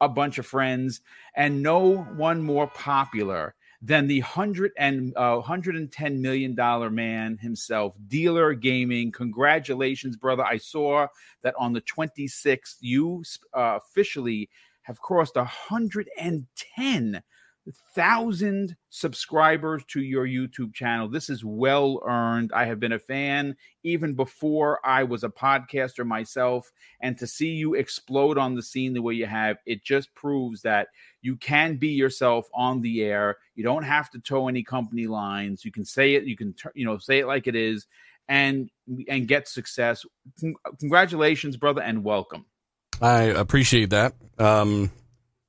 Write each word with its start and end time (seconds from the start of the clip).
a 0.00 0.08
bunch 0.08 0.38
of 0.38 0.46
friends, 0.46 1.00
and 1.34 1.62
no 1.62 1.96
one 1.96 2.42
more 2.42 2.66
popular 2.68 3.54
than 3.80 4.08
the 4.08 4.20
hundred 4.20 4.72
and 4.76 5.16
uh, 5.16 5.40
hundred 5.40 5.76
and 5.76 5.90
ten 5.92 6.20
million 6.20 6.54
dollar 6.54 6.90
man 6.90 7.38
himself, 7.38 7.94
Dealer 8.08 8.54
Gaming. 8.54 9.12
Congratulations, 9.12 10.16
brother! 10.16 10.44
I 10.44 10.56
saw 10.58 11.06
that 11.42 11.54
on 11.58 11.72
the 11.72 11.80
twenty 11.80 12.26
sixth, 12.26 12.78
you 12.80 13.22
uh, 13.54 13.78
officially 13.78 14.50
have 14.82 15.00
crossed 15.00 15.36
hundred 15.36 16.08
and 16.18 16.46
ten 16.56 17.22
thousand 17.94 18.76
subscribers 18.90 19.84
to 19.88 20.00
your 20.00 20.26
YouTube 20.26 20.74
channel. 20.74 21.08
This 21.08 21.30
is 21.30 21.44
well 21.44 22.00
earned. 22.06 22.52
I 22.52 22.66
have 22.66 22.80
been 22.80 22.92
a 22.92 22.98
fan 22.98 23.56
even 23.82 24.14
before 24.14 24.80
I 24.84 25.04
was 25.04 25.24
a 25.24 25.28
podcaster 25.28 26.06
myself. 26.06 26.70
And 27.00 27.16
to 27.18 27.26
see 27.26 27.50
you 27.50 27.74
explode 27.74 28.38
on 28.38 28.54
the 28.54 28.62
scene 28.62 28.94
the 28.94 29.02
way 29.02 29.14
you 29.14 29.26
have, 29.26 29.58
it 29.66 29.84
just 29.84 30.14
proves 30.14 30.62
that 30.62 30.88
you 31.22 31.36
can 31.36 31.76
be 31.76 31.88
yourself 31.88 32.48
on 32.54 32.80
the 32.80 33.02
air. 33.02 33.36
You 33.54 33.64
don't 33.64 33.84
have 33.84 34.10
to 34.10 34.20
toe 34.20 34.48
any 34.48 34.62
company 34.62 35.06
lines. 35.06 35.64
You 35.64 35.72
can 35.72 35.84
say 35.84 36.14
it, 36.14 36.24
you 36.24 36.36
can 36.36 36.54
you 36.74 36.86
know 36.86 36.98
say 36.98 37.18
it 37.18 37.26
like 37.26 37.46
it 37.46 37.56
is 37.56 37.86
and 38.28 38.70
and 39.08 39.26
get 39.26 39.48
success. 39.48 40.04
Congratulations, 40.80 41.56
brother, 41.56 41.82
and 41.82 42.04
welcome. 42.04 42.46
I 43.00 43.22
appreciate 43.22 43.90
that. 43.90 44.14
Um 44.38 44.90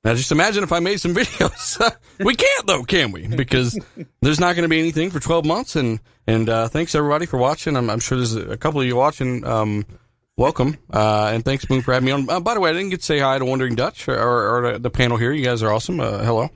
now, 0.02 0.14
just 0.14 0.32
imagine 0.32 0.64
if 0.64 0.72
I 0.72 0.80
made 0.80 1.00
some 1.00 1.14
videos. 1.14 1.96
we 2.20 2.34
can't 2.34 2.66
though, 2.66 2.84
can 2.84 3.12
we? 3.12 3.26
Because 3.26 3.78
there's 4.22 4.40
not 4.40 4.54
going 4.54 4.62
to 4.62 4.68
be 4.68 4.78
anything 4.78 5.10
for 5.10 5.20
12 5.20 5.44
months. 5.44 5.76
And 5.76 6.00
and 6.26 6.48
uh, 6.48 6.68
thanks 6.68 6.94
everybody 6.94 7.26
for 7.26 7.38
watching. 7.38 7.76
I'm, 7.76 7.90
I'm, 7.90 8.00
sure 8.00 8.16
there's 8.16 8.36
a 8.36 8.56
couple 8.56 8.80
of 8.80 8.86
you 8.86 8.96
watching. 8.96 9.44
Um, 9.44 9.84
welcome, 10.36 10.78
uh, 10.92 11.30
and 11.34 11.44
thanks 11.44 11.68
Moon 11.68 11.82
for 11.82 11.92
having 11.92 12.06
me 12.06 12.12
on. 12.12 12.30
Uh, 12.30 12.40
by 12.40 12.54
the 12.54 12.60
way, 12.60 12.70
I 12.70 12.72
didn't 12.72 12.90
get 12.90 13.00
to 13.00 13.06
say 13.06 13.18
hi 13.18 13.38
to 13.38 13.44
Wandering 13.44 13.74
Dutch 13.74 14.08
or, 14.08 14.16
or, 14.16 14.66
or 14.66 14.78
the 14.78 14.90
panel 14.90 15.16
here. 15.16 15.32
You 15.32 15.44
guys 15.44 15.62
are 15.62 15.72
awesome. 15.72 16.00
Uh, 16.00 16.18
hello. 16.18 16.48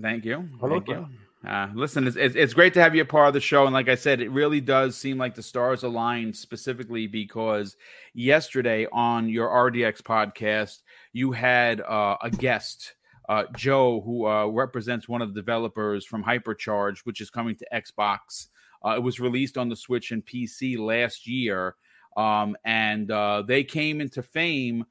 Thank 0.00 0.24
you. 0.24 0.48
Hello. 0.60 0.80
Thank 0.80 0.88
you. 0.88 1.06
Uh, 1.46 1.68
listen, 1.74 2.06
it's, 2.06 2.16
it's, 2.16 2.34
it's, 2.34 2.54
great 2.54 2.74
to 2.74 2.82
have 2.82 2.96
you 2.96 3.02
a 3.02 3.06
part 3.06 3.28
of 3.28 3.34
the 3.34 3.40
show. 3.40 3.66
And 3.66 3.72
like 3.72 3.88
I 3.88 3.94
said, 3.94 4.20
it 4.20 4.30
really 4.30 4.60
does 4.60 4.96
seem 4.96 5.16
like 5.16 5.36
the 5.36 5.44
stars 5.44 5.84
aligned 5.84 6.34
specifically 6.34 7.06
because 7.06 7.76
yesterday 8.14 8.88
on 8.90 9.28
your 9.28 9.48
RDX 9.48 10.02
podcast, 10.02 10.82
you 11.16 11.32
had 11.32 11.80
uh, 11.80 12.18
a 12.22 12.28
guest, 12.28 12.94
uh, 13.30 13.44
Joe, 13.56 14.02
who 14.02 14.26
uh, 14.26 14.48
represents 14.48 15.08
one 15.08 15.22
of 15.22 15.32
the 15.32 15.40
developers 15.40 16.04
from 16.04 16.22
Hypercharge, 16.22 16.98
which 17.04 17.22
is 17.22 17.30
coming 17.30 17.56
to 17.56 17.66
Xbox. 17.72 18.48
Uh, 18.84 18.96
it 18.96 19.02
was 19.02 19.18
released 19.18 19.56
on 19.56 19.70
the 19.70 19.76
Switch 19.76 20.10
and 20.10 20.24
PC 20.26 20.78
last 20.78 21.26
year. 21.26 21.76
Um, 22.18 22.54
and 22.66 23.10
uh, 23.10 23.42
they 23.48 23.64
came 23.64 24.02
into 24.02 24.22
fame 24.22 24.84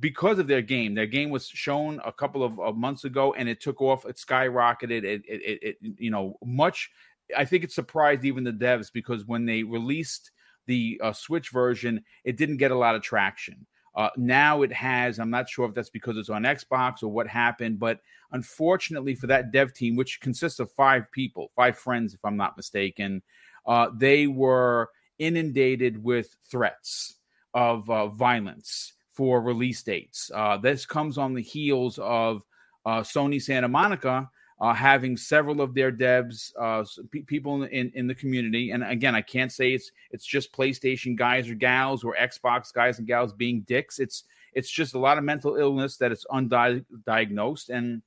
because 0.00 0.40
of 0.40 0.48
their 0.48 0.62
game. 0.62 0.96
Their 0.96 1.06
game 1.06 1.30
was 1.30 1.46
shown 1.46 2.00
a 2.04 2.12
couple 2.12 2.42
of, 2.42 2.58
of 2.58 2.76
months 2.76 3.04
ago, 3.04 3.34
and 3.34 3.48
it 3.48 3.60
took 3.60 3.80
off. 3.80 4.04
It 4.04 4.16
skyrocketed. 4.16 5.04
It, 5.04 5.22
it, 5.28 5.42
it, 5.42 5.58
it, 5.62 5.76
you 5.96 6.10
know, 6.10 6.38
much. 6.44 6.90
I 7.36 7.44
think 7.44 7.62
it 7.62 7.70
surprised 7.70 8.24
even 8.24 8.42
the 8.42 8.50
devs 8.52 8.92
because 8.92 9.24
when 9.26 9.46
they 9.46 9.62
released 9.62 10.32
the 10.66 11.00
uh, 11.00 11.12
Switch 11.12 11.50
version, 11.50 12.02
it 12.24 12.36
didn't 12.36 12.56
get 12.56 12.72
a 12.72 12.76
lot 12.76 12.96
of 12.96 13.02
traction. 13.02 13.64
Uh, 13.96 14.10
now 14.16 14.62
it 14.62 14.72
has. 14.72 15.18
I'm 15.18 15.30
not 15.30 15.48
sure 15.48 15.68
if 15.68 15.74
that's 15.74 15.90
because 15.90 16.16
it's 16.16 16.30
on 16.30 16.42
Xbox 16.42 17.02
or 17.02 17.08
what 17.08 17.28
happened, 17.28 17.78
but 17.78 18.00
unfortunately 18.32 19.14
for 19.14 19.28
that 19.28 19.52
dev 19.52 19.72
team, 19.72 19.94
which 19.96 20.20
consists 20.20 20.58
of 20.58 20.70
five 20.72 21.10
people, 21.12 21.50
five 21.54 21.78
friends, 21.78 22.14
if 22.14 22.24
I'm 22.24 22.36
not 22.36 22.56
mistaken, 22.56 23.22
uh, 23.66 23.90
they 23.94 24.26
were 24.26 24.90
inundated 25.18 26.02
with 26.02 26.36
threats 26.50 27.16
of 27.54 27.88
uh, 27.88 28.08
violence 28.08 28.94
for 29.10 29.40
release 29.40 29.82
dates. 29.82 30.30
Uh, 30.34 30.56
this 30.56 30.84
comes 30.84 31.18
on 31.18 31.34
the 31.34 31.42
heels 31.42 31.98
of 32.02 32.42
uh, 32.84 33.00
Sony 33.00 33.40
Santa 33.40 33.68
Monica 33.68 34.28
uh, 34.60 34.72
having 34.72 35.16
several 35.16 35.60
of 35.60 35.74
their 35.74 35.90
devs, 35.90 36.52
uh, 36.60 36.84
p- 37.10 37.22
people 37.22 37.64
in, 37.64 37.90
in 37.94 38.06
the 38.06 38.14
community. 38.14 38.70
And 38.70 38.84
again, 38.84 39.14
I 39.14 39.22
can't 39.22 39.52
say 39.52 39.72
it's 39.72 39.90
it's 40.10 40.24
just 40.24 40.52
PlayStation 40.52 41.16
guys 41.16 41.48
or 41.48 41.54
gals 41.54 42.04
or 42.04 42.14
Xbox 42.14 42.72
guys 42.72 42.98
and 42.98 43.06
gals 43.06 43.32
being 43.32 43.62
dicks. 43.62 43.98
It's 43.98 44.24
it's 44.52 44.70
just 44.70 44.94
a 44.94 44.98
lot 44.98 45.18
of 45.18 45.24
mental 45.24 45.56
illness 45.56 45.96
that 45.98 46.12
is 46.12 46.24
undiagnosed 46.30 47.68
and 47.68 48.02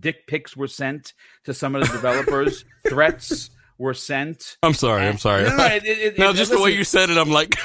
dick 0.00 0.26
pics 0.26 0.56
were 0.56 0.68
sent 0.68 1.14
to 1.44 1.54
some 1.54 1.74
of 1.74 1.82
the 1.82 1.88
developers, 1.88 2.64
threats 2.88 3.50
were 3.78 3.94
sent. 3.94 4.56
I'm 4.62 4.74
sorry. 4.74 5.06
I'm 5.06 5.18
sorry. 5.18 5.44
No, 5.44 5.56
no, 5.56 5.66
it, 5.66 5.84
it, 5.84 6.18
no 6.18 6.32
just 6.32 6.50
listen, 6.50 6.56
the 6.56 6.62
way 6.62 6.70
you 6.70 6.84
said 6.84 7.10
it, 7.10 7.18
I'm 7.18 7.30
like. 7.30 7.56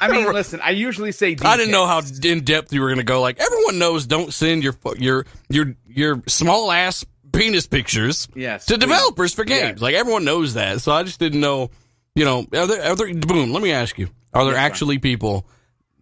I 0.00 0.08
mean, 0.10 0.32
listen. 0.32 0.60
I 0.62 0.70
usually 0.70 1.12
say. 1.12 1.36
I 1.42 1.56
didn't 1.56 1.72
know 1.72 1.86
how 1.86 2.02
in 2.22 2.44
depth 2.44 2.72
you 2.72 2.80
were 2.80 2.88
going 2.88 2.98
to 2.98 3.04
go. 3.04 3.20
Like 3.20 3.40
everyone 3.40 3.78
knows, 3.78 4.06
don't 4.06 4.32
send 4.32 4.62
your 4.62 4.76
your 4.96 5.26
your 5.48 5.74
your 5.86 6.22
small 6.26 6.70
ass 6.70 7.04
penis 7.32 7.66
pictures. 7.66 8.28
Yes, 8.34 8.66
to 8.66 8.74
please. 8.74 8.80
developers 8.80 9.34
for 9.34 9.44
games. 9.44 9.74
Yes. 9.74 9.80
Like 9.80 9.94
everyone 9.94 10.24
knows 10.24 10.54
that. 10.54 10.80
So 10.80 10.92
I 10.92 11.02
just 11.02 11.18
didn't 11.18 11.40
know. 11.40 11.70
You 12.14 12.24
know, 12.24 12.40
are 12.52 12.66
there, 12.66 12.82
are 12.82 12.96
there, 12.96 13.14
boom. 13.14 13.52
Let 13.52 13.62
me 13.62 13.72
ask 13.72 13.98
you: 13.98 14.08
Are 14.34 14.44
there 14.44 14.54
yes, 14.54 14.62
actually 14.62 14.98
people 14.98 15.46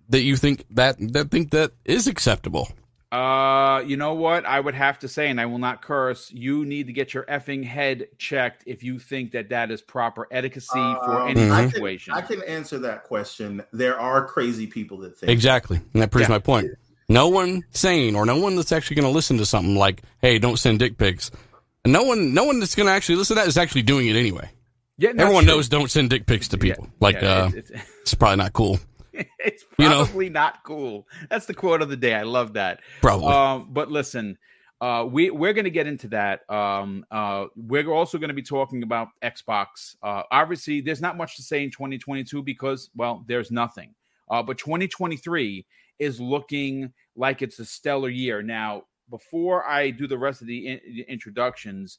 that 0.09 0.22
you 0.22 0.37
think 0.37 0.65
that 0.71 0.97
that 1.12 1.31
think 1.31 1.50
that 1.50 1.72
is 1.84 2.06
acceptable? 2.06 2.69
Uh, 3.11 3.83
you 3.87 3.97
know 3.97 4.15
what? 4.15 4.44
I 4.44 4.61
would 4.61 4.75
have 4.75 4.99
to 4.99 5.09
say, 5.09 5.31
and 5.31 5.41
I 5.41 5.47
will 5.47 5.59
not 5.59 5.81
curse. 5.81 6.31
You 6.31 6.67
need 6.67 6.88
to 6.88 6.93
get 6.93 7.15
your 7.15 7.25
effing 7.25 7.65
head 7.65 8.09
checked 8.19 8.65
if 8.67 8.83
you 8.83 8.99
think 8.99 9.33
that 9.33 9.49
that 9.49 9.71
is 9.71 9.81
proper 9.81 10.28
etiquette 10.31 10.65
for 10.65 10.78
um, 10.78 11.28
any 11.28 11.49
I 11.49 11.71
situation. 11.71 12.12
Can, 12.12 12.22
I 12.22 12.27
can, 12.27 12.43
answer 12.43 12.78
that 12.81 13.05
question. 13.05 13.62
There 13.72 13.99
are 13.99 14.27
crazy 14.27 14.67
people 14.67 14.99
that 14.99 15.17
think 15.17 15.31
exactly, 15.31 15.81
and 15.94 16.03
that 16.03 16.11
proves 16.11 16.28
yeah. 16.28 16.34
my 16.34 16.38
point. 16.38 16.69
No 17.09 17.29
one 17.29 17.65
sane 17.71 18.15
or 18.15 18.27
no 18.27 18.39
one 18.39 18.57
that's 18.57 18.73
actually 18.73 18.97
going 18.97 19.09
to 19.09 19.15
listen 19.15 19.39
to 19.39 19.47
something 19.47 19.77
like, 19.77 20.03
"Hey, 20.21 20.39
don't 20.39 20.59
send 20.59 20.79
dick 20.79 20.99
pics." 20.99 21.31
And 21.85 21.93
no 21.93 22.03
one, 22.03 22.35
no 22.35 22.45
one 22.45 22.61
that's 22.61 22.75
going 22.75 22.87
to 22.87 22.93
actually 22.93 23.17
listen 23.17 23.37
to 23.37 23.43
that 23.43 23.49
is 23.49 23.57
actually 23.57 23.83
doing 23.83 24.09
it 24.09 24.17
anyway. 24.17 24.51
Yeah, 24.99 25.11
everyone 25.17 25.45
true. 25.45 25.55
knows 25.55 25.69
don't 25.69 25.91
send 25.91 26.11
dick 26.11 26.27
pics 26.27 26.49
to 26.49 26.59
people. 26.59 26.85
Yeah, 26.85 26.93
like, 27.01 27.21
yeah, 27.23 27.29
uh, 27.29 27.51
it's, 27.55 27.71
it's, 27.71 27.83
it's 28.03 28.15
probably 28.15 28.37
not 28.37 28.53
cool. 28.53 28.81
it's 29.13 29.65
probably 29.65 30.27
you 30.27 30.31
know? 30.31 30.41
not 30.41 30.65
cool. 30.65 31.07
That's 31.31 31.47
the 31.47 31.55
quote 31.55 31.83
of 31.83 31.89
the 31.89 31.97
day. 31.97 32.15
I 32.15 32.25
love 32.25 32.55
that. 32.55 32.81
Probably. 33.01 33.29
Um, 33.29 33.69
but 33.71 33.91
listen, 33.91 34.37
uh, 34.81 35.07
we 35.09 35.31
we're 35.31 35.53
going 35.53 35.65
to 35.65 35.71
get 35.71 35.87
into 35.87 36.09
that. 36.09 36.49
Um, 36.51 37.07
uh, 37.11 37.47
we're 37.57 37.91
also 37.91 38.19
going 38.19 38.29
to 38.29 38.35
be 38.35 38.43
talking 38.43 38.83
about 38.83 39.09
Xbox. 39.23 39.97
Uh, 40.03 40.25
obviously, 40.31 40.81
there's 40.81 41.01
not 41.01 41.17
much 41.17 41.37
to 41.37 41.43
say 41.43 41.63
in 41.63 41.71
2022 41.71 42.43
because, 42.43 42.91
well, 42.95 43.25
there's 43.27 43.51
nothing. 43.51 43.95
Uh, 44.31 44.43
but 44.43 44.59
2023 44.59 45.65
is 45.99 46.21
looking 46.21 46.93
like 47.17 47.43
it's 47.43 47.59
a 47.59 47.65
stellar 47.65 48.09
year. 48.09 48.43
Now, 48.43 48.85
before 49.11 49.67
I 49.67 49.91
do 49.91 50.07
the 50.07 50.19
rest 50.19 50.41
of 50.41 50.47
the, 50.47 50.67
in- 50.67 50.81
the 50.95 51.03
introductions, 51.09 51.99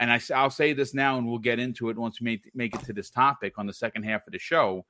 and 0.00 0.10
I, 0.10 0.20
will 0.42 0.50
say 0.50 0.72
this 0.72 0.94
now, 0.94 1.18
and 1.18 1.26
we'll 1.26 1.38
get 1.38 1.58
into 1.58 1.90
it 1.90 1.96
once 1.96 2.20
we 2.20 2.24
make, 2.24 2.50
make 2.54 2.74
it 2.74 2.84
to 2.84 2.92
this 2.92 3.10
topic 3.10 3.58
on 3.58 3.66
the 3.66 3.72
second 3.72 4.04
half 4.04 4.26
of 4.26 4.32
the 4.32 4.38
show 4.38 4.84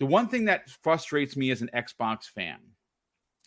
the 0.00 0.06
one 0.06 0.28
thing 0.28 0.44
that 0.46 0.68
frustrates 0.82 1.36
me 1.36 1.50
as 1.50 1.62
an 1.62 1.70
Xbox 1.74 2.24
fan 2.24 2.58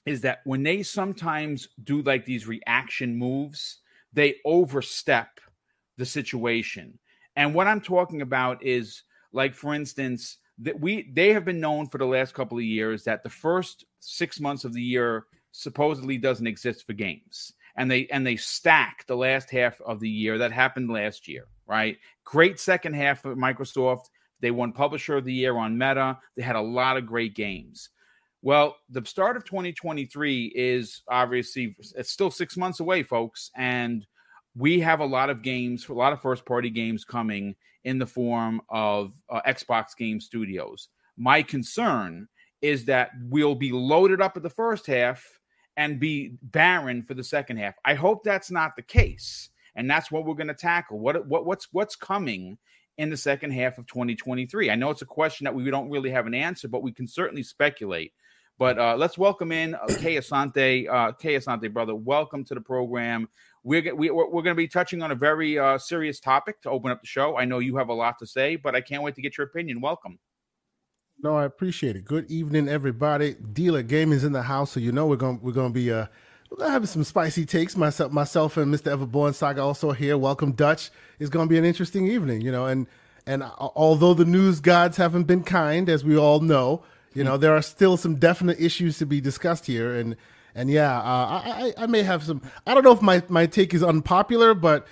is 0.05 0.21
that 0.21 0.39
when 0.45 0.63
they 0.63 0.81
sometimes 0.81 1.67
do 1.83 2.01
like 2.01 2.25
these 2.25 2.47
reaction 2.47 3.15
moves, 3.15 3.81
they 4.13 4.35
overstep 4.45 5.39
the 5.97 6.05
situation. 6.05 6.97
And 7.35 7.53
what 7.53 7.67
I'm 7.67 7.81
talking 7.81 8.21
about 8.21 8.63
is 8.63 9.03
like 9.33 9.53
for 9.53 9.73
instance, 9.73 10.37
that 10.59 10.79
we 10.79 11.09
they 11.13 11.33
have 11.33 11.45
been 11.45 11.59
known 11.59 11.87
for 11.87 11.97
the 11.97 12.05
last 12.05 12.33
couple 12.33 12.57
of 12.57 12.63
years 12.63 13.03
that 13.03 13.23
the 13.23 13.29
first 13.29 13.85
6 13.99 14.39
months 14.39 14.65
of 14.65 14.73
the 14.73 14.81
year 14.81 15.25
supposedly 15.51 16.17
doesn't 16.17 16.47
exist 16.47 16.85
for 16.85 16.93
games. 16.93 17.53
And 17.75 17.89
they 17.91 18.07
and 18.07 18.25
they 18.25 18.35
stack 18.37 19.05
the 19.07 19.15
last 19.15 19.51
half 19.51 19.79
of 19.81 19.99
the 19.99 20.09
year 20.09 20.37
that 20.39 20.51
happened 20.51 20.89
last 20.89 21.27
year, 21.27 21.45
right? 21.67 21.97
Great 22.23 22.59
second 22.59 22.93
half 22.93 23.23
of 23.25 23.37
Microsoft 23.37 24.05
they 24.39 24.51
won 24.51 24.71
Publisher 24.71 25.17
of 25.17 25.25
the 25.25 25.33
Year 25.33 25.57
on 25.57 25.77
Meta. 25.77 26.19
They 26.35 26.43
had 26.43 26.55
a 26.55 26.61
lot 26.61 26.97
of 26.97 27.05
great 27.05 27.35
games. 27.35 27.89
Well, 28.41 28.77
the 28.89 29.03
start 29.05 29.35
of 29.35 29.45
2023 29.45 30.53
is 30.55 31.01
obviously 31.09 31.75
it's 31.95 32.11
still 32.11 32.29
six 32.29 32.55
months 32.55 32.79
away, 32.79 33.03
folks, 33.03 33.49
and 33.55 34.05
we 34.55 34.79
have 34.79 34.99
a 34.99 35.05
lot 35.05 35.29
of 35.29 35.41
games, 35.41 35.87
a 35.89 35.93
lot 35.93 36.13
of 36.13 36.21
first 36.21 36.45
party 36.45 36.69
games 36.69 37.03
coming 37.03 37.55
in 37.87 37.97
the 37.97 38.05
form 38.05 38.61
of 38.67 39.13
uh, 39.29 39.39
Xbox 39.47 39.95
Game 39.97 40.19
Studios. 40.19 40.89
My 41.15 41.41
concern 41.41 42.27
is 42.61 42.83
that 42.85 43.11
we'll 43.29 43.55
be 43.55 43.71
loaded 43.71 44.21
up 44.21 44.35
at 44.35 44.43
the 44.43 44.49
first 44.49 44.85
half 44.87 45.25
and 45.77 45.97
be 45.97 46.33
barren 46.41 47.01
for 47.01 47.13
the 47.13 47.23
second 47.23 47.55
half. 47.55 47.75
I 47.85 47.93
hope 47.93 48.25
that's 48.25 48.51
not 48.51 48.75
the 48.75 48.81
case, 48.81 49.49
and 49.73 49.89
that's 49.89 50.11
what 50.11 50.25
we're 50.25 50.35
going 50.35 50.49
to 50.49 50.53
tackle. 50.53 50.99
What 50.99 51.25
what 51.27 51.45
what's 51.45 51.69
what's 51.71 51.95
coming 51.95 52.57
in 52.97 53.09
the 53.09 53.15
second 53.15 53.51
half 53.51 53.77
of 53.77 53.87
2023? 53.87 54.69
I 54.69 54.75
know 54.75 54.89
it's 54.89 55.01
a 55.01 55.05
question 55.05 55.45
that 55.45 55.55
we 55.55 55.71
don't 55.71 55.89
really 55.89 56.11
have 56.11 56.27
an 56.27 56.33
answer, 56.33 56.67
but 56.67 56.83
we 56.83 56.91
can 56.91 57.07
certainly 57.07 57.43
speculate. 57.43 58.11
But 58.59 58.79
uh, 58.79 58.95
let's 58.97 59.19
welcome 59.19 59.51
in 59.51 59.75
uh, 59.75 59.85
Kay 59.99 60.15
Asante. 60.15 60.89
Uh, 60.89 61.11
Kay 61.11 61.35
Asante, 61.35 61.71
brother, 61.71 61.93
welcome 61.93 62.43
to 62.45 62.55
the 62.55 62.61
program. 62.61 63.29
We're, 63.63 63.93
we, 63.93 64.09
we're, 64.09 64.27
we're 64.27 64.41
going 64.41 64.55
to 64.55 64.55
be 64.55 64.67
touching 64.67 65.03
on 65.03 65.11
a 65.11 65.15
very 65.15 65.59
uh, 65.59 65.77
serious 65.77 66.19
topic 66.19 66.61
to 66.61 66.71
open 66.71 66.89
up 66.89 66.99
the 66.99 67.05
show. 67.05 67.37
I 67.37 67.45
know 67.45 67.59
you 67.59 67.77
have 67.77 67.89
a 67.89 67.93
lot 67.93 68.17
to 68.17 68.25
say, 68.25 68.55
but 68.55 68.73
I 68.73 68.81
can't 68.81 69.03
wait 69.03 69.13
to 69.13 69.21
get 69.21 69.37
your 69.37 69.45
opinion. 69.45 69.79
Welcome. 69.79 70.17
No, 71.21 71.35
I 71.35 71.45
appreciate 71.45 71.95
it. 71.95 72.05
Good 72.05 72.31
evening, 72.31 72.67
everybody. 72.67 73.35
Dealer 73.53 73.83
Gaming's 73.83 74.23
in 74.23 74.31
the 74.31 74.41
house, 74.41 74.71
so 74.71 74.79
you 74.79 74.91
know 74.91 75.05
we're 75.05 75.15
going 75.17 75.39
we're 75.41 75.51
going 75.51 75.73
to 75.73 75.79
be 75.79 75.91
uh 75.91 76.05
have 76.59 76.87
some 76.87 77.03
spicy 77.03 77.45
takes. 77.45 77.75
Myself, 77.75 78.11
myself, 78.11 78.57
and 78.57 78.73
Mr. 78.73 78.95
Everborn 78.95 79.33
Saga 79.33 79.61
also 79.61 79.91
here. 79.91 80.17
Welcome, 80.17 80.51
Dutch. 80.51 80.89
It's 81.19 81.29
going 81.29 81.47
to 81.47 81.49
be 81.49 81.57
an 81.57 81.65
interesting 81.65 82.07
evening, 82.07 82.41
you 82.41 82.51
know. 82.51 82.67
And 82.67 82.87
and 83.25 83.43
although 83.59 84.13
the 84.13 84.25
news 84.25 84.59
gods 84.59 84.97
haven't 84.97 85.23
been 85.23 85.43
kind, 85.43 85.89
as 85.89 86.03
we 86.03 86.17
all 86.17 86.39
know, 86.39 86.83
you 87.17 87.23
know 87.23 87.35
there 87.35 87.55
are 87.55 87.63
still 87.63 87.97
some 87.97 88.15
definite 88.15 88.59
issues 88.59 88.99
to 88.99 89.05
be 89.05 89.19
discussed 89.19 89.65
here. 89.65 89.95
And 89.95 90.15
and 90.53 90.69
yeah, 90.69 90.97
uh, 90.99 91.01
I, 91.01 91.73
I 91.77 91.83
I 91.83 91.85
may 91.87 92.03
have 92.03 92.23
some. 92.23 92.41
I 92.67 92.75
don't 92.75 92.83
know 92.83 92.91
if 92.91 93.01
my 93.01 93.23
my 93.27 93.47
take 93.47 93.73
is 93.73 93.83
unpopular, 93.83 94.53
but 94.53 94.87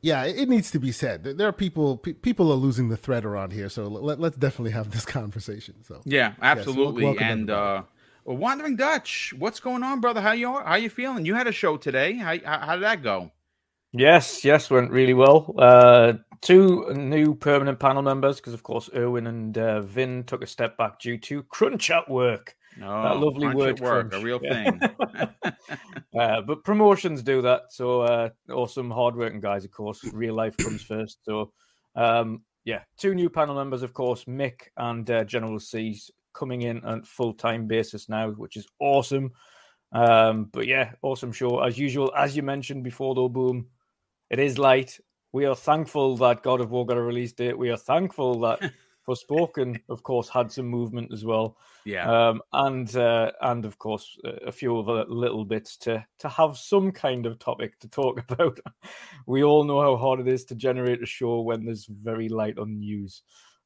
yeah, 0.00 0.24
it 0.24 0.48
needs 0.48 0.72
to 0.72 0.80
be 0.80 0.90
said. 0.90 1.22
There 1.22 1.46
are 1.46 1.52
people 1.52 1.96
people 1.98 2.50
are 2.50 2.56
losing 2.56 2.88
the 2.88 2.96
thread 2.96 3.24
around 3.24 3.52
here, 3.52 3.68
so 3.68 3.84
let, 3.84 4.20
us 4.20 4.34
definitely 4.34 4.72
have 4.72 4.90
this 4.90 5.04
conversation. 5.18 5.76
So 5.84 6.00
yeah, 6.04 6.34
absolutely. 6.42 7.04
Yes, 7.04 7.16
and 7.20 7.48
uh, 7.48 7.82
well, 8.24 8.36
Wandering 8.36 8.74
Dutch, 8.74 9.32
what's 9.38 9.60
going 9.60 9.84
on, 9.84 10.00
brother? 10.00 10.20
How 10.20 10.32
you 10.32 10.58
how 10.58 10.74
you 10.74 10.90
feeling? 10.90 11.26
You 11.26 11.34
had 11.34 11.46
a 11.46 11.52
show 11.52 11.76
today. 11.76 12.14
How 12.14 12.36
how 12.44 12.74
did 12.74 12.82
that 12.82 13.02
go? 13.04 13.30
Yes, 13.92 14.44
yes, 14.44 14.70
went 14.70 14.90
really 14.90 15.14
well. 15.14 15.54
Uh, 15.58 16.14
two 16.40 16.92
new 16.94 17.34
permanent 17.34 17.78
panel 17.78 18.02
members 18.02 18.36
because, 18.36 18.54
of 18.54 18.62
course, 18.62 18.90
Erwin 18.94 19.26
and 19.26 19.56
uh, 19.56 19.80
Vin 19.80 20.24
took 20.24 20.42
a 20.42 20.46
step 20.46 20.76
back 20.76 21.00
due 21.00 21.18
to 21.18 21.42
crunch 21.44 21.90
at 21.90 22.08
work. 22.08 22.54
Oh, 22.82 23.02
that 23.02 23.16
lovely 23.16 23.48
word, 23.48 23.80
work, 23.80 24.10
crunch. 24.10 24.14
a 24.14 24.24
real 24.24 24.38
thing. 24.38 24.80
uh, 26.18 26.42
but 26.42 26.64
promotions 26.64 27.22
do 27.22 27.42
that. 27.42 27.62
So 27.70 28.02
uh, 28.02 28.28
awesome, 28.50 28.90
hardworking 28.90 29.40
guys. 29.40 29.64
Of 29.64 29.72
course, 29.72 30.04
real 30.12 30.34
life 30.34 30.56
comes 30.56 30.82
first. 30.82 31.18
So 31.24 31.52
um, 31.96 32.42
yeah, 32.64 32.82
two 32.98 33.14
new 33.14 33.30
panel 33.30 33.54
members, 33.54 33.82
of 33.82 33.94
course, 33.94 34.24
Mick 34.24 34.68
and 34.76 35.10
uh, 35.10 35.24
General 35.24 35.58
C's 35.58 36.10
coming 36.34 36.62
in 36.62 36.84
on 36.84 37.02
full 37.02 37.32
time 37.32 37.66
basis 37.66 38.08
now, 38.08 38.30
which 38.30 38.56
is 38.56 38.68
awesome. 38.78 39.32
Um, 39.92 40.50
but 40.52 40.66
yeah, 40.66 40.92
awesome 41.02 41.32
show 41.32 41.60
as 41.60 41.78
usual. 41.78 42.12
As 42.16 42.36
you 42.36 42.42
mentioned 42.42 42.84
before, 42.84 43.14
though, 43.14 43.28
boom, 43.28 43.66
it 44.30 44.38
is 44.38 44.58
light. 44.58 44.98
We 45.32 45.44
are 45.44 45.56
thankful 45.56 46.16
that 46.18 46.42
God 46.42 46.60
of 46.60 46.70
War 46.70 46.86
got 46.86 46.96
a 46.96 47.02
release 47.02 47.32
date. 47.32 47.58
We 47.58 47.70
are 47.70 47.76
thankful 47.76 48.40
that 48.40 48.72
Forspoken, 49.08 49.80
of 49.88 50.02
course, 50.02 50.28
had 50.28 50.52
some 50.52 50.66
movement 50.66 51.12
as 51.12 51.24
well. 51.24 51.56
Yeah, 51.84 52.28
um, 52.28 52.42
and 52.52 52.94
uh, 52.94 53.32
and 53.40 53.64
of 53.64 53.78
course 53.78 54.18
a 54.46 54.52
few 54.52 54.78
other 54.78 55.06
little 55.06 55.46
bits 55.46 55.78
to 55.78 56.04
to 56.18 56.28
have 56.28 56.58
some 56.58 56.92
kind 56.92 57.24
of 57.24 57.38
topic 57.38 57.78
to 57.80 57.88
talk 57.88 58.22
about. 58.30 58.60
we 59.26 59.42
all 59.42 59.64
know 59.64 59.80
how 59.80 59.96
hard 59.96 60.20
it 60.20 60.28
is 60.28 60.44
to 60.46 60.54
generate 60.54 61.02
a 61.02 61.06
show 61.06 61.40
when 61.40 61.64
there's 61.64 61.86
very 61.86 62.28
light 62.28 62.58
on 62.58 62.78
news. 62.78 63.22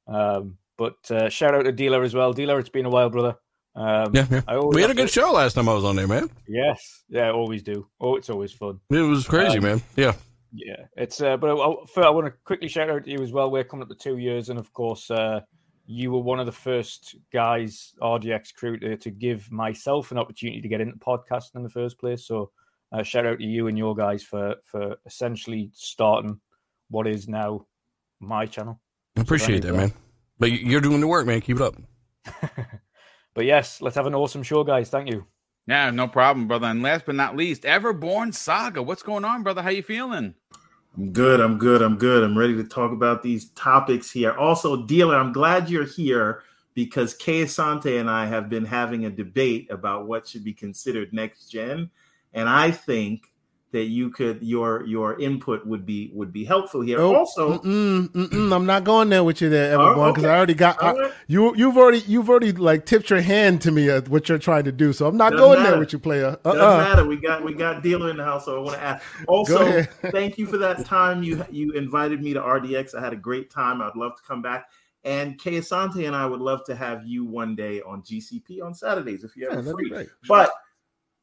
Um, 0.07 0.59
but 0.79 1.11
uh, 1.11 1.29
shout 1.29 1.55
out 1.55 1.65
to 1.65 1.73
Dealer 1.73 2.03
as 2.03 2.15
well. 2.15 2.33
Dealer, 2.33 2.59
it's 2.61 2.69
been 2.69 2.87
a 2.87 2.91
while, 2.91 3.11
brother. 3.11 3.37
Um, 3.75 4.15
yeah, 4.15 4.27
yeah. 4.31 4.59
we 4.61 4.83
had 4.83 4.91
a 4.91 4.95
good 4.95 5.09
to... 5.09 5.13
show 5.13 5.33
last 5.33 5.55
time 5.55 5.69
I 5.69 5.75
was 5.75 5.85
on 5.85 5.97
there, 5.97 6.07
man. 6.07 6.31
Yes, 6.47 7.03
yeah, 7.09 7.31
always 7.31 7.63
do. 7.63 7.89
Oh, 8.01 8.17
it's 8.17 8.31
always 8.31 8.53
fun. 8.53 8.81
It 8.91 9.01
was 9.01 9.27
crazy, 9.27 9.59
um, 9.59 9.65
man. 9.65 9.83
Yeah. 9.97 10.13
Yeah, 10.53 10.87
it's 10.97 11.21
uh, 11.23 11.37
but 11.37 11.51
I, 11.51 12.03
I, 12.03 12.11
want 12.11 12.27
to 12.27 12.33
quickly 12.45 12.69
shout 12.69 12.91
out 12.91 13.05
to 13.05 13.11
you 13.11 13.23
as 13.23 13.33
well. 13.33 13.51
We're 13.51 13.65
coming 13.65 13.85
up 13.85 13.89
to 13.89 13.95
two 13.95 14.19
years, 14.19 14.51
and 14.51 14.59
of 14.59 14.73
course, 14.73 15.11
uh, 15.11 15.41
you 15.87 16.11
were 16.11 16.21
one 16.21 16.41
of 16.41 16.47
the 16.47 16.53
first 16.53 17.17
guys, 17.33 17.95
RDX 18.03 18.55
crew, 18.55 18.79
to, 18.81 18.97
to 18.99 19.11
give 19.11 19.51
myself 19.51 20.11
an 20.11 20.19
opportunity 20.19 20.61
to 20.61 20.69
get 20.69 20.83
into 20.83 20.99
podcasting 20.99 21.57
in 21.57 21.63
the 21.63 21.71
first 21.71 21.99
place. 21.99 22.27
So, 22.27 22.51
uh, 22.93 23.03
shout 23.03 23.27
out 23.27 23.39
to 23.39 23.45
you 23.45 23.69
and 23.69 23.79
your 23.79 23.95
guys 23.95 24.23
for 24.23 24.57
for 24.65 24.97
essentially 25.07 25.71
starting 25.73 26.39
what 26.91 27.07
is 27.07 27.29
now 27.29 27.67
my 28.21 28.45
channel. 28.45 28.79
I 29.17 29.23
appreciate 29.23 29.63
so 29.63 29.69
that, 29.69 29.77
man. 29.77 29.93
But 30.39 30.53
you're 30.53 30.81
doing 30.83 31.01
the 31.01 31.07
work, 31.07 31.27
man. 31.27 31.41
Keep 31.41 31.61
it 31.61 31.63
up. 31.63 31.77
but 33.35 33.45
yes, 33.47 33.81
let's 33.81 33.97
have 33.97 34.07
an 34.07 34.15
awesome 34.15 34.43
show, 34.43 34.65
guys. 34.65 34.91
Thank 34.91 35.09
you. 35.11 35.27
Yeah, 35.67 35.91
no 35.91 36.09
problem, 36.09 36.49
brother. 36.49 36.67
And 36.67 36.83
last 36.83 37.07
but 37.07 37.15
not 37.15 37.37
least, 37.37 37.63
Everborn 37.63 38.35
Saga. 38.35 38.83
What's 38.83 39.03
going 39.03 39.25
on, 39.25 39.43
brother? 39.43 39.63
How 39.63 39.71
you 39.71 39.83
feeling? 39.83 40.35
I'm 40.97 41.13
good. 41.13 41.41
I'm 41.41 41.57
good. 41.57 41.83
I'm 41.83 41.97
good. 41.97 42.23
I'm 42.23 42.37
ready 42.37 42.55
to 42.57 42.65
talk 42.65 42.93
about 42.93 43.23
these 43.23 43.51
topics 43.51 44.11
here. 44.11 44.33
Also, 44.33 44.85
dealer, 44.85 45.17
I'm 45.17 45.33
glad 45.33 45.71
you're 45.71 45.85
here 45.87 46.43
because 46.75 47.15
Kay 47.15 47.45
Asante 47.45 48.01
and 48.01 48.11
I 48.11 48.27
have 48.27 48.49
been 48.49 48.65
having 48.65 49.05
a 49.05 49.11
debate 49.11 49.71
about 49.71 50.07
what 50.07 50.27
should 50.27 50.45
be 50.45 50.53
considered 50.53 51.13
next 51.13 51.47
gen, 51.47 51.91
and 52.33 52.49
I 52.49 52.71
think 52.71 53.32
that 53.73 53.85
you 53.85 54.11
could 54.11 54.43
your 54.43 54.85
your 54.87 55.19
input 55.19 55.67
would 55.67 55.85
be 55.85 56.11
would 56.15 56.33
be 56.33 56.45
helpful 56.45 56.83
here. 56.83 56.99
Nope. 56.99 57.17
Also, 57.17 57.59
mm-mm, 57.59 58.09
mm-mm, 58.09 58.55
I'm 58.55 58.67
not 58.67 58.85
going 58.85 59.09
there 59.09 59.25
with 59.25 59.41
you 59.41 59.49
there, 59.49 59.73
everyone, 59.73 60.13
because 60.13 60.25
oh, 60.25 60.29
okay. 60.29 60.35
I 60.35 60.37
already 60.37 60.55
got 60.55 60.83
I, 60.83 61.11
you. 61.27 61.57
You've 61.57 61.79
already 61.79 62.01
you've 62.01 62.29
already 62.29 62.53
like 62.53 62.85
tipped 62.85 63.09
your 63.09 63.23
hand 63.23 63.63
to 63.63 63.71
me 63.71 63.89
at 63.89 64.09
what 64.09 64.29
you're 64.29 64.39
trying 64.39 64.65
to 64.65 64.73
do, 64.73 64.93
so 64.93 65.07
I'm 65.07 65.17
not 65.17 65.33
Doesn't 65.33 65.45
going 65.45 65.59
matter. 65.59 65.71
there 65.71 65.81
with 65.81 65.93
you, 65.93 65.99
player. 65.99 66.39
Uh-uh. 66.45 66.55
Doesn't 66.55 66.91
matter. 66.91 67.07
We 67.07 67.17
got 67.17 67.43
we 67.43 67.55
got 67.55 67.83
dealer 67.83 68.11
in 68.11 68.19
the 68.19 68.25
house, 68.25 68.45
so 68.45 68.59
I 68.59 68.61
want 68.61 68.77
to 68.77 68.83
ask. 68.83 69.03
Also, 69.29 69.83
thank 70.11 70.37
you 70.37 70.47
for 70.47 70.59
that 70.59 70.85
time 70.85 71.23
you 71.23 71.45
you 71.51 71.73
invited 71.73 72.23
me 72.23 72.35
to 72.35 72.41
RDX. 72.41 72.95
I 72.95 73.01
had 73.01 73.15
a 73.15 73.17
great 73.17 73.51
time. 73.51 73.81
I'd 73.81 73.97
love 73.97 74.17
to 74.17 74.23
come 74.23 74.43
back. 74.43 74.69
And 75.05 75.39
Kay 75.39 75.55
Asante 75.55 76.07
and 76.07 76.15
I 76.15 76.27
would 76.27 76.41
love 76.41 76.65
to 76.67 76.77
have 76.77 77.05
you 77.05 77.25
one 77.25 77.57
day 77.57 77.81
on 77.83 78.03
GCP 78.03 78.63
on 78.63 78.73
Saturdays 78.73 79.25
if 79.25 79.37
you're 79.37 79.51
ever 79.51 79.63
yeah, 79.63 79.73
free. 79.73 80.09
But 80.29 80.53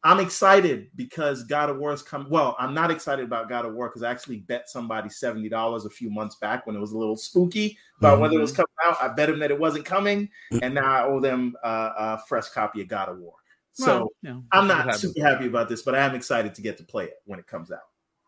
I'm 0.03 0.21
excited 0.21 0.87
because 0.95 1.43
God 1.43 1.69
of 1.69 1.77
War 1.77 1.91
is 1.91 2.01
coming. 2.01 2.29
Well, 2.29 2.55
I'm 2.57 2.73
not 2.73 2.89
excited 2.89 3.25
about 3.25 3.49
God 3.49 3.65
of 3.65 3.73
War 3.73 3.89
because 3.89 4.01
I 4.01 4.09
actually 4.09 4.37
bet 4.37 4.69
somebody 4.69 5.09
seventy 5.09 5.49
dollars 5.49 5.85
a 5.85 5.89
few 5.89 6.09
months 6.09 6.35
back 6.35 6.65
when 6.65 6.75
it 6.75 6.79
was 6.79 6.93
a 6.93 6.97
little 6.97 7.17
spooky 7.17 7.77
about 7.97 8.13
mm-hmm. 8.13 8.21
whether 8.21 8.37
it 8.37 8.41
was 8.41 8.53
coming 8.53 8.67
out. 8.85 8.97
I 9.01 9.09
bet 9.09 9.27
them 9.27 9.39
that 9.39 9.51
it 9.51 9.59
wasn't 9.59 9.85
coming, 9.85 10.29
mm. 10.53 10.59
and 10.61 10.73
now 10.73 10.85
I 10.85 11.05
owe 11.05 11.19
them 11.19 11.55
uh, 11.63 11.91
a 11.97 12.17
fresh 12.27 12.47
copy 12.49 12.81
of 12.81 12.87
God 12.87 13.09
of 13.09 13.17
War. 13.17 13.33
So 13.73 14.09
well, 14.23 14.43
I'm 14.51 14.67
not 14.67 14.95
super 14.95 15.21
happy 15.25 15.47
about 15.47 15.67
this, 15.67 15.81
but 15.81 15.95
I 15.95 15.99
am 15.99 16.15
excited 16.15 16.53
to 16.55 16.61
get 16.61 16.77
to 16.77 16.83
play 16.83 17.05
it 17.05 17.15
when 17.25 17.39
it 17.39 17.47
comes 17.47 17.71
out. 17.71 17.79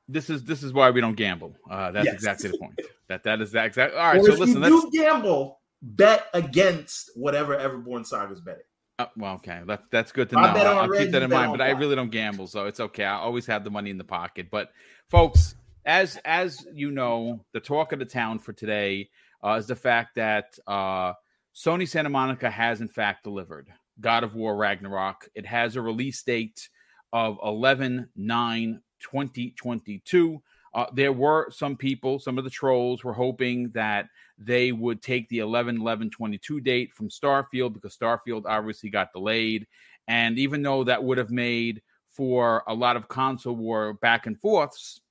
This 0.10 0.30
is 0.30 0.44
this 0.44 0.64
is 0.64 0.74
why 0.74 0.90
we 0.90 1.00
don't 1.00 1.16
gamble. 1.16 1.56
Uh, 1.70 1.92
that's 1.92 2.06
yes. 2.06 2.14
exactly 2.16 2.52
the 2.52 2.58
point. 2.58 2.80
That 3.08 3.24
that 3.24 3.42
is 3.42 3.52
that 3.52 3.66
exactly. 3.66 4.00
All 4.00 4.06
right, 4.06 4.22
or 4.22 4.24
so 4.24 4.38
listen. 4.38 4.64
You 4.64 4.90
do 4.90 4.98
gamble. 4.98 5.60
Bet 5.82 6.28
against 6.34 7.12
whatever 7.16 7.58
Everborn 7.58 8.06
Saga's 8.06 8.40
betting. 8.40 8.64
Uh, 9.00 9.06
well, 9.18 9.36
okay, 9.36 9.62
that's 9.66 9.88
that's 9.88 10.12
good 10.12 10.30
to 10.30 10.36
know. 10.36 10.42
I'll, 10.42 10.90
keep 10.90 11.12
that 11.12 11.24
in 11.24 11.30
mind. 11.30 11.52
But 11.52 11.62
I 11.62 11.72
really 11.72 11.96
don't 11.96 12.12
gamble, 12.12 12.48
so 12.48 12.66
it's 12.66 12.80
okay. 12.80 13.04
I 13.04 13.16
always 13.16 13.46
have 13.48 13.64
the 13.64 13.72
money 13.72 13.90
in 13.90 13.98
the 13.98 14.04
pocket. 14.04 14.48
But 14.52 14.70
folks, 15.10 15.56
as 15.86 16.18
as 16.26 16.66
you 16.74 16.92
know, 16.92 17.46
the 17.54 17.60
talk 17.60 17.94
of 17.94 18.00
the 18.00 18.06
town 18.06 18.40
for 18.40 18.54
today 18.54 19.10
uh, 19.44 19.54
is 19.54 19.68
the 19.68 19.76
fact 19.76 20.16
that 20.16 20.58
uh, 20.68 21.14
Sony 21.56 21.88
Santa 21.88 22.10
Monica 22.10 22.50
has 22.50 22.82
in 22.82 22.90
fact 22.90 23.24
delivered 23.24 23.70
God 24.00 24.24
of 24.24 24.36
War 24.36 24.56
Ragnarok. 24.56 25.30
It 25.36 25.46
has 25.46 25.76
a 25.76 25.82
release 25.82 26.22
date 26.24 26.70
of 27.14 27.38
11 27.44 28.10
9 28.16 28.82
2022. 29.00 30.42
Uh, 30.74 30.86
there 30.94 31.12
were 31.12 31.50
some 31.52 31.76
people, 31.76 32.20
some 32.20 32.38
of 32.38 32.44
the 32.44 32.50
trolls 32.50 33.04
were 33.04 33.14
hoping 33.14 33.70
that 33.72 34.08
they 34.38 34.72
would 34.72 35.02
take 35.02 35.28
the 35.30 35.40
11 35.40 35.82
11 35.82 36.10
22 36.10 36.62
date 36.62 36.94
from 36.94 37.10
Starfield 37.10 37.74
because 37.74 37.98
Starfield 37.98 38.44
obviously 38.46 38.90
got 38.90 39.14
delayed. 39.14 39.68
And 40.08 40.40
even 40.40 40.62
though 40.62 40.84
that 40.84 41.04
would 41.04 41.18
have 41.18 41.32
made 41.32 41.82
for 42.10 42.64
a 42.68 42.74
lot 42.74 42.96
of 42.96 43.08
console 43.08 43.56
war 43.56 43.94
back 43.94 44.26
and 44.28 44.40
forths, 44.40 45.02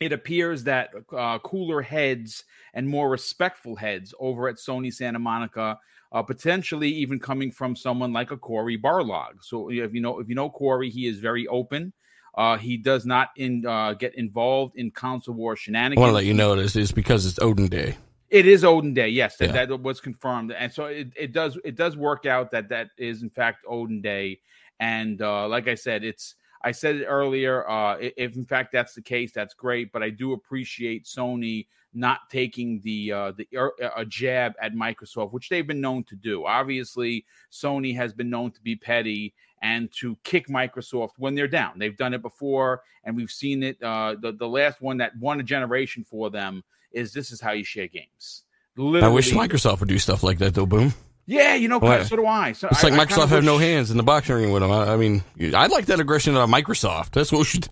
it 0.00 0.12
appears 0.12 0.64
that 0.64 0.90
uh, 1.16 1.38
cooler 1.40 1.82
heads 1.82 2.44
and 2.74 2.88
more 2.88 3.08
respectful 3.08 3.76
heads 3.76 4.14
over 4.18 4.48
at 4.48 4.56
Sony 4.56 4.92
Santa 4.92 5.18
Monica, 5.18 5.78
uh, 6.12 6.22
potentially 6.22 6.88
even 6.88 7.18
coming 7.18 7.50
from 7.50 7.76
someone 7.76 8.12
like 8.12 8.30
a 8.30 8.36
Cory 8.36 8.78
Barlog. 8.78 9.42
So 9.42 9.70
if 9.70 9.94
you 9.94 10.00
know 10.00 10.18
if 10.20 10.28
you 10.28 10.34
know 10.34 10.50
Cory, 10.50 10.90
he 10.90 11.06
is 11.06 11.18
very 11.18 11.46
open. 11.48 11.92
Uh, 12.36 12.56
he 12.56 12.76
does 12.76 13.06
not 13.06 13.30
in, 13.36 13.64
uh, 13.64 13.94
get 13.94 14.14
involved 14.16 14.76
in 14.76 14.90
console 14.90 15.34
war 15.34 15.56
shenanigans. 15.56 15.98
I 15.98 16.00
want 16.00 16.10
to 16.10 16.14
let 16.14 16.24
you 16.24 16.34
know 16.34 16.56
this 16.56 16.74
is 16.74 16.90
because 16.90 17.26
it's 17.26 17.38
Odin 17.40 17.68
Day. 17.68 17.96
It 18.30 18.46
is 18.46 18.64
Odin 18.64 18.94
Day, 18.94 19.08
yes, 19.08 19.36
that, 19.36 19.54
yeah. 19.54 19.66
that 19.66 19.80
was 19.80 20.00
confirmed, 20.00 20.50
and 20.50 20.72
so 20.72 20.86
it, 20.86 21.08
it 21.16 21.32
does 21.32 21.56
it 21.64 21.76
does 21.76 21.96
work 21.96 22.26
out 22.26 22.50
that 22.50 22.68
that 22.70 22.88
is 22.98 23.22
in 23.22 23.30
fact 23.30 23.64
Odin 23.68 24.00
Day, 24.00 24.40
and 24.80 25.22
uh, 25.22 25.46
like 25.46 25.68
I 25.68 25.76
said, 25.76 26.02
it's 26.02 26.34
I 26.64 26.72
said 26.72 26.96
it 26.96 27.04
earlier. 27.04 27.68
Uh, 27.68 27.96
if 28.00 28.34
in 28.34 28.44
fact 28.44 28.72
that's 28.72 28.94
the 28.94 29.02
case, 29.02 29.30
that's 29.32 29.54
great. 29.54 29.92
But 29.92 30.02
I 30.02 30.10
do 30.10 30.32
appreciate 30.32 31.04
Sony 31.04 31.66
not 31.92 32.28
taking 32.30 32.80
the 32.80 33.12
uh, 33.12 33.32
the 33.32 33.46
uh, 33.56 33.68
a 33.94 34.04
jab 34.04 34.54
at 34.60 34.74
Microsoft, 34.74 35.32
which 35.32 35.48
they've 35.48 35.66
been 35.66 35.80
known 35.80 36.02
to 36.04 36.16
do. 36.16 36.46
Obviously, 36.46 37.26
Sony 37.52 37.94
has 37.94 38.12
been 38.12 38.30
known 38.30 38.50
to 38.50 38.60
be 38.62 38.74
petty 38.74 39.34
and 39.64 39.90
to 39.90 40.16
kick 40.24 40.46
Microsoft 40.48 41.12
when 41.16 41.34
they're 41.34 41.48
down. 41.48 41.78
They've 41.78 41.96
done 41.96 42.12
it 42.12 42.20
before, 42.20 42.82
and 43.02 43.16
we've 43.16 43.30
seen 43.30 43.62
it. 43.62 43.82
Uh, 43.82 44.14
the 44.20 44.30
the 44.30 44.46
last 44.46 44.80
one 44.80 44.98
that 44.98 45.16
won 45.18 45.40
a 45.40 45.42
generation 45.42 46.04
for 46.04 46.30
them 46.30 46.62
is 46.92 47.14
this 47.14 47.32
is 47.32 47.40
how 47.40 47.52
you 47.52 47.64
share 47.64 47.88
games. 47.88 48.44
Literally, 48.76 49.10
I 49.10 49.14
wish 49.14 49.32
Microsoft 49.32 49.80
would 49.80 49.88
do 49.88 49.98
stuff 49.98 50.22
like 50.22 50.38
that 50.38 50.54
though. 50.54 50.66
Boom. 50.66 50.92
Yeah, 51.26 51.54
you 51.54 51.68
know, 51.68 51.78
well, 51.78 52.04
so 52.04 52.16
do 52.16 52.26
I. 52.26 52.52
So 52.52 52.68
it's 52.68 52.84
I, 52.84 52.90
like 52.90 53.08
Microsoft 53.08 53.28
have 53.28 53.42
no 53.42 53.56
hands 53.56 53.90
in 53.90 53.96
the 53.96 54.02
boxing 54.02 54.36
ring 54.36 54.52
with 54.52 54.60
them. 54.60 54.70
I, 54.70 54.92
I, 54.92 54.96
mean, 54.98 55.24
I'd 55.40 55.70
like 55.70 55.86
that 55.86 55.98
aggression 55.98 56.36
out 56.36 56.42
of 56.42 56.50
Microsoft. 56.50 57.12
That's 57.12 57.32
what 57.32 57.38
we 57.38 57.44
should. 57.44 57.68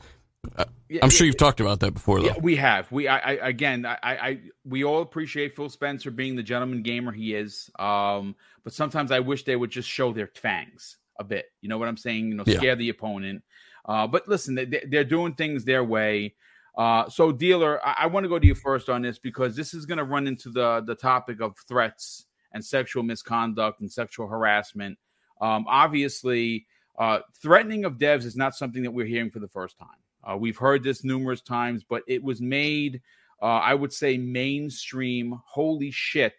Uh, 0.56 0.64
I'm 1.02 1.10
sure 1.10 1.26
you've 1.26 1.36
talked 1.36 1.60
about 1.60 1.80
that 1.80 1.92
before, 1.92 2.20
though. 2.20 2.28
Yeah, 2.28 2.38
we 2.40 2.56
have. 2.56 2.90
We, 2.90 3.08
I, 3.08 3.18
I 3.18 3.48
again, 3.48 3.84
I, 3.84 3.98
I, 4.02 4.40
we 4.64 4.84
all 4.84 5.02
appreciate 5.02 5.54
Phil 5.54 5.68
Spencer 5.68 6.10
being 6.10 6.34
the 6.36 6.42
gentleman 6.42 6.82
gamer 6.82 7.12
he 7.12 7.34
is. 7.34 7.70
Um, 7.78 8.36
but 8.64 8.72
sometimes 8.72 9.12
I 9.12 9.20
wish 9.20 9.44
they 9.44 9.54
would 9.54 9.70
just 9.70 9.88
show 9.88 10.14
their 10.14 10.28
fangs 10.28 10.96
a 11.18 11.24
bit. 11.24 11.46
You 11.60 11.68
know 11.68 11.78
what 11.78 11.88
I'm 11.88 11.96
saying? 11.96 12.28
You 12.28 12.34
know, 12.34 12.44
Yeah. 12.46 12.56
scare 12.58 12.76
the 12.76 12.88
opponent. 12.88 13.42
Uh, 13.84 14.06
but 14.06 14.28
listen, 14.28 14.54
they, 14.54 14.64
they're 14.88 15.04
doing 15.04 15.34
things 15.34 15.64
their 15.64 15.84
way. 15.84 16.34
Uh, 16.76 17.08
so 17.08 17.32
dealer, 17.32 17.84
I, 17.86 17.96
I 18.00 18.06
want 18.06 18.24
to 18.24 18.28
go 18.28 18.38
to 18.38 18.46
you 18.46 18.54
first 18.54 18.88
on 18.88 19.02
this 19.02 19.18
because 19.18 19.54
this 19.56 19.74
is 19.74 19.84
going 19.86 19.98
to 19.98 20.04
run 20.04 20.26
into 20.26 20.48
the 20.50 20.82
the 20.86 20.94
topic 20.94 21.40
of 21.40 21.56
threats 21.68 22.26
and 22.52 22.64
sexual 22.64 23.02
misconduct 23.02 23.80
and 23.80 23.90
sexual 23.92 24.26
harassment. 24.26 24.98
Um, 25.40 25.66
obviously, 25.68 26.66
uh, 26.98 27.20
threatening 27.42 27.84
of 27.84 27.98
devs 27.98 28.24
is 28.24 28.36
not 28.36 28.54
something 28.54 28.82
that 28.84 28.90
we're 28.90 29.06
hearing 29.06 29.30
for 29.30 29.40
the 29.40 29.48
first 29.48 29.76
time. 29.78 29.88
Uh, 30.24 30.36
we've 30.36 30.56
heard 30.56 30.82
this 30.84 31.02
numerous 31.04 31.40
times, 31.40 31.84
but 31.86 32.02
it 32.06 32.22
was 32.22 32.40
made, 32.40 33.02
uh, 33.42 33.46
I 33.46 33.74
would 33.74 33.92
say, 33.92 34.16
mainstream. 34.16 35.40
Holy 35.44 35.90
shit! 35.90 36.36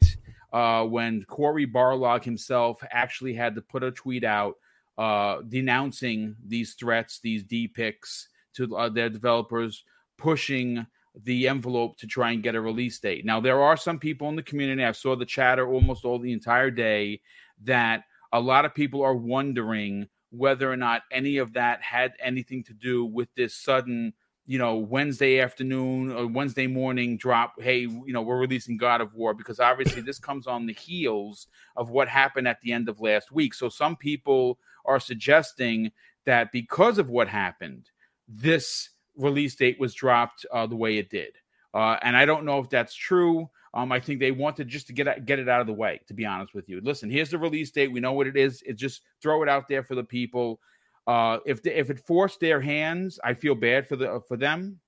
Uh, 0.51 0.85
when 0.85 1.21
Cory 1.23 1.67
Barlog 1.67 2.23
himself 2.23 2.81
actually 2.91 3.33
had 3.33 3.55
to 3.55 3.61
put 3.61 3.83
a 3.83 3.91
tweet 3.91 4.23
out 4.23 4.55
uh, 4.97 5.41
denouncing 5.49 6.35
these 6.45 6.73
threats, 6.73 7.19
these 7.19 7.43
D 7.43 7.67
pics 7.67 8.29
to 8.55 8.75
uh, 8.75 8.89
their 8.89 9.09
developers, 9.09 9.83
pushing 10.17 10.85
the 11.23 11.47
envelope 11.47 11.97
to 11.97 12.07
try 12.07 12.31
and 12.31 12.43
get 12.43 12.55
a 12.55 12.61
release 12.61 12.99
date. 12.99 13.25
Now, 13.25 13.39
there 13.39 13.61
are 13.61 13.77
some 13.77 13.99
people 13.99 14.29
in 14.29 14.35
the 14.35 14.43
community, 14.43 14.83
I 14.83 14.91
saw 14.93 15.15
the 15.15 15.25
chatter 15.25 15.67
almost 15.71 16.05
all 16.05 16.19
the 16.19 16.33
entire 16.33 16.71
day, 16.71 17.21
that 17.63 18.03
a 18.31 18.39
lot 18.39 18.65
of 18.65 18.73
people 18.73 19.03
are 19.03 19.15
wondering 19.15 20.07
whether 20.31 20.71
or 20.71 20.77
not 20.77 21.03
any 21.11 21.37
of 21.37 21.53
that 21.53 21.81
had 21.83 22.13
anything 22.19 22.63
to 22.63 22.73
do 22.73 23.05
with 23.05 23.29
this 23.35 23.55
sudden, 23.55 24.11
you 24.47 24.57
know, 24.57 24.77
Wednesday 24.77 25.39
afternoon 25.39 26.11
or 26.11 26.25
Wednesday 26.25 26.65
morning 26.65 27.15
drop. 27.15 27.53
Hey, 27.61 27.81
you 27.81 28.05
know, 28.07 28.23
we're 28.23 28.39
releasing 28.39 28.75
God 28.75 28.99
of 28.99 29.13
War 29.13 29.35
because 29.35 29.59
obviously 29.59 30.01
this 30.01 30.17
comes 30.17 30.47
on 30.47 30.65
the 30.65 30.73
heels 30.73 31.47
of 31.75 31.91
what 31.91 32.07
happened 32.07 32.47
at 32.47 32.59
the 32.61 32.71
end 32.73 32.89
of 32.89 32.99
last 32.99 33.31
week. 33.31 33.53
So 33.53 33.69
some 33.69 33.95
people 33.95 34.57
are 34.85 34.99
suggesting 34.99 35.91
that 36.25 36.51
because 36.51 36.97
of 36.97 37.09
what 37.09 37.27
happened, 37.27 37.89
this 38.27 38.89
release 39.15 39.55
date 39.55 39.79
was 39.79 39.93
dropped 39.93 40.45
uh, 40.51 40.65
the 40.65 40.75
way 40.75 40.97
it 40.97 41.09
did. 41.09 41.33
Uh, 41.73 41.97
and 42.01 42.15
I 42.15 42.25
don't 42.25 42.45
know 42.45 42.59
if 42.59 42.69
that's 42.69 42.95
true. 42.95 43.49
Um, 43.73 43.91
I 43.91 43.99
think 43.99 44.19
they 44.19 44.31
wanted 44.31 44.67
just 44.67 44.87
to 44.87 44.93
get 44.93 45.25
get 45.25 45.39
it 45.39 45.49
out 45.49 45.61
of 45.61 45.67
the 45.67 45.73
way. 45.73 45.99
To 46.07 46.13
be 46.13 46.25
honest 46.25 46.53
with 46.53 46.69
you, 46.69 46.79
listen, 46.81 47.09
here's 47.09 47.31
the 47.31 47.39
release 47.39 47.71
date. 47.71 47.91
We 47.91 47.99
know 47.99 48.13
what 48.13 48.27
it 48.27 48.37
is. 48.37 48.61
It 48.65 48.73
just 48.73 49.01
throw 49.21 49.41
it 49.41 49.49
out 49.49 49.67
there 49.67 49.83
for 49.83 49.95
the 49.95 50.03
people. 50.03 50.59
Uh, 51.07 51.39
if 51.45 51.63
the, 51.63 51.77
if 51.77 51.89
it 51.89 51.99
forced 52.05 52.39
their 52.39 52.61
hands, 52.61 53.19
I 53.23 53.33
feel 53.33 53.55
bad 53.55 53.87
for 53.87 53.95
the 53.95 54.21
for 54.27 54.37
them. 54.37 54.79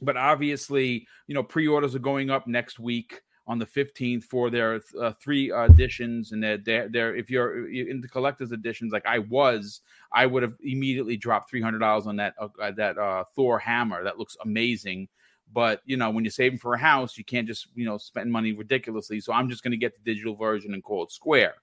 But 0.00 0.16
obviously, 0.16 1.08
you 1.26 1.34
know, 1.34 1.42
pre-orders 1.42 1.96
are 1.96 2.00
going 2.00 2.30
up 2.30 2.46
next 2.46 2.78
week 2.78 3.20
on 3.50 3.58
the 3.58 3.66
15th 3.66 4.22
for 4.22 4.48
their 4.48 4.80
uh, 5.00 5.10
three 5.20 5.52
editions, 5.52 6.30
and 6.30 6.40
they're, 6.40 6.88
they're 6.88 7.16
if 7.16 7.28
you're 7.28 7.68
into 7.68 8.06
collector's 8.06 8.52
editions 8.52 8.92
like 8.92 9.04
I 9.04 9.18
was, 9.18 9.80
I 10.12 10.26
would 10.26 10.44
have 10.44 10.54
immediately 10.62 11.16
dropped 11.16 11.50
three 11.50 11.60
hundred 11.60 11.80
dollars 11.80 12.06
on 12.06 12.14
that 12.16 12.34
uh, 12.38 12.70
that 12.70 12.96
uh, 12.96 13.24
Thor 13.34 13.58
hammer. 13.58 14.04
That 14.04 14.18
looks 14.20 14.36
amazing. 14.44 15.08
But 15.52 15.82
you 15.84 15.96
know, 15.96 16.10
when 16.10 16.22
you're 16.22 16.30
saving 16.30 16.60
for 16.60 16.74
a 16.74 16.78
house, 16.78 17.18
you 17.18 17.24
can't 17.24 17.48
just 17.48 17.66
you 17.74 17.84
know 17.84 17.98
spend 17.98 18.30
money 18.30 18.52
ridiculously. 18.52 19.18
So 19.18 19.32
I'm 19.32 19.48
just 19.48 19.64
going 19.64 19.72
to 19.72 19.76
get 19.76 19.94
the 19.96 20.14
digital 20.14 20.36
version 20.36 20.72
and 20.72 20.84
call 20.84 21.02
it 21.02 21.10
Square. 21.10 21.54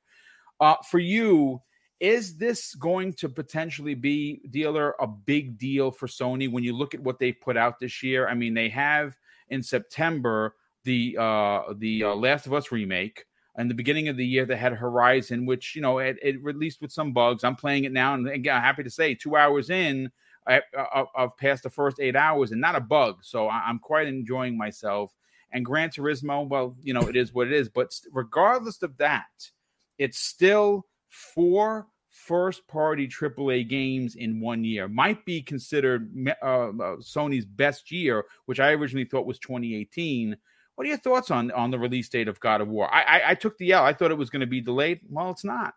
Uh, 0.60 0.75
for 0.91 1.00
you, 1.00 1.62
is 2.01 2.36
this 2.36 2.75
going 2.75 3.13
to 3.13 3.29
potentially 3.29 3.96
be 3.96 4.41
dealer 4.50 4.94
a 5.00 5.08
big 5.08 5.58
deal 5.58 5.91
for 5.91 6.08
Sony 6.08 6.51
when 6.51 6.65
you 6.65 6.75
look 6.75 6.94
at 6.94 7.00
what 7.00 7.17
they've 7.17 7.39
put 7.39 7.56
out 7.56 7.79
this 7.79 8.03
year? 8.03 8.27
I 8.27 8.34
mean, 8.34 8.53
they 8.53 8.67
have 8.67 9.15
in 9.48 9.63
September 9.63 10.56
the 10.88 11.17
uh, 11.20 11.74
the 11.75 12.06
uh, 12.06 12.15
Last 12.15 12.48
of 12.48 12.53
Us 12.53 12.72
remake. 12.72 13.25
And 13.60 13.72
the 13.72 13.75
beginning 13.75 14.08
of 14.08 14.17
the 14.17 14.25
year, 14.25 14.46
they 14.46 14.56
had 14.56 14.74
Horizon, 14.74 15.48
which 15.48 15.75
you 15.75 15.82
know 15.82 15.98
it, 16.00 16.17
it 16.22 16.41
released 16.44 16.82
with 16.82 16.91
some 16.91 17.12
bugs. 17.12 17.44
I'm 17.44 17.56
playing 17.56 17.84
it 17.84 17.91
now, 17.91 18.13
and 18.13 18.27
again, 18.27 18.56
I'm 18.56 18.62
happy 18.62 18.84
to 18.84 18.89
say, 18.89 19.15
two 19.15 19.36
hours 19.36 19.70
in, 19.70 20.12
I, 20.48 20.62
I, 20.77 21.03
I've 21.15 21.36
passed 21.38 21.63
the 21.63 21.70
first 21.70 22.00
eight 22.00 22.15
hours 22.15 22.51
and 22.51 22.62
not 22.62 22.75
a 22.75 22.79
bug. 22.79 23.17
So 23.24 23.48
I, 23.48 23.63
I'm 23.67 23.79
quite 23.79 24.08
enjoying 24.08 24.58
myself. 24.58 25.13
And 25.51 25.65
Gran 25.65 25.89
Turismo, 25.89 26.48
well, 26.48 26.75
you 26.82 26.94
know, 26.94 27.01
it 27.01 27.15
is 27.15 27.34
what 27.34 27.48
it 27.48 27.53
is. 27.53 27.67
But 27.67 27.91
regardless 28.12 28.82
of 28.84 28.98
that, 28.98 29.50
it's 29.98 30.20
still 30.20 30.86
four 31.10 31.88
first 32.12 32.67
party 32.67 33.08
AAA 33.08 33.67
games 33.70 34.15
in 34.15 34.39
one 34.39 34.63
year. 34.63 34.88
Might 34.88 35.25
be 35.25 35.41
considered 35.41 36.12
uh, 36.41 36.46
uh, 36.46 36.70
Sony's 36.98 37.46
best 37.46 37.91
year, 37.91 38.25
which 38.46 38.60
I 38.60 38.72
originally 38.72 39.06
thought 39.06 39.25
was 39.25 39.39
2018. 39.39 40.38
What 40.77 40.86
are 40.86 40.89
your 40.89 40.98
thoughts 41.00 41.31
on 41.31 41.50
on 41.51 41.72
the 41.72 41.79
release 41.79 42.07
date 42.07 42.27
of 42.27 42.39
God 42.39 42.62
of 42.62 42.67
War? 42.69 42.88
I 42.93 43.01
I, 43.01 43.31
I 43.31 43.36
took 43.36 43.57
the 43.57 43.72
L. 43.74 43.84
I 43.84 43.93
thought 43.93 44.12
it 44.12 44.17
was 44.17 44.29
going 44.29 44.39
to 44.41 44.46
be 44.48 44.62
delayed. 44.62 45.01
Well, 45.10 45.31
it's 45.31 45.43
not. 45.43 45.74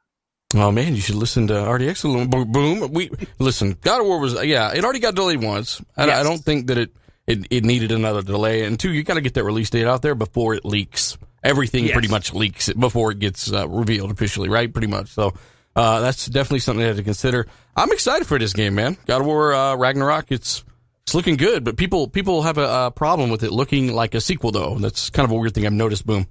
Oh 0.55 0.71
man, 0.71 0.95
you 0.95 1.01
should 1.01 1.15
listen 1.15 1.47
to 1.47 1.55
RDX 1.55 2.05
a 2.05 2.09
little 2.09 2.27
boom. 2.27 2.53
boom. 2.53 2.93
We 2.93 3.11
listen. 3.39 3.77
God 3.81 4.01
of 4.03 4.07
War 4.07 4.21
was 4.21 4.35
yeah, 4.45 4.73
it 4.75 4.85
already 4.85 4.99
got 5.01 5.15
delayed 5.15 5.43
once. 5.43 5.81
I, 5.97 6.07
Yes. 6.07 6.19
I 6.19 6.23
don't 6.23 6.39
think 6.45 6.67
that 6.69 6.77
it, 6.79 6.91
it 7.27 7.47
it 7.51 7.65
needed 7.65 7.93
another 7.93 8.21
delay. 8.23 8.65
And 8.65 8.79
two, 8.79 8.93
you 8.93 9.03
got 9.03 9.15
to 9.15 9.21
get 9.21 9.35
that 9.35 9.45
release 9.45 9.71
date 9.71 9.87
out 9.87 10.03
there 10.03 10.15
before 10.15 10.55
it 10.55 10.65
leaks. 10.65 11.17
Everything 11.43 11.85
Yes. 11.85 11.95
pretty 11.95 12.09
much 12.09 12.35
leaks 12.35 12.71
before 12.75 13.13
it 13.13 13.19
gets 13.21 13.51
uh, 13.51 13.67
revealed 13.67 14.11
officially, 14.11 14.51
right? 14.51 14.71
Pretty 14.71 14.89
much. 14.89 15.09
So 15.09 15.33
uh, 15.75 16.01
that's 16.01 16.27
definitely 16.27 16.59
something 16.61 16.81
they 16.83 16.89
had 16.89 16.97
to 16.99 17.03
consider. 17.03 17.47
I'm 17.75 17.91
excited 17.93 18.27
for 18.27 18.39
this 18.39 18.53
game, 18.53 18.75
man. 18.75 18.99
God 19.07 19.23
of 19.23 19.27
War 19.27 19.55
uh, 19.55 19.77
Ragnarok. 19.77 20.27
It's 20.33 20.63
it's 21.11 21.15
looking 21.17 21.37
good, 21.37 21.65
but 21.65 21.77
people 21.77 22.07
people 22.07 22.43
have 22.43 22.57
a, 22.57 22.63
uh 22.63 22.91
problem 22.91 23.31
with 23.31 23.43
it 23.43 23.51
looking 23.51 23.93
like 23.93 24.15
a 24.15 24.21
sequel, 24.21 24.53
though. 24.53 24.79
That's 24.79 25.11
kind 25.11 25.25
of 25.25 25.33
a 25.33 25.35
weird 25.35 25.55
thing 25.55 25.67
I've 25.67 25.73
noticed. 25.73 26.07
Boom. 26.07 26.29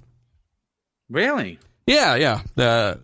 Really? 1.10 1.58
Yeah, 1.86 2.14
yeah. 2.14 2.40
Uh, 2.56 2.94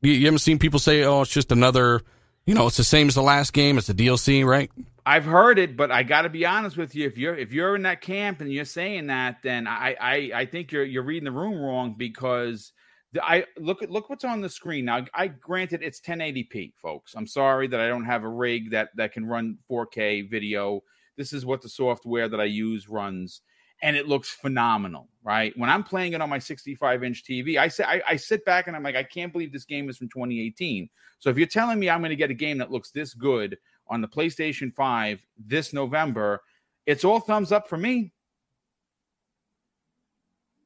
you, 0.00 0.12
you 0.12 0.24
haven't 0.24 0.38
seen 0.38 0.58
people 0.58 0.80
say, 0.80 1.02
"Oh, 1.02 1.20
it's 1.20 1.30
just 1.30 1.52
another." 1.52 2.00
You 2.46 2.54
know, 2.54 2.66
it's 2.66 2.78
the 2.78 2.84
same 2.84 3.08
as 3.08 3.14
the 3.14 3.22
last 3.22 3.52
game. 3.52 3.76
It's 3.76 3.90
a 3.90 3.94
DLC, 3.94 4.42
right? 4.42 4.70
I've 5.04 5.26
heard 5.26 5.58
it, 5.58 5.76
but 5.76 5.90
I 5.90 6.02
got 6.02 6.22
to 6.22 6.30
be 6.30 6.46
honest 6.46 6.78
with 6.78 6.94
you. 6.94 7.06
If 7.06 7.18
you're 7.18 7.36
if 7.36 7.52
you're 7.52 7.76
in 7.76 7.82
that 7.82 8.00
camp 8.00 8.40
and 8.40 8.50
you're 8.50 8.64
saying 8.64 9.08
that, 9.08 9.42
then 9.42 9.66
I 9.66 9.96
I, 10.00 10.30
I 10.34 10.46
think 10.46 10.72
you're 10.72 10.84
you're 10.84 11.02
reading 11.02 11.26
the 11.26 11.38
room 11.38 11.60
wrong 11.60 11.94
because 11.98 12.72
the, 13.12 13.22
I 13.22 13.44
look 13.58 13.82
at 13.82 13.90
look 13.90 14.08
what's 14.08 14.24
on 14.24 14.40
the 14.40 14.48
screen 14.48 14.86
now. 14.86 15.04
I 15.12 15.26
granted 15.26 15.82
it's 15.82 16.00
1080p, 16.00 16.72
folks. 16.80 17.12
I'm 17.14 17.26
sorry 17.26 17.68
that 17.68 17.80
I 17.80 17.88
don't 17.88 18.06
have 18.06 18.24
a 18.24 18.28
rig 18.28 18.70
that 18.70 18.88
that 18.96 19.12
can 19.12 19.26
run 19.26 19.58
4K 19.70 20.30
video. 20.30 20.82
This 21.18 21.32
is 21.32 21.44
what 21.44 21.60
the 21.60 21.68
software 21.68 22.28
that 22.28 22.40
I 22.40 22.44
use 22.44 22.88
runs, 22.88 23.42
and 23.82 23.96
it 23.96 24.06
looks 24.06 24.30
phenomenal. 24.30 25.08
Right 25.22 25.52
when 25.58 25.68
I'm 25.68 25.82
playing 25.82 26.12
it 26.14 26.22
on 26.22 26.30
my 26.30 26.38
65 26.38 27.02
inch 27.04 27.24
TV, 27.24 27.58
I 27.58 27.68
say 27.68 27.84
I, 27.84 28.00
I 28.08 28.16
sit 28.16 28.44
back 28.44 28.68
and 28.68 28.76
I'm 28.76 28.84
like, 28.84 28.96
I 28.96 29.02
can't 29.02 29.32
believe 29.32 29.52
this 29.52 29.64
game 29.64 29.90
is 29.90 29.98
from 29.98 30.08
2018. 30.08 30.88
So 31.18 31.28
if 31.28 31.36
you're 31.36 31.48
telling 31.48 31.80
me 31.80 31.90
I'm 31.90 32.00
going 32.00 32.10
to 32.10 32.16
get 32.16 32.30
a 32.30 32.34
game 32.34 32.58
that 32.58 32.70
looks 32.70 32.92
this 32.92 33.12
good 33.12 33.58
on 33.88 34.00
the 34.00 34.08
PlayStation 34.08 34.72
5 34.72 35.26
this 35.36 35.72
November, 35.72 36.40
it's 36.86 37.04
all 37.04 37.18
thumbs 37.18 37.50
up 37.50 37.68
for 37.68 37.76
me. 37.76 38.12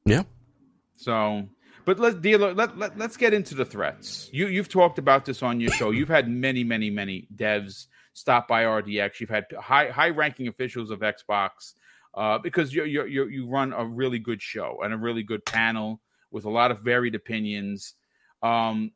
Yeah. 0.05 0.23
So, 0.97 1.47
but 1.85 1.99
let's 1.99 2.17
dealer 2.17 2.53
let, 2.53 2.77
let 2.77 2.97
let's 2.97 3.17
get 3.17 3.33
into 3.33 3.55
the 3.55 3.65
threats. 3.65 4.29
You 4.31 4.47
you've 4.47 4.69
talked 4.69 4.99
about 4.99 5.25
this 5.25 5.41
on 5.41 5.59
your 5.59 5.71
show. 5.71 5.89
You've 5.89 6.09
had 6.09 6.29
many 6.29 6.63
many 6.63 6.91
many 6.91 7.27
devs 7.35 7.87
stop 8.13 8.47
by 8.47 8.63
RDX. 8.63 9.19
You've 9.19 9.29
had 9.29 9.45
high 9.59 9.89
high 9.89 10.09
ranking 10.09 10.47
officials 10.47 10.91
of 10.91 10.99
Xbox 10.99 11.73
uh, 12.13 12.37
because 12.37 12.73
you 12.73 12.85
you 12.85 13.05
you 13.05 13.27
you 13.27 13.47
run 13.47 13.73
a 13.73 13.85
really 13.85 14.19
good 14.19 14.41
show 14.41 14.77
and 14.83 14.93
a 14.93 14.97
really 14.97 15.23
good 15.23 15.45
panel 15.45 16.01
with 16.31 16.45
a 16.45 16.49
lot 16.49 16.71
of 16.71 16.79
varied 16.79 17.15
opinions. 17.15 17.95
Um, 18.41 18.91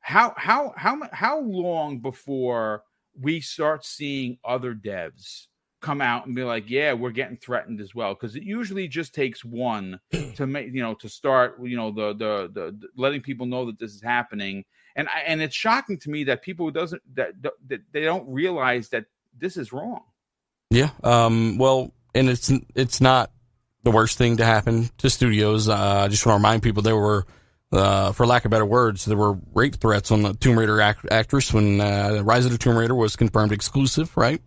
how 0.00 0.34
how 0.36 0.72
how 0.76 1.00
how 1.12 1.40
long 1.40 2.00
before 2.00 2.82
we 3.20 3.40
start 3.40 3.84
seeing 3.84 4.38
other 4.44 4.74
devs 4.74 5.46
come 5.80 6.00
out 6.00 6.26
and 6.26 6.34
be 6.34 6.42
like, 6.42 6.68
"Yeah, 6.68 6.94
we're 6.94 7.10
getting 7.10 7.36
threatened 7.36 7.80
as 7.80 7.94
well"? 7.94 8.14
Because 8.14 8.36
it 8.36 8.42
usually 8.42 8.88
just 8.88 9.14
takes 9.14 9.44
one 9.44 10.00
to 10.34 10.46
make 10.46 10.72
you 10.72 10.82
know 10.82 10.94
to 10.94 11.08
start 11.08 11.56
you 11.62 11.76
know 11.76 11.90
the, 11.90 12.14
the 12.14 12.50
the 12.52 12.76
the 12.78 12.88
letting 12.96 13.20
people 13.22 13.46
know 13.46 13.66
that 13.66 13.78
this 13.78 13.94
is 13.94 14.02
happening. 14.02 14.64
And 14.98 15.08
I, 15.08 15.20
and 15.20 15.40
it's 15.40 15.54
shocking 15.54 15.96
to 16.00 16.10
me 16.10 16.24
that 16.24 16.42
people 16.42 16.72
doesn't 16.72 17.00
that, 17.14 17.40
that 17.68 17.80
they 17.92 18.02
don't 18.02 18.28
realize 18.28 18.88
that 18.88 19.04
this 19.38 19.56
is 19.56 19.72
wrong. 19.72 20.02
Yeah. 20.70 20.90
Um, 21.04 21.56
well, 21.56 21.94
and 22.16 22.28
it's 22.28 22.50
it's 22.74 23.00
not 23.00 23.30
the 23.84 23.92
worst 23.92 24.18
thing 24.18 24.38
to 24.38 24.44
happen 24.44 24.90
to 24.98 25.08
studios. 25.08 25.68
Uh, 25.68 26.02
I 26.04 26.08
just 26.08 26.26
want 26.26 26.34
to 26.34 26.38
remind 26.38 26.64
people 26.64 26.82
there 26.82 26.96
were, 26.96 27.26
uh, 27.70 28.10
for 28.10 28.26
lack 28.26 28.44
of 28.44 28.50
better 28.50 28.66
words, 28.66 29.04
there 29.04 29.16
were 29.16 29.38
rape 29.54 29.76
threats 29.76 30.10
on 30.10 30.22
the 30.22 30.34
Tomb 30.34 30.58
Raider 30.58 30.80
act- 30.80 31.06
actress 31.12 31.54
when 31.54 31.80
uh, 31.80 32.20
Rise 32.24 32.44
of 32.44 32.50
the 32.50 32.58
Tomb 32.58 32.76
Raider 32.76 32.94
was 32.96 33.14
confirmed 33.14 33.52
exclusive, 33.52 34.16
right? 34.16 34.42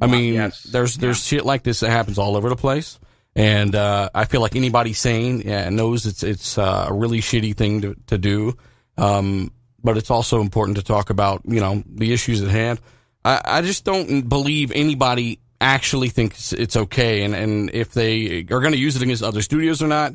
I 0.00 0.06
mean, 0.06 0.32
yes. 0.32 0.62
there's 0.62 0.96
there's 0.96 1.22
shit 1.22 1.44
like 1.44 1.62
this 1.62 1.80
that 1.80 1.90
happens 1.90 2.16
all 2.18 2.38
over 2.38 2.48
the 2.48 2.56
place, 2.56 2.98
and 3.36 3.74
uh, 3.74 4.08
I 4.14 4.24
feel 4.24 4.40
like 4.40 4.56
anybody 4.56 4.94
sane 4.94 5.42
yeah, 5.42 5.68
knows 5.68 6.06
it's 6.06 6.22
it's 6.22 6.56
uh, 6.56 6.86
a 6.88 6.94
really 6.94 7.20
shitty 7.20 7.54
thing 7.54 7.82
to 7.82 7.94
to 8.06 8.16
do. 8.16 8.56
Um, 8.96 9.52
but 9.82 9.96
it's 9.96 10.10
also 10.10 10.40
important 10.40 10.76
to 10.78 10.84
talk 10.84 11.10
about 11.10 11.42
you 11.44 11.60
know 11.60 11.82
the 11.86 12.12
issues 12.12 12.42
at 12.42 12.50
hand. 12.50 12.80
I, 13.24 13.40
I 13.44 13.62
just 13.62 13.84
don't 13.84 14.28
believe 14.28 14.72
anybody 14.72 15.40
actually 15.60 16.08
thinks 16.08 16.52
it's, 16.52 16.76
okay, 16.76 17.22
and 17.22 17.34
and 17.34 17.70
if 17.74 17.92
they 17.92 18.40
are 18.50 18.60
going 18.60 18.72
to 18.72 18.78
use 18.78 18.96
it 18.96 19.02
against 19.02 19.22
other 19.22 19.42
studios 19.42 19.82
or 19.82 19.88
not. 19.88 20.14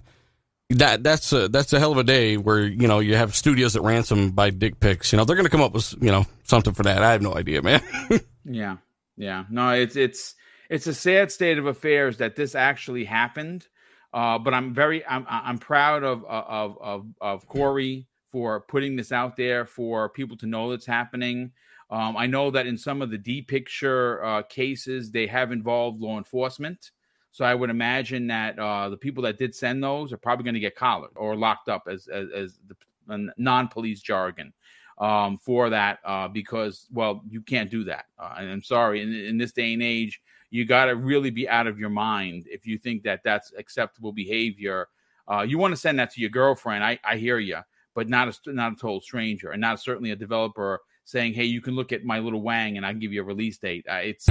That 0.71 1.03
that's 1.03 1.31
a 1.31 1.47
that's 1.47 1.71
a 1.73 1.79
hell 1.79 1.91
of 1.91 1.99
a 1.99 2.03
day 2.03 2.37
where 2.37 2.63
you 2.63 2.87
know 2.87 2.97
you 2.97 3.15
have 3.15 3.35
studios 3.35 3.73
that 3.73 3.81
ransom 3.81 4.31
by 4.31 4.49
dick 4.49 4.79
pics. 4.79 5.11
You 5.11 5.17
know 5.17 5.23
they're 5.23 5.35
going 5.35 5.45
to 5.45 5.51
come 5.51 5.61
up 5.61 5.73
with 5.73 5.93
you 6.01 6.09
know 6.09 6.25
something 6.43 6.73
for 6.73 6.81
that. 6.81 7.03
I 7.03 7.11
have 7.11 7.21
no 7.21 7.35
idea, 7.35 7.61
man. 7.61 7.83
yeah, 8.45 8.77
yeah. 9.15 9.43
No, 9.51 9.69
it's 9.69 9.95
it's 9.95 10.33
it's 10.67 10.87
a 10.87 10.93
sad 10.95 11.31
state 11.31 11.59
of 11.59 11.67
affairs 11.67 12.17
that 12.17 12.35
this 12.35 12.55
actually 12.55 13.05
happened. 13.05 13.67
Uh, 14.11 14.39
but 14.39 14.55
I'm 14.55 14.73
very 14.73 15.05
I'm 15.05 15.27
I'm 15.29 15.59
proud 15.59 16.03
of 16.03 16.25
of 16.25 16.77
of 16.81 17.05
of 17.21 17.47
Cory 17.47 18.07
for 18.35 18.59
putting 18.59 18.97
this 18.97 19.13
out 19.13 19.37
there 19.37 19.65
for 19.65 20.09
people 20.09 20.35
to 20.35 20.45
know 20.45 20.69
that's 20.69 20.85
happening. 20.85 21.49
Um, 21.89 22.17
I 22.17 22.27
know 22.27 22.51
that 22.51 22.67
in 22.67 22.77
some 22.77 23.01
of 23.01 23.09
the 23.09 23.17
D 23.17 23.41
picture 23.41 24.21
uh, 24.25 24.41
cases, 24.41 25.09
they 25.09 25.25
have 25.27 25.53
involved 25.53 26.01
law 26.01 26.17
enforcement. 26.17 26.91
So 27.31 27.45
I 27.45 27.55
would 27.55 27.69
imagine 27.69 28.27
that 28.27 28.59
uh, 28.59 28.89
the 28.89 28.97
people 28.97 29.23
that 29.23 29.37
did 29.37 29.55
send 29.55 29.81
those 29.81 30.11
are 30.11 30.17
probably 30.17 30.43
going 30.43 30.55
to 30.55 30.59
get 30.59 30.75
collared 30.75 31.11
or 31.15 31.37
locked 31.37 31.69
up 31.69 31.83
as 31.87 32.09
as, 32.09 32.27
as 32.35 32.59
the 33.07 33.31
non-police 33.37 34.01
jargon 34.01 34.51
um, 34.97 35.37
for 35.37 35.69
that 35.69 35.99
uh, 36.03 36.27
because 36.27 36.87
well 36.91 37.23
you 37.29 37.39
can't 37.39 37.71
do 37.71 37.85
that. 37.85 38.07
Uh, 38.19 38.33
and 38.37 38.51
I'm 38.51 38.61
sorry 38.61 39.01
in, 39.01 39.13
in 39.13 39.37
this 39.37 39.53
day 39.53 39.71
and 39.71 39.81
age 39.81 40.21
you 40.49 40.65
got 40.65 40.85
to 40.85 40.97
really 40.97 41.29
be 41.29 41.47
out 41.47 41.67
of 41.67 41.79
your 41.79 41.89
mind 41.89 42.47
if 42.47 42.67
you 42.67 42.77
think 42.77 43.03
that 43.03 43.21
that's 43.23 43.53
acceptable 43.57 44.11
behavior. 44.11 44.89
Uh, 45.25 45.43
you 45.43 45.57
want 45.57 45.71
to 45.71 45.77
send 45.77 45.97
that 45.99 46.11
to 46.11 46.19
your 46.19 46.29
girlfriend. 46.29 46.83
I, 46.83 46.99
I 47.01 47.15
hear 47.15 47.39
you 47.39 47.59
but 47.95 48.09
not 48.09 48.27
a 48.27 48.53
not 48.53 48.73
a 48.73 48.75
total 48.75 49.01
stranger, 49.01 49.51
and 49.51 49.61
not 49.61 49.79
certainly 49.79 50.11
a 50.11 50.15
developer 50.15 50.81
saying, 51.05 51.33
"Hey, 51.33 51.45
you 51.45 51.61
can 51.61 51.75
look 51.75 51.91
at 51.91 52.03
my 52.03 52.19
little 52.19 52.41
Wang, 52.41 52.77
and 52.77 52.85
I 52.85 52.93
give 52.93 53.13
you 53.13 53.21
a 53.21 53.25
release 53.25 53.57
date." 53.57 53.85
Uh, 53.89 54.01
it's 54.03 54.27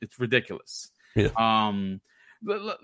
it's 0.00 0.18
ridiculous. 0.18 0.90
Yeah. 1.14 1.28
Um, 1.36 2.00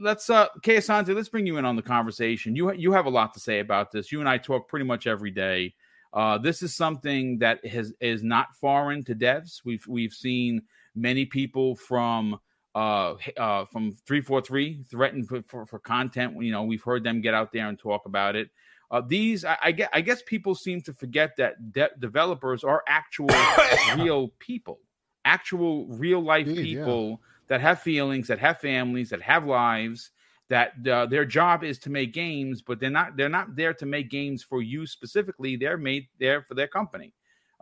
let's 0.01 0.29
uh, 0.29 0.49
Kay 0.63 0.77
Asante, 0.77 1.15
let's 1.15 1.29
bring 1.29 1.47
you 1.47 1.57
in 1.57 1.65
on 1.65 1.77
the 1.77 1.83
conversation. 1.83 2.55
You 2.55 2.73
you 2.73 2.93
have 2.93 3.07
a 3.07 3.11
lot 3.11 3.33
to 3.35 3.41
say 3.41 3.61
about 3.61 3.91
this. 3.93 4.13
You 4.13 4.21
and 4.21 4.29
I 4.29 4.39
talk 4.39 4.69
pretty 4.69 4.85
much 4.85 5.07
every 5.07 5.31
day. 5.31 5.75
Uh, 6.13 6.39
this 6.39 6.63
is 6.63 6.75
something 6.75 7.39
that 7.39 7.65
has 7.67 7.93
is 8.01 8.23
not 8.23 8.55
foreign 8.55 9.05
to 9.05 9.15
devs. 9.15 9.61
We've 9.65 9.87
we've 9.87 10.13
seen 10.13 10.63
many 10.95 11.25
people 11.25 11.77
from 11.77 12.39
uh, 12.75 13.15
uh, 13.37 13.65
from 13.67 13.93
343 14.07 14.85
threaten 14.89 15.25
for, 15.25 15.43
for, 15.43 15.67
for, 15.67 15.79
content. 15.79 16.41
You 16.41 16.53
know, 16.53 16.63
we've 16.63 16.83
heard 16.83 17.03
them 17.03 17.21
get 17.21 17.35
out 17.35 17.53
there 17.53 17.69
and 17.69 17.79
talk 17.79 18.07
about 18.07 18.37
it. 18.37 18.51
Uh, 18.91 19.03
these, 19.07 19.45
I, 19.45 19.59
I, 19.65 19.73
get, 19.73 19.91
I 19.93 20.01
guess 20.01 20.23
people 20.23 20.55
seem 20.55 20.81
to 20.83 20.93
forget 20.93 21.37
that 21.37 21.73
de- 21.73 21.91
developers 21.99 22.65
are 22.65 22.83
actual 22.89 23.29
real 23.97 24.29
people, 24.39 24.81
actual 25.25 25.87
real 25.87 26.21
life 26.21 26.47
people 26.47 27.11
yeah. 27.11 27.17
that 27.49 27.61
have 27.61 27.81
feelings, 27.81 28.29
that 28.29 28.39
have 28.39 28.59
families, 28.59 29.11
that 29.11 29.23
have 29.23 29.45
lives. 29.45 30.11
That 30.51 30.73
uh, 30.91 31.05
their 31.05 31.27
job 31.27 31.63
is 31.63 31.79
to 31.81 31.91
make 31.91 32.15
games, 32.15 32.63
but 32.63 32.81
they're 32.81 32.89
not. 32.89 33.19
They're 33.19 33.29
not 33.29 33.55
there 33.55 33.75
to 33.75 33.85
make 33.85 34.09
games 34.09 34.43
for 34.43 34.63
you 34.63 34.87
specifically. 34.87 35.57
They're 35.57 35.77
made 35.77 36.07
there 36.19 36.41
for 36.41 36.55
their 36.55 36.69
company. 36.69 37.13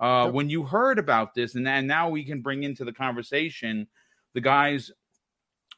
Uh, 0.00 0.26
yep. 0.26 0.34
When 0.34 0.48
you 0.48 0.62
heard 0.62 1.00
about 1.00 1.34
this, 1.34 1.56
and, 1.56 1.66
and 1.66 1.88
now 1.88 2.08
we 2.08 2.22
can 2.22 2.42
bring 2.42 2.62
into 2.62 2.84
the 2.84 2.92
conversation 2.92 3.88
the 4.34 4.40
guys 4.40 4.92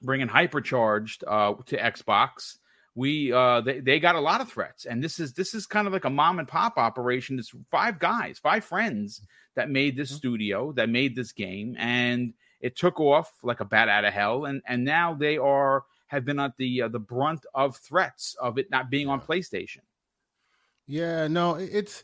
bringing 0.03 0.29
hypercharged 0.29 1.25
uh, 1.27 1.55
to 1.65 1.77
Xbox 1.79 2.59
we 2.99 3.33
uh 3.33 3.61
they, 3.61 3.79
they 3.79 4.01
got 4.01 4.17
a 4.17 4.21
lot 4.21 4.41
of 4.41 4.51
threats 4.51 4.85
and 4.85 5.03
this 5.03 5.21
is 5.21 5.33
this 5.33 5.55
is 5.55 5.67
kind 5.67 5.87
of 5.87 5.93
like 5.93 6.05
a 6.05 6.11
mom 6.11 6.39
and 6.41 6.49
pop 6.49 6.77
operation 6.77 7.39
it's 7.39 7.53
five 7.71 7.99
guys 7.99 8.39
five 8.39 8.65
friends 8.65 9.23
that 9.55 9.71
made 9.71 9.97
this 9.97 10.09
mm-hmm. 10.09 10.17
studio 10.17 10.73
that 10.73 10.89
made 10.89 11.15
this 11.15 11.33
game 11.33 11.77
and 11.79 12.35
it 12.61 12.75
took 12.77 12.99
off 12.99 13.33
like 13.45 13.61
a 13.61 13.65
bat 13.65 13.89
out 13.89 14.05
of 14.05 14.13
hell 14.13 14.47
and 14.47 14.61
and 14.67 14.85
now 14.85 15.15
they 15.15 15.39
are 15.39 15.85
have 16.09 16.25
been 16.25 16.41
at 16.41 16.57
the 16.57 16.83
uh, 16.83 16.89
the 16.89 16.99
brunt 16.99 17.47
of 17.55 17.77
threats 17.77 18.35
of 18.41 18.59
it 18.59 18.71
not 18.71 18.91
being 18.91 19.09
on 19.09 19.21
PlayStation. 19.21 19.81
Yeah, 20.87 21.29
no, 21.29 21.55
it's 21.55 22.03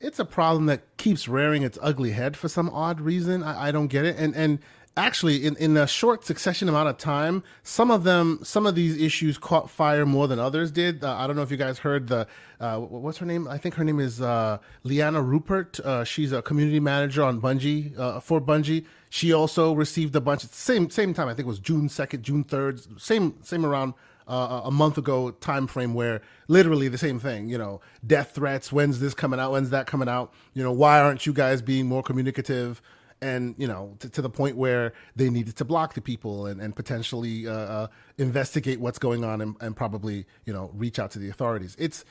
it's 0.00 0.18
a 0.18 0.24
problem 0.24 0.66
that 0.66 0.96
keeps 0.96 1.28
rearing 1.28 1.62
its 1.62 1.78
ugly 1.80 2.12
head 2.12 2.36
for 2.36 2.48
some 2.48 2.68
odd 2.70 3.00
reason. 3.00 3.42
I, 3.42 3.68
I 3.68 3.72
don't 3.72 3.88
get 3.88 4.04
it. 4.04 4.16
And 4.18 4.34
and 4.34 4.58
actually 4.96 5.44
in, 5.44 5.56
in 5.56 5.76
a 5.76 5.86
short 5.86 6.24
succession 6.24 6.68
amount 6.68 6.88
of 6.88 6.96
time 6.96 7.42
some 7.62 7.90
of 7.90 8.04
them 8.04 8.38
some 8.42 8.66
of 8.66 8.74
these 8.74 8.96
issues 9.00 9.36
caught 9.36 9.68
fire 9.68 10.06
more 10.06 10.26
than 10.26 10.38
others 10.38 10.70
did. 10.70 11.04
Uh, 11.04 11.14
i 11.16 11.26
don't 11.26 11.36
know 11.36 11.42
if 11.42 11.50
you 11.50 11.56
guys 11.56 11.78
heard 11.78 12.08
the 12.08 12.26
uh, 12.58 12.78
what's 12.78 13.18
her 13.18 13.26
name? 13.26 13.46
I 13.46 13.58
think 13.58 13.74
her 13.74 13.84
name 13.84 14.00
is 14.00 14.22
uh, 14.22 14.56
Liana 14.82 15.20
Ruppert. 15.20 15.78
Uh, 15.80 16.04
she's 16.04 16.32
a 16.32 16.40
community 16.40 16.80
manager 16.80 17.22
on 17.22 17.38
bungie 17.38 17.98
uh, 17.98 18.18
for 18.18 18.40
bungie. 18.40 18.86
She 19.10 19.30
also 19.30 19.74
received 19.74 20.16
a 20.16 20.22
bunch 20.22 20.42
of 20.42 20.50
same 20.54 20.88
same 20.90 21.14
time 21.14 21.28
i 21.28 21.34
think 21.34 21.46
it 21.46 21.48
was 21.48 21.58
june 21.58 21.88
2nd 21.88 22.22
june 22.22 22.44
3rd 22.44 23.00
same 23.00 23.34
same 23.42 23.64
around 23.64 23.94
uh, 24.28 24.62
a 24.64 24.70
month 24.70 24.98
ago 24.98 25.30
time 25.30 25.66
frame 25.66 25.94
where 25.94 26.20
literally 26.48 26.88
the 26.88 26.98
same 26.98 27.18
thing 27.18 27.48
you 27.48 27.56
know 27.56 27.80
death 28.06 28.32
threats 28.34 28.72
when's 28.72 28.98
this 29.00 29.14
coming 29.14 29.38
out 29.38 29.52
when's 29.52 29.70
that 29.70 29.86
coming 29.86 30.08
out? 30.08 30.32
You 30.54 30.62
know 30.62 30.72
why 30.72 31.00
aren't 31.00 31.26
you 31.26 31.32
guys 31.32 31.62
being 31.62 31.86
more 31.86 32.02
communicative 32.02 32.82
and 33.22 33.54
you 33.58 33.66
know 33.66 33.94
to, 34.00 34.08
to, 34.10 34.22
the 34.22 34.30
point 34.30 34.56
where 34.56 34.92
they 35.14 35.30
needed 35.30 35.56
to 35.56 35.64
block 35.64 35.94
the 35.94 36.00
people 36.00 36.46
and, 36.46 36.60
and 36.60 36.76
potentially 36.76 37.46
uh, 37.46 37.52
uh, 37.52 37.86
investigate 38.18 38.80
what's 38.80 38.98
going 38.98 39.24
on 39.24 39.40
and, 39.40 39.56
and, 39.60 39.76
probably 39.76 40.26
you 40.44 40.52
know 40.52 40.70
reach 40.74 40.98
out 40.98 41.10
to 41.12 41.18
the 41.18 41.28
authorities. 41.28 41.76
It's 41.78 42.04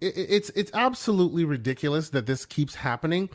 it, 0.00 0.14
it's 0.16 0.50
it's 0.50 0.70
absolutely 0.74 1.44
ridiculous 1.44 2.10
that 2.10 2.26
this 2.26 2.44
keeps 2.44 2.74
happening. 2.76 3.28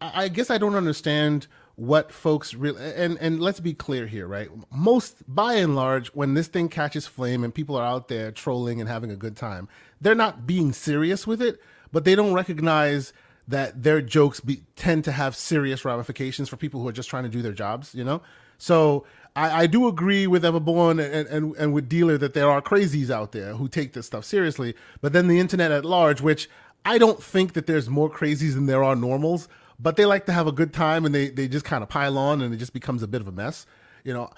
I, 0.00 0.24
I 0.24 0.28
guess 0.28 0.50
i 0.50 0.58
don't 0.58 0.74
understand 0.74 1.46
what 1.76 2.10
folks 2.10 2.54
really 2.54 2.82
and 2.94 3.18
and 3.20 3.40
let's 3.40 3.60
be 3.60 3.74
clear 3.74 4.06
here 4.06 4.26
right? 4.26 4.48
Most 4.70 5.22
by 5.28 5.54
and 5.54 5.76
large 5.76 6.08
when 6.08 6.34
this 6.34 6.48
thing 6.48 6.68
catches 6.68 7.06
flame 7.06 7.44
and 7.44 7.54
people 7.54 7.76
are 7.76 7.86
out 7.86 8.08
there 8.08 8.30
trolling 8.30 8.80
and 8.80 8.88
having 8.88 9.10
a 9.10 9.16
good 9.16 9.36
time 9.36 9.68
they're 10.00 10.14
not 10.14 10.46
being 10.46 10.72
serious 10.72 11.26
with 11.26 11.42
it 11.42 11.60
but 11.92 12.04
they 12.04 12.14
don't 12.14 12.32
recognize 12.32 13.12
that 13.48 13.82
their 13.82 14.00
jokes 14.00 14.40
be, 14.40 14.62
tend 14.74 15.04
to 15.04 15.12
have 15.12 15.36
serious 15.36 15.84
ramifications 15.84 16.48
for 16.48 16.56
people 16.56 16.80
who 16.80 16.88
are 16.88 16.92
just 16.92 17.08
trying 17.08 17.22
to 17.22 17.28
do 17.28 17.42
their 17.42 17.52
jobs, 17.52 17.94
you 17.94 18.04
know? 18.04 18.20
So 18.58 19.06
I, 19.34 19.62
I 19.62 19.66
do 19.66 19.86
agree 19.86 20.26
with 20.26 20.42
Everborn 20.42 20.98
and, 21.02 21.28
and, 21.28 21.56
and 21.56 21.72
with 21.72 21.88
Dealer 21.88 22.18
that 22.18 22.34
there 22.34 22.50
are 22.50 22.60
crazies 22.60 23.10
out 23.10 23.32
there 23.32 23.54
who 23.54 23.68
take 23.68 23.92
this 23.92 24.06
stuff 24.06 24.24
seriously. 24.24 24.74
But 25.00 25.12
then 25.12 25.28
the 25.28 25.38
internet 25.38 25.70
at 25.70 25.84
large, 25.84 26.20
which 26.20 26.48
I 26.84 26.98
don't 26.98 27.22
think 27.22 27.52
that 27.52 27.66
there's 27.66 27.88
more 27.88 28.10
crazies 28.10 28.54
than 28.54 28.66
there 28.66 28.82
are 28.82 28.96
normals, 28.96 29.48
but 29.78 29.96
they 29.96 30.06
like 30.06 30.26
to 30.26 30.32
have 30.32 30.46
a 30.46 30.52
good 30.52 30.72
time 30.72 31.04
and 31.04 31.14
they, 31.14 31.28
they 31.28 31.48
just 31.48 31.64
kind 31.64 31.82
of 31.82 31.88
pile 31.88 32.16
on 32.16 32.40
and 32.40 32.54
it 32.54 32.56
just 32.56 32.72
becomes 32.72 33.02
a 33.02 33.08
bit 33.08 33.20
of 33.20 33.28
a 33.28 33.32
mess. 33.32 33.66
You 34.04 34.14
know, 34.14 34.30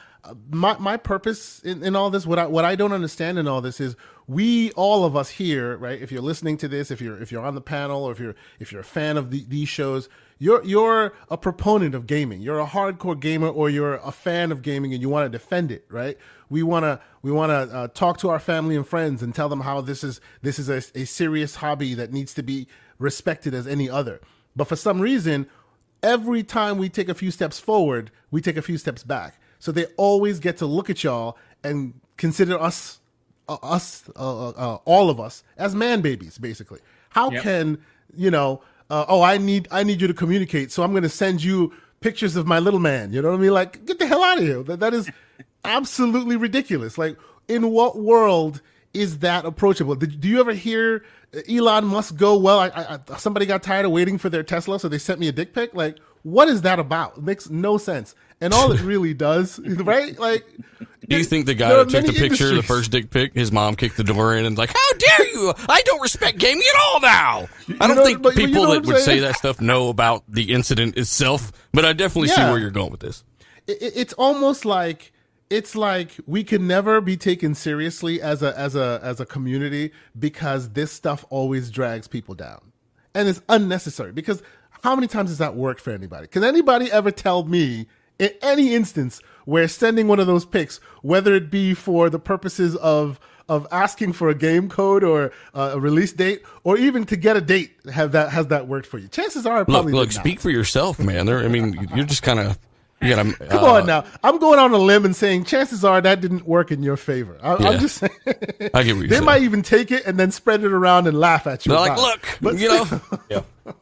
my 0.50 0.76
my 0.78 0.96
purpose 0.96 1.60
in, 1.60 1.82
in 1.82 1.96
all 1.96 2.10
this, 2.10 2.26
what 2.26 2.38
I 2.38 2.46
what 2.46 2.64
I 2.64 2.74
don't 2.74 2.92
understand 2.92 3.38
in 3.38 3.46
all 3.46 3.60
this 3.60 3.80
is 3.80 3.96
we 4.26 4.72
all 4.72 5.04
of 5.04 5.16
us 5.16 5.30
here, 5.30 5.76
right? 5.76 6.00
If 6.00 6.12
you're 6.12 6.22
listening 6.22 6.56
to 6.58 6.68
this, 6.68 6.90
if 6.90 7.00
you're 7.00 7.20
if 7.20 7.32
you're 7.32 7.44
on 7.44 7.54
the 7.54 7.60
panel, 7.60 8.04
or 8.04 8.12
if 8.12 8.20
you're 8.20 8.34
if 8.58 8.72
you're 8.72 8.80
a 8.80 8.84
fan 8.84 9.16
of 9.16 9.30
the, 9.30 9.44
these 9.48 9.68
shows, 9.68 10.08
you're 10.38 10.62
you're 10.64 11.14
a 11.30 11.36
proponent 11.36 11.94
of 11.94 12.06
gaming. 12.06 12.40
You're 12.40 12.60
a 12.60 12.66
hardcore 12.66 13.18
gamer, 13.18 13.48
or 13.48 13.70
you're 13.70 13.94
a 13.96 14.12
fan 14.12 14.52
of 14.52 14.62
gaming, 14.62 14.92
and 14.92 15.00
you 15.00 15.08
want 15.08 15.30
to 15.30 15.38
defend 15.38 15.70
it, 15.70 15.84
right? 15.88 16.18
We 16.50 16.62
want 16.62 16.84
to 16.84 17.00
we 17.22 17.30
want 17.30 17.50
to 17.50 17.76
uh, 17.76 17.88
talk 17.88 18.18
to 18.18 18.28
our 18.28 18.40
family 18.40 18.76
and 18.76 18.86
friends 18.86 19.22
and 19.22 19.34
tell 19.34 19.48
them 19.48 19.60
how 19.60 19.80
this 19.80 20.02
is 20.02 20.20
this 20.42 20.58
is 20.58 20.68
a, 20.68 20.82
a 20.98 21.04
serious 21.04 21.56
hobby 21.56 21.94
that 21.94 22.12
needs 22.12 22.34
to 22.34 22.42
be 22.42 22.66
respected 22.98 23.54
as 23.54 23.66
any 23.66 23.88
other. 23.88 24.20
But 24.56 24.66
for 24.66 24.76
some 24.76 25.00
reason, 25.00 25.48
every 26.02 26.42
time 26.42 26.76
we 26.76 26.88
take 26.88 27.08
a 27.08 27.14
few 27.14 27.30
steps 27.30 27.60
forward, 27.60 28.10
we 28.30 28.40
take 28.40 28.56
a 28.56 28.62
few 28.62 28.76
steps 28.76 29.04
back 29.04 29.40
so 29.58 29.72
they 29.72 29.86
always 29.96 30.38
get 30.38 30.58
to 30.58 30.66
look 30.66 30.90
at 30.90 31.02
y'all 31.04 31.36
and 31.64 31.94
consider 32.16 32.60
us, 32.60 33.00
uh, 33.48 33.56
us, 33.62 34.04
uh, 34.16 34.48
uh, 34.48 34.50
uh 34.50 34.78
all 34.84 35.10
of 35.10 35.20
us 35.20 35.42
as 35.56 35.74
man 35.74 36.00
babies, 36.00 36.38
basically. 36.38 36.80
How 37.10 37.30
yep. 37.30 37.42
can 37.42 37.78
you 38.14 38.30
know? 38.30 38.62
Uh, 38.90 39.04
oh, 39.08 39.22
I 39.22 39.38
need 39.38 39.68
I 39.70 39.82
need 39.82 40.00
you 40.00 40.08
to 40.08 40.14
communicate, 40.14 40.72
so 40.72 40.82
I'm 40.82 40.92
going 40.92 41.02
to 41.02 41.08
send 41.08 41.42
you 41.42 41.72
pictures 42.00 42.36
of 42.36 42.46
my 42.46 42.58
little 42.58 42.80
man. 42.80 43.12
You 43.12 43.20
know 43.20 43.30
what 43.30 43.38
I 43.38 43.42
mean? 43.42 43.52
Like, 43.52 43.84
get 43.84 43.98
the 43.98 44.06
hell 44.06 44.22
out 44.22 44.38
of 44.38 44.44
here. 44.44 44.62
That 44.62 44.80
that 44.80 44.94
is 44.94 45.10
absolutely 45.64 46.36
ridiculous. 46.36 46.96
Like, 46.96 47.16
in 47.48 47.70
what 47.70 47.98
world 47.98 48.62
is 48.94 49.18
that 49.18 49.44
approachable? 49.44 49.94
Did, 49.94 50.20
do 50.20 50.28
you 50.28 50.40
ever 50.40 50.52
hear 50.52 51.04
Elon 51.48 51.84
Musk 51.86 52.16
go, 52.16 52.38
"Well, 52.38 52.60
I, 52.60 52.68
I, 52.74 53.16
somebody 53.16 53.46
got 53.46 53.62
tired 53.62 53.84
of 53.84 53.92
waiting 53.92 54.16
for 54.16 54.30
their 54.30 54.42
Tesla, 54.42 54.80
so 54.80 54.88
they 54.88 54.98
sent 54.98 55.20
me 55.20 55.28
a 55.28 55.32
dick 55.32 55.52
pic"? 55.52 55.74
Like, 55.74 55.98
what 56.22 56.48
is 56.48 56.62
that 56.62 56.78
about? 56.78 57.18
It 57.18 57.24
makes 57.24 57.50
no 57.50 57.76
sense. 57.78 58.14
And 58.40 58.54
all 58.54 58.70
it 58.72 58.80
really 58.82 59.14
does, 59.14 59.58
right? 59.64 60.18
Like, 60.18 60.46
do 61.08 61.16
you 61.16 61.24
think 61.24 61.46
the 61.46 61.54
guy 61.54 61.70
that 61.70 61.88
took 61.88 62.06
the 62.06 62.12
picture, 62.12 62.54
the 62.54 62.62
first 62.62 62.90
dick 62.90 63.10
pic, 63.10 63.34
his 63.34 63.50
mom 63.50 63.74
kicked 63.74 63.96
the 63.96 64.04
door 64.04 64.36
in 64.36 64.44
and 64.44 64.56
like, 64.56 64.70
"How 64.70 64.92
dare 64.98 65.28
you? 65.28 65.54
I 65.68 65.82
don't 65.82 66.00
respect 66.00 66.38
gaming 66.38 66.62
at 66.74 66.80
all 66.80 67.00
now." 67.00 67.48
I 67.80 67.86
don't 67.86 67.96
know, 67.96 68.04
think 68.04 68.22
but, 68.22 68.34
people 68.34 68.62
you 68.62 68.68
know 68.68 68.74
that 68.74 68.86
would 68.86 68.98
say 68.98 69.20
that 69.20 69.36
stuff 69.36 69.60
know 69.60 69.88
about 69.88 70.22
the 70.28 70.52
incident 70.52 70.96
itself, 70.96 71.50
but 71.72 71.84
I 71.84 71.92
definitely 71.94 72.28
yeah. 72.28 72.34
see 72.36 72.42
where 72.42 72.58
you're 72.58 72.70
going 72.70 72.90
with 72.90 73.00
this. 73.00 73.24
It, 73.66 73.78
it's 73.80 74.12
almost 74.12 74.64
like 74.64 75.12
it's 75.50 75.74
like 75.74 76.12
we 76.26 76.44
can 76.44 76.66
never 76.66 77.00
be 77.00 77.16
taken 77.16 77.54
seriously 77.54 78.20
as 78.20 78.42
a 78.42 78.56
as 78.58 78.76
a 78.76 79.00
as 79.02 79.18
a 79.18 79.26
community 79.26 79.92
because 80.18 80.70
this 80.70 80.92
stuff 80.92 81.24
always 81.30 81.70
drags 81.70 82.06
people 82.06 82.34
down, 82.34 82.72
and 83.14 83.28
it's 83.28 83.40
unnecessary 83.48 84.12
because 84.12 84.42
how 84.82 84.94
many 84.94 85.06
times 85.06 85.30
has 85.30 85.38
that 85.38 85.56
worked 85.56 85.80
for 85.80 85.90
anybody? 85.90 86.26
Can 86.26 86.44
anybody 86.44 86.90
ever 86.92 87.10
tell 87.10 87.44
me 87.44 87.86
in 88.18 88.30
any 88.42 88.74
instance 88.74 89.20
where 89.44 89.66
sending 89.68 90.08
one 90.08 90.20
of 90.20 90.26
those 90.26 90.44
pics, 90.44 90.78
whether 91.02 91.34
it 91.34 91.50
be 91.50 91.74
for 91.74 92.10
the 92.10 92.18
purposes 92.18 92.76
of 92.76 93.18
of 93.48 93.66
asking 93.72 94.12
for 94.12 94.28
a 94.28 94.34
game 94.34 94.68
code 94.68 95.02
or 95.02 95.32
uh, 95.54 95.70
a 95.72 95.80
release 95.80 96.12
date, 96.12 96.42
or 96.64 96.76
even 96.76 97.06
to 97.06 97.16
get 97.16 97.36
a 97.36 97.40
date, 97.40 97.72
have 97.92 98.12
that 98.12 98.30
has 98.30 98.48
that 98.48 98.68
worked 98.68 98.86
for 98.86 98.98
you? 98.98 99.08
Chances 99.08 99.46
are, 99.46 99.64
probably 99.64 99.92
look, 99.92 100.08
look 100.08 100.12
speak 100.12 100.38
for 100.38 100.50
yourself, 100.50 100.98
man. 100.98 101.26
There, 101.26 101.38
I 101.38 101.48
mean, 101.48 101.88
you're 101.94 102.06
just 102.06 102.22
kind 102.22 102.38
of. 102.38 102.58
You 103.00 103.14
gotta, 103.14 103.32
Come 103.48 103.64
uh, 103.64 103.74
on 103.74 103.86
now. 103.86 104.04
I'm 104.24 104.38
going 104.38 104.58
on 104.58 104.72
a 104.72 104.76
limb 104.76 105.04
and 105.04 105.14
saying 105.14 105.44
chances 105.44 105.84
are 105.84 106.00
that 106.00 106.20
didn't 106.20 106.48
work 106.48 106.72
in 106.72 106.82
your 106.82 106.96
favor. 106.96 107.38
I, 107.40 107.74
am 107.74 107.78
just 107.78 107.98
saying. 107.98 108.12
I 108.26 108.82
get 108.82 108.96
what 108.96 109.02
they 109.08 109.08
saying. 109.08 109.24
might 109.24 109.42
even 109.42 109.62
take 109.62 109.92
it 109.92 110.04
and 110.04 110.18
then 110.18 110.32
spread 110.32 110.64
it 110.64 110.72
around 110.72 111.06
and 111.06 111.18
laugh 111.18 111.46
at 111.46 111.64
you. 111.64 111.70
They're 111.70 111.80
like, 111.80 111.96
look, 111.96 112.38
but 112.40 112.58
you 112.58 112.68
know, 112.68 113.00
yeah. 113.30 113.42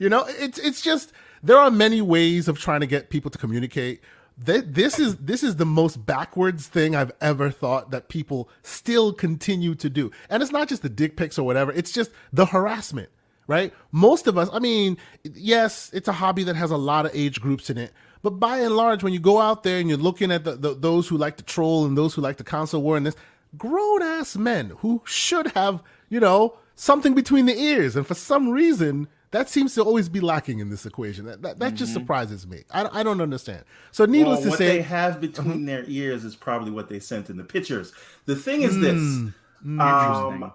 you 0.00 0.08
know, 0.08 0.24
it's 0.26 0.58
it's 0.58 0.82
just 0.82 1.12
there 1.42 1.58
are 1.58 1.70
many 1.70 2.00
ways 2.00 2.48
of 2.48 2.58
trying 2.58 2.80
to 2.80 2.86
get 2.86 3.10
people 3.10 3.30
to 3.30 3.38
communicate 3.38 4.00
this 4.38 4.98
is 4.98 5.16
this 5.16 5.42
is 5.42 5.56
the 5.56 5.66
most 5.66 6.04
backwards 6.04 6.66
thing 6.66 6.96
I've 6.96 7.12
ever 7.20 7.50
thought 7.50 7.90
that 7.90 8.08
people 8.08 8.48
still 8.62 9.12
continue 9.12 9.74
to 9.76 9.90
do. 9.90 10.10
And 10.30 10.42
it's 10.42 10.52
not 10.52 10.68
just 10.68 10.82
the 10.82 10.88
dick 10.88 11.16
pics 11.16 11.38
or 11.38 11.44
whatever, 11.44 11.72
it's 11.72 11.92
just 11.92 12.10
the 12.32 12.46
harassment, 12.46 13.10
right? 13.46 13.72
Most 13.92 14.26
of 14.26 14.38
us, 14.38 14.48
I 14.52 14.58
mean, 14.58 14.96
yes, 15.22 15.90
it's 15.92 16.08
a 16.08 16.12
hobby 16.12 16.44
that 16.44 16.56
has 16.56 16.70
a 16.70 16.76
lot 16.76 17.06
of 17.06 17.14
age 17.14 17.40
groups 17.40 17.70
in 17.70 17.78
it, 17.78 17.92
but 18.22 18.30
by 18.30 18.58
and 18.58 18.76
large 18.76 19.02
when 19.02 19.12
you 19.12 19.20
go 19.20 19.40
out 19.40 19.62
there 19.62 19.78
and 19.78 19.88
you're 19.88 19.98
looking 19.98 20.32
at 20.32 20.44
the, 20.44 20.56
the, 20.56 20.74
those 20.74 21.08
who 21.08 21.16
like 21.16 21.36
to 21.36 21.44
troll 21.44 21.84
and 21.84 21.96
those 21.96 22.14
who 22.14 22.22
like 22.22 22.36
to 22.38 22.44
console 22.44 22.82
war 22.82 22.96
and 22.96 23.06
this 23.06 23.16
grown 23.56 24.02
ass 24.02 24.36
men 24.36 24.72
who 24.78 25.02
should 25.04 25.48
have, 25.48 25.82
you 26.08 26.20
know, 26.20 26.56
something 26.74 27.14
between 27.14 27.46
the 27.46 27.58
ears 27.58 27.96
and 27.96 28.06
for 28.06 28.14
some 28.14 28.48
reason 28.48 29.06
that 29.32 29.48
seems 29.48 29.74
to 29.74 29.82
always 29.82 30.08
be 30.08 30.20
lacking 30.20 30.60
in 30.60 30.70
this 30.70 30.86
equation. 30.86 31.24
That 31.24 31.42
that, 31.42 31.58
that 31.58 31.66
mm-hmm. 31.68 31.76
just 31.76 31.92
surprises 31.92 32.46
me. 32.46 32.62
I, 32.70 33.00
I 33.00 33.02
don't 33.02 33.20
understand. 33.20 33.64
So 33.90 34.04
needless 34.04 34.40
well, 34.40 34.52
to 34.52 34.56
say, 34.56 34.66
what 34.66 34.72
they 34.74 34.82
have 34.82 35.20
between 35.20 35.50
uh-huh. 35.50 35.66
their 35.66 35.84
ears 35.88 36.24
is 36.24 36.36
probably 36.36 36.70
what 36.70 36.88
they 36.88 37.00
sent 37.00 37.28
in 37.28 37.36
the 37.36 37.44
pictures. 37.44 37.92
The 38.26 38.36
thing 38.36 38.62
is 38.62 38.78
this. 38.78 39.00
Mm, 39.00 39.34
mm 39.64 39.80
um, 39.80 40.52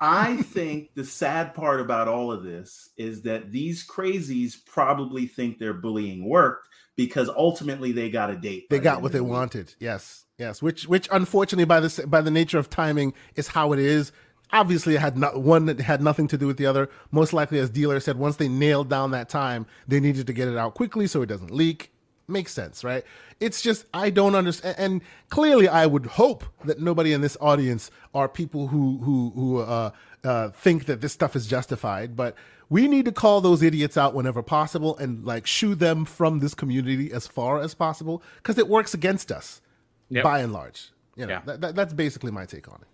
I 0.00 0.36
think 0.36 0.94
the 0.94 1.04
sad 1.04 1.54
part 1.54 1.80
about 1.80 2.06
all 2.06 2.30
of 2.30 2.44
this 2.44 2.90
is 2.96 3.22
that 3.22 3.50
these 3.50 3.84
crazies 3.84 4.54
probably 4.64 5.26
think 5.26 5.58
their 5.58 5.74
bullying 5.74 6.28
worked 6.28 6.68
because 6.96 7.28
ultimately 7.28 7.92
they 7.92 8.10
got 8.10 8.30
a 8.30 8.36
date. 8.36 8.68
They 8.70 8.78
got 8.78 9.02
what 9.02 9.12
they 9.12 9.20
wanted. 9.20 9.74
Yes, 9.80 10.26
yes. 10.36 10.62
Which, 10.62 10.86
which 10.86 11.08
unfortunately, 11.10 11.64
by 11.64 11.80
the 11.80 12.06
by 12.06 12.20
the 12.20 12.30
nature 12.30 12.58
of 12.58 12.70
timing, 12.70 13.12
is 13.34 13.48
how 13.48 13.72
it 13.72 13.78
is 13.78 14.12
obviously 14.52 14.94
it 14.94 15.00
had 15.00 15.16
not 15.16 15.40
one 15.40 15.66
that 15.66 15.80
had 15.80 16.02
nothing 16.02 16.28
to 16.28 16.38
do 16.38 16.46
with 16.46 16.56
the 16.56 16.66
other. 16.66 16.88
Most 17.10 17.32
likely, 17.32 17.58
as 17.58 17.70
dealer 17.70 18.00
said, 18.00 18.16
once 18.18 18.36
they 18.36 18.48
nailed 18.48 18.88
down 18.88 19.10
that 19.12 19.28
time, 19.28 19.66
they 19.86 20.00
needed 20.00 20.26
to 20.26 20.32
get 20.32 20.48
it 20.48 20.56
out 20.56 20.74
quickly 20.74 21.06
so 21.06 21.22
it 21.22 21.26
doesn't 21.26 21.50
leak. 21.50 21.92
Makes 22.30 22.52
sense, 22.52 22.84
right? 22.84 23.04
It's 23.40 23.62
just 23.62 23.86
I 23.94 24.10
don't 24.10 24.34
understand, 24.34 24.76
and 24.78 25.00
clearly, 25.30 25.66
I 25.66 25.86
would 25.86 26.04
hope 26.04 26.44
that 26.64 26.78
nobody 26.78 27.14
in 27.14 27.22
this 27.22 27.38
audience 27.40 27.90
are 28.14 28.28
people 28.28 28.68
who 28.68 28.98
who 28.98 29.32
who 29.34 29.58
uh, 29.60 29.90
uh, 30.24 30.50
think 30.50 30.84
that 30.86 31.00
this 31.00 31.14
stuff 31.14 31.34
is 31.34 31.46
justified. 31.46 32.16
But 32.16 32.34
we 32.68 32.86
need 32.86 33.06
to 33.06 33.12
call 33.12 33.40
those 33.40 33.62
idiots 33.62 33.96
out 33.96 34.12
whenever 34.12 34.42
possible 34.42 34.96
and 34.98 35.24
like 35.24 35.46
shoo 35.46 35.74
them 35.74 36.04
from 36.04 36.40
this 36.40 36.54
community 36.54 37.10
as 37.12 37.26
far 37.26 37.60
as 37.60 37.74
possible 37.74 38.22
because 38.36 38.58
it 38.58 38.68
works 38.68 38.92
against 38.92 39.32
us 39.32 39.62
yep. 40.10 40.24
by 40.24 40.40
and 40.40 40.52
large. 40.52 40.90
You 41.16 41.26
know, 41.26 41.32
yeah. 41.32 41.40
That, 41.46 41.60
that, 41.62 41.74
that's 41.74 41.94
basically 41.94 42.30
my 42.30 42.44
take 42.44 42.68
on 42.68 42.78
it. 42.82 42.86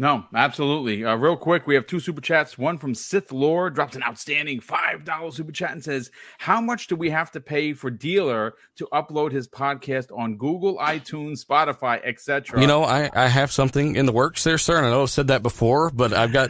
No, 0.00 0.24
absolutely. 0.34 1.04
Uh, 1.04 1.14
real 1.16 1.36
quick, 1.36 1.66
we 1.66 1.74
have 1.74 1.86
two 1.86 2.00
super 2.00 2.22
chats. 2.22 2.56
One 2.56 2.78
from 2.78 2.94
Sith 2.94 3.30
Lore 3.32 3.68
drops 3.68 3.96
an 3.96 4.02
outstanding 4.02 4.60
five 4.60 5.04
dollar 5.04 5.30
super 5.30 5.52
chat 5.52 5.72
and 5.72 5.84
says, 5.84 6.10
"How 6.38 6.58
much 6.58 6.86
do 6.86 6.96
we 6.96 7.10
have 7.10 7.30
to 7.32 7.40
pay 7.40 7.74
for 7.74 7.90
Dealer 7.90 8.54
to 8.76 8.88
upload 8.94 9.30
his 9.30 9.46
podcast 9.46 10.06
on 10.16 10.38
Google, 10.38 10.78
iTunes, 10.78 11.44
Spotify, 11.44 12.00
etc.?" 12.02 12.58
You 12.58 12.66
know, 12.66 12.82
I 12.82 13.10
I 13.12 13.28
have 13.28 13.52
something 13.52 13.94
in 13.94 14.06
the 14.06 14.12
works 14.12 14.42
there, 14.42 14.56
sir, 14.56 14.78
and 14.78 14.86
I 14.86 14.90
know 14.90 15.02
I've 15.02 15.10
said 15.10 15.28
that 15.28 15.42
before, 15.42 15.90
but 15.90 16.14
I've 16.14 16.32
got. 16.32 16.48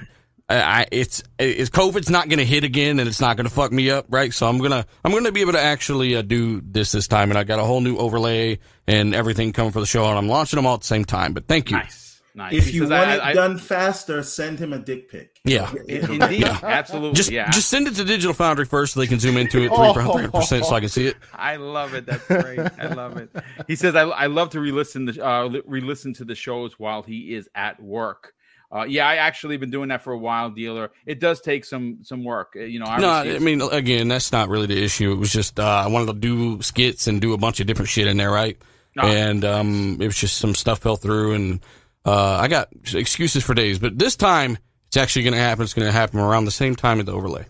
I, 0.49 0.87
it's 0.93 1.25
it's 1.41 1.71
COVID's 1.71 2.11
not 2.11 2.29
going 2.29 2.39
to 2.39 2.45
hit 2.45 2.63
again, 2.63 3.01
and 3.01 3.09
it's 3.09 3.21
not 3.21 3.37
going 3.37 3.49
to 3.49 3.55
fuck 3.55 3.73
me 3.73 3.91
up, 3.91 4.07
right? 4.11 4.33
So 4.33 4.49
I'm 4.49 4.59
gonna 4.59 4.87
I'm 5.05 5.11
gonna 5.11 5.33
be 5.33 5.41
able 5.41 5.53
to 5.53 5.61
actually 5.61 6.15
uh, 6.15 6.23
do 6.23 6.61
this 6.61 6.93
this 6.93 7.09
time, 7.09 7.31
and 7.31 7.39
I 7.39 7.43
got 7.43 7.59
a 7.59 7.65
whole 7.65 7.81
new 7.81 7.97
overlay 7.97 8.61
and 8.87 9.13
everything 9.13 9.53
coming 9.53 9.73
for 9.73 9.81
the 9.81 9.87
show, 9.87 10.07
and 10.09 10.17
I'm 10.17 10.29
launching 10.29 10.57
them 10.57 10.67
all 10.67 10.75
at 10.75 10.83
the 10.83 10.87
same 10.87 11.05
time. 11.05 11.33
But 11.35 11.49
thank 11.49 11.71
you. 11.71 11.77
Nice. 11.77 12.10
Nice. 12.41 12.55
If 12.55 12.73
you 12.73 12.85
want 12.85 12.95
I, 12.95 13.15
it 13.17 13.21
I, 13.21 13.33
done 13.35 13.59
faster, 13.59 14.23
send 14.23 14.59
him 14.59 14.73
a 14.73 14.79
dick 14.79 15.11
pic. 15.11 15.39
Yeah, 15.45 15.71
indeed, 15.87 16.45
absolutely. 16.45 17.15
Just, 17.15 17.31
yeah. 17.31 17.51
just 17.51 17.69
send 17.69 17.87
it 17.87 17.97
to 17.97 18.05
Digital 18.05 18.33
Foundry 18.33 18.65
first, 18.65 18.95
so 18.95 19.01
they 19.01 19.07
can 19.07 19.21
zoom 19.21 19.37
into 19.37 19.59
it 19.59 19.69
three 19.69 19.77
hundred 20.03 20.33
percent, 20.33 20.65
so 20.65 20.75
I 20.75 20.81
can 20.81 20.89
see 20.89 21.09
it. 21.09 21.17
I 21.35 21.57
love 21.57 21.93
it. 21.93 22.07
That's 22.07 22.27
great. 22.27 22.59
I 22.59 22.87
love 22.95 23.19
it. 23.19 23.29
He 23.67 23.77
says, 23.77 23.95
"I, 23.95 24.05
I 24.05 24.29
love 24.29 24.49
to 24.51 24.61
re-listen 24.61 25.05
the 25.05 25.23
uh, 25.23 25.61
re-listen 25.67 26.15
to 26.15 26.25
the 26.25 26.35
shows 26.35 26.79
while 26.79 27.03
he 27.03 27.35
is 27.35 27.47
at 27.55 27.79
work." 27.79 28.33
Uh, 28.75 28.85
yeah, 28.85 29.07
I 29.07 29.17
actually 29.17 29.59
been 29.59 29.71
doing 29.71 29.91
that 29.91 30.01
for 30.01 30.15
a 30.15 30.19
while, 30.19 30.49
dealer. 30.49 30.93
It 31.05 31.21
does 31.21 31.43
take 31.43 31.67
some 31.67 31.99
some 32.05 32.25
work, 32.25 32.55
uh, 32.57 32.61
you 32.61 32.79
know. 32.79 32.87
No, 32.97 33.11
I 33.11 33.39
mean, 33.39 33.61
again, 33.61 34.09
that's 34.09 34.33
not 34.33 34.49
really 34.49 34.67
the 34.67 34.83
issue. 34.83 35.13
It 35.13 35.17
was 35.17 35.31
just 35.31 35.61
uh, 35.61 35.83
I 35.85 35.89
wanted 35.89 36.07
to 36.07 36.15
do 36.15 36.63
skits 36.63 37.07
and 37.07 37.21
do 37.21 37.35
a 37.35 37.39
bunch 37.39 37.61
of 37.61 37.67
different 37.67 37.91
shit 37.91 38.07
in 38.07 38.17
there, 38.17 38.31
right? 38.31 38.57
Oh. 38.99 39.07
And 39.07 39.45
um, 39.45 39.99
it 40.01 40.07
was 40.07 40.17
just 40.17 40.39
some 40.39 40.55
stuff 40.55 40.81
fell 40.81 40.97
through, 40.97 41.35
and 41.35 41.61
uh, 42.05 42.39
I 42.41 42.49
got 42.49 42.69
excuses 42.95 43.45
for 43.45 43.55
days, 43.55 43.79
but 43.79 43.99
this 43.99 44.17
time 44.17 44.59
it's 44.89 44.97
actually 44.97 45.23
going 45.23 45.35
to 45.35 45.41
happen. 45.41 45.65
It's 45.65 45.75
going 45.75 45.87
to 45.87 45.93
happen 45.93 46.19
around 46.19 46.47
the 46.47 46.51
same 46.51 46.75
time 46.75 46.99
as 46.99 47.07
the 47.07 47.13
overlay. 47.13 47.47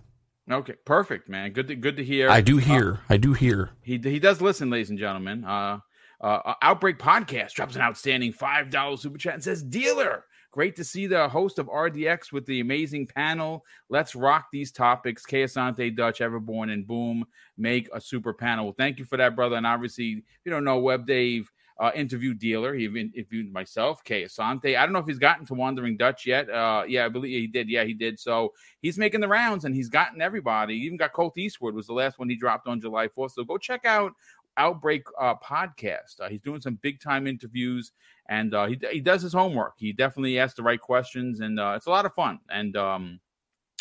Okay, 0.51 0.75
perfect, 0.85 1.29
man. 1.29 1.53
Good 1.53 1.69
to 1.69 1.77
good 1.77 1.97
to 1.97 2.05
hear. 2.05 2.29
I 2.29 2.41
do 2.41 2.59
uh, 2.59 2.61
hear. 2.61 2.93
Uh, 2.95 3.15
I 3.15 3.17
do 3.17 3.33
hear. 3.33 3.71
He 3.83 3.99
he 3.99 4.19
does 4.19 4.41
listen, 4.41 4.69
ladies 4.69 4.91
and 4.91 4.99
gentlemen. 4.99 5.45
Uh, 5.45 5.79
uh, 6.21 6.55
Outbreak 6.61 6.99
Podcast 6.99 7.53
drops 7.53 7.77
an 7.77 7.83
outstanding 7.83 8.33
five 8.33 8.69
dollar 8.69 8.97
super 8.97 9.17
chat 9.17 9.35
and 9.35 9.45
says, 9.45 9.63
"Dealer, 9.63 10.25
great 10.51 10.75
to 10.77 10.85
see 10.85 11.07
the 11.07 11.29
host 11.29 11.61
of 11.61 11.69
RDX 11.69 12.33
with 12.33 12.47
the 12.47 12.61
amazing 12.61 13.07
panel. 13.07 13.65
Let's 13.89 14.17
rock 14.17 14.49
these 14.53 14.73
topics. 14.73 15.25
Kay 15.25 15.45
Asante, 15.45 15.95
Dutch, 15.97 16.19
Everborn, 16.19 16.73
and 16.73 16.85
Boom 16.85 17.27
make 17.57 17.89
a 17.95 18.01
super 18.01 18.35
panel. 18.35 18.65
Well, 18.67 18.75
thank 18.77 18.99
you 18.99 19.05
for 19.05 19.17
that, 19.19 19.37
brother. 19.37 19.57
And 19.57 19.67
obviously, 19.67 20.11
if 20.11 20.41
you 20.45 20.51
don't 20.51 20.65
know 20.65 20.79
Web 20.79 21.07
Dave." 21.07 21.51
Uh, 21.81 21.91
interview 21.95 22.35
dealer. 22.35 22.75
He 22.75 22.85
interviewed 22.85 23.51
myself, 23.51 24.05
Kay 24.05 24.25
Asante. 24.25 24.77
I 24.77 24.85
don't 24.85 24.93
know 24.93 24.99
if 24.99 25.07
he's 25.07 25.19
gotten 25.19 25.47
to 25.47 25.55
Wandering 25.55 25.97
Dutch 25.97 26.27
yet. 26.27 26.51
Uh, 26.51 26.85
yeah, 26.87 27.07
I 27.07 27.09
believe 27.09 27.41
he 27.41 27.47
did. 27.47 27.71
Yeah, 27.71 27.85
he 27.85 27.95
did. 27.95 28.21
So 28.21 28.53
he's 28.83 28.99
making 28.99 29.21
the 29.21 29.29
rounds 29.29 29.65
and 29.65 29.75
he's 29.75 29.89
gotten 29.89 30.21
everybody. 30.21 30.79
He 30.79 30.85
even 30.85 30.99
got 30.99 31.15
Colt 31.15 31.39
Eastwood 31.39 31.75
was 31.75 31.87
the 31.87 31.95
last 31.95 32.19
one 32.19 32.29
he 32.29 32.37
dropped 32.37 32.69
on 32.69 32.83
July 32.83 33.09
4th. 33.09 33.33
So 33.33 33.45
go 33.45 33.57
check 33.57 33.87
out 33.87 34.13
Outbreak 34.59 35.05
uh, 35.19 35.37
podcast. 35.37 36.21
Uh, 36.21 36.29
he's 36.29 36.43
doing 36.43 36.61
some 36.61 36.79
big 36.83 37.01
time 37.01 37.27
interviews 37.27 37.93
and 38.29 38.53
uh, 38.53 38.67
he, 38.67 38.79
he 38.93 39.01
does 39.01 39.23
his 39.23 39.33
homework. 39.33 39.75
He 39.79 39.95
definitely 39.95 40.39
asks 40.39 40.57
the 40.57 40.63
right 40.63 40.81
questions 40.81 41.41
and 41.41 41.59
uh, 41.59 41.73
it's 41.77 41.87
a 41.87 41.91
lot 41.91 42.05
of 42.05 42.13
fun. 42.13 42.41
And 42.51 42.77
um, 42.77 43.21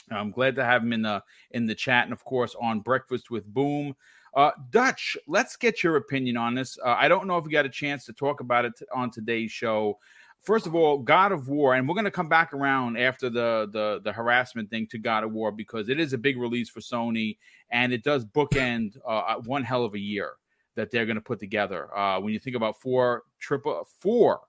I'm 0.10 0.32
glad 0.32 0.56
to 0.56 0.64
have 0.64 0.84
him 0.84 0.94
in 0.94 1.02
the 1.02 1.22
in 1.52 1.66
the 1.66 1.76
chat 1.76 2.06
and 2.06 2.14
of 2.14 2.24
course 2.24 2.56
on 2.62 2.80
Breakfast 2.80 3.30
with 3.30 3.46
Boom. 3.46 3.94
Uh, 4.36 4.52
Dutch, 4.70 5.18
let's 5.28 5.56
get 5.56 5.84
your 5.84 5.96
opinion 5.96 6.38
on 6.38 6.56
this. 6.56 6.78
Uh, 6.84 6.96
I 6.98 7.08
don't 7.08 7.28
know 7.28 7.38
if 7.38 7.46
we 7.46 7.52
got 7.52 7.66
a 7.66 7.70
chance 7.70 8.06
to 8.06 8.14
talk 8.14 8.40
about 8.40 8.66
it 8.66 8.74
on 8.94 9.12
today's 9.12 9.52
show. 9.52 9.98
First 10.42 10.68
of 10.68 10.76
all, 10.76 10.98
God 10.98 11.32
of 11.32 11.50
War, 11.50 11.76
and 11.76 11.88
we're 11.88 11.96
going 11.96 12.06
to 12.06 12.12
come 12.12 12.30
back 12.30 12.54
around 12.54 12.98
after 12.98 13.30
the, 13.30 13.70
the 13.74 14.00
the 14.04 14.14
harassment 14.14 14.70
thing 14.70 14.88
to 14.88 14.98
God 14.98 15.26
of 15.26 15.32
War 15.32 15.52
because 15.52 15.90
it 15.90 16.00
is 16.00 16.14
a 16.14 16.18
big 16.18 16.38
release 16.38 16.70
for 16.70 16.80
Sony, 16.80 17.38
and 17.72 17.92
it 17.92 18.04
does 18.04 18.24
bookend 18.24 18.98
uh, 19.06 19.36
one 19.44 19.64
hell 19.64 19.84
of 19.84 19.96
a 19.96 20.00
year 20.00 20.34
that 20.76 20.92
they're 20.92 21.06
going 21.06 21.16
to 21.16 21.22
put 21.22 21.40
together. 21.40 21.96
Uh, 21.98 22.22
when 22.22 22.32
you 22.32 22.40
think 22.40 22.56
about 22.56 22.80
four 22.80 23.24
triple 23.40 23.86
four 24.00 24.40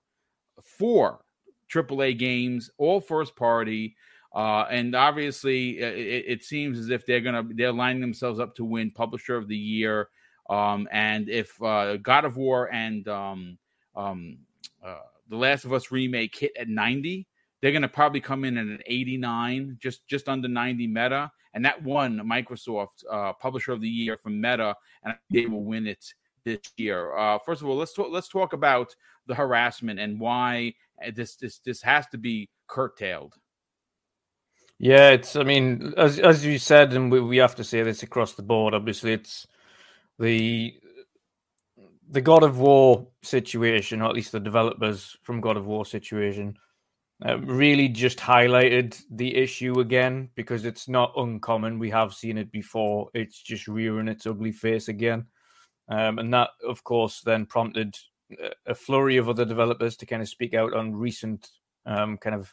four 0.63 1.25
AAA 1.69 2.17
games, 2.17 2.69
all 2.77 3.01
first 3.01 3.35
party. 3.35 3.95
Uh, 4.33 4.65
and 4.69 4.95
obviously, 4.95 5.79
it, 5.79 6.25
it, 6.27 6.43
seems 6.43 6.79
as 6.79 6.89
if 6.89 7.05
they're 7.05 7.19
gonna 7.19 7.43
they're 7.53 7.73
lining 7.73 7.99
themselves 7.99 8.39
up 8.39 8.55
to 8.55 8.63
win 8.63 8.89
Publisher 8.89 9.35
of 9.35 9.49
the 9.49 9.57
Year. 9.57 10.07
Um, 10.49 10.87
and 10.91 11.27
if 11.29 11.61
uh, 11.61 11.97
God 11.97 12.23
of 12.23 12.37
War 12.37 12.71
and 12.73 13.07
um, 13.09 13.57
um, 13.95 14.37
uh, 14.83 14.99
The 15.27 15.35
Last 15.35 15.65
of 15.65 15.73
Us 15.73 15.91
remake 15.91 16.35
hit 16.35 16.51
at 16.57 16.69
90, 16.69 17.27
they're 17.61 17.73
gonna 17.73 17.89
probably 17.89 18.21
come 18.21 18.45
in 18.45 18.57
at 18.57 18.67
an 18.67 18.79
89, 18.85 19.77
just 19.81 20.07
just 20.07 20.29
under 20.29 20.47
90 20.47 20.87
meta, 20.87 21.29
and 21.53 21.65
that 21.65 21.83
won 21.83 22.19
Microsoft 22.19 23.03
uh, 23.11 23.33
Publisher 23.33 23.73
of 23.73 23.81
the 23.81 23.89
Year 23.89 24.17
from 24.17 24.39
Meta, 24.39 24.75
and 25.03 25.13
they 25.29 25.45
will 25.45 25.65
win 25.65 25.87
it 25.87 26.05
this 26.45 26.59
year. 26.77 27.17
Uh, 27.17 27.37
first 27.37 27.61
of 27.61 27.67
all, 27.67 27.75
let's 27.75 27.93
talk, 27.93 28.07
let's 28.09 28.29
talk 28.29 28.53
about 28.53 28.95
the 29.27 29.35
harassment 29.35 29.99
and 29.99 30.21
why 30.21 30.73
this 31.13 31.35
this 31.35 31.59
this 31.59 31.81
has 31.81 32.07
to 32.07 32.17
be 32.17 32.49
curtailed. 32.67 33.35
Yeah, 34.83 35.11
it's. 35.11 35.35
I 35.35 35.43
mean, 35.43 35.93
as 35.95 36.17
as 36.17 36.43
you 36.43 36.57
said, 36.57 36.91
and 36.93 37.11
we, 37.11 37.21
we 37.21 37.37
have 37.37 37.53
to 37.57 37.63
say 37.63 37.83
this 37.83 38.01
across 38.01 38.33
the 38.33 38.41
board. 38.41 38.73
Obviously, 38.73 39.13
it's 39.13 39.45
the 40.17 40.73
the 42.09 42.21
God 42.21 42.41
of 42.41 42.57
War 42.57 43.07
situation, 43.21 44.01
or 44.01 44.05
at 44.05 44.15
least 44.15 44.31
the 44.31 44.39
developers 44.39 45.15
from 45.21 45.39
God 45.39 45.55
of 45.55 45.67
War 45.67 45.85
situation, 45.85 46.57
uh, 47.23 47.37
really 47.41 47.89
just 47.89 48.17
highlighted 48.17 48.99
the 49.11 49.35
issue 49.35 49.81
again 49.81 50.29
because 50.33 50.65
it's 50.65 50.89
not 50.89 51.13
uncommon. 51.15 51.77
We 51.77 51.91
have 51.91 52.15
seen 52.15 52.39
it 52.39 52.51
before. 52.51 53.11
It's 53.13 53.39
just 53.39 53.67
rearing 53.67 54.07
its 54.07 54.25
ugly 54.25 54.51
face 54.51 54.87
again. 54.87 55.27
Um, 55.89 56.17
and 56.17 56.33
that, 56.33 56.49
of 56.67 56.83
course, 56.83 57.21
then 57.21 57.45
prompted 57.45 57.95
a 58.65 58.73
flurry 58.73 59.17
of 59.17 59.29
other 59.29 59.45
developers 59.45 59.95
to 59.97 60.07
kind 60.07 60.23
of 60.23 60.27
speak 60.27 60.55
out 60.55 60.73
on 60.73 60.95
recent 60.95 61.49
um, 61.85 62.17
kind 62.17 62.35
of 62.35 62.51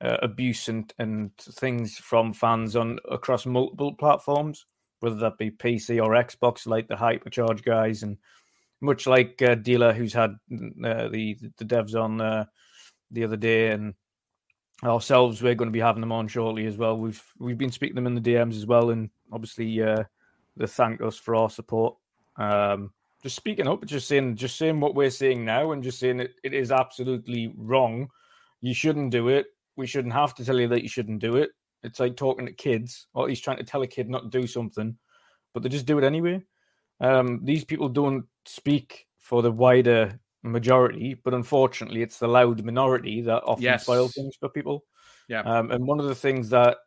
uh, 0.00 0.16
abuse 0.22 0.68
and, 0.68 0.92
and 0.98 1.36
things 1.36 1.96
from 1.96 2.32
fans 2.32 2.76
on 2.76 2.98
across 3.10 3.46
multiple 3.46 3.94
platforms, 3.94 4.66
whether 5.00 5.16
that 5.16 5.38
be 5.38 5.50
PC 5.50 6.02
or 6.02 6.10
Xbox, 6.10 6.66
like 6.66 6.88
the 6.88 6.94
Hypercharge 6.94 7.64
guys, 7.64 8.02
and 8.02 8.18
much 8.80 9.06
like 9.06 9.40
uh, 9.42 9.54
Dealer, 9.54 9.92
who's 9.92 10.12
had 10.12 10.30
uh, 10.52 11.08
the 11.08 11.36
the 11.58 11.64
devs 11.64 11.94
on 11.94 12.20
uh, 12.20 12.44
the 13.10 13.24
other 13.24 13.36
day, 13.36 13.70
and 13.70 13.94
ourselves, 14.82 15.42
we're 15.42 15.54
going 15.54 15.68
to 15.68 15.72
be 15.72 15.80
having 15.80 16.00
them 16.00 16.12
on 16.12 16.28
shortly 16.28 16.66
as 16.66 16.76
well. 16.76 16.96
We've 16.96 17.22
we've 17.38 17.58
been 17.58 17.72
speaking 17.72 17.94
them 17.94 18.06
in 18.06 18.14
the 18.14 18.20
DMs 18.20 18.56
as 18.56 18.66
well, 18.66 18.90
and 18.90 19.10
obviously 19.32 19.82
uh, 19.82 20.04
they 20.56 20.66
thank 20.66 21.00
us 21.00 21.18
for 21.18 21.34
our 21.34 21.50
support. 21.50 21.96
Um, 22.36 22.92
just 23.22 23.36
speaking 23.36 23.66
up, 23.66 23.84
just 23.86 24.06
saying, 24.06 24.36
just 24.36 24.56
saying 24.56 24.80
what 24.80 24.94
we're 24.94 25.10
seeing 25.10 25.44
now, 25.44 25.72
and 25.72 25.82
just 25.82 25.98
saying 25.98 26.20
it, 26.20 26.34
it 26.42 26.52
is 26.52 26.70
absolutely 26.70 27.52
wrong. 27.56 28.08
You 28.60 28.74
shouldn't 28.74 29.10
do 29.10 29.28
it. 29.28 29.46
We 29.76 29.86
shouldn't 29.86 30.14
have 30.14 30.34
to 30.36 30.44
tell 30.44 30.60
you 30.60 30.68
that 30.68 30.82
you 30.82 30.88
shouldn't 30.88 31.20
do 31.20 31.36
it. 31.36 31.50
It's 31.82 32.00
like 32.00 32.16
talking 32.16 32.46
to 32.46 32.52
kids, 32.52 33.06
or 33.14 33.28
he's 33.28 33.40
trying 33.40 33.58
to 33.58 33.64
tell 33.64 33.82
a 33.82 33.86
kid 33.86 34.08
not 34.08 34.30
to 34.30 34.40
do 34.40 34.46
something, 34.46 34.96
but 35.52 35.62
they 35.62 35.68
just 35.68 35.86
do 35.86 35.98
it 35.98 36.04
anyway. 36.04 36.42
Um, 37.00 37.40
these 37.44 37.64
people 37.64 37.88
don't 37.88 38.24
speak 38.46 39.06
for 39.18 39.42
the 39.42 39.52
wider 39.52 40.18
majority, 40.42 41.14
but 41.14 41.34
unfortunately, 41.34 42.02
it's 42.02 42.18
the 42.18 42.28
loud 42.28 42.64
minority 42.64 43.20
that 43.22 43.42
often 43.44 43.64
yes. 43.64 43.82
spoil 43.82 44.08
things 44.08 44.36
for 44.36 44.48
people. 44.48 44.84
Yeah. 45.28 45.40
Um, 45.40 45.70
and 45.70 45.86
one 45.86 46.00
of 46.00 46.06
the 46.06 46.14
things 46.14 46.50
that 46.50 46.78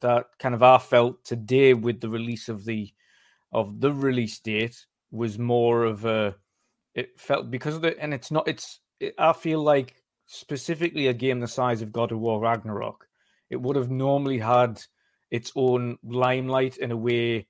that 0.00 0.26
kind 0.38 0.54
of 0.54 0.62
I 0.62 0.78
felt 0.78 1.24
today 1.24 1.74
with 1.74 2.00
the 2.00 2.08
release 2.08 2.48
of 2.48 2.64
the 2.64 2.92
of 3.52 3.80
the 3.80 3.92
release 3.92 4.38
date 4.40 4.76
was 5.10 5.38
more 5.38 5.84
of 5.84 6.04
a 6.04 6.34
it 6.94 7.18
felt 7.18 7.50
because 7.50 7.76
of 7.76 7.82
the 7.82 7.98
and 7.98 8.12
it's 8.12 8.30
not 8.30 8.46
it's 8.48 8.80
it, 9.00 9.14
I 9.16 9.32
feel 9.32 9.62
like 9.62 9.97
specifically 10.28 11.08
a 11.08 11.12
game 11.12 11.40
the 11.40 11.48
size 11.48 11.82
of 11.82 11.92
God 11.92 12.12
of 12.12 12.20
War 12.20 12.38
Ragnarok, 12.38 13.08
it 13.50 13.60
would 13.60 13.76
have 13.76 13.90
normally 13.90 14.38
had 14.38 14.80
its 15.30 15.50
own 15.56 15.98
limelight 16.04 16.76
in 16.76 16.92
a 16.92 16.96
way 16.96 17.48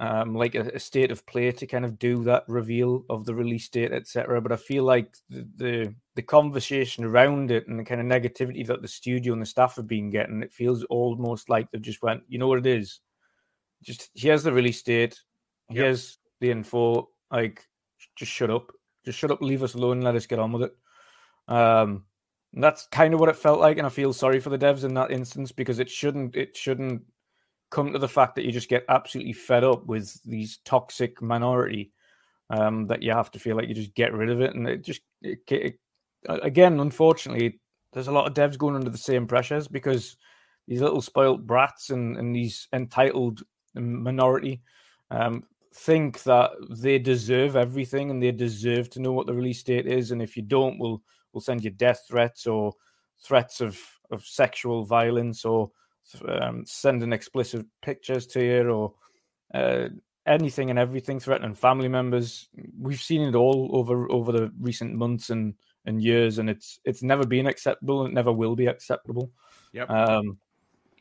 um, 0.00 0.34
like 0.34 0.56
a, 0.56 0.62
a, 0.74 0.80
state 0.80 1.12
of 1.12 1.24
play 1.24 1.52
to 1.52 1.66
kind 1.68 1.84
of 1.84 2.00
do 2.00 2.24
that 2.24 2.42
reveal 2.48 3.04
of 3.08 3.24
the 3.24 3.34
release 3.34 3.68
date, 3.68 3.92
etc. 3.92 4.40
But 4.40 4.50
I 4.50 4.56
feel 4.56 4.82
like 4.82 5.14
the, 5.30 5.46
the, 5.56 5.94
the 6.16 6.22
conversation 6.22 7.04
around 7.04 7.52
it 7.52 7.68
and 7.68 7.78
the 7.78 7.84
kind 7.84 8.00
of 8.00 8.06
negativity 8.08 8.66
that 8.66 8.82
the 8.82 8.88
studio 8.88 9.32
and 9.32 9.40
the 9.40 9.46
staff 9.46 9.76
have 9.76 9.86
been 9.86 10.10
getting, 10.10 10.42
it 10.42 10.52
feels 10.52 10.82
almost 10.84 11.48
like 11.48 11.70
they've 11.70 11.80
just 11.80 12.02
went, 12.02 12.24
you 12.26 12.40
know 12.40 12.48
what 12.48 12.58
it 12.58 12.66
is, 12.66 13.00
just 13.84 14.10
here's 14.14 14.42
the 14.42 14.52
release 14.52 14.82
date, 14.82 15.20
here's 15.68 16.18
yep. 16.18 16.18
the 16.40 16.50
info, 16.50 17.08
like 17.30 17.64
just 18.16 18.32
shut 18.32 18.50
up, 18.50 18.72
just 19.04 19.16
shut 19.16 19.30
up, 19.30 19.42
leave 19.42 19.62
us 19.62 19.74
alone, 19.74 20.00
let 20.00 20.16
us 20.16 20.26
get 20.26 20.40
on 20.40 20.50
with 20.50 20.62
it. 20.62 20.76
Um, 21.48 22.04
that's 22.52 22.86
kind 22.92 23.14
of 23.14 23.20
what 23.20 23.28
it 23.28 23.36
felt 23.36 23.60
like, 23.60 23.78
and 23.78 23.86
I 23.86 23.90
feel 23.90 24.12
sorry 24.12 24.40
for 24.40 24.50
the 24.50 24.58
devs 24.58 24.84
in 24.84 24.94
that 24.94 25.10
instance 25.10 25.50
because 25.52 25.80
it 25.80 25.90
shouldn't, 25.90 26.36
it 26.36 26.56
shouldn't 26.56 27.02
come 27.70 27.92
to 27.92 27.98
the 27.98 28.08
fact 28.08 28.36
that 28.36 28.44
you 28.44 28.52
just 28.52 28.68
get 28.68 28.84
absolutely 28.88 29.32
fed 29.32 29.64
up 29.64 29.86
with 29.86 30.22
these 30.22 30.58
toxic 30.64 31.20
minority 31.20 31.92
um, 32.50 32.86
that 32.86 33.02
you 33.02 33.12
have 33.12 33.30
to 33.32 33.38
feel 33.38 33.56
like 33.56 33.68
you 33.68 33.74
just 33.74 33.94
get 33.94 34.12
rid 34.12 34.30
of 34.30 34.40
it. 34.40 34.54
And 34.54 34.68
it 34.68 34.82
just, 34.82 35.00
it, 35.22 35.40
it, 35.48 35.78
again, 36.28 36.78
unfortunately, 36.78 37.60
there's 37.92 38.08
a 38.08 38.12
lot 38.12 38.26
of 38.26 38.34
devs 38.34 38.58
going 38.58 38.76
under 38.76 38.90
the 38.90 38.98
same 38.98 39.26
pressures 39.26 39.66
because 39.66 40.16
these 40.68 40.80
little 40.80 41.02
spoilt 41.02 41.46
brats 41.46 41.90
and, 41.90 42.16
and 42.16 42.34
these 42.34 42.68
entitled 42.72 43.42
minority 43.74 44.62
um, 45.10 45.44
think 45.74 46.22
that 46.22 46.50
they 46.70 46.98
deserve 46.98 47.56
everything 47.56 48.10
and 48.10 48.22
they 48.22 48.30
deserve 48.30 48.88
to 48.90 49.00
know 49.00 49.12
what 49.12 49.26
the 49.26 49.34
release 49.34 49.62
date 49.62 49.86
is. 49.86 50.10
And 50.12 50.22
if 50.22 50.36
you 50.36 50.42
don't, 50.42 50.78
we'll 50.78 51.02
we'll 51.34 51.40
send 51.40 51.64
you 51.64 51.70
death 51.70 52.04
threats 52.08 52.46
or 52.46 52.72
threats 53.20 53.60
of 53.60 53.78
of 54.10 54.24
sexual 54.24 54.84
violence 54.84 55.44
or 55.44 55.70
um, 56.28 56.64
sending 56.66 57.12
explicit 57.12 57.66
pictures 57.82 58.26
to 58.28 58.44
you 58.44 58.68
or 58.70 58.94
uh, 59.52 59.88
anything 60.26 60.70
and 60.70 60.78
everything 60.78 61.20
threatening 61.20 61.54
family 61.54 61.88
members. 61.88 62.48
We've 62.78 63.00
seen 63.00 63.22
it 63.22 63.34
all 63.34 63.70
over 63.72 64.10
over 64.10 64.32
the 64.32 64.52
recent 64.60 64.94
months 64.94 65.30
and 65.30 65.54
and 65.86 66.02
years, 66.02 66.38
and 66.38 66.48
it's 66.48 66.80
it's 66.84 67.02
never 67.02 67.26
been 67.26 67.46
acceptable. 67.46 68.04
and 68.04 68.12
It 68.12 68.14
never 68.14 68.32
will 68.32 68.56
be 68.56 68.66
acceptable. 68.66 69.30
Yep. 69.72 69.90
Um, 69.90 70.38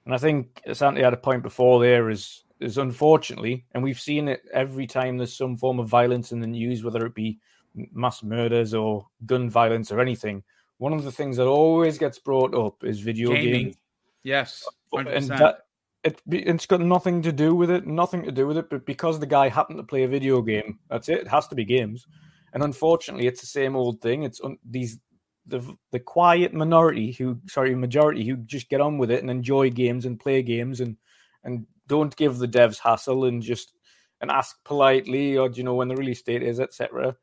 and 0.05 0.13
I 0.13 0.17
think 0.17 0.61
Santi 0.73 1.01
had 1.01 1.13
a 1.13 1.17
point 1.17 1.43
before 1.43 1.79
there 1.79 2.09
is 2.09 2.43
is 2.59 2.77
unfortunately, 2.77 3.65
and 3.73 3.83
we've 3.83 3.99
seen 3.99 4.27
it 4.27 4.41
every 4.53 4.87
time 4.87 5.17
there's 5.17 5.35
some 5.35 5.57
form 5.57 5.79
of 5.79 5.87
violence 5.87 6.31
in 6.31 6.39
the 6.39 6.47
news, 6.47 6.83
whether 6.83 7.05
it 7.05 7.13
be 7.13 7.39
mass 7.75 8.23
murders 8.23 8.73
or 8.73 9.07
gun 9.25 9.49
violence 9.49 9.91
or 9.91 9.99
anything. 9.99 10.43
One 10.77 10.93
of 10.93 11.03
the 11.03 11.11
things 11.11 11.37
that 11.37 11.47
always 11.47 11.97
gets 11.97 12.19
brought 12.19 12.53
up 12.55 12.83
is 12.83 12.99
video 12.99 13.29
Gaming. 13.29 13.65
games. 13.65 13.75
Yes, 14.23 14.65
100%. 14.93 15.15
and 15.15 15.27
that, 15.29 15.59
it, 16.03 16.21
it's 16.29 16.65
got 16.65 16.81
nothing 16.81 17.21
to 17.21 17.31
do 17.31 17.55
with 17.55 17.69
it. 17.69 17.85
Nothing 17.85 18.23
to 18.23 18.31
do 18.31 18.47
with 18.47 18.57
it. 18.57 18.69
But 18.69 18.85
because 18.85 19.19
the 19.19 19.25
guy 19.25 19.49
happened 19.49 19.77
to 19.77 19.83
play 19.83 20.03
a 20.03 20.07
video 20.07 20.41
game, 20.41 20.79
that's 20.89 21.09
it. 21.09 21.19
It 21.19 21.27
has 21.27 21.47
to 21.47 21.55
be 21.55 21.65
games. 21.65 22.05
And 22.53 22.63
unfortunately, 22.63 23.27
it's 23.27 23.41
the 23.41 23.47
same 23.47 23.75
old 23.75 24.01
thing. 24.01 24.23
It's 24.23 24.41
un- 24.43 24.59
these 24.69 24.99
the 25.45 25.75
the 25.91 25.99
quiet 25.99 26.53
minority 26.53 27.11
who, 27.11 27.39
sorry, 27.47 27.75
majority 27.75 28.25
who 28.25 28.37
just 28.37 28.69
get 28.69 28.81
on 28.81 28.97
with 28.97 29.11
it 29.11 29.21
and 29.21 29.29
enjoy 29.29 29.69
games 29.69 30.05
and 30.05 30.19
play 30.19 30.41
games 30.41 30.79
and 30.79 30.97
and 31.43 31.65
don't 31.87 32.15
give 32.15 32.37
the 32.37 32.47
devs 32.47 32.79
hassle 32.79 33.25
and 33.25 33.41
just 33.41 33.73
and 34.21 34.31
ask 34.31 34.55
politely 34.63 35.37
or 35.37 35.49
do 35.49 35.57
you 35.57 35.63
know 35.63 35.75
when 35.75 35.89
the 35.89 35.95
release 35.95 36.21
date 36.21 36.43
is, 36.43 36.59
etc 36.59 37.15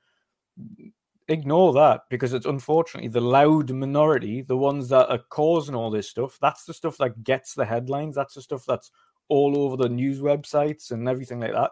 ignore 1.29 1.73
that 1.73 2.03
because 2.11 2.33
it's 2.33 2.47
unfortunately 2.47 3.09
the 3.09 3.21
loud 3.21 3.71
minority, 3.71 4.43
the 4.43 4.57
ones 4.57 4.89
that 4.89 5.09
are 5.09 5.23
causing 5.31 5.75
all 5.75 5.91
this 5.91 6.11
stuff. 6.11 6.39
That's 6.41 6.65
the 6.65 6.75
stuff 6.75 6.97
that 6.99 7.23
gets 7.23 7.55
the 7.55 7.65
headlines. 7.65 8.17
That's 8.17 8.35
the 8.35 8.43
stuff 8.43 8.65
that's 8.67 8.91
all 9.29 9.57
over 9.57 9.77
the 9.77 9.89
news 9.89 10.21
websites 10.21 10.91
and 10.91 11.09
everything 11.09 11.41
like 11.41 11.53
that. 11.53 11.71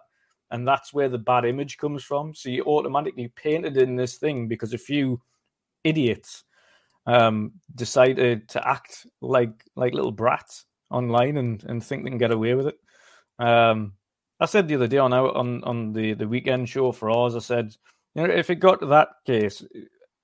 And 0.51 0.67
that's 0.67 0.95
where 0.95 1.09
the 1.09 1.19
bad 1.19 1.45
image 1.45 1.77
comes 1.77 2.05
from. 2.05 2.35
So 2.35 2.49
you 2.49 2.63
automatically 2.65 3.29
painted 3.29 3.77
in 3.77 3.97
this 3.97 4.17
thing 4.17 4.49
because 4.49 4.73
a 4.73 4.79
few 4.79 5.21
idiots 5.85 6.45
um, 7.07 7.53
decided 7.75 8.49
to 8.51 8.69
act 8.69 9.07
like 9.21 9.65
like 9.77 9.95
little 9.95 10.13
brats 10.13 10.67
online 10.91 11.37
and, 11.37 11.65
and 11.65 11.85
think 11.85 12.05
they 12.05 12.11
can 12.11 12.19
get 12.19 12.31
away 12.31 12.55
with 12.55 12.69
it. 12.69 12.79
Um, 13.39 13.95
I 14.41 14.47
said 14.47 14.69
the 14.69 14.77
other 14.77 14.87
day 14.87 14.99
on 14.99 15.13
on 15.13 15.65
on 15.65 15.93
the 15.93 16.15
the 16.15 16.29
weekend 16.29 16.69
show 16.69 16.93
for 16.93 17.11
ours, 17.11 17.35
I 17.35 17.41
said 17.41 17.75
you 18.15 18.27
know, 18.27 18.33
if 18.33 18.51
it 18.51 18.57
got 18.57 18.81
to 18.81 18.87
that 18.87 19.09
case 19.27 19.65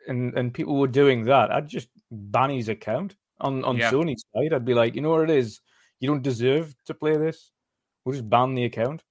and 0.09 0.37
and 0.37 0.55
people 0.55 0.77
were 0.77 0.88
doing 0.88 1.25
that, 1.25 1.51
I'd 1.51 1.68
just 1.68 1.88
ban 2.11 2.51
his 2.51 2.68
account 2.68 3.16
on 3.40 3.64
on 3.64 3.77
yeah. 3.77 3.90
Sony's 3.90 4.25
side. 4.35 4.53
I'd 4.53 4.64
be 4.64 4.75
like, 4.75 4.94
you 4.94 5.01
know 5.01 5.11
what 5.11 5.31
it 5.31 5.37
is, 5.37 5.61
you 6.01 6.09
don't 6.09 6.23
deserve 6.23 6.75
to 6.87 6.94
play 6.94 7.16
this. 7.16 7.51
We'll 8.05 8.14
just 8.14 8.29
ban 8.29 8.55
the 8.55 8.64
account. 8.64 9.03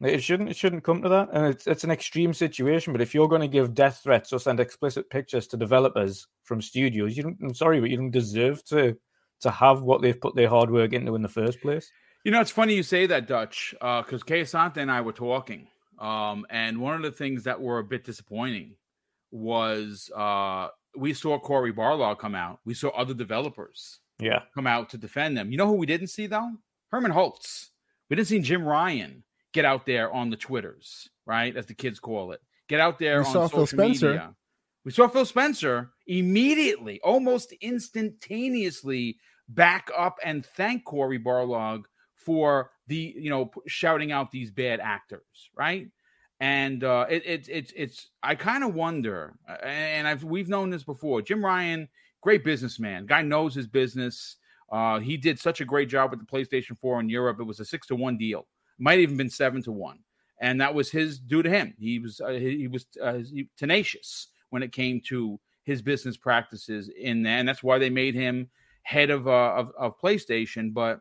It 0.00 0.22
shouldn't. 0.22 0.48
It 0.48 0.56
shouldn't 0.56 0.84
come 0.84 1.02
to 1.02 1.08
that, 1.08 1.30
and 1.32 1.46
it's 1.46 1.66
it's 1.66 1.82
an 1.82 1.90
extreme 1.90 2.32
situation. 2.32 2.92
But 2.92 3.02
if 3.02 3.14
you're 3.14 3.26
going 3.26 3.40
to 3.40 3.48
give 3.48 3.74
death 3.74 4.00
threats 4.04 4.32
or 4.32 4.38
send 4.38 4.60
explicit 4.60 5.10
pictures 5.10 5.48
to 5.48 5.56
developers 5.56 6.28
from 6.44 6.62
studios, 6.62 7.16
you 7.16 7.24
don't. 7.24 7.36
I'm 7.42 7.54
sorry, 7.54 7.80
but 7.80 7.90
you 7.90 7.96
don't 7.96 8.12
deserve 8.12 8.64
to 8.66 8.96
to 9.40 9.50
have 9.50 9.82
what 9.82 10.00
they've 10.00 10.20
put 10.20 10.36
their 10.36 10.48
hard 10.48 10.70
work 10.70 10.92
into 10.92 11.16
in 11.16 11.22
the 11.22 11.28
first 11.28 11.60
place. 11.60 11.90
You 12.24 12.30
know, 12.30 12.40
it's 12.40 12.50
funny 12.50 12.74
you 12.74 12.82
say 12.84 13.06
that, 13.06 13.26
Dutch, 13.26 13.74
because 13.80 14.22
uh, 14.22 14.24
Kay 14.24 14.42
Asante 14.42 14.76
and 14.76 14.90
I 14.90 15.00
were 15.00 15.12
talking, 15.12 15.66
um, 15.98 16.46
and 16.50 16.78
one 16.80 16.94
of 16.94 17.02
the 17.02 17.10
things 17.10 17.44
that 17.44 17.60
were 17.60 17.78
a 17.78 17.84
bit 17.84 18.04
disappointing 18.04 18.74
was 19.30 20.10
uh, 20.16 20.68
we 20.96 21.12
saw 21.12 21.38
Cory 21.38 21.72
Barlog 21.72 22.18
come 22.18 22.34
out. 22.34 22.60
We 22.64 22.74
saw 22.74 22.88
other 22.90 23.14
developers 23.14 24.00
yeah. 24.18 24.40
come 24.54 24.66
out 24.66 24.90
to 24.90 24.98
defend 24.98 25.36
them. 25.36 25.50
You 25.50 25.58
know 25.58 25.66
who 25.66 25.74
we 25.74 25.86
didn't 25.86 26.08
see 26.08 26.26
though? 26.26 26.52
Hermen 26.92 27.12
Hulst. 27.12 27.70
We 28.08 28.16
didn't 28.16 28.28
see 28.28 28.40
Jim 28.40 28.64
Ryan 28.64 29.22
get 29.52 29.64
out 29.64 29.86
there 29.86 30.12
on 30.12 30.30
the 30.30 30.36
Twitters, 30.36 31.08
right? 31.26 31.54
As 31.56 31.66
the 31.66 31.74
kids 31.74 32.00
call 32.00 32.32
it. 32.32 32.40
Get 32.68 32.80
out 32.80 32.98
there 32.98 33.20
we 33.20 33.26
on 33.26 33.32
saw 33.32 33.46
social 33.46 33.58
Phil 33.58 33.66
Spencer. 33.66 34.06
media. 34.08 34.34
We 34.84 34.92
saw 34.92 35.08
Phil 35.08 35.24
Spencer 35.26 35.90
immediately, 36.06 37.00
almost 37.02 37.52
instantaneously 37.60 39.18
back 39.48 39.90
up 39.96 40.18
and 40.24 40.44
thank 40.44 40.84
Cory 40.84 41.18
Barlog 41.18 41.84
for 42.28 42.72
the 42.88 43.14
you 43.16 43.30
know 43.30 43.50
shouting 43.66 44.12
out 44.12 44.30
these 44.30 44.50
bad 44.50 44.80
actors, 44.80 45.48
right? 45.56 45.86
And 46.40 46.84
uh, 46.84 47.06
it, 47.08 47.22
it, 47.24 47.48
it's 47.48 47.72
it's 47.74 48.10
I 48.22 48.34
kind 48.34 48.62
of 48.62 48.74
wonder, 48.74 49.32
and 49.62 50.06
I've 50.06 50.24
we've 50.24 50.50
known 50.50 50.68
this 50.68 50.84
before. 50.84 51.22
Jim 51.22 51.42
Ryan, 51.42 51.88
great 52.20 52.44
businessman, 52.44 53.06
guy 53.06 53.22
knows 53.22 53.54
his 53.54 53.66
business. 53.66 54.36
Uh, 54.70 54.98
he 54.98 55.16
did 55.16 55.38
such 55.38 55.62
a 55.62 55.64
great 55.64 55.88
job 55.88 56.10
with 56.10 56.20
the 56.20 56.26
PlayStation 56.26 56.78
4 56.78 57.00
in 57.00 57.08
Europe. 57.08 57.40
It 57.40 57.44
was 57.44 57.60
a 57.60 57.64
six 57.64 57.86
to 57.86 57.96
one 57.96 58.18
deal, 58.18 58.46
might 58.78 58.98
even 58.98 59.16
been 59.16 59.30
seven 59.30 59.62
to 59.62 59.72
one, 59.72 60.00
and 60.38 60.60
that 60.60 60.74
was 60.74 60.90
his 60.90 61.18
due 61.18 61.42
to 61.42 61.48
him. 61.48 61.72
He 61.78 61.98
was 61.98 62.20
uh, 62.20 62.32
he, 62.32 62.58
he, 62.58 62.68
was 62.68 62.84
uh, 63.02 63.20
tenacious 63.56 64.26
when 64.50 64.62
it 64.62 64.72
came 64.72 65.00
to 65.08 65.40
his 65.64 65.80
business 65.80 66.18
practices 66.18 66.90
in 66.90 67.22
there, 67.22 67.38
and 67.38 67.48
that's 67.48 67.62
why 67.62 67.78
they 67.78 67.88
made 67.88 68.14
him 68.14 68.50
head 68.82 69.08
of 69.08 69.26
uh, 69.26 69.54
of, 69.56 69.72
of 69.78 69.98
PlayStation. 69.98 70.74
But 70.74 71.00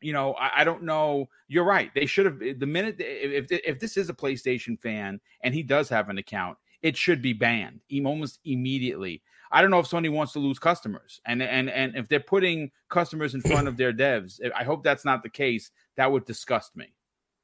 you 0.00 0.12
know, 0.12 0.34
I, 0.34 0.60
I, 0.60 0.64
don't 0.64 0.82
know. 0.82 1.28
You're 1.48 1.64
right. 1.64 1.90
They 1.94 2.06
should 2.06 2.26
have 2.26 2.38
the 2.38 2.66
minute 2.66 2.96
if 2.98 3.50
if 3.50 3.78
this 3.78 3.96
is 3.96 4.08
a 4.08 4.14
PlayStation 4.14 4.80
fan 4.80 5.20
and 5.42 5.54
he 5.54 5.62
does 5.62 5.88
have 5.88 6.08
an 6.08 6.18
account, 6.18 6.58
it 6.82 6.96
should 6.96 7.22
be 7.22 7.32
banned 7.32 7.80
almost 8.04 8.40
immediately. 8.44 9.22
I 9.52 9.62
don't 9.62 9.70
know 9.70 9.80
if 9.80 9.88
Sony 9.88 10.10
wants 10.10 10.32
to 10.34 10.38
lose 10.38 10.58
customers, 10.58 11.20
and 11.26 11.42
and 11.42 11.68
and 11.68 11.96
if 11.96 12.08
they're 12.08 12.20
putting 12.20 12.70
customers 12.88 13.34
in 13.34 13.40
front 13.40 13.68
of 13.68 13.76
their 13.76 13.92
devs, 13.92 14.40
eh, 14.42 14.50
I 14.56 14.64
hope 14.64 14.84
that's 14.84 15.04
not 15.04 15.22
the 15.22 15.28
case. 15.28 15.70
That 15.96 16.12
would 16.12 16.24
disgust 16.24 16.76
me. 16.76 16.94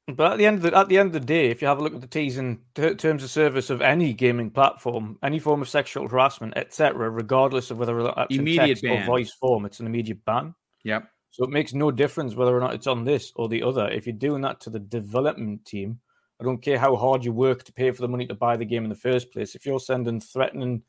But 0.07 0.33
at 0.33 0.37
the 0.37 0.45
end 0.45 0.57
of 0.57 0.61
the, 0.63 0.77
at 0.77 0.87
the 0.87 0.97
end 0.97 1.07
of 1.07 1.13
the 1.13 1.19
day, 1.19 1.49
if 1.49 1.61
you 1.61 1.67
have 1.67 1.79
a 1.79 1.83
look 1.83 1.93
at 1.93 1.99
the 1.99 2.07
T's 2.07 2.37
and 2.37 2.59
t- 2.75 2.95
terms 2.95 3.23
of 3.23 3.29
service 3.29 3.69
of 3.69 3.81
any 3.81 4.13
gaming 4.13 4.49
platform, 4.49 5.19
any 5.21 5.37
form 5.37 5.61
of 5.61 5.67
sexual 5.67 6.07
harassment, 6.07 6.53
etc., 6.55 7.09
regardless 7.09 7.71
of 7.71 7.79
whether 7.79 7.99
it's 7.99 8.15
immediate 8.29 8.67
text 8.67 8.83
ban. 8.83 9.03
or 9.03 9.05
voice 9.05 9.33
form, 9.33 9.65
it's 9.65 9.81
an 9.81 9.85
immediate 9.85 10.23
ban. 10.23 10.55
Yep. 10.85 11.09
So 11.37 11.43
it 11.43 11.51
makes 11.51 11.75
no 11.75 11.91
difference 11.91 12.33
whether 12.33 12.57
or 12.57 12.59
not 12.59 12.73
it's 12.73 12.87
on 12.87 13.03
this 13.03 13.31
or 13.35 13.47
the 13.47 13.61
other. 13.61 13.87
If 13.89 14.07
you're 14.07 14.15
doing 14.15 14.41
that 14.41 14.59
to 14.61 14.71
the 14.71 14.79
development 14.79 15.65
team, 15.65 15.99
I 16.41 16.43
don't 16.43 16.63
care 16.63 16.79
how 16.79 16.95
hard 16.95 17.23
you 17.23 17.31
work 17.31 17.63
to 17.65 17.71
pay 17.71 17.91
for 17.91 18.01
the 18.01 18.07
money 18.07 18.25
to 18.25 18.33
buy 18.33 18.57
the 18.57 18.65
game 18.65 18.83
in 18.83 18.89
the 18.89 18.95
first 18.95 19.31
place. 19.31 19.53
If 19.53 19.63
you're 19.63 19.79
sending 19.79 20.19
threatening, 20.19 20.81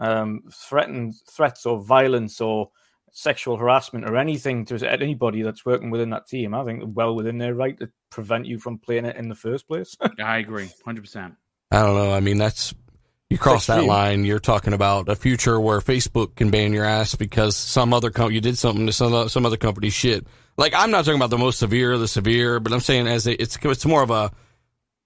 um, 0.00 0.42
threatened 0.52 1.14
threats 1.30 1.66
or 1.66 1.78
violence 1.84 2.40
or 2.40 2.70
sexual 3.12 3.56
harassment 3.56 4.10
or 4.10 4.16
anything 4.16 4.64
to 4.64 4.90
anybody 4.90 5.42
that's 5.42 5.64
working 5.64 5.90
within 5.90 6.10
that 6.10 6.26
team, 6.26 6.52
I 6.52 6.64
think 6.64 6.82
well 6.96 7.14
within 7.14 7.38
their 7.38 7.54
right 7.54 7.78
to 7.78 7.88
prevent 8.10 8.46
you 8.46 8.58
from 8.58 8.78
playing 8.78 9.04
it 9.04 9.14
in 9.14 9.28
the 9.28 9.36
first 9.36 9.68
place. 9.68 9.96
I 10.20 10.38
agree, 10.38 10.68
hundred 10.84 11.02
percent. 11.02 11.34
I 11.70 11.82
don't 11.82 11.94
know. 11.94 12.12
I 12.12 12.18
mean, 12.18 12.38
that's 12.38 12.74
you 13.32 13.38
cross 13.38 13.66
that 13.66 13.84
line, 13.84 14.24
you're 14.24 14.38
talking 14.38 14.74
about 14.74 15.08
a 15.08 15.16
future 15.16 15.58
where 15.58 15.80
Facebook 15.80 16.34
can 16.36 16.50
ban 16.50 16.72
your 16.72 16.84
ass 16.84 17.14
because 17.14 17.56
some 17.56 17.94
other 17.94 18.10
company 18.10 18.34
you 18.36 18.40
did 18.40 18.58
something 18.58 18.86
to 18.86 18.92
some 18.92 19.28
some 19.28 19.46
other 19.46 19.56
company 19.56 19.90
shit. 19.90 20.26
Like 20.56 20.74
I'm 20.74 20.90
not 20.90 21.04
talking 21.04 21.18
about 21.18 21.30
the 21.30 21.38
most 21.38 21.58
severe, 21.58 21.96
the 21.98 22.08
severe, 22.08 22.60
but 22.60 22.72
I'm 22.72 22.80
saying 22.80 23.06
as 23.06 23.26
a, 23.26 23.40
it's 23.40 23.56
it's 23.62 23.86
more 23.86 24.02
of 24.02 24.10
a 24.10 24.30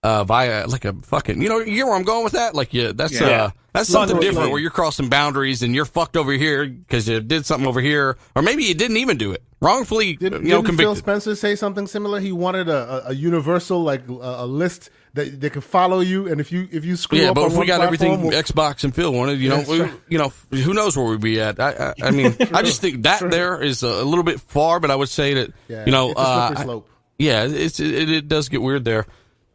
uh, 0.03 0.25
via 0.25 0.67
like 0.67 0.85
a 0.85 0.93
fucking 0.93 1.41
you 1.41 1.49
know 1.49 1.61
you 1.61 1.81
know 1.81 1.87
where 1.87 1.97
I'm 1.97 2.05
going 2.05 2.25
with 2.25 2.35
that? 2.35 2.55
Like 2.55 2.75
yeah 2.75 2.93
that's 2.95 3.21
yeah. 3.21 3.27
uh 3.27 3.51
that's 3.73 3.89
something 3.89 4.19
different 4.21 4.51
where 4.51 4.61
you're 4.61 4.71
crossing 4.71 5.09
boundaries 5.09 5.63
and 5.63 5.75
you're 5.75 5.85
fucked 5.85 6.17
over 6.17 6.33
here 6.33 6.67
because 6.67 7.09
you 7.09 7.21
did 7.21 7.45
something 7.45 7.67
over 7.67 7.81
here 7.81 8.17
or 8.35 8.43
maybe 8.43 8.65
you 8.65 8.75
didn't 8.75 8.97
even 8.97 9.19
do 9.19 9.33
it. 9.33 9.43
Wrongfully 9.61 10.17
did, 10.17 10.33
you 10.33 10.41
know 10.41 10.63
didn't 10.63 10.79
Phil 10.79 10.95
Spencer 10.97 11.35
say 11.35 11.57
something 11.57 11.87
similar? 11.87 12.21
He 12.21 12.33
wanted 12.33 12.69
a, 12.69 13.07
a, 13.07 13.11
a 13.11 13.15
universal 13.15 13.83
like 13.83 14.09
a, 14.09 14.13
a, 14.13 14.47
list 14.47 14.91
that 15.17 15.41
they 15.41 15.51
can 15.51 15.61
follow 15.61 16.01
you 16.01 16.29
and 16.29 16.41
if 16.41 16.53
you 16.53 16.69
if 16.71 16.85
you 16.85 16.97
screw 16.97 17.19
yeah 17.19 17.31
up 17.31 17.35
but 17.35 17.51
if 17.51 17.57
we 17.59 17.67
got 17.67 17.81
everything 17.81 18.23
we'll... 18.23 18.31
Xbox 18.31 18.85
and 18.85 18.95
Phil 18.95 19.13
wanted 19.13 19.41
you 19.41 19.49
know 19.49 19.65
we, 19.69 19.79
you 20.09 20.19
know 20.19 20.33
who 20.51 20.73
knows 20.73 20.97
where 20.97 21.07
we'd 21.07 21.21
be 21.21 21.41
at 21.41 21.59
I 21.59 21.71
I, 21.71 21.95
I 22.05 22.11
mean 22.13 22.37
I 22.55 22.63
just 22.63 22.81
think 22.81 23.03
that 23.03 23.19
True. 23.19 23.31
there 23.31 23.61
is 23.61 23.83
a 23.83 24.05
little 24.05 24.25
bit 24.25 24.41
far 24.41 24.79
but 24.79 24.91
I 24.91 24.95
would 24.95 25.09
say 25.09 25.35
that 25.35 25.53
yeah, 25.69 25.85
you 25.85 25.93
know 25.93 26.13
uh, 26.13 26.81
yeah 27.19 27.45
it's 27.45 27.81
it, 27.81 28.09
it 28.09 28.29
does 28.29 28.49
get 28.49 28.63
weird 28.63 28.85
there 28.85 29.07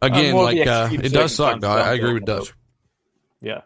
Again, 0.02 0.34
like 0.34 0.66
uh, 0.66 0.88
it 0.90 1.12
does 1.12 1.34
suck. 1.34 1.60
Though. 1.60 1.70
I, 1.70 1.90
I 1.90 1.94
agree 1.94 2.14
with 2.14 2.24
Dutch. 2.24 2.52
Yeah. 3.40 3.62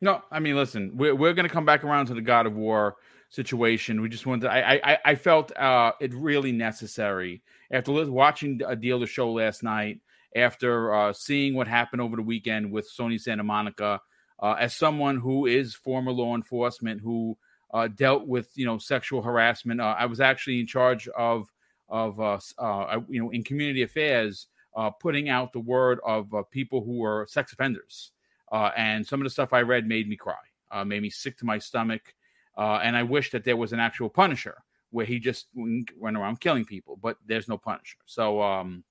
No, 0.00 0.22
I 0.30 0.38
mean, 0.38 0.54
listen, 0.54 0.92
we're 0.96 1.14
we're 1.14 1.34
gonna 1.34 1.48
come 1.48 1.64
back 1.64 1.82
around 1.84 2.06
to 2.06 2.14
the 2.14 2.22
God 2.22 2.46
of 2.46 2.54
War 2.54 2.96
situation. 3.30 4.00
We 4.00 4.08
just 4.08 4.26
wanted. 4.26 4.42
To, 4.42 4.52
I 4.52 4.80
I 4.82 4.98
I 5.04 5.14
felt 5.16 5.54
uh, 5.56 5.92
it 6.00 6.14
really 6.14 6.52
necessary 6.52 7.42
after 7.70 7.92
watching 8.10 8.60
a 8.66 8.76
deal 8.76 9.00
the 9.00 9.06
show 9.06 9.32
last 9.32 9.62
night. 9.64 10.00
After 10.36 10.94
uh, 10.94 11.12
seeing 11.12 11.54
what 11.54 11.66
happened 11.66 12.00
over 12.00 12.16
the 12.16 12.22
weekend 12.22 12.70
with 12.70 12.90
Sony 12.90 13.20
Santa 13.20 13.42
Monica, 13.42 14.00
uh, 14.40 14.54
as 14.58 14.74
someone 14.74 15.18
who 15.18 15.46
is 15.46 15.74
former 15.74 16.12
law 16.12 16.34
enforcement 16.34 17.00
who 17.00 17.36
uh, 17.72 17.88
dealt 17.88 18.26
with 18.26 18.48
you 18.54 18.64
know 18.64 18.78
sexual 18.78 19.22
harassment, 19.22 19.80
uh, 19.80 19.94
I 19.98 20.06
was 20.06 20.20
actually 20.20 20.60
in 20.60 20.66
charge 20.66 21.08
of 21.08 21.48
of 21.88 22.20
uh, 22.20 22.38
uh, 22.58 23.00
you 23.08 23.22
know 23.22 23.30
in 23.30 23.42
community 23.42 23.82
affairs 23.82 24.46
putting 25.00 25.28
out 25.28 25.52
the 25.52 25.60
word 25.60 25.98
of 26.06 26.32
people 26.50 26.82
who 26.82 26.98
were 26.98 27.26
sex 27.28 27.52
offenders. 27.52 28.12
And 28.52 29.06
some 29.06 29.20
of 29.20 29.24
the 29.24 29.30
stuff 29.30 29.52
I 29.52 29.62
read 29.62 29.86
made 29.86 30.08
me 30.08 30.16
cry, 30.16 30.84
made 30.84 31.02
me 31.02 31.10
sick 31.10 31.36
to 31.38 31.44
my 31.44 31.58
stomach. 31.58 32.14
And 32.56 32.96
I 32.96 33.02
wish 33.02 33.30
that 33.32 33.44
there 33.44 33.56
was 33.56 33.72
an 33.72 33.80
actual 33.80 34.08
Punisher 34.08 34.56
where 34.90 35.06
he 35.06 35.18
just 35.18 35.46
went 35.54 36.16
around 36.16 36.40
killing 36.40 36.64
people, 36.64 36.98
but 37.00 37.16
there's 37.26 37.48
no 37.48 37.58
Punisher. 37.58 37.98
So, 38.06 38.42
um, 38.42 38.84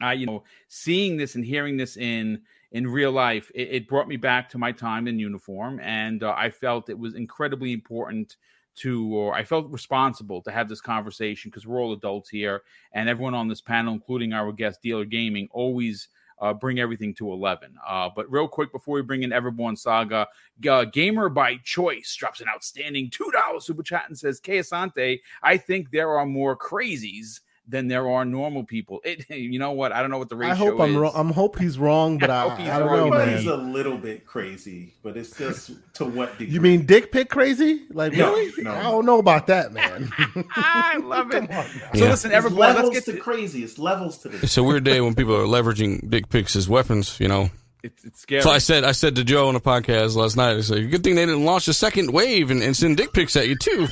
I, 0.00 0.14
you 0.14 0.26
know, 0.26 0.44
seeing 0.68 1.16
this 1.16 1.34
and 1.34 1.44
hearing 1.44 1.76
this 1.76 1.96
in 1.96 2.42
in 2.70 2.86
real 2.86 3.12
life, 3.12 3.50
it, 3.54 3.68
it 3.70 3.88
brought 3.88 4.08
me 4.08 4.16
back 4.16 4.48
to 4.50 4.58
my 4.58 4.72
time 4.72 5.08
in 5.08 5.18
uniform, 5.18 5.80
and 5.80 6.22
uh, 6.22 6.34
I 6.36 6.50
felt 6.50 6.90
it 6.90 6.98
was 6.98 7.14
incredibly 7.14 7.72
important 7.72 8.36
to, 8.76 9.14
or 9.14 9.34
I 9.34 9.42
felt 9.42 9.70
responsible 9.70 10.42
to 10.42 10.50
have 10.50 10.68
this 10.68 10.80
conversation 10.80 11.50
because 11.50 11.66
we're 11.66 11.80
all 11.80 11.92
adults 11.92 12.28
here, 12.28 12.62
and 12.92 13.08
everyone 13.08 13.34
on 13.34 13.48
this 13.48 13.60
panel, 13.60 13.94
including 13.94 14.32
our 14.32 14.52
guest 14.52 14.82
Dealer 14.82 15.04
Gaming, 15.04 15.48
always 15.50 16.08
uh, 16.40 16.54
bring 16.54 16.78
everything 16.78 17.14
to 17.14 17.32
11. 17.32 17.74
Uh, 17.86 18.08
but 18.14 18.30
real 18.30 18.48
quick, 18.48 18.72
before 18.72 18.94
we 18.94 19.02
bring 19.02 19.22
in 19.22 19.30
Everborn 19.30 19.76
Saga, 19.76 20.28
uh, 20.68 20.84
Gamer 20.84 21.28
by 21.28 21.56
Choice 21.64 22.14
drops 22.14 22.40
an 22.40 22.46
outstanding 22.48 23.10
$2 23.10 23.62
super 23.62 23.82
chat 23.82 24.04
and 24.08 24.18
says, 24.18 24.40
Kay 24.40 24.58
Asante, 24.58 25.20
I 25.42 25.56
think 25.56 25.90
there 25.90 26.16
are 26.16 26.26
more 26.26 26.56
crazies 26.56 27.40
than 27.68 27.88
there 27.88 28.08
are 28.08 28.24
normal 28.24 28.64
people. 28.64 29.00
It, 29.08 29.30
you 29.30 29.58
know 29.58 29.72
what? 29.72 29.92
I 29.92 30.02
don't 30.02 30.10
know 30.10 30.18
what 30.18 30.28
the 30.28 30.36
ratio 30.36 30.52
I 30.52 30.56
hope. 30.56 30.80
I'm 30.80 30.96
wrong. 30.96 31.12
I'm 31.14 31.30
hope 31.30 31.58
he's 31.58 31.78
wrong, 31.78 32.18
but 32.18 32.28
I, 32.30 32.44
I, 32.46 32.76
I 32.76 32.78
don't 32.78 32.92
know, 32.92 33.10
man. 33.10 33.38
He's 33.38 33.46
a 33.46 33.56
little 33.56 33.96
bit 33.96 34.26
crazy, 34.26 34.94
but 35.02 35.16
it's 35.16 35.36
just 35.36 35.70
to 35.94 36.04
what 36.04 36.36
degree? 36.36 36.52
You 36.52 36.60
mean 36.60 36.84
dick 36.84 37.10
pic 37.10 37.30
crazy? 37.30 37.86
Like 37.90 38.12
no, 38.12 38.32
really? 38.34 38.62
No. 38.62 38.72
I 38.72 38.82
don't 38.82 39.06
know 39.06 39.18
about 39.18 39.46
that, 39.46 39.72
man. 39.72 40.12
I 40.56 40.98
love 40.98 41.32
it. 41.32 41.50
On, 41.50 41.64
so 41.64 41.80
yeah. 41.94 42.10
listen, 42.10 42.32
everybody, 42.32 42.74
levels 42.74 42.94
let's 42.94 43.06
get 43.06 43.14
to, 43.16 43.20
crazy. 43.20 43.64
It's 43.64 43.78
levels 43.78 44.18
to 44.18 44.28
this. 44.28 44.42
It's 44.42 44.56
a 44.58 44.62
weird 44.62 44.84
day 44.84 45.00
when 45.00 45.14
people 45.14 45.34
are 45.34 45.46
leveraging 45.46 46.10
dick 46.10 46.28
pics 46.28 46.54
as 46.54 46.68
weapons. 46.68 47.18
You 47.18 47.28
know. 47.28 47.50
It's, 47.82 48.04
it's 48.04 48.20
scary. 48.20 48.42
So 48.42 48.50
I 48.50 48.58
said, 48.58 48.82
I 48.82 48.92
said 48.92 49.14
to 49.16 49.24
Joe 49.24 49.48
on 49.48 49.54
the 49.54 49.60
podcast 49.60 50.16
last 50.16 50.36
night, 50.36 50.56
I 50.56 50.60
said, 50.60 50.90
"Good 50.90 51.02
thing 51.04 51.14
they 51.14 51.24
didn't 51.24 51.44
launch 51.44 51.68
a 51.68 51.72
second 51.72 52.12
wave 52.12 52.50
and, 52.50 52.62
and 52.62 52.76
send 52.76 52.96
dick 52.96 53.12
pics 53.12 53.36
at 53.36 53.48
you 53.48 53.56
too." 53.56 53.88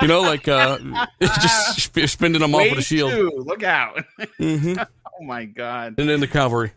You 0.00 0.08
know, 0.08 0.20
like 0.20 0.48
uh, 0.48 0.78
just 1.20 1.80
spinning 2.08 2.40
them 2.40 2.54
off 2.54 2.70
with 2.70 2.78
a 2.78 2.82
shield. 2.82 3.12
Two. 3.12 3.30
Look 3.36 3.62
out! 3.62 4.04
Mm-hmm. 4.38 4.78
oh 4.78 5.24
my 5.24 5.44
god! 5.44 5.94
And 5.98 6.08
then 6.08 6.20
the 6.20 6.26
cavalry. 6.26 6.72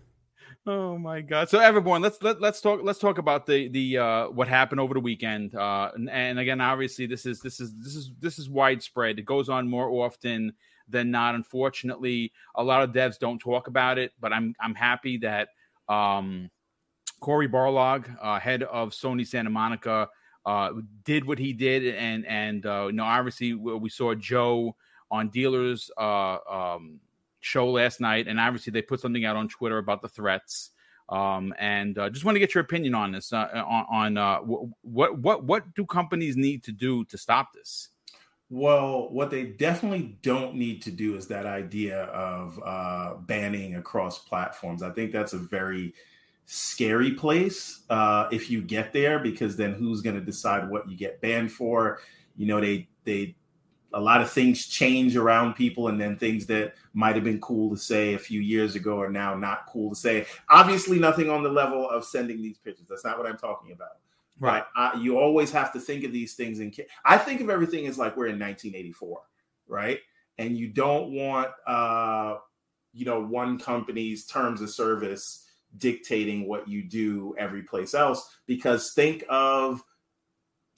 Oh 0.65 0.97
my 0.97 1.21
god! 1.21 1.49
So 1.49 1.59
everyone, 1.59 2.01
let's 2.01 2.21
let, 2.21 2.41
let's 2.41 2.61
talk 2.61 2.81
let's 2.83 2.99
talk 2.99 3.17
about 3.17 3.45
the 3.45 3.67
the 3.69 3.97
uh, 3.97 4.27
what 4.29 4.47
happened 4.47 4.79
over 4.79 4.93
the 4.93 4.99
weekend. 4.99 5.55
Uh, 5.55 5.91
and, 5.93 6.09
and 6.09 6.39
again, 6.39 6.61
obviously, 6.61 7.05
this 7.05 7.25
is 7.25 7.39
this 7.41 7.59
is 7.59 7.73
this 7.77 7.95
is 7.95 8.11
this 8.19 8.39
is 8.39 8.49
widespread. 8.49 9.19
It 9.19 9.25
goes 9.25 9.49
on 9.49 9.67
more 9.67 9.89
often 9.89 10.53
than 10.87 11.11
not. 11.11 11.35
Unfortunately, 11.35 12.31
a 12.55 12.63
lot 12.63 12.83
of 12.83 12.91
devs 12.91 13.17
don't 13.17 13.39
talk 13.39 13.67
about 13.67 13.97
it, 13.97 14.11
but 14.19 14.33
I'm 14.33 14.55
I'm 14.59 14.75
happy 14.75 15.17
that 15.17 15.49
um, 15.89 16.49
Cory 17.21 17.47
Barlog, 17.47 18.15
uh, 18.21 18.39
head 18.39 18.63
of 18.63 18.91
Sony 18.91 19.25
Santa 19.25 19.49
Monica, 19.49 20.09
uh, 20.45 20.71
did 21.03 21.25
what 21.25 21.39
he 21.39 21.53
did, 21.53 21.95
and 21.95 22.25
and 22.25 22.65
uh, 22.65 22.87
you 22.87 22.93
know, 22.93 23.03
obviously 23.03 23.53
we 23.53 23.89
saw 23.89 24.15
Joe 24.15 24.75
on 25.09 25.29
Dealers 25.29 25.91
uh, 25.97 26.37
um, 26.49 26.99
show 27.41 27.69
last 27.69 27.99
night, 27.99 28.27
and 28.27 28.39
obviously 28.39 28.71
they 28.71 28.81
put 28.81 28.99
something 28.99 29.25
out 29.25 29.35
on 29.35 29.47
Twitter 29.47 29.77
about 29.77 30.01
the 30.01 30.09
threats. 30.09 30.71
Um, 31.09 31.53
and 31.59 31.97
uh, 31.97 32.09
just 32.09 32.23
want 32.23 32.35
to 32.35 32.39
get 32.39 32.55
your 32.55 32.63
opinion 32.63 32.95
on 32.95 33.11
this. 33.11 33.33
Uh, 33.33 33.49
on, 33.67 33.85
on 33.91 34.17
uh, 34.17 34.37
what 34.37 35.19
what 35.19 35.43
what 35.43 35.75
do 35.75 35.85
companies 35.85 36.37
need 36.37 36.63
to 36.63 36.71
do 36.71 37.03
to 37.05 37.17
stop 37.17 37.53
this? 37.53 37.89
Well, 38.49 39.09
what 39.11 39.29
they 39.29 39.43
definitely 39.43 40.17
don't 40.21 40.55
need 40.55 40.81
to 40.83 40.91
do 40.91 41.15
is 41.15 41.27
that 41.27 41.45
idea 41.45 42.03
of 42.03 42.59
uh, 42.65 43.15
banning 43.15 43.75
across 43.75 44.19
platforms. 44.19 44.83
I 44.83 44.89
think 44.89 45.11
that's 45.11 45.33
a 45.33 45.37
very 45.37 45.93
scary 46.53 47.11
place 47.11 47.83
uh, 47.89 48.27
if 48.29 48.51
you 48.51 48.61
get 48.61 48.91
there 48.91 49.19
because 49.19 49.55
then 49.55 49.71
who's 49.71 50.01
going 50.01 50.17
to 50.17 50.21
decide 50.21 50.69
what 50.69 50.89
you 50.89 50.97
get 50.97 51.21
banned 51.21 51.49
for? 51.49 51.99
You 52.35 52.45
know, 52.45 52.59
they 52.59 52.89
they 53.05 53.35
a 53.93 53.99
lot 53.99 54.21
of 54.21 54.29
things 54.29 54.67
change 54.67 55.15
around 55.15 55.53
people, 55.53 55.87
and 55.87 55.99
then 55.99 56.17
things 56.17 56.45
that 56.47 56.73
might 56.93 57.15
have 57.15 57.23
been 57.23 57.39
cool 57.39 57.69
to 57.69 57.77
say 57.77 58.15
a 58.15 58.19
few 58.19 58.41
years 58.41 58.75
ago 58.75 58.99
are 58.99 59.09
now 59.09 59.33
not 59.33 59.65
cool 59.67 59.89
to 59.91 59.95
say. 59.95 60.25
Obviously, 60.49 60.99
nothing 60.99 61.29
on 61.29 61.41
the 61.41 61.49
level 61.49 61.89
of 61.89 62.03
sending 62.03 62.41
these 62.41 62.57
pictures. 62.57 62.87
That's 62.89 63.05
not 63.05 63.17
what 63.17 63.27
I'm 63.27 63.37
talking 63.37 63.71
about. 63.71 63.97
Right. 64.39 64.63
I, 64.75 64.99
you 64.99 65.19
always 65.19 65.51
have 65.51 65.71
to 65.73 65.79
think 65.79 66.03
of 66.03 66.11
these 66.11 66.33
things 66.33 66.59
in. 66.59 66.73
I 67.05 67.17
think 67.17 67.39
of 67.41 67.49
everything 67.49 67.87
as 67.87 67.97
like 67.97 68.17
we're 68.17 68.27
in 68.27 68.39
1984, 68.39 69.21
right? 69.67 69.99
And 70.37 70.57
you 70.57 70.67
don't 70.67 71.11
want, 71.11 71.49
uh, 71.67 72.37
you 72.93 73.05
know, 73.05 73.21
one 73.21 73.59
company's 73.59 74.25
terms 74.25 74.61
of 74.61 74.69
service 74.69 75.40
dictating 75.77 76.47
what 76.47 76.67
you 76.67 76.83
do 76.83 77.33
every 77.37 77.61
place 77.61 77.93
else 77.93 78.37
because 78.45 78.91
think 78.93 79.23
of 79.29 79.81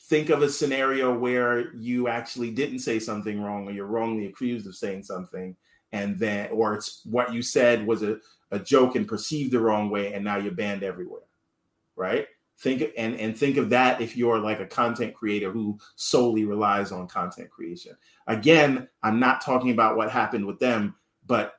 think 0.02 0.30
of 0.30 0.41
a 0.41 0.50
scenario 0.50 1.18
where 1.18 1.74
you 1.76 2.08
actually 2.08 2.52
didn't 2.52 2.80
say 2.80 3.00
something 3.00 3.41
wrong 3.41 3.68
or 3.68 3.72
you're 3.72 3.86
wrongly 3.86 4.28
accused 4.28 4.68
of 4.68 4.76
saying 4.76 5.02
something 5.02 5.56
and 5.91 6.20
then 6.20 6.50
or 6.52 6.76
it's 6.76 7.02
what 7.06 7.34
you 7.34 7.41
said 7.41 7.86
was 7.86 8.04
a, 8.04 8.18
a 8.52 8.60
joke 8.60 8.96
and 8.96 9.08
perceived 9.08 9.52
the 9.52 9.60
wrong 9.60 9.89
way 9.89 10.14
and 10.14 10.24
now 10.24 10.38
you're 10.38 10.54
banned 10.54 10.84
everywhere 10.84 11.24
right 11.96 12.28
Think 12.60 12.94
and 12.98 13.16
and 13.16 13.38
think 13.38 13.58
of 13.58 13.72
that 13.72 14.00
if 14.00 14.16
you're 14.16 14.39
like 14.39 14.60
a 14.60 14.66
content 14.66 15.14
creator 15.14 15.52
who 15.52 15.78
solely 15.96 16.46
relies 16.46 16.91
on 16.91 17.08
content 17.08 17.50
creation. 17.50 17.98
Again, 18.28 18.88
I'm 19.02 19.20
not 19.20 19.41
talking 19.41 19.72
about 19.72 19.98
what 19.98 20.12
happened 20.12 20.46
with 20.46 20.60
them, 20.60 20.96
but 21.26 21.56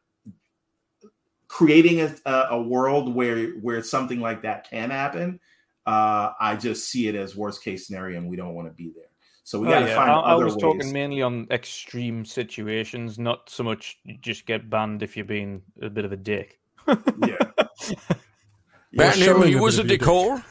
creating 1.54 2.00
a, 2.00 2.32
a 2.50 2.60
world 2.60 3.14
where 3.14 3.50
where 3.60 3.80
something 3.80 4.18
like 4.18 4.42
that 4.42 4.68
can 4.68 4.90
happen, 4.90 5.38
uh, 5.86 6.32
I 6.40 6.56
just 6.56 6.88
see 6.88 7.06
it 7.06 7.14
as 7.14 7.36
worst 7.36 7.62
case 7.62 7.86
scenario, 7.86 8.18
and 8.18 8.28
we 8.28 8.34
don't 8.34 8.54
want 8.54 8.66
to 8.66 8.74
be 8.74 8.90
there. 8.92 9.04
So 9.44 9.60
we 9.60 9.68
got 9.68 9.80
to 9.80 9.84
oh, 9.84 9.88
yeah. 9.88 9.94
find 9.94 10.10
I, 10.10 10.14
other 10.14 10.42
I 10.42 10.44
was 10.46 10.54
ways. 10.54 10.62
talking 10.62 10.92
mainly 10.92 11.22
on 11.22 11.46
extreme 11.52 12.24
situations, 12.24 13.20
not 13.20 13.48
so 13.48 13.62
much 13.62 13.98
just 14.20 14.46
get 14.46 14.68
banned 14.68 15.04
if 15.04 15.16
you're 15.16 15.24
being 15.24 15.62
a 15.80 15.90
bit 15.90 16.04
of 16.04 16.10
a 16.10 16.16
dick. 16.16 16.58
yeah. 16.88 17.36
Ban 18.92 19.16
him. 19.16 19.42
He 19.42 19.54
was 19.54 19.78
a 19.78 19.84
dick 19.84 20.00
whore. 20.00 20.42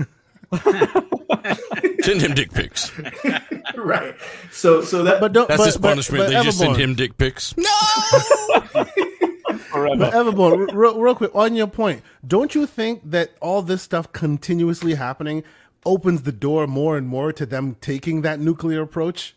send 2.03 2.21
him 2.21 2.33
dick 2.33 2.53
pics. 2.53 2.91
right. 3.75 4.15
So 4.51 4.81
so 4.81 5.03
that 5.03 5.19
but 5.19 5.33
don't, 5.33 5.49
that's 5.49 5.57
but, 5.57 5.65
his 5.65 5.77
punishment. 5.77 6.25
But, 6.25 6.31
but 6.31 6.39
they 6.39 6.43
just 6.45 6.59
send 6.59 6.77
him 6.77 6.95
dick 6.95 7.17
pics. 7.17 7.55
No. 7.57 8.83
Forever. 9.57 10.09
Everborn, 10.11 10.73
real, 10.73 10.99
real 10.99 11.15
quick 11.15 11.35
on 11.35 11.55
your 11.55 11.67
point, 11.67 12.01
don't 12.25 12.55
you 12.55 12.65
think 12.65 13.01
that 13.03 13.31
all 13.41 13.61
this 13.61 13.81
stuff 13.81 14.11
continuously 14.11 14.95
happening 14.95 15.43
opens 15.85 16.23
the 16.23 16.31
door 16.31 16.67
more 16.67 16.97
and 16.97 17.07
more 17.07 17.33
to 17.33 17.45
them 17.45 17.75
taking 17.81 18.21
that 18.21 18.39
nuclear 18.39 18.81
approach? 18.81 19.35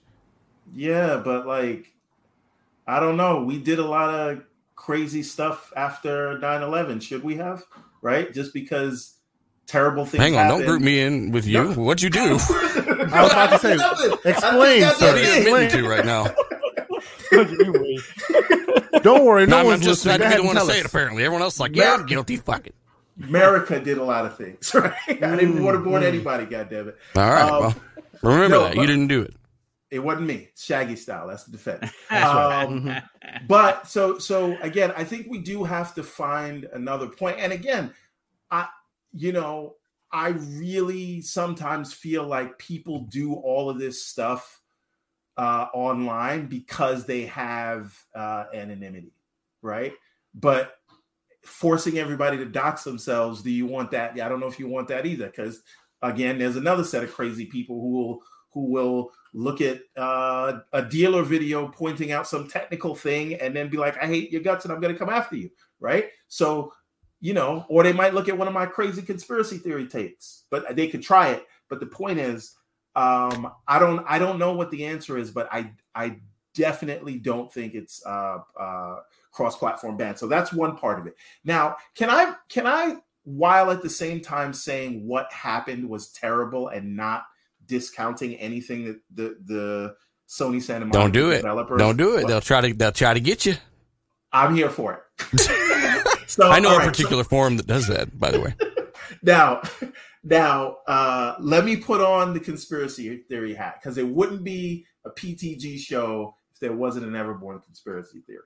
Yeah, 0.74 1.20
but 1.24 1.46
like, 1.46 1.92
I 2.86 3.00
don't 3.00 3.16
know. 3.16 3.42
We 3.42 3.58
did 3.58 3.78
a 3.78 3.86
lot 3.86 4.14
of 4.14 4.42
crazy 4.74 5.22
stuff 5.22 5.72
after 5.76 6.38
9 6.38 6.62
11. 6.62 7.00
Should 7.00 7.24
we 7.24 7.36
have? 7.36 7.64
Right? 8.02 8.32
Just 8.32 8.54
because 8.54 9.16
terrible 9.66 10.06
things. 10.06 10.22
Hang 10.22 10.36
on, 10.36 10.48
don't 10.48 10.64
group 10.64 10.82
me 10.82 11.00
in 11.00 11.32
with 11.32 11.46
you. 11.46 11.64
No. 11.64 11.72
What'd 11.72 12.02
you 12.02 12.10
do? 12.10 12.20
I 12.22 13.22
was 13.22 13.32
about 13.32 13.50
to 13.50 13.58
say, 13.58 13.74
explain, 14.24 14.82
sir. 14.94 15.06
What 15.06 15.18
are 15.18 15.22
you 15.22 15.46
admitting 15.46 15.80
to 15.80 15.88
right 15.88 16.04
now? 16.04 16.26
don't 19.02 19.24
worry, 19.24 19.46
no, 19.46 19.62
no 19.62 19.64
one's 19.66 19.80
I'm 19.80 19.86
just 19.86 20.04
listening. 20.04 20.26
I 20.26 20.30
didn't 20.30 20.46
want 20.46 20.58
to 20.58 20.64
say 20.64 20.80
it. 20.80 20.86
Apparently, 20.86 21.24
everyone 21.24 21.42
else 21.42 21.54
is 21.54 21.60
like, 21.60 21.76
yeah, 21.76 21.94
I'm 21.94 22.06
guilty. 22.06 22.36
Fuck 22.36 22.66
it. 22.66 22.74
America 23.22 23.80
did 23.80 23.98
a 23.98 24.04
lot 24.04 24.26
of 24.26 24.36
things, 24.36 24.74
right? 24.74 24.92
I 25.08 25.36
didn't 25.36 25.62
want 25.62 25.76
to 25.76 25.82
born 25.82 26.02
mm. 26.02 26.06
anybody, 26.06 26.44
goddamn 26.44 26.88
it. 26.88 26.98
All 27.16 27.30
right, 27.30 27.42
um, 27.42 27.50
well, 27.50 27.74
remember 28.22 28.48
no, 28.48 28.62
that 28.64 28.76
you 28.76 28.86
didn't 28.86 29.08
do 29.08 29.22
it. 29.22 29.34
It 29.90 30.00
wasn't 30.00 30.26
me, 30.26 30.48
Shaggy 30.56 30.96
style. 30.96 31.28
That's 31.28 31.44
the 31.44 31.52
defense. 31.52 31.84
um, 32.10 32.18
mm-hmm. 32.18 33.46
but 33.46 33.86
so, 33.86 34.18
so 34.18 34.56
again, 34.60 34.92
I 34.96 35.04
think 35.04 35.28
we 35.30 35.38
do 35.38 35.64
have 35.64 35.94
to 35.94 36.02
find 36.02 36.64
another 36.72 37.06
point. 37.06 37.38
And 37.38 37.52
again, 37.52 37.94
I, 38.50 38.66
you 39.12 39.32
know, 39.32 39.76
I 40.12 40.28
really 40.30 41.20
sometimes 41.20 41.92
feel 41.92 42.24
like 42.24 42.58
people 42.58 43.00
do 43.00 43.34
all 43.34 43.70
of 43.70 43.78
this 43.78 44.04
stuff 44.04 44.60
uh, 45.36 45.66
online 45.74 46.46
because 46.46 47.04
they 47.04 47.26
have 47.26 47.94
uh, 48.14 48.44
anonymity, 48.54 49.12
right? 49.62 49.92
But 50.34 50.76
forcing 51.42 51.98
everybody 51.98 52.36
to 52.38 52.44
dox 52.44 52.84
themselves, 52.84 53.42
do 53.42 53.50
you 53.50 53.66
want 53.66 53.90
that? 53.92 54.20
I 54.20 54.28
don't 54.28 54.40
know 54.40 54.48
if 54.48 54.58
you 54.58 54.68
want 54.68 54.88
that 54.88 55.06
either, 55.06 55.26
because 55.26 55.62
again, 56.02 56.38
there's 56.38 56.56
another 56.56 56.84
set 56.84 57.04
of 57.04 57.12
crazy 57.12 57.46
people 57.46 57.80
who 57.80 57.90
will 57.90 58.22
who 58.52 58.70
will 58.70 59.12
look 59.34 59.60
at 59.60 59.80
uh, 59.96 60.60
a 60.72 60.82
dealer 60.82 61.22
video 61.22 61.68
pointing 61.68 62.10
out 62.10 62.26
some 62.26 62.48
technical 62.48 62.94
thing 62.94 63.34
and 63.34 63.54
then 63.54 63.68
be 63.68 63.76
like, 63.76 64.02
"I 64.02 64.06
hate 64.06 64.32
your 64.32 64.40
guts 64.40 64.64
and 64.64 64.72
I'm 64.72 64.80
going 64.80 64.94
to 64.94 64.98
come 64.98 65.10
after 65.10 65.36
you," 65.36 65.50
right? 65.78 66.06
So, 66.28 66.72
you 67.20 67.34
know, 67.34 67.66
or 67.68 67.82
they 67.82 67.92
might 67.92 68.14
look 68.14 68.28
at 68.28 68.38
one 68.38 68.48
of 68.48 68.54
my 68.54 68.66
crazy 68.66 69.02
conspiracy 69.02 69.58
theory 69.58 69.86
takes, 69.86 70.44
but 70.50 70.74
they 70.74 70.88
could 70.88 71.02
try 71.02 71.30
it. 71.30 71.46
But 71.68 71.80
the 71.80 71.86
point 71.86 72.18
is, 72.18 72.56
um, 72.96 73.52
I 73.68 73.78
don't 73.78 74.04
I 74.08 74.18
don't 74.18 74.38
know 74.38 74.54
what 74.54 74.70
the 74.70 74.86
answer 74.86 75.18
is, 75.18 75.30
but 75.30 75.48
I 75.52 75.72
I 75.94 76.20
definitely 76.54 77.18
don't 77.18 77.52
think 77.52 77.74
it's 77.74 78.04
uh, 78.06 78.38
uh, 78.58 78.96
cross-platform 79.30 79.98
ban. 79.98 80.16
So 80.16 80.26
that's 80.26 80.52
one 80.52 80.76
part 80.76 80.98
of 80.98 81.06
it. 81.06 81.14
Now, 81.44 81.76
can 81.94 82.08
I 82.08 82.34
can 82.48 82.66
I 82.66 82.96
while 83.24 83.70
at 83.70 83.82
the 83.82 83.90
same 83.90 84.20
time 84.20 84.54
saying 84.54 85.06
what 85.06 85.30
happened 85.30 85.88
was 85.88 86.08
terrible 86.08 86.68
and 86.68 86.96
not 86.96 87.24
discounting 87.66 88.34
anything 88.36 88.84
that 88.84 89.00
the 89.12 89.36
the 89.44 89.96
Sony 90.26 90.62
Santa 90.62 90.86
Monica 90.86 90.98
don't 90.98 91.12
do 91.12 91.30
it. 91.30 91.42
Don't 91.78 91.96
do 91.98 92.16
it. 92.16 92.26
They'll 92.26 92.40
try 92.40 92.62
to 92.62 92.72
they'll 92.72 92.92
try 92.92 93.12
to 93.12 93.20
get 93.20 93.44
you. 93.44 93.56
I'm 94.32 94.54
here 94.54 94.70
for 94.70 94.94
it. 94.94 95.40
so 96.26 96.50
I 96.50 96.60
know 96.60 96.74
a 96.74 96.78
right, 96.78 96.88
particular 96.88 97.24
so, 97.24 97.28
forum 97.28 97.58
that 97.58 97.66
does 97.66 97.88
that. 97.88 98.18
By 98.18 98.30
the 98.30 98.40
way. 98.40 98.54
now, 99.22 99.62
now 100.26 100.78
uh, 100.88 101.36
let 101.38 101.64
me 101.64 101.76
put 101.76 102.00
on 102.00 102.34
the 102.34 102.40
conspiracy 102.40 103.18
theory 103.28 103.54
hat 103.54 103.78
because 103.80 103.96
it 103.96 104.06
wouldn't 104.06 104.42
be 104.42 104.84
a 105.04 105.10
PTG 105.10 105.78
show 105.78 106.34
if 106.52 106.58
there 106.58 106.72
wasn't 106.72 107.06
an 107.06 107.12
Everborn 107.12 107.64
conspiracy 107.64 108.20
theory. 108.26 108.40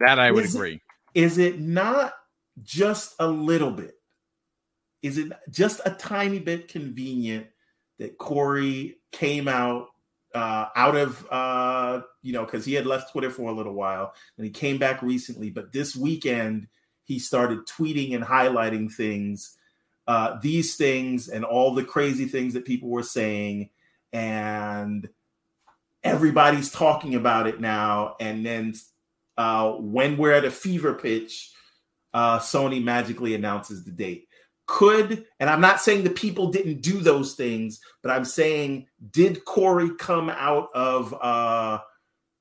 That 0.00 0.18
I 0.18 0.30
would 0.30 0.44
is 0.44 0.54
agree. 0.54 0.82
It, 1.14 1.22
is 1.22 1.38
it 1.38 1.58
not 1.58 2.12
just 2.62 3.14
a 3.18 3.26
little 3.26 3.70
bit? 3.70 3.94
Is 5.02 5.16
it 5.16 5.32
just 5.50 5.80
a 5.86 5.90
tiny 5.90 6.38
bit 6.38 6.68
convenient 6.68 7.46
that 7.98 8.18
Cory 8.18 8.98
came 9.12 9.48
out 9.48 9.86
uh, 10.34 10.66
out 10.76 10.96
of 10.96 11.26
uh, 11.30 12.00
you 12.20 12.34
know 12.34 12.44
because 12.44 12.66
he 12.66 12.74
had 12.74 12.84
left 12.84 13.10
Twitter 13.10 13.30
for 13.30 13.50
a 13.50 13.54
little 13.54 13.72
while 13.72 14.12
and 14.36 14.44
he 14.44 14.50
came 14.50 14.76
back 14.76 15.00
recently, 15.00 15.48
but 15.48 15.72
this 15.72 15.96
weekend 15.96 16.68
he 17.04 17.18
started 17.18 17.60
tweeting 17.66 18.14
and 18.14 18.22
highlighting 18.22 18.92
things, 18.92 19.56
uh, 20.06 20.38
these 20.40 20.76
things 20.76 21.28
and 21.28 21.44
all 21.44 21.74
the 21.74 21.84
crazy 21.84 22.26
things 22.26 22.54
that 22.54 22.64
people 22.64 22.88
were 22.88 23.02
saying, 23.02 23.70
and 24.12 25.08
everybody's 26.04 26.70
talking 26.70 27.14
about 27.14 27.46
it 27.46 27.60
now, 27.60 28.16
and 28.20 28.46
then 28.46 28.74
uh, 29.36 29.72
when 29.72 30.16
we're 30.16 30.32
at 30.32 30.44
a 30.44 30.50
fever 30.50 30.94
pitch, 30.94 31.52
uh, 32.14 32.38
Sony 32.38 32.82
magically 32.82 33.34
announces 33.34 33.84
the 33.84 33.90
date. 33.90 34.28
Could, 34.66 35.26
and 35.38 35.48
I'm 35.48 35.60
not 35.60 35.80
saying 35.80 36.02
the 36.02 36.10
people 36.10 36.50
didn't 36.50 36.80
do 36.82 37.00
those 37.00 37.34
things, 37.34 37.80
but 38.02 38.10
I'm 38.10 38.24
saying, 38.24 38.86
did 39.10 39.44
Cory 39.44 39.90
come 39.96 40.28
out 40.30 40.68
of 40.74 41.14
uh, 41.20 41.80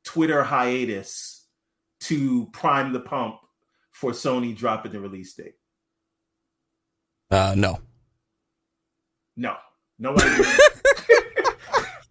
Twitter 0.04 0.44
hiatus 0.44 1.46
to 2.02 2.48
prime 2.48 2.94
the 2.94 3.00
pump 3.00 3.38
for 3.92 4.12
Sony 4.12 4.56
dropping 4.56 4.94
the 4.94 5.00
release 5.00 5.34
date? 5.34 5.56
Uh, 7.36 7.54
no. 7.56 7.80
No. 9.36 9.56
Nobody. 10.00 10.44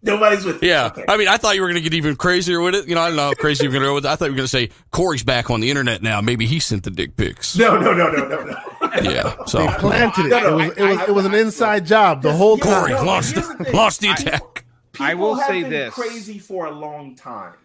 Nobody's 0.03 0.45
with. 0.45 0.55
It. 0.63 0.67
Yeah, 0.67 0.85
okay. 0.85 1.03
I 1.07 1.17
mean, 1.17 1.27
I 1.27 1.37
thought 1.37 1.55
you 1.55 1.61
were 1.61 1.67
going 1.67 1.81
to 1.81 1.89
get 1.89 1.95
even 1.95 2.15
crazier 2.15 2.61
with 2.61 2.75
it. 2.75 2.87
You 2.87 2.93
know, 2.93 3.01
I 3.01 3.07
don't 3.07 3.15
know 3.15 3.23
how 3.23 3.33
crazy 3.33 3.63
you're 3.63 3.71
going 3.71 3.81
to 3.81 3.87
go 3.87 3.95
with. 3.95 4.05
It. 4.05 4.09
I 4.09 4.15
thought 4.15 4.25
you 4.25 4.31
were 4.31 4.37
going 4.37 4.45
to 4.45 4.49
say 4.49 4.69
Cory's 4.91 5.23
back 5.23 5.49
on 5.49 5.61
the 5.61 5.69
internet 5.71 6.03
now. 6.03 6.21
Maybe 6.21 6.45
he 6.45 6.59
sent 6.59 6.83
the 6.83 6.91
dick 6.91 7.17
pics. 7.17 7.57
No, 7.57 7.79
no, 7.79 7.91
no, 7.91 8.11
no, 8.11 8.27
no, 8.27 8.43
no. 8.43 9.11
yeah, 9.11 9.35
so 9.47 9.65
they 9.65 9.67
planted 9.79 10.27
it. 10.27 10.29
No, 10.29 10.39
no, 10.39 10.59
it, 10.59 10.67
was, 10.67 10.77
I, 10.77 10.81
it, 10.81 10.89
was, 10.89 10.97
I, 10.99 11.05
it 11.05 11.15
was 11.15 11.25
an 11.25 11.33
inside 11.33 11.87
job. 11.87 12.21
The 12.21 12.33
whole 12.33 12.59
Cory 12.59 12.91
no, 12.91 13.03
launched 13.03 13.35
launched 13.73 14.01
the 14.01 14.11
attack. 14.11 14.65
I 14.99 15.15
will 15.15 15.37
say 15.37 15.63
this: 15.63 15.93
crazy 15.93 16.37
for 16.37 16.67
a 16.67 16.71
long 16.71 17.15
time. 17.15 17.55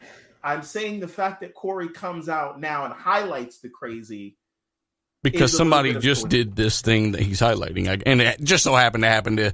I'm 0.43 0.63
saying 0.63 1.01
the 1.01 1.09
fact 1.09 1.43
that 1.43 1.55
Cory 1.55 1.91
comes 1.91 2.31
out 2.31 2.59
now 2.59 2.87
and 2.87 2.95
highlights 2.95 3.59
the 3.59 3.69
crazy 3.69 4.37
because 5.23 5.57
somebody 5.57 5.95
just 5.95 6.29
did 6.29 6.57
this 6.57 6.81
thing 6.81 7.13
that 7.13 7.23
he's 7.23 7.41
highlighting, 7.41 8.03
and 8.07 8.21
it 8.21 8.41
just 8.41 8.65
so 8.65 8.75
happened 8.75 9.05
to 9.05 9.09
happen 9.09 9.37
to 9.37 9.53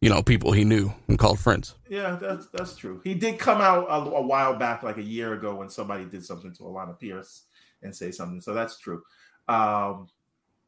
you 0.00 0.08
know, 0.08 0.22
people 0.22 0.52
he 0.52 0.64
knew 0.64 0.92
and 1.08 1.18
called 1.18 1.40
friends. 1.40 1.74
Yeah, 1.88 2.16
that's 2.20 2.46
that's 2.48 2.76
true. 2.76 3.00
He 3.02 3.14
did 3.14 3.38
come 3.38 3.60
out 3.60 3.86
a, 3.88 4.10
a, 4.10 4.22
while 4.22 4.54
back, 4.56 4.82
like 4.82 4.96
a 4.96 5.02
year 5.02 5.34
ago, 5.34 5.56
when 5.56 5.68
somebody 5.68 6.04
did 6.04 6.24
something 6.24 6.52
to 6.54 6.62
Alanah 6.62 6.98
Pearce 6.98 7.44
and 7.82 7.94
say 7.94 8.12
something. 8.12 8.40
So 8.40 8.54
that's 8.54 8.78
true. 8.78 9.02
Um, 9.48 10.08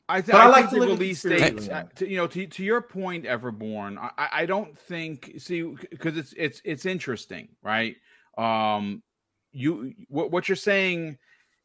I, 0.09 0.21
th- 0.21 0.35
I, 0.35 0.47
I, 0.47 0.49
like 0.49 0.71
the 0.71 0.81
release 0.81 1.23
date. 1.23 1.71
you 2.01 2.17
know, 2.17 2.27
to, 2.27 2.47
to 2.49 2.65
your 2.65 2.81
point, 2.81 3.25
Everborn. 3.25 3.99
I, 3.99 4.29
I 4.33 4.47
don't 4.47 4.77
think 4.77 5.35
see 5.39 5.63
because 5.63 6.17
it's 6.17 6.35
it's 6.37 6.61
it's 6.65 6.87
interesting, 6.87 7.51
right? 7.63 7.97
Um, 8.37 9.03
you 9.53 9.95
what 10.09 10.33
what 10.33 10.49
you're 10.49 10.57
saying 10.57 11.19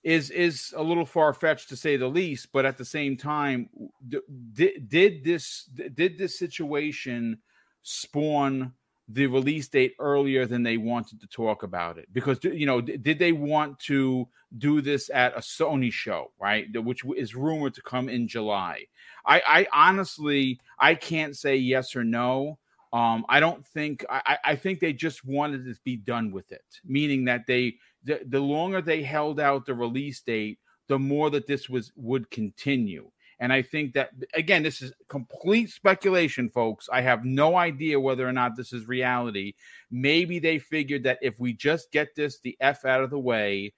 is 0.05 0.29
is 0.29 0.71
a 0.77 0.83
little 0.83 1.05
far 1.05 1.33
fetched 1.33 1.67
to 1.69 1.75
say 1.75 1.97
the 1.97 2.07
least, 2.07 2.49
but 2.53 2.63
at 2.63 2.77
the 2.77 2.85
same 2.85 3.17
time, 3.17 3.67
did 4.07 4.87
did 4.87 5.23
this 5.23 5.67
did 5.95 6.17
this 6.17 6.37
situation 6.37 7.39
spawn 7.81 8.71
the 9.07 9.25
release 9.25 9.67
date 9.67 9.93
earlier 9.99 10.45
than 10.45 10.61
they 10.61 10.77
wanted 10.77 11.19
to 11.21 11.27
talk 11.27 11.63
about 11.63 11.97
it? 11.97 12.07
Because 12.13 12.37
you 12.43 12.67
know 12.67 12.81
did 12.81 13.17
they 13.17 13.31
want 13.31 13.79
to 13.79 14.27
do 14.59 14.79
this 14.79 15.09
at 15.11 15.35
a 15.35 15.39
sony 15.39 15.91
show 15.91 16.31
right? 16.39 16.67
Which 16.83 17.01
is 17.17 17.35
rumored 17.35 17.73
to 17.73 17.81
come 17.81 18.07
in 18.07 18.27
july. 18.27 18.85
I 19.25 19.41
i 19.47 19.87
honestly 19.89 20.59
i 20.77 20.93
can't 20.93 21.35
say 21.35 21.55
yes 21.55 21.95
or 21.95 22.03
no. 22.03 22.59
Um 22.93 23.25
i 23.27 23.39
don't 23.39 23.65
think 23.65 24.05
i 24.07 24.37
i 24.45 24.55
think 24.55 24.79
they 24.79 24.93
just 24.93 25.25
wanted 25.25 25.65
to 25.65 25.73
be 25.83 25.95
done 25.95 26.31
with 26.31 26.51
it 26.51 26.79
meaning 26.85 27.25
that 27.25 27.47
they 27.47 27.77
the, 28.05 28.21
the 28.25 28.39
longer 28.39 28.81
they 28.81 29.03
held 29.03 29.39
out 29.39 29.65
the 29.65 29.73
release 29.73 30.21
date 30.21 30.59
the 30.87 30.99
more 30.99 31.29
that 31.31 31.47
this 31.47 31.67
was 31.67 31.91
would 31.95 32.29
continue 32.29 33.09
And 33.39 33.51
I 33.51 33.61
think 33.61 33.93
that, 33.93 34.11
again, 34.33 34.63
this 34.63 34.81
is 34.81 34.93
complete 35.09 35.69
speculation, 35.69 36.49
folks. 36.49 36.87
I 36.91 37.01
have 37.01 37.25
no 37.25 37.57
idea 37.57 37.99
whether 37.99 38.27
or 38.27 38.31
not 38.31 38.55
this 38.55 38.71
is 38.71 38.87
reality. 38.87 39.53
Maybe 39.91 40.39
they 40.39 40.59
figured 40.59 41.03
that 41.03 41.19
if 41.21 41.39
we 41.39 41.53
just 41.53 41.91
get 41.91 42.15
this 42.15 42.39
the 42.39 42.55
F 42.59 42.85
out 42.85 43.03
of 43.03 43.09
the 43.09 43.19
way, 43.19 43.73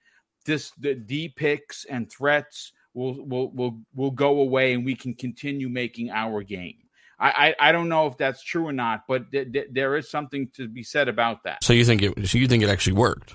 this 0.46 0.70
the 0.78 0.94
D 0.94 1.28
pics 1.28 1.84
and 1.84 2.10
threats 2.10 2.72
will 2.94 3.26
will 3.26 3.50
will 3.50 3.80
will 3.94 4.10
go 4.12 4.40
away 4.40 4.74
and 4.74 4.84
we 4.84 4.94
can 4.94 5.14
continue 5.14 5.68
making 5.68 6.10
our 6.10 6.42
game. 6.42 6.76
I, 7.20 7.54
I, 7.60 7.68
I 7.70 7.72
don't 7.72 7.88
know 7.88 8.06
if 8.06 8.16
that's 8.16 8.44
true 8.44 8.68
or 8.68 8.72
not, 8.72 9.02
but 9.08 9.32
th- 9.32 9.52
th- 9.52 9.68
there 9.72 9.96
is 9.96 10.08
something 10.08 10.50
to 10.54 10.68
be 10.68 10.84
said 10.84 11.08
about 11.08 11.42
that. 11.42 11.64
So 11.64 11.72
you 11.72 11.84
think 11.84 12.00
it? 12.02 12.28
So 12.28 12.38
you 12.38 12.46
think 12.46 12.62
it 12.62 12.68
actually 12.68 12.92
worked? 12.92 13.34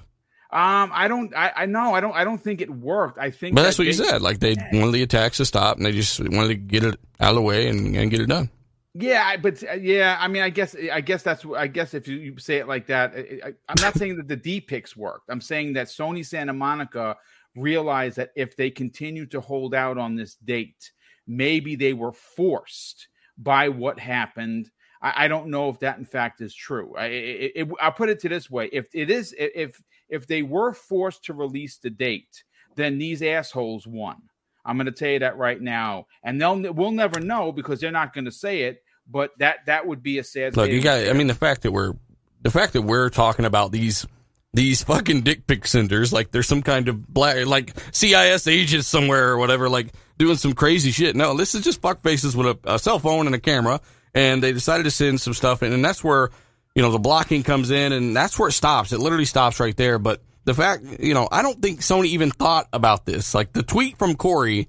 Um, 0.54 0.91
I 0.93 1.08
don't. 1.08 1.36
I, 1.36 1.51
I 1.56 1.66
know. 1.66 1.95
I 1.95 1.99
don't. 1.99 2.14
I 2.14 2.24
don't 2.24 2.38
think 2.38 2.62
it 2.62 2.70
worked. 2.70 3.18
I 3.18 3.32
think. 3.32 3.56
But 3.56 3.62
that 3.62 3.68
that's 3.70 3.80
what 3.80 3.86
they, 3.86 3.88
you 3.88 3.93
said. 3.93 4.22
Like 4.22 4.39
they 4.39 4.56
wanted 4.72 4.91
the 4.91 5.01
attacks 5.01 5.38
to 5.38 5.45
stop, 5.45 5.78
and 5.78 5.86
they 5.86 5.91
just 5.91 6.20
wanted 6.20 6.49
to 6.49 6.56
get 6.56 6.84
it 6.84 6.99
out 7.20 7.30
of 7.32 7.36
the 7.36 7.41
way 7.41 7.68
and, 7.68 7.95
and 7.95 8.12
get 8.12 8.22
it 8.22 8.28
done. 8.28 8.51
Yeah, 8.93 9.24
I- 9.26 9.38
but 9.38 9.64
uh, 9.68 9.74
yeah, 9.74 10.16
I 10.20 10.28
mean, 10.28 10.43
I 10.43 10.49
guess, 10.51 10.76
I 10.76 11.01
guess 11.01 11.24
that's, 11.24 11.43
I 11.58 11.66
guess 11.66 11.95
if 11.95 12.08
you, 12.08 12.18
you 12.18 12.38
say 12.38 12.58
it 12.58 12.68
like 12.68 12.86
that, 12.88 13.14
I, 13.16 13.39
I, 13.47 13.54
I'm 13.68 13.82
not 13.82 13.95
saying 13.95 14.18
that 14.18 14.28
the 14.28 14.36
D 14.36 14.62
pics 14.62 14.95
worked. 14.95 15.30
I'm 15.30 15.41
saying 15.41 15.74
that 15.74 15.88
Sony 15.88 16.24
Santa 16.24 16.54
Monica 16.54 17.18
realized 17.56 18.18
that 18.18 18.30
if 18.36 18.56
they 18.56 18.70
continue 18.70 19.26
to 19.28 19.41
hold 19.41 19.74
out 19.74 19.97
on 19.97 20.16
this 20.16 20.36
date, 20.36 20.91
maybe 21.26 21.76
they 21.76 21.93
were 21.93 22.12
forced 22.12 23.08
by 23.36 23.70
what 23.70 23.97
happened. 23.99 24.70
I, 25.01 25.26
I 25.26 25.28
don't 25.28 25.47
know 25.47 25.70
if 25.70 25.80
that 25.80 25.97
in 25.97 26.06
fact 26.06 26.41
is 26.41 26.54
true. 26.54 26.93
I, 26.95 27.06
it, 27.06 27.51
it, 27.56 27.68
I'll 27.82 27.91
put 27.91 28.10
it 28.10 28.20
to 28.20 28.30
this 28.30 28.47
way: 28.51 28.70
if 28.72 28.88
it 28.93 29.10
is, 29.10 29.34
if 29.36 29.82
if 30.14 30.28
they 30.28 30.43
were 30.43 30.74
forced 30.74 31.26
to 31.26 31.34
release 31.34 31.78
the 31.78 31.89
date, 31.89 32.43
then 32.76 32.99
these 32.99 33.22
assholes 33.24 33.88
won. 33.88 34.22
I'm 34.64 34.78
going 34.78 34.86
to 34.86 34.91
tell 34.91 35.09
you 35.09 35.20
that 35.20 35.38
right 35.38 35.59
now, 35.59 36.05
and 36.24 36.39
they'll 36.39 36.74
we'll 36.74 36.91
never 36.91 37.20
know 37.20 37.51
because 37.51 37.80
they're 37.80 37.91
not 37.91 38.14
going 38.14 38.26
to 38.26 38.32
say 38.32 38.61
it. 38.61 38.84
But 39.09 39.32
that 39.39 39.66
that 39.66 39.86
would 39.86 40.01
be 40.01 40.20
a 40.20 40.24
sad. 40.24 40.55
Look, 40.55 40.70
you 40.70 40.82
got. 40.82 41.09
I 41.09 41.14
mean, 41.14 41.28
the 41.28 41.34
fact 41.34 41.64
that 41.64 41.72
we're 41.72 41.93
the 42.41 42.51
fact 42.51 42.74
that 42.74 42.84
we're 42.84 43.09
talking 43.09 43.43
about 43.43 43.74
these 43.74 44.05
these 44.53 44.84
fucking 44.84 45.22
dick 45.22 45.47
pic 45.47 45.66
senders 45.66 46.14
like 46.14 46.30
there's 46.30 46.47
some 46.47 46.61
kind 46.61 46.88
of 46.88 47.07
black 47.07 47.45
like 47.47 47.74
CIS 47.91 48.47
agents 48.47 48.88
somewhere 48.88 49.30
or 49.30 49.38
whatever, 49.38 49.68
like 49.68 49.88
doing 50.18 50.38
some 50.38 50.53
crazy 50.53 50.91
shit. 50.91 51.16
No, 51.16 51.36
this 51.36 51.55
is 51.55 51.64
just 51.64 51.82
fuck 51.82 52.01
faces 52.01 52.38
with 52.38 52.47
a, 52.47 52.76
a 52.76 52.80
cell 52.80 52.99
phone 52.99 53.26
and 53.26 53.36
a 53.36 53.39
camera, 53.39 53.82
and 54.14 54.41
they 54.41 54.53
decided 54.53 54.84
to 54.84 54.91
send 54.91 55.20
some 55.20 55.34
stuff 55.34 55.64
in, 55.64 55.74
and 55.74 55.84
that's 55.84 56.03
where 56.03 56.30
you 56.76 56.82
know 56.82 56.92
the 56.92 57.00
blocking 57.00 57.44
comes 57.44 57.72
in, 57.72 57.92
and 57.92 58.16
that's 58.16 58.38
where 58.38 58.50
it 58.50 58.54
stops. 58.54 58.92
It 58.92 59.00
literally 59.00 59.26
stops 59.26 59.60
right 59.60 59.76
there. 59.76 60.00
But 60.00 60.22
the 60.46 60.54
fact, 60.54 60.84
you 61.00 61.14
know, 61.14 61.28
I 61.32 61.42
don't 61.42 61.62
think 61.62 61.82
Sony 61.82 62.08
even 62.08 62.32
thought 62.32 62.68
about 62.74 63.06
this. 63.06 63.34
Like 63.34 63.54
the 63.54 63.64
tweet 63.64 63.98
from 63.98 64.16
Cory 64.16 64.68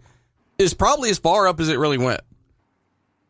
is 0.58 0.74
probably 0.74 1.10
as 1.10 1.18
far 1.18 1.48
up 1.48 1.60
as 1.60 1.68
it 1.68 1.78
really 1.78 1.98
went 1.98 2.20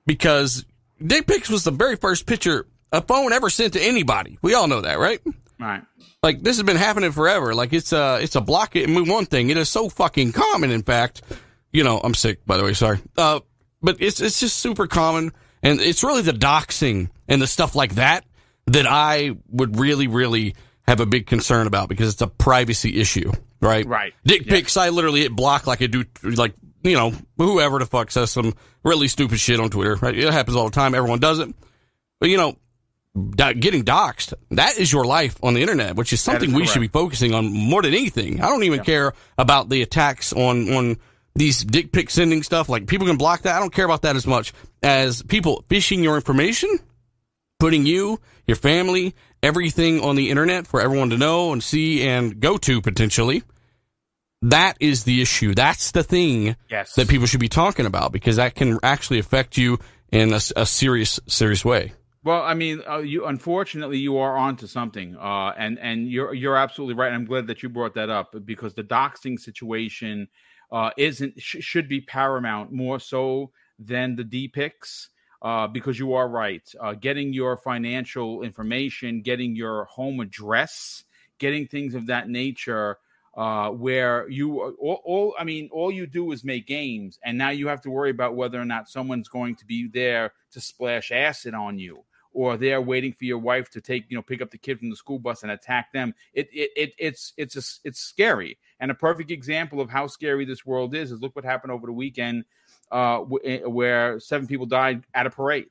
because 0.07 0.64
dick 1.05 1.27
pics 1.27 1.49
was 1.49 1.64
the 1.64 1.70
very 1.70 1.97
first 1.97 2.27
picture 2.27 2.66
a 2.93 3.01
phone 3.01 3.33
ever 3.33 3.51
sent 3.51 3.72
to 3.75 3.83
anybody. 3.83 4.39
We 4.43 4.55
all 4.55 4.68
know 4.68 4.83
that, 4.83 4.99
right? 4.99 5.20
right. 5.59 5.83
Like 6.22 6.43
this 6.43 6.57
has 6.57 6.64
been 6.64 6.77
happening 6.77 7.12
forever. 7.12 7.55
Like 7.55 7.72
it's 7.72 7.93
a 7.93 8.18
it's 8.20 8.37
a 8.37 8.41
block 8.41 8.77
it 8.77 8.85
and 8.85 8.95
move 8.95 9.09
one 9.09 9.27
thing. 9.27 9.51
It 9.51 9.57
is 9.57 9.68
so 9.68 9.89
fucking 9.89 10.33
common. 10.33 10.70
In 10.70 10.83
fact, 10.83 11.22
you 11.72 11.85
know, 11.85 12.01
I'm 12.03 12.14
sick 12.14 12.45
by 12.45 12.57
the 12.57 12.64
way. 12.64 12.72
Sorry. 12.75 13.01
Uh, 13.16 13.41
but 13.83 13.97
it's 14.01 14.20
it's 14.20 14.41
just 14.41 14.59
super 14.59 14.87
common, 14.87 15.33
and 15.62 15.81
it's 15.81 16.03
really 16.03 16.22
the 16.22 16.33
doxing 16.33 17.11
and 17.29 17.41
the 17.41 17.47
stuff 17.47 17.75
like 17.75 17.97
that 17.97 18.25
that 18.66 18.86
I 18.86 19.32
would 19.48 19.78
really 19.78 20.06
really 20.06 20.54
have 20.86 21.00
a 21.00 21.06
big 21.06 21.26
concern 21.26 21.66
about 21.66 21.88
because 21.88 22.12
it's 22.12 22.22
a 22.22 22.26
privacy 22.26 23.00
issue, 23.00 23.32
right? 23.60 23.86
Right. 23.86 24.12
Dick 24.24 24.44
Yeah. 24.46 24.52
pics, 24.52 24.76
I 24.76 24.90
literally 24.90 25.20
hit 25.22 25.32
block 25.32 25.66
like 25.66 25.80
I 25.82 25.86
do, 25.86 26.04
like 26.22 26.54
you 26.82 26.94
know, 26.96 27.12
whoever 27.38 27.78
the 27.78 27.86
fuck 27.86 28.10
says 28.10 28.30
some 28.30 28.54
really 28.82 29.08
stupid 29.08 29.40
shit 29.40 29.58
on 29.60 29.70
Twitter. 29.70 29.96
Right? 29.96 30.16
It 30.18 30.30
happens 30.32 30.56
all 30.56 30.66
the 30.66 30.70
time. 30.70 30.94
Everyone 30.94 31.18
does 31.20 31.38
it. 31.38 31.48
But 32.20 32.28
you 32.28 32.36
know, 32.36 32.56
getting 33.36 33.84
doxxed, 33.84 34.34
that 34.50 34.76
is 34.76 34.92
your 34.92 35.04
life 35.04 35.36
on 35.42 35.54
the 35.54 35.60
internet, 35.62 35.96
which 35.96 36.12
is 36.12 36.20
something 36.20 36.52
we 36.52 36.66
should 36.66 36.80
be 36.80 36.88
focusing 36.88 37.32
on 37.32 37.50
more 37.52 37.80
than 37.82 37.94
anything. 37.94 38.42
I 38.42 38.48
don't 38.48 38.64
even 38.64 38.82
care 38.84 39.12
about 39.38 39.68
the 39.68 39.82
attacks 39.82 40.32
on, 40.32 40.72
on 40.74 40.96
these 41.34 41.64
dick 41.64 41.92
pic 41.92 42.10
sending 42.10 42.42
stuff. 42.42 42.68
Like 42.68 42.86
people 42.86 43.06
can 43.06 43.16
block 43.16 43.42
that. 43.42 43.56
I 43.56 43.60
don't 43.60 43.72
care 43.72 43.84
about 43.84 44.02
that 44.02 44.16
as 44.16 44.26
much 44.26 44.52
as 44.82 45.22
people 45.22 45.64
phishing 45.68 46.02
your 46.02 46.16
information, 46.16 46.68
putting 47.59 47.86
you, 47.86 48.20
your 48.46 48.57
family, 48.57 49.14
everything 49.42 50.00
on 50.00 50.16
the 50.16 50.30
internet 50.30 50.66
for 50.66 50.80
everyone 50.80 51.11
to 51.11 51.16
know 51.16 51.52
and 51.52 51.62
see 51.62 52.07
and 52.07 52.40
go 52.40 52.57
to 52.59 52.80
potentially. 52.80 53.42
That 54.42 54.76
is 54.80 55.05
the 55.05 55.22
issue. 55.22 55.55
That's 55.55 55.92
the 55.92 56.02
thing 56.02 56.57
Yes. 56.70 56.94
that 56.94 57.09
people 57.09 57.26
should 57.26 57.40
be 57.40 57.48
talking 57.48 57.86
about 57.86 58.12
because 58.12 58.36
that 58.36 58.55
can 58.55 58.78
actually 58.82 59.18
affect 59.18 59.57
you 59.57 59.78
in 60.12 60.32
a, 60.32 60.40
a 60.57 60.66
serious, 60.66 61.18
serious 61.26 61.64
way. 61.64 61.92
Well, 62.22 62.42
I 62.42 62.55
mean, 62.55 62.82
uh, 62.88 62.98
you 62.98 63.26
unfortunately 63.26 63.98
you 63.98 64.16
are 64.16 64.36
onto 64.36 64.66
something, 64.66 65.14
uh, 65.16 65.52
and 65.59 65.78
and 65.78 66.09
you're 66.09 66.32
you're 66.32 66.57
absolutely 66.57 66.94
right. 66.94 67.09
And 67.09 67.16
I'm 67.16 67.26
glad 67.26 67.48
that 67.48 67.62
you 67.62 67.68
brought 67.68 67.94
that 67.94 68.09
up 68.09 68.34
because 68.46 68.72
the 68.74 68.82
doxing 68.82 69.38
situation 69.38 70.28
uh, 70.72 70.90
isn't 70.96 71.34
sh- 71.40 71.57
should 71.61 71.86
be 71.86 72.00
paramount 72.00 72.72
more 72.72 72.98
so 72.98 73.50
than 73.78 74.16
the 74.16 74.24
D 74.24 74.48
pics. 74.48 75.11
Uh, 75.45 75.66
because 75.66 75.99
you 75.99 76.14
are 76.14 76.26
right, 76.26 76.72
uh, 76.80 76.95
getting 76.95 77.34
your 77.34 77.55
financial 77.55 78.42
information, 78.42 79.20
getting 79.20 79.55
your 79.55 79.84
home 79.84 80.18
address, 80.20 81.05
getting 81.38 81.66
things 81.66 81.95
of 81.95 82.07
that 82.07 82.30
nature, 82.30 82.97
uh, 83.36 83.68
where 83.68 84.26
you 84.30 84.59
all, 84.80 85.03
all 85.05 85.34
I 85.38 85.45
mean, 85.45 85.68
all 85.70 85.90
you 85.90 86.07
do 86.07 86.32
is 86.32 86.45
make 86.45 86.66
games, 86.66 87.18
and 87.24 87.36
now 87.36 87.51
you 87.51 87.68
have 87.68 87.82
to 87.82 87.90
worry 87.90 88.11
about 88.11 88.36
whether 88.36 88.59
or 88.59 88.64
not 88.64 88.88
someone's 88.88 89.28
going 89.28 89.57
to 89.57 89.66
be 89.66 89.86
there 89.86 90.32
to 90.53 90.62
splash 90.62 91.12
acid 91.12 91.53
on 91.53 91.78
you, 91.78 92.05
or 92.32 92.57
they're 92.57 92.80
waiting 92.80 93.12
for 93.12 93.26
your 93.26 93.38
wife 93.38 93.68
to 93.72 93.82
take 93.82 94.05
you 94.09 94.16
know 94.16 94.22
pick 94.22 94.40
up 94.40 94.51
the 94.51 94.57
kid 94.57 94.78
from 94.78 94.88
the 94.88 94.97
school 94.97 95.18
bus 95.18 95.42
and 95.42 95.53
attack 95.53 95.92
them. 95.92 96.14
It 96.32 96.49
it, 96.53 96.70
it 96.76 96.92
it's 96.97 97.32
it's 97.36 97.57
a, 97.57 97.86
it's 97.86 98.01
scary, 98.01 98.57
and 98.80 98.90
a 98.90 98.95
perfect 98.95 99.30
example 99.30 99.80
of 99.80 99.90
how 99.90 100.07
scary 100.07 100.45
this 100.45 100.64
world 100.64 100.95
is 100.95 101.11
is 101.11 101.20
look 101.20 101.36
what 101.36 101.45
happened 101.45 101.72
over 101.72 101.86
the 101.86 101.92
weekend, 101.92 102.45
uh, 102.95 103.18
w- 103.18 103.68
where 103.68 104.20
seven 104.20 104.47
people 104.47 104.66
died 104.66 105.03
at 105.14 105.26
a 105.26 105.30
parade, 105.30 105.66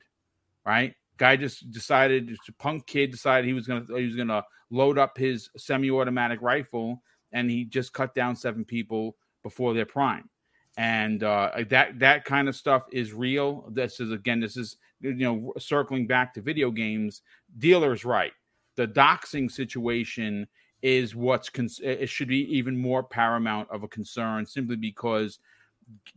right? 0.66 0.94
Guy 1.16 1.36
just 1.36 1.70
decided, 1.70 2.28
just 2.28 2.58
punk 2.58 2.86
kid 2.86 3.10
decided 3.10 3.46
he 3.46 3.54
was 3.54 3.66
gonna 3.66 3.86
he 3.96 4.04
was 4.04 4.14
gonna 4.14 4.44
load 4.70 4.98
up 4.98 5.16
his 5.16 5.48
semi-automatic 5.56 6.42
rifle 6.42 7.02
and 7.32 7.50
he 7.50 7.64
just 7.64 7.94
cut 7.94 8.14
down 8.14 8.36
seven 8.36 8.64
people 8.64 9.16
before 9.42 9.72
their 9.72 9.86
prime. 9.86 10.28
And 10.76 11.22
uh, 11.22 11.50
that 11.70 11.98
that 12.00 12.24
kind 12.26 12.46
of 12.48 12.56
stuff 12.56 12.82
is 12.92 13.14
real. 13.14 13.70
This 13.70 14.00
is 14.00 14.12
again 14.12 14.40
this 14.40 14.58
is 14.58 14.76
you 15.00 15.14
know 15.14 15.52
circling 15.58 16.06
back 16.06 16.34
to 16.34 16.42
video 16.42 16.70
games 16.70 17.22
dealer's 17.58 18.04
right. 18.04 18.32
The 18.76 18.86
doxing 18.86 19.50
situation 19.50 20.46
is 20.82 21.14
what's 21.14 21.48
con- 21.48 21.70
it 21.82 22.10
should 22.10 22.28
be 22.28 22.54
even 22.54 22.76
more 22.76 23.02
paramount 23.02 23.70
of 23.70 23.82
a 23.82 23.88
concern 23.88 24.44
simply 24.44 24.76
because 24.76 25.38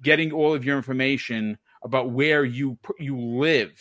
getting 0.02 0.32
all 0.32 0.54
of 0.54 0.64
your 0.66 0.78
information 0.78 1.58
about 1.84 2.12
where 2.12 2.44
you 2.46 2.78
you 3.00 3.18
live 3.18 3.80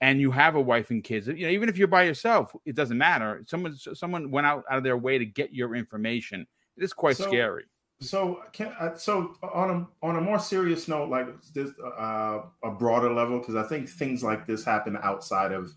and 0.00 0.20
you 0.20 0.30
have 0.30 0.54
a 0.56 0.60
wife 0.60 0.90
and 0.90 1.04
kids 1.04 1.26
you 1.28 1.46
know 1.46 1.48
even 1.52 1.68
if 1.68 1.76
you're 1.76 1.88
by 1.88 2.02
yourself 2.04 2.54
it 2.64 2.74
doesn't 2.74 2.98
matter 2.98 3.42
someone 3.46 3.74
someone 3.76 4.30
went 4.30 4.46
out, 4.46 4.64
out 4.70 4.78
of 4.78 4.84
their 4.84 4.96
way 4.96 5.18
to 5.18 5.24
get 5.26 5.52
your 5.52 5.74
information 5.74 6.46
it 6.76 6.84
is 6.84 6.92
quite 6.92 7.16
So- 7.16 7.24
scary 7.26 7.64
So, 8.00 8.42
can 8.52 8.72
uh, 8.80 8.94
so 8.96 9.36
on 9.42 9.70
a 9.70 10.06
on 10.06 10.16
a 10.16 10.20
more 10.20 10.38
serious 10.40 10.88
note, 10.88 11.08
like 11.08 11.28
this, 11.54 11.70
uh, 11.80 12.40
a 12.64 12.70
broader 12.72 13.10
level, 13.14 13.38
because 13.38 13.54
I 13.54 13.62
think 13.62 13.88
things 13.88 14.22
like 14.22 14.46
this 14.46 14.64
happen 14.64 14.98
outside 15.00 15.52
of 15.52 15.72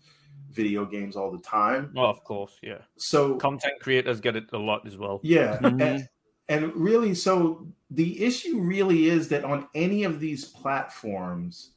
video 0.50 0.84
games 0.84 1.14
all 1.16 1.30
the 1.30 1.38
time. 1.38 1.92
Oh, 1.96 2.06
of 2.06 2.22
course, 2.24 2.58
yeah. 2.60 2.82
So, 2.96 3.36
Content 3.36 3.74
creators 3.80 4.20
get 4.20 4.34
it 4.34 4.46
a 4.52 4.58
lot 4.58 4.84
as 4.86 4.96
well. 4.98 5.20
yeah, 5.22 5.58
Mhm. 5.60 5.80
and, 5.80 6.08
and 6.48 6.74
really, 6.74 7.14
so 7.14 7.66
the 7.90 8.22
issue 8.22 8.60
really 8.60 9.06
is 9.06 9.28
that 9.28 9.44
on 9.44 9.68
any 9.74 10.04
of 10.04 10.20
these 10.20 10.44
platforms, 10.44 11.70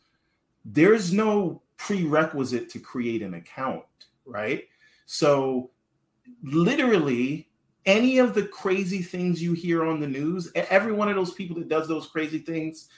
there's 0.65 1.13
no 1.13 1.61
prerequisite 1.77 2.69
to 2.69 2.79
create 2.79 3.21
an 3.21 3.33
account, 3.33 3.85
right? 4.25 4.65
So, 5.05 5.71
literally, 6.43 7.49
any 7.85 8.19
of 8.19 8.33
the 8.33 8.43
crazy 8.43 9.01
things 9.01 9.41
you 9.41 9.53
hear 9.53 9.85
on 9.85 9.99
the 9.99 10.07
news, 10.07 10.51
every 10.55 10.91
one 10.91 11.09
of 11.09 11.15
those 11.15 11.33
people 11.33 11.55
that 11.57 11.69
does 11.69 11.87
those 11.87 12.07
crazy 12.07 12.39
things, 12.39 12.89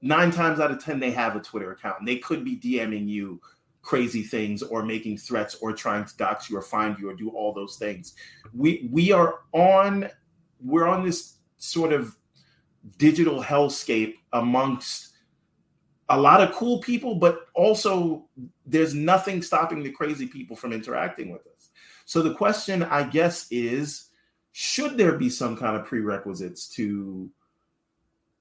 nine 0.00 0.30
times 0.30 0.58
out 0.58 0.70
of 0.70 0.82
10, 0.82 0.98
they 0.98 1.12
have 1.12 1.36
a 1.36 1.40
Twitter 1.40 1.72
account 1.72 2.00
and 2.00 2.08
they 2.08 2.16
could 2.16 2.44
be 2.44 2.56
DMing 2.56 3.06
you 3.06 3.40
crazy 3.82 4.22
things 4.22 4.62
or 4.62 4.84
making 4.84 5.18
threats 5.18 5.56
or 5.56 5.72
trying 5.72 6.04
to 6.04 6.16
dox 6.16 6.48
you 6.48 6.56
or 6.56 6.62
find 6.62 6.98
you 6.98 7.10
or 7.10 7.14
do 7.14 7.30
all 7.30 7.52
those 7.52 7.76
things. 7.76 8.14
We 8.54 8.88
we 8.92 9.12
are 9.12 9.40
on 9.52 10.08
we're 10.64 10.86
on 10.86 11.04
this 11.04 11.36
sort 11.58 11.92
of 11.92 12.16
digital 12.98 13.42
hellscape 13.42 14.14
amongst 14.32 15.10
a 16.08 16.18
lot 16.18 16.40
of 16.40 16.52
cool 16.52 16.78
people, 16.78 17.14
but 17.14 17.46
also 17.54 18.26
there's 18.66 18.94
nothing 18.94 19.42
stopping 19.42 19.82
the 19.82 19.90
crazy 19.90 20.26
people 20.26 20.56
from 20.56 20.72
interacting 20.72 21.30
with 21.30 21.46
us. 21.46 21.70
So 22.04 22.22
the 22.22 22.34
question, 22.34 22.82
I 22.82 23.04
guess, 23.04 23.46
is 23.50 24.10
should 24.52 24.96
there 24.98 25.12
be 25.12 25.30
some 25.30 25.56
kind 25.56 25.76
of 25.76 25.86
prerequisites 25.86 26.68
to 26.70 27.30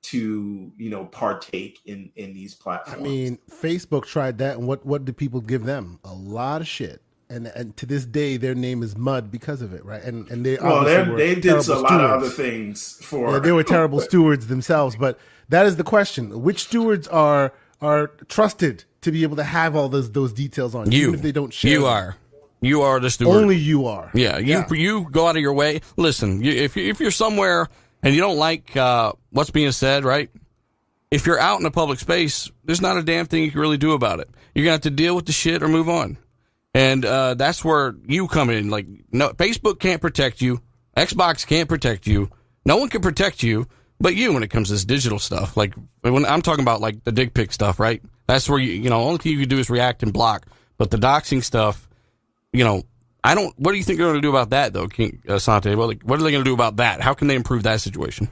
to 0.03 0.71
you 0.77 0.89
know 0.89 1.05
partake 1.05 1.79
in 1.85 2.11
in 2.15 2.33
these 2.33 2.55
platforms. 2.55 2.99
I 2.99 3.03
mean, 3.03 3.37
Facebook 3.49 4.05
tried 4.05 4.37
that, 4.39 4.57
and 4.57 4.67
what 4.67 4.85
what 4.85 5.05
did 5.05 5.15
people 5.17 5.41
give 5.41 5.63
them? 5.63 5.99
A 6.03 6.13
lot 6.13 6.61
of 6.61 6.67
shit. 6.67 7.01
And, 7.31 7.47
and 7.47 7.77
to 7.77 7.85
this 7.85 8.05
day, 8.05 8.35
their 8.35 8.53
name 8.53 8.83
is 8.83 8.97
Mud 8.97 9.31
because 9.31 9.61
of 9.61 9.73
it, 9.73 9.85
right? 9.85 10.03
And 10.03 10.29
and 10.29 10.45
they 10.45 10.57
well, 10.57 10.83
they 10.83 11.35
did 11.35 11.45
a 11.45 11.55
lot 11.55 11.63
stewards. 11.63 11.81
of 11.81 11.89
other 11.89 12.29
things 12.29 12.99
for. 13.01 13.31
Yeah, 13.31 13.39
they 13.39 13.53
were 13.53 13.63
terrible 13.77 14.01
stewards 14.01 14.47
themselves, 14.47 14.97
but 14.97 15.17
that 15.47 15.65
is 15.65 15.77
the 15.77 15.83
question: 15.83 16.41
which 16.43 16.63
stewards 16.63 17.07
are 17.07 17.53
are 17.79 18.07
trusted 18.27 18.83
to 19.01 19.11
be 19.11 19.23
able 19.23 19.37
to 19.37 19.43
have 19.43 19.75
all 19.75 19.87
those 19.87 20.11
those 20.11 20.33
details 20.33 20.75
on 20.75 20.91
you? 20.91 21.03
Even 21.03 21.15
if 21.15 21.21
they 21.21 21.31
don't 21.31 21.53
share. 21.53 21.71
You 21.71 21.79
them. 21.81 21.89
are. 21.89 22.17
You 22.61 22.81
are 22.83 22.99
the 22.99 23.09
steward. 23.09 23.37
Only 23.37 23.57
you 23.57 23.87
are. 23.87 24.11
Yeah, 24.13 24.37
you 24.37 24.53
yeah. 24.53 24.71
you 24.71 25.09
go 25.09 25.27
out 25.27 25.35
of 25.35 25.41
your 25.41 25.53
way. 25.53 25.81
Listen, 25.97 26.43
you, 26.43 26.51
if 26.51 26.75
you, 26.75 26.89
if 26.89 26.99
you're 26.99 27.11
somewhere 27.11 27.67
and 28.03 28.13
you 28.13 28.21
don't 28.21 28.37
like 28.37 28.75
uh, 28.77 29.13
what's 29.31 29.49
being 29.49 29.71
said, 29.71 30.03
right? 30.05 30.29
If 31.09 31.25
you're 31.25 31.39
out 31.39 31.59
in 31.59 31.65
a 31.65 31.71
public 31.71 31.99
space, 31.99 32.49
there's 32.63 32.81
not 32.81 32.97
a 32.97 33.03
damn 33.03 33.25
thing 33.25 33.43
you 33.43 33.51
can 33.51 33.59
really 33.59 33.77
do 33.77 33.93
about 33.93 34.19
it. 34.19 34.29
You're 34.53 34.65
gonna 34.65 34.73
have 34.73 34.81
to 34.81 34.91
deal 34.91 35.15
with 35.15 35.25
the 35.25 35.31
shit 35.31 35.63
or 35.63 35.67
move 35.67 35.89
on, 35.89 36.17
and 36.73 37.05
uh, 37.05 37.33
that's 37.35 37.63
where 37.63 37.95
you 38.05 38.27
come 38.27 38.49
in. 38.49 38.69
Like, 38.69 38.87
no, 39.11 39.29
Facebook 39.29 39.79
can't 39.79 40.01
protect 40.01 40.41
you. 40.41 40.61
Xbox 40.95 41.45
can't 41.45 41.69
protect 41.69 42.07
you. 42.07 42.29
No 42.65 42.77
one 42.77 42.89
can 42.89 43.01
protect 43.01 43.43
you 43.43 43.67
but 44.01 44.15
you 44.15 44.33
when 44.33 44.43
it 44.43 44.49
comes 44.49 44.67
to 44.67 44.73
this 44.73 44.83
digital 44.83 45.19
stuff. 45.19 45.55
Like 45.55 45.75
when 46.01 46.25
I'm 46.25 46.41
talking 46.41 46.63
about 46.63 46.81
like 46.81 47.03
the 47.03 47.11
dick 47.11 47.33
pic 47.33 47.53
stuff, 47.53 47.79
right? 47.79 48.01
That's 48.27 48.49
where 48.49 48.59
you 48.59 48.73
you 48.73 48.89
know 48.89 49.01
only 49.01 49.19
thing 49.19 49.33
you 49.33 49.39
can 49.39 49.49
do 49.49 49.59
is 49.59 49.69
react 49.69 50.03
and 50.03 50.11
block. 50.11 50.47
But 50.77 50.89
the 50.89 50.97
doxing 50.97 51.43
stuff, 51.43 51.87
you 52.51 52.63
know, 52.63 52.83
I 53.23 53.35
don't. 53.35 53.57
What 53.59 53.71
do 53.71 53.77
you 53.77 53.83
think 53.83 53.99
they're 53.99 54.07
going 54.07 54.17
to 54.17 54.21
do 54.21 54.31
about 54.31 54.49
that, 54.49 54.73
though, 54.73 54.87
King 54.87 55.21
uh, 55.27 55.37
Sante? 55.37 55.75
Well, 55.75 55.87
like, 55.87 56.01
what 56.01 56.19
are 56.19 56.23
they 56.23 56.31
going 56.31 56.43
to 56.43 56.49
do 56.49 56.55
about 56.55 56.77
that? 56.77 57.01
How 57.01 57.13
can 57.13 57.27
they 57.27 57.35
improve 57.35 57.63
that 57.63 57.81
situation? 57.81 58.29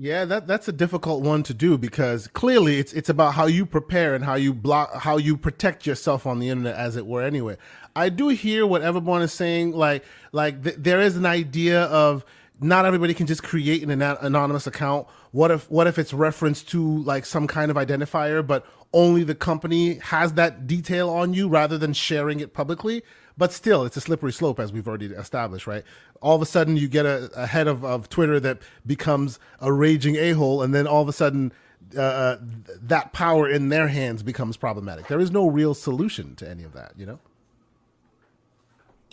Yeah, 0.00 0.26
that 0.26 0.46
that's 0.46 0.68
a 0.68 0.72
difficult 0.72 1.24
one 1.24 1.42
to 1.42 1.52
do 1.52 1.76
because 1.76 2.28
clearly 2.28 2.78
it's 2.78 2.92
it's 2.92 3.08
about 3.08 3.34
how 3.34 3.46
you 3.46 3.66
prepare 3.66 4.14
and 4.14 4.24
how 4.24 4.36
you 4.36 4.54
block 4.54 4.94
how 4.94 5.16
you 5.16 5.36
protect 5.36 5.88
yourself 5.88 6.24
on 6.24 6.38
the 6.38 6.50
internet, 6.50 6.76
as 6.76 6.94
it 6.94 7.04
were. 7.04 7.22
Anyway, 7.22 7.56
I 7.96 8.08
do 8.08 8.28
hear 8.28 8.64
what 8.64 8.82
Everborn 8.82 9.22
is 9.22 9.32
saying. 9.32 9.72
Like 9.72 10.04
like 10.30 10.62
th- 10.62 10.76
there 10.78 11.00
is 11.00 11.16
an 11.16 11.26
idea 11.26 11.82
of 11.86 12.24
not 12.60 12.84
everybody 12.86 13.12
can 13.12 13.26
just 13.26 13.42
create 13.42 13.82
an 13.82 14.00
anonymous 14.00 14.68
account. 14.68 15.08
What 15.32 15.50
if 15.50 15.68
what 15.68 15.88
if 15.88 15.98
it's 15.98 16.14
referenced 16.14 16.68
to 16.70 17.02
like 17.02 17.26
some 17.26 17.48
kind 17.48 17.68
of 17.68 17.76
identifier, 17.76 18.46
but 18.46 18.64
only 18.92 19.24
the 19.24 19.34
company 19.34 19.94
has 19.96 20.34
that 20.34 20.68
detail 20.68 21.10
on 21.10 21.34
you 21.34 21.48
rather 21.48 21.76
than 21.76 21.92
sharing 21.92 22.38
it 22.38 22.54
publicly? 22.54 23.02
But 23.38 23.52
still, 23.52 23.84
it's 23.84 23.96
a 23.96 24.00
slippery 24.00 24.32
slope 24.32 24.58
as 24.58 24.72
we've 24.72 24.88
already 24.88 25.06
established, 25.06 25.68
right? 25.68 25.84
All 26.20 26.34
of 26.34 26.42
a 26.42 26.46
sudden, 26.46 26.76
you 26.76 26.88
get 26.88 27.06
a, 27.06 27.30
a 27.36 27.46
head 27.46 27.68
of, 27.68 27.84
of 27.84 28.08
Twitter 28.08 28.40
that 28.40 28.58
becomes 28.84 29.38
a 29.60 29.72
raging 29.72 30.16
a 30.16 30.32
hole, 30.32 30.60
and 30.60 30.74
then 30.74 30.88
all 30.88 31.02
of 31.02 31.08
a 31.08 31.12
sudden, 31.12 31.52
uh, 31.96 32.00
uh, 32.00 32.36
that 32.82 33.12
power 33.12 33.48
in 33.48 33.68
their 33.68 33.86
hands 33.86 34.24
becomes 34.24 34.56
problematic. 34.56 35.06
There 35.06 35.20
is 35.20 35.30
no 35.30 35.46
real 35.48 35.72
solution 35.72 36.34
to 36.36 36.50
any 36.50 36.64
of 36.64 36.72
that, 36.72 36.92
you 36.96 37.06
know. 37.06 37.20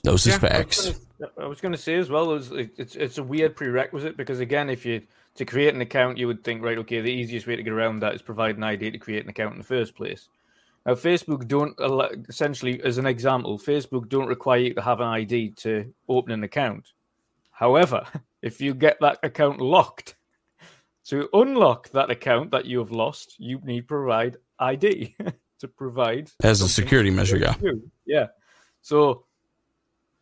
Those 0.03 0.25
yeah, 0.25 0.39
facts. 0.39 0.99
I 1.37 1.45
was 1.45 1.61
going 1.61 1.71
to 1.71 1.77
say 1.77 1.95
as 1.95 2.09
well, 2.09 2.33
it's 2.33 2.95
it's 2.95 3.17
a 3.17 3.23
weird 3.23 3.55
prerequisite 3.55 4.17
because 4.17 4.39
again, 4.39 4.69
if 4.69 4.85
you 4.85 5.01
to 5.35 5.45
create 5.45 5.73
an 5.73 5.81
account, 5.81 6.17
you 6.17 6.27
would 6.27 6.43
think 6.43 6.63
right, 6.63 6.77
okay, 6.79 7.01
the 7.01 7.11
easiest 7.11 7.47
way 7.47 7.55
to 7.55 7.63
get 7.63 7.73
around 7.73 7.99
that 7.99 8.13
is 8.15 8.21
provide 8.21 8.57
an 8.57 8.63
ID 8.63 8.91
to 8.91 8.97
create 8.97 9.23
an 9.23 9.29
account 9.29 9.53
in 9.53 9.57
the 9.57 9.65
first 9.65 9.95
place. 9.95 10.29
Now, 10.85 10.93
Facebook 10.93 11.47
don't 11.47 11.75
essentially, 12.29 12.81
as 12.83 12.97
an 12.97 13.07
example, 13.07 13.57
Facebook 13.57 14.07
don't 14.07 14.27
require 14.27 14.59
you 14.59 14.73
to 14.75 14.81
have 14.81 14.99
an 14.99 15.07
ID 15.07 15.51
to 15.57 15.91
open 16.07 16.31
an 16.31 16.43
account. 16.43 16.93
However, 17.51 18.05
if 18.41 18.61
you 18.61 18.73
get 18.73 18.97
that 19.01 19.19
account 19.23 19.59
locked, 19.59 20.15
to 21.05 21.27
unlock 21.33 21.89
that 21.89 22.11
account 22.11 22.51
that 22.51 22.65
you 22.65 22.79
have 22.79 22.91
lost, 22.91 23.35
you 23.39 23.59
need 23.63 23.81
to 23.81 23.87
provide 23.87 24.37
ID 24.59 25.15
to 25.59 25.67
provide 25.67 26.31
as 26.43 26.61
a 26.61 26.69
security 26.69 27.09
measure. 27.09 27.37
Yeah, 27.37 27.55
yeah. 28.05 28.27
So 28.81 29.25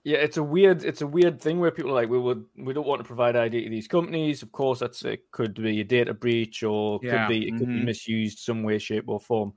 yeah, 0.03 0.18
it's 0.18 0.38
a 0.38 0.43
weird 0.43 0.84
it's 0.84 1.01
a 1.01 1.07
weird 1.07 1.41
thing 1.41 1.59
where 1.59 1.72
people 1.72 1.91
are 1.91 1.95
like 1.95 2.09
we 2.09 2.20
would 2.20 2.45
we 2.57 2.74
don't 2.74 2.88
want 2.88 3.01
to 3.01 3.07
provide 3.07 3.36
ID 3.36 3.64
to 3.64 3.70
these 3.70 3.88
companies. 3.88 4.41
Of 4.41 4.51
course, 4.51 4.80
that's 4.80 5.03
it 5.03 5.30
could 5.32 5.53
be 5.53 5.82
a 5.82 5.84
data 5.84 6.14
breach 6.14 6.64
or 6.64 6.99
yeah. 7.01 7.28
could 7.28 7.34
be 7.34 7.47
it 7.47 7.51
could 7.51 7.68
mm-hmm. 7.68 7.80
be 7.80 7.86
misused 7.86 8.39
some 8.39 8.64
way, 8.64 8.78
shape, 8.80 9.05
or 9.07 9.20
form. 9.20 9.53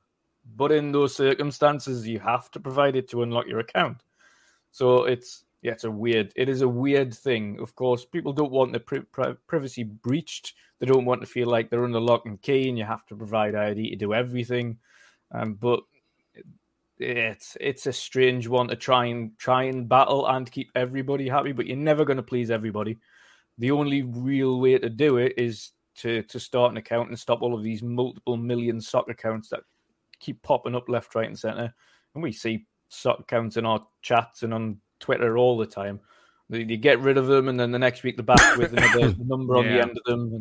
But 0.54 0.72
in 0.72 0.92
those 0.92 1.14
circumstances, 1.16 2.06
you 2.06 2.20
have 2.20 2.50
to 2.52 2.60
provide 2.60 2.96
it 2.96 3.08
to 3.10 3.22
unlock 3.22 3.46
your 3.46 3.60
account. 3.60 4.02
So 4.70 5.04
it's 5.04 5.44
yeah, 5.62 5.72
it's 5.72 5.84
a 5.84 5.90
weird. 5.90 6.32
It 6.36 6.48
is 6.48 6.62
a 6.62 6.68
weird 6.68 7.12
thing. 7.12 7.58
Of 7.60 7.74
course, 7.74 8.04
people 8.04 8.32
don't 8.32 8.52
want 8.52 8.72
their 8.72 8.80
pri- 8.80 9.06
pri- 9.10 9.36
privacy 9.46 9.82
breached. 9.82 10.54
They 10.78 10.86
don't 10.86 11.06
want 11.06 11.22
to 11.22 11.26
feel 11.26 11.48
like 11.48 11.70
they're 11.70 11.84
under 11.84 11.98
lock 11.98 12.26
and 12.26 12.40
key, 12.40 12.68
and 12.68 12.78
you 12.78 12.84
have 12.84 13.04
to 13.06 13.16
provide 13.16 13.54
ID 13.54 13.90
to 13.90 13.96
do 13.96 14.14
everything. 14.14 14.78
Um, 15.32 15.54
but 15.54 15.80
it's 16.98 17.56
it's 17.60 17.86
a 17.86 17.92
strange 17.92 18.48
one 18.48 18.68
to 18.68 18.76
try 18.76 19.06
and 19.06 19.36
try 19.38 19.64
and 19.64 19.88
battle 19.88 20.26
and 20.26 20.50
keep 20.50 20.70
everybody 20.74 21.28
happy, 21.28 21.52
but 21.52 21.66
you're 21.66 21.76
never 21.76 22.04
going 22.04 22.18
to 22.18 22.22
please 22.22 22.50
everybody. 22.50 22.98
The 23.58 23.70
only 23.70 24.02
real 24.02 24.60
way 24.60 24.78
to 24.78 24.88
do 24.88 25.16
it 25.16 25.34
is 25.36 25.72
to 25.96 26.22
to 26.24 26.38
start 26.38 26.70
an 26.70 26.76
account 26.76 27.08
and 27.08 27.18
stop 27.18 27.42
all 27.42 27.54
of 27.54 27.62
these 27.62 27.82
multiple 27.82 28.36
million 28.36 28.80
sock 28.80 29.08
accounts 29.08 29.48
that 29.48 29.60
keep 30.20 30.42
popping 30.42 30.74
up 30.74 30.88
left, 30.88 31.14
right, 31.14 31.26
and 31.26 31.38
center. 31.38 31.74
And 32.14 32.22
we 32.22 32.32
see 32.32 32.66
sock 32.88 33.20
accounts 33.20 33.56
in 33.56 33.66
our 33.66 33.80
chats 34.02 34.42
and 34.42 34.54
on 34.54 34.80
Twitter 35.00 35.36
all 35.36 35.58
the 35.58 35.66
time. 35.66 36.00
You 36.48 36.76
get 36.76 37.00
rid 37.00 37.18
of 37.18 37.26
them, 37.26 37.48
and 37.48 37.58
then 37.58 37.72
the 37.72 37.78
next 37.78 38.02
week 38.02 38.16
they're 38.16 38.24
back 38.24 38.56
with 38.56 38.72
another 38.72 39.14
number 39.18 39.56
on 39.56 39.64
yeah. 39.64 39.72
the 39.72 39.82
end 39.82 39.98
of 39.98 40.04
them. 40.04 40.34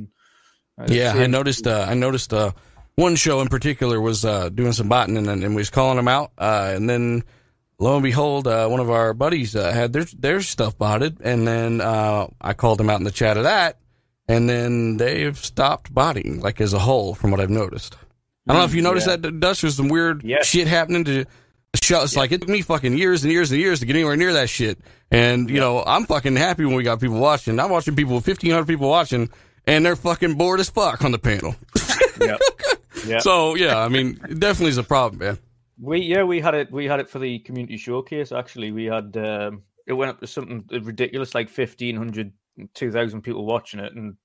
And 0.78 0.90
uh, 0.90 0.94
yeah, 0.94 1.14
I 1.14 1.28
noticed. 1.28 1.68
Uh, 1.68 1.86
I 1.88 1.94
noticed. 1.94 2.34
Uh, 2.34 2.52
one 2.96 3.16
show 3.16 3.42
in 3.42 3.50
particular 3.50 4.00
was 4.00 4.24
uh, 4.24 4.50
doing 4.50 4.72
some 4.72 4.88
botting 4.88 5.18
and, 5.18 5.28
and 5.28 5.50
we 5.50 5.60
was 5.60 5.70
calling 5.70 5.98
them 5.98 6.08
out. 6.08 6.32
Uh, 6.38 6.72
and 6.74 6.90
then 6.90 7.24
lo 7.78 7.96
and 7.96 8.04
behold, 8.04 8.48
uh, 8.48 8.68
one 8.68 8.80
of 8.80 8.90
our 8.90 9.14
buddies 9.14 9.56
uh, 9.56 9.72
had 9.72 9.94
their 9.94 10.06
their 10.18 10.42
stuff 10.42 10.78
botted, 10.78 11.20
and 11.22 11.48
then 11.48 11.82
uh, 11.82 12.28
I 12.40 12.54
called 12.54 12.80
them 12.80 12.90
out 12.90 13.00
in 13.00 13.04
the 13.04 13.12
chat 13.12 13.38
of 13.38 13.44
that, 13.44 13.80
and 14.28 14.50
then 14.50 14.98
they've 14.98 15.38
stopped 15.38 15.94
botting 15.94 16.40
like 16.40 16.62
as 16.62 16.74
a 16.74 16.80
whole, 16.80 17.16
from 17.16 17.32
what 17.32 17.40
I've 17.40 17.50
noticed. 17.50 17.98
I 18.48 18.54
don't 18.54 18.62
know 18.62 18.66
if 18.66 18.76
you 18.76 18.82
noticed 18.82 19.08
yeah. 19.08 19.16
that 19.16 19.40
Dutch 19.40 19.64
was 19.64 19.76
some 19.76 19.90
weird 19.90 20.24
yes. 20.24 20.46
shit 20.46 20.68
happening 20.68 21.04
to 21.06 21.26
show. 21.82 22.04
It's 22.04 22.14
yeah. 22.14 22.20
like 22.20 22.32
it 22.32 22.42
took 22.42 22.50
me 22.50 22.62
fucking 22.62 22.98
years 22.98 23.24
and 23.24 23.32
years 23.32 23.52
and 23.52 23.60
years 23.60 23.80
to 23.80 23.86
get 23.86 23.96
anywhere 23.96 24.16
near 24.16 24.34
that 24.34 24.50
shit. 24.50 24.80
And 25.12 25.50
you 25.50 25.56
yeah. 25.56 25.62
know, 25.62 25.84
I'm 25.86 26.06
fucking 26.06 26.36
happy 26.36 26.66
when 26.66 26.76
we 26.76 26.84
got 26.84 27.00
people 27.00 27.20
watching. 27.20 27.60
I'm 27.60 27.70
watching 27.70 27.96
people, 27.96 28.14
1,500 28.14 28.66
people 28.68 28.90
watching, 28.90 29.30
and 29.66 29.86
they're 29.86 29.96
fucking 29.96 30.36
bored 30.36 30.60
as 30.60 30.70
fuck 30.70 31.04
on 31.04 31.12
the 31.12 31.20
panel. 31.20 31.56
yep. 32.22 32.40
Yeah. 33.06 33.20
So 33.20 33.56
yeah, 33.56 33.80
I 33.80 33.90
mean, 33.90 34.20
it 34.30 34.40
definitely 34.40 34.70
is 34.70 34.78
a 34.78 34.84
problem, 34.84 35.20
man. 35.20 35.38
We 35.80 36.02
yeah 36.02 36.24
we 36.24 36.40
had 36.40 36.56
it 36.56 36.72
we 36.72 36.86
had 36.86 37.00
it 37.00 37.10
for 37.10 37.20
the 37.20 37.40
community 37.40 37.78
showcase. 37.78 38.32
Actually, 38.32 38.72
we 38.72 38.86
had 38.86 39.16
um, 39.18 39.64
it 39.86 39.94
went 39.94 40.10
up 40.10 40.20
to 40.22 40.28
something 40.28 40.64
ridiculous 40.72 41.36
like 41.36 41.48
1,500, 41.48 42.32
2,000 42.74 43.22
people 43.22 43.46
watching 43.46 43.80
it, 43.80 43.94
and 43.94 44.16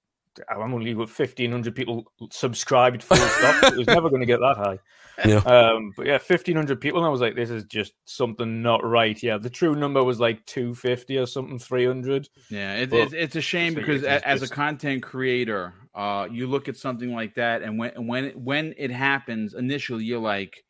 I'm 0.49 0.73
only 0.75 0.93
got 0.95 1.09
1,500 1.09 1.75
people 1.75 2.05
subscribed 2.31 3.03
full 3.03 3.17
stop. 3.17 3.73
it 3.73 3.79
was 3.79 3.87
never 3.87 4.09
going 4.09 4.21
to 4.21 4.27
get 4.27 4.41
that 4.41 4.57
high. 4.57 4.79
Yeah. 5.27 5.37
Um, 5.41 5.93
but 5.99 6.07
yeah, 6.07 6.13
1,500 6.13 6.81
people. 6.81 7.01
And 7.01 7.07
I 7.07 7.11
was 7.11 7.21
like, 7.21 7.35
this 7.35 7.51
is 7.51 7.65
just 7.65 7.93
something 8.07 8.63
not 8.63 8.83
right. 8.83 9.23
Yeah. 9.23 9.37
The 9.37 9.51
true 9.51 9.75
number 9.75 10.03
was 10.03 10.19
like 10.19 10.47
250 10.47 11.19
or 11.19 11.27
something, 11.27 11.59
300. 11.59 12.27
Yeah. 12.49 12.77
It, 12.77 12.91
it's, 12.91 13.13
it's 13.13 13.37
a 13.37 13.43
shame 13.43 13.75
because 13.75 14.03
as 14.03 14.41
a 14.41 14.49
content 14.49 15.03
creator, 15.03 15.75
uh, 15.95 16.29
you 16.31 16.47
look 16.47 16.69
at 16.69 16.77
something 16.77 17.13
like 17.13 17.35
that, 17.35 17.63
and 17.63 17.79
when 17.79 18.07
when 18.07 18.31
when 18.31 18.75
it 18.79 18.91
happens 18.91 19.55
initially, 19.55 20.05
you're 20.05 20.21
like, 20.21 20.65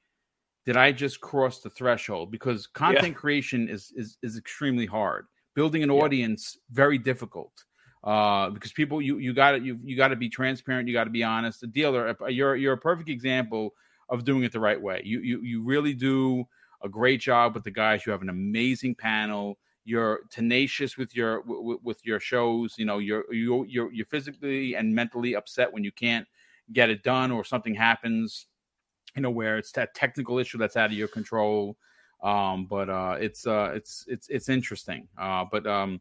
"Did 0.65 0.77
I 0.77 0.93
just 0.93 1.21
cross 1.21 1.61
the 1.61 1.71
threshold?" 1.71 2.31
Because 2.31 2.67
content 2.67 3.09
yeah. 3.09 3.13
creation 3.13 3.69
is, 3.69 3.93
is 3.95 4.17
is 4.23 4.39
extremely 4.39 4.87
hard. 4.87 5.27
Building 5.55 5.83
an 5.83 5.91
yeah. 5.91 6.01
audience 6.01 6.57
very 6.71 6.97
difficult 6.97 7.53
uh, 8.05 8.51
because 8.51 8.73
people 8.73 9.03
you 9.03 9.19
you 9.19 9.33
got 9.33 9.63
you 9.63 9.79
you 9.83 9.97
got 9.97 10.09
to 10.09 10.17
be 10.17 10.29
transparent. 10.29 10.89
You 10.89 10.95
got 10.95 11.05
to 11.05 11.11
be 11.11 11.25
honest. 11.25 11.61
The 11.61 11.67
dealer, 11.67 12.17
you're 12.29 12.57
you're 12.57 12.75
a 12.75 12.79
perfect 12.79 13.09
example 13.09 13.75
of 14.09 14.25
doing 14.25 14.43
it 14.45 14.53
the 14.53 14.61
right 14.61 14.81
way. 14.81 15.03
You 15.05 15.21
you 15.21 15.41
you 15.43 15.63
really 15.63 15.95
do 15.95 16.47
a 16.83 16.89
great 16.89 17.21
job 17.21 17.55
with 17.55 17.65
the 17.65 17.71
guys. 17.71 18.07
You 18.07 18.13
have 18.13 18.23
an 18.23 18.31
amazing 18.31 18.95
panel 18.95 19.59
you're 19.85 20.21
tenacious 20.31 20.97
with 20.97 21.17
your 21.17 21.43
with 21.83 21.99
your 22.05 22.21
shows 22.21 22.75
you 22.77 22.85
know 22.85 22.99
you're 22.99 23.25
you're 23.33 23.67
you're 23.67 24.07
physically 24.07 24.75
and 24.77 24.95
mentally 24.95 25.35
upset 25.35 25.73
when 25.73 25.83
you 25.83 25.93
can't 25.93 26.27
get 26.73 26.91
it 26.91 27.03
done 27.03 27.31
or 27.31 27.45
something 27.45 27.75
happens 27.75 28.47
you 29.17 29.23
know 29.23 29.31
where 29.31 29.59
it's 29.59 29.73
that 29.73 29.95
technical 29.95 30.39
issue 30.39 30.59
that's 30.59 30.77
out 30.77 30.91
of 30.91 30.97
your 30.97 31.09
control 31.09 31.77
um 32.23 32.67
but 32.67 32.91
uh 32.91 33.17
it's 33.19 33.47
uh 33.47 33.73
it's 33.75 34.05
it's 34.07 34.29
it's 34.29 34.49
interesting 34.49 35.09
uh 35.19 35.45
but 35.51 35.67
um 35.67 36.01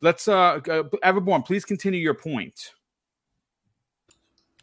let's 0.00 0.28
uh, 0.28 0.60
uh 0.68 0.82
everborn 1.04 1.44
please 1.44 1.64
continue 1.64 2.00
your 2.00 2.14
point 2.14 2.72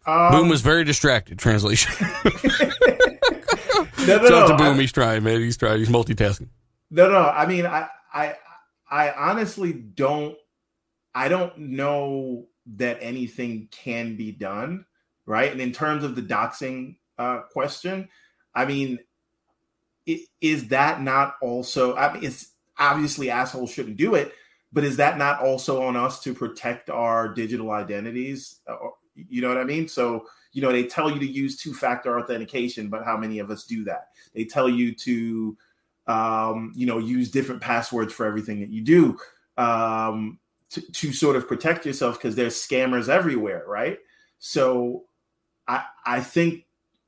um, 0.06 0.32
boom 0.32 0.50
was 0.50 0.62
very 0.62 0.84
distracted 0.84 1.40
translation 1.40 1.94
no, 4.06 4.18
no, 4.18 4.28
no, 4.30 4.48
to 4.48 4.56
boom 4.58 4.78
I, 4.78 4.82
he's 4.82 4.92
trying 4.92 5.24
man 5.24 5.40
he's 5.42 5.58
trying 5.58 5.80
he's 5.80 5.90
multitasking 5.90 6.50
no 6.92 7.10
no 7.10 7.30
i 7.30 7.46
mean 7.46 7.66
i 7.66 7.88
i 8.14 8.36
I 8.92 9.12
honestly 9.12 9.74
don't 9.74 10.38
I 11.16 11.28
don't 11.28 11.58
know 11.58 12.46
that 12.76 13.00
anything 13.02 13.68
can 13.72 14.18
be 14.18 14.32
done 14.32 14.86
right? 15.26 15.52
And 15.52 15.62
in 15.62 15.72
terms 15.72 16.04
of 16.04 16.16
the 16.16 16.22
doxing 16.22 16.98
uh, 17.18 17.42
question, 17.52 18.10
I 18.54 18.66
mean, 18.66 19.00
it, 20.06 20.28
is 20.42 20.70
that 20.70 21.02
not 21.02 21.36
also? 21.42 21.96
I 21.96 22.14
mean, 22.14 22.24
it's 22.24 22.52
obviously 22.78 23.30
assholes 23.30 23.72
shouldn't 23.72 23.98
do 23.98 24.16
it, 24.16 24.34
but 24.74 24.84
is 24.84 24.98
that 24.98 25.18
not 25.18 25.42
also 25.42 25.84
on 25.84 25.96
us 25.96 26.20
to 26.24 26.34
protect 26.34 26.90
our 26.90 27.30
digital 27.30 27.72
identities? 27.72 28.60
Uh, 28.68 28.76
you 29.16 29.42
know 29.42 29.48
what 29.48 29.58
I 29.58 29.64
mean? 29.64 29.88
So, 29.88 30.26
you 30.52 30.62
know, 30.62 30.72
they 30.72 30.86
tell 30.86 31.12
you 31.12 31.20
to 31.20 31.28
use 31.28 31.58
two 31.58 31.74
factor 31.74 32.20
authentication, 32.20 32.90
but 32.90 33.06
how 33.06 33.16
many 33.16 33.40
of 33.40 33.52
us 33.52 33.66
do 33.66 33.84
that? 33.86 34.10
They 34.34 34.46
tell 34.46 34.68
you 34.68 34.94
to, 34.96 35.58
um, 36.08 36.74
you 36.76 36.88
know, 36.88 36.98
use 36.98 37.30
different 37.30 37.62
passwords 37.62 38.12
for 38.12 38.26
everything 38.26 38.60
that 38.62 38.70
you 38.70 38.82
do 38.82 39.18
um, 39.58 40.40
to, 40.72 40.82
to 40.82 41.14
sort 41.14 41.36
of 41.36 41.48
protect 41.48 41.86
yourself 41.86 42.18
because 42.18 42.36
there's 42.36 42.56
scammers 42.56 43.08
everywhere, 43.08 43.64
right? 43.68 44.00
So, 44.40 45.06
I 45.68 45.86
I 46.06 46.20
think 46.20 46.66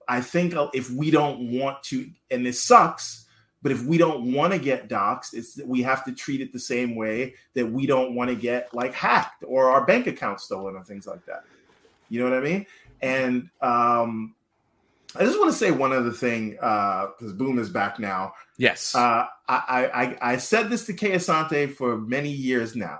I 0.07 0.21
think 0.21 0.53
if 0.73 0.89
we 0.89 1.11
don't 1.11 1.51
want 1.51 1.83
to, 1.85 2.09
and 2.29 2.45
this 2.45 2.61
sucks, 2.61 3.24
but 3.65 3.71
if 3.71 3.83
we 3.83 3.97
don't 3.97 4.31
want 4.31 4.53
to 4.53 4.59
get 4.59 4.89
doxxed, 4.89 5.33
it's 5.33 5.59
we 5.65 5.81
have 5.81 6.05
to 6.05 6.11
treat 6.11 6.39
it 6.39 6.53
the 6.53 6.59
same 6.59 6.95
way 6.95 7.33
that 7.55 7.65
we 7.65 7.87
don't 7.87 8.13
want 8.13 8.29
to 8.29 8.35
get 8.35 8.71
like 8.75 8.93
hacked 8.93 9.43
or 9.43 9.71
our 9.71 9.83
bank 9.87 10.05
account 10.05 10.39
stolen 10.39 10.75
or 10.75 10.83
things 10.83 11.07
like 11.07 11.25
that. 11.25 11.45
You 12.07 12.19
know 12.19 12.29
what 12.29 12.37
I 12.37 12.41
mean? 12.41 12.67
And 13.01 13.49
um, 13.61 14.35
I 15.15 15.23
just 15.23 15.39
want 15.39 15.51
to 15.51 15.57
say 15.57 15.71
one 15.71 15.93
other 15.93 16.11
thing 16.11 16.51
because 16.51 17.31
uh, 17.31 17.33
Boom 17.33 17.57
is 17.57 17.71
back 17.71 17.97
now. 17.97 18.33
Yes. 18.59 18.93
Uh, 18.93 19.25
I, 19.49 19.89
I 20.21 20.33
I 20.33 20.37
said 20.37 20.69
this 20.69 20.85
to 20.85 20.93
Kay 20.93 21.13
Asante 21.13 21.73
for 21.73 21.97
many 21.97 22.29
years 22.29 22.75
now. 22.75 22.99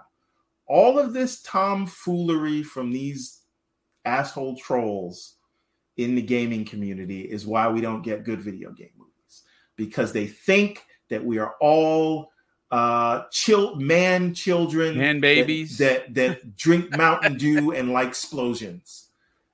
All 0.65 0.97
of 0.97 1.13
this 1.13 1.43
tomfoolery 1.43 2.63
from 2.63 2.91
these 2.91 3.41
asshole 4.03 4.57
trolls 4.57 5.35
in 5.95 6.15
the 6.15 6.23
gaming 6.23 6.65
community 6.65 7.21
is 7.21 7.45
why 7.45 7.67
we 7.67 7.81
don't 7.81 8.01
get 8.01 8.23
good 8.23 8.41
video 8.41 8.71
game 8.71 8.89
movies 8.89 8.94
because 9.75 10.13
they 10.13 10.27
think 10.27 10.85
that 11.09 11.23
we 11.23 11.37
are 11.37 11.55
all 11.59 12.31
uh 12.71 13.23
chill 13.31 13.75
man 13.75 14.33
children 14.33 14.97
man 14.97 15.19
babies. 15.19 15.77
that 15.77 16.13
that, 16.15 16.41
that 16.41 16.55
drink 16.57 16.95
mountain 16.97 17.37
dew 17.37 17.71
and 17.71 17.91
like 17.91 18.07
explosions. 18.07 19.09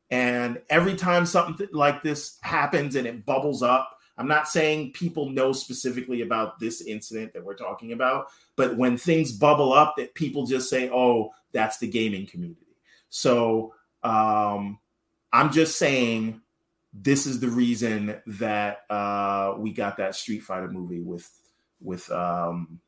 And 0.10 0.62
every 0.70 0.96
time 0.96 1.26
something 1.26 1.70
like 1.72 2.04
this 2.04 2.38
happens 2.42 2.96
and 2.96 3.08
it 3.08 3.26
bubbles 3.26 3.62
up 3.64 3.98
i'm 4.18 4.28
not 4.28 4.48
saying 4.48 4.92
people 4.94 5.30
know 5.30 5.52
specifically 5.52 6.22
about 6.22 6.60
this 6.60 6.82
incident 6.82 7.34
that 7.34 7.44
we're 7.44 7.56
talking 7.56 7.92
about 7.92 8.28
but 8.56 8.78
when 8.78 8.98
things 8.98 9.32
bubble 9.32 9.74
up 9.74 9.96
that 9.98 10.14
people 10.14 10.46
just 10.46 10.70
say 10.70 10.90
oh 10.90 11.32
that's 11.54 11.78
the 11.80 11.88
gaming 11.88 12.26
community. 12.26 12.76
So 13.10 13.74
um 14.04 14.80
i'm 15.34 15.52
just 15.52 15.78
saying 15.78 16.42
this 16.94 17.26
is 17.26 17.40
the 17.40 17.50
reason 17.50 18.22
that 18.26 18.82
uh, 18.90 19.56
we 19.58 19.72
got 19.72 19.98
that 19.98 20.16
Street 20.16 20.44
Fighter 20.44 20.70
movie 20.70 21.02
with 21.02 21.30
with 21.80 22.12
um, 22.12 22.80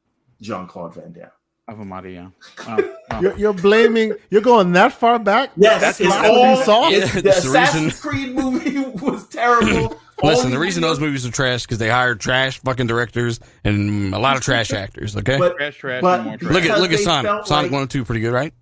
Jean 0.41 0.68
Claude 0.68 0.95
Van 0.95 1.14
Damme. 1.14 1.32
Ave 1.68 1.84
Maria. 1.84 2.32
Oh, 2.68 2.93
oh. 3.12 3.22
You're, 3.22 3.38
you're, 3.38 3.54
blaming. 3.54 4.14
You're 4.30 4.41
going 4.41 4.74
that 4.74 4.93
far 4.93 5.20
back. 5.20 5.51
Yes, 5.56 5.82
that's 5.99 6.01
it's 6.01 6.12
all. 6.12 6.58
Saw? 6.58 6.89
It's, 6.89 7.22
the 7.22 7.30
Assassin's 7.30 7.99
Creed 7.99 8.36
movie 8.36 8.80
was 9.04 9.28
terrible. 9.30 9.99
Listen, 10.24 10.51
the 10.51 10.60
reason 10.60 10.82
those 10.82 10.99
movies 10.99 11.26
are 11.26 11.32
trash 11.32 11.64
because 11.64 11.80
they 11.80 11.89
hired 11.89 12.20
trash 12.20 12.60
fucking 12.60 12.88
directors 12.88 13.39
and 13.64 14.14
a 14.14 14.20
lot 14.20 14.38
of 14.38 14.41
trash 14.41 14.72
actors. 14.72 15.18
Okay, 15.18 15.38
but, 15.38 15.58
trash, 15.58 15.78
trash, 15.78 16.01
but 16.01 16.41
look 16.41 16.64
at 16.64 16.80
look 16.80 16.91
at 16.91 16.99
Sonic. 16.99 17.45
Sonic 17.45 17.49
like, 17.49 17.72
one 17.72 17.82
and 17.82 17.91
two, 17.91 18.06
pretty 18.06 18.22
good, 18.22 18.32
right? 18.32 18.54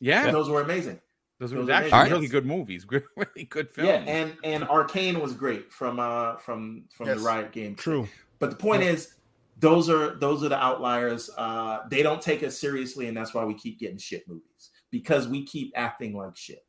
Yeah, 0.00 0.30
those 0.30 0.48
were 0.48 0.60
amazing. 0.60 1.00
Those 1.38 1.54
were 1.54 1.70
actually 1.70 1.92
right. 1.92 2.10
really 2.10 2.26
good 2.26 2.46
movies, 2.46 2.86
really 2.88 3.44
good 3.44 3.70
films. 3.70 3.88
Yeah, 3.88 4.12
and 4.12 4.36
and 4.42 4.64
Arcane 4.64 5.20
was 5.20 5.34
great 5.34 5.72
from 5.72 6.00
uh 6.00 6.36
from 6.36 6.84
from 6.90 7.08
yes. 7.08 7.18
the 7.18 7.24
Riot 7.24 7.52
game. 7.52 7.76
True. 7.76 8.08
But 8.40 8.50
the 8.50 8.56
point 8.56 8.82
yeah. 8.82 8.90
is, 8.90 9.14
those 9.58 9.88
are 9.88 10.16
those 10.16 10.42
are 10.42 10.48
the 10.48 10.62
outliers. 10.62 11.30
Uh, 11.36 11.80
they 11.90 12.02
don't 12.02 12.20
take 12.20 12.42
us 12.42 12.58
seriously, 12.58 13.06
and 13.06 13.16
that's 13.16 13.34
why 13.34 13.44
we 13.44 13.54
keep 13.54 13.78
getting 13.78 13.98
shit 13.98 14.26
movies 14.28 14.70
because 14.90 15.28
we 15.28 15.44
keep 15.44 15.72
acting 15.76 16.16
like 16.16 16.36
shit. 16.36 16.64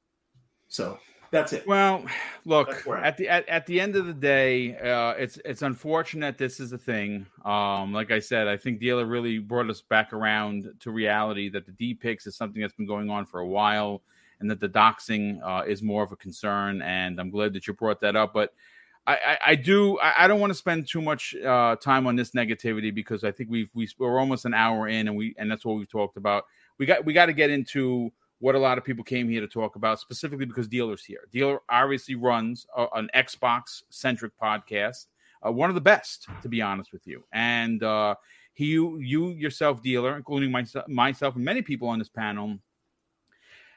So 0.68 1.00
that's 1.32 1.52
it. 1.54 1.68
Well, 1.68 2.06
look 2.46 2.88
at 2.88 3.18
the 3.18 3.28
at, 3.28 3.50
at 3.50 3.66
the 3.66 3.82
end 3.82 3.96
of 3.96 4.06
the 4.06 4.14
day, 4.14 4.78
uh, 4.78 5.12
it's 5.12 5.40
it's 5.46 5.64
unfortunate 5.64 6.38
this 6.38 6.60
is 6.60 6.74
a 6.74 6.78
thing. 6.78 7.26
Um, 7.44 7.92
like 7.92 8.12
I 8.12 8.20
said, 8.20 8.48
I 8.48 8.58
think 8.58 8.80
Dealer 8.80 9.06
really 9.06 9.40
brought 9.40 9.70
us 9.70 9.82
back 9.82 10.14
around 10.14 10.72
to 10.82 10.92
reality 10.92 11.50
that 11.50 11.66
the 11.66 11.72
D 11.72 11.96
pics 11.96 12.28
is 12.28 12.36
something 12.36 12.62
that's 12.62 12.76
been 12.76 12.88
going 12.88 13.10
on 13.10 13.26
for 13.26 13.40
a 13.40 13.48
while 13.48 14.04
and 14.40 14.50
that 14.50 14.60
the 14.60 14.70
doxing 14.70 15.40
uh, 15.44 15.64
is 15.66 15.82
more 15.82 16.04
of 16.04 16.12
a 16.12 16.16
concern. 16.16 16.82
And 16.82 17.20
I'm 17.20 17.30
glad 17.30 17.54
that 17.54 17.68
you 17.68 17.74
brought 17.74 18.00
that 18.02 18.16
up. 18.16 18.34
But 18.34 18.54
I, 19.08 19.14
I, 19.14 19.38
I 19.48 19.56
do 19.56 19.98
I, 20.00 20.26
I, 20.26 20.28
don't 20.28 20.40
want 20.40 20.52
to 20.52 20.56
spend 20.56 20.88
too 20.88 21.02
much 21.02 21.36
uh, 21.36 21.76
time 21.78 22.08
on 22.08 22.16
this 22.16 22.32
negativity 22.32 22.94
because 22.94 23.24
I 23.24 23.32
think 23.32 23.50
we've 23.50 23.70
we, 23.74 23.90
we're 23.98 24.20
almost 24.20 24.46
an 24.46 24.54
hour 24.54 24.88
in 24.88 25.08
and 25.08 25.18
we 25.18 25.34
and 25.38 25.50
that's 25.50 25.66
what 25.66 25.78
we've 25.78 25.90
talked 25.90 26.18
about. 26.18 26.46
We 26.78 26.86
got 26.86 27.06
we 27.06 27.14
got 27.14 27.28
to 27.28 27.34
get 27.34 27.50
into 27.50 28.12
what 28.40 28.56
a 28.56 28.60
lot 28.60 28.78
of 28.78 28.86
people 28.86 29.04
came 29.04 29.28
here 29.28 29.42
to 29.42 29.48
talk 29.48 29.76
about 29.76 30.00
specifically 30.00 30.46
because 30.46 30.68
dealers 30.68 31.04
here. 31.04 31.22
Dealer 31.32 31.60
obviously 31.70 32.16
runs 32.16 32.66
a, 32.76 32.88
an 32.96 33.10
Xbox 33.16 33.84
centric 33.90 34.32
podcast, 34.42 35.08
uh, 35.46 35.52
one 35.52 35.70
of 35.70 35.76
the 35.76 35.82
best 35.82 36.28
to 36.42 36.50
be 36.50 36.62
honest 36.62 36.92
with 36.92 37.06
you, 37.08 37.24
and. 37.32 37.84
Uh, 37.84 38.16
he, 38.60 38.66
you, 38.66 38.98
you 38.98 39.30
yourself, 39.30 39.82
dealer, 39.82 40.18
including 40.18 40.52
myself, 40.52 40.86
myself 40.90 41.38
and 41.38 41.46
many 41.46 41.62
people 41.62 41.88
on 41.88 41.98
this 41.98 42.10
panel, 42.10 42.58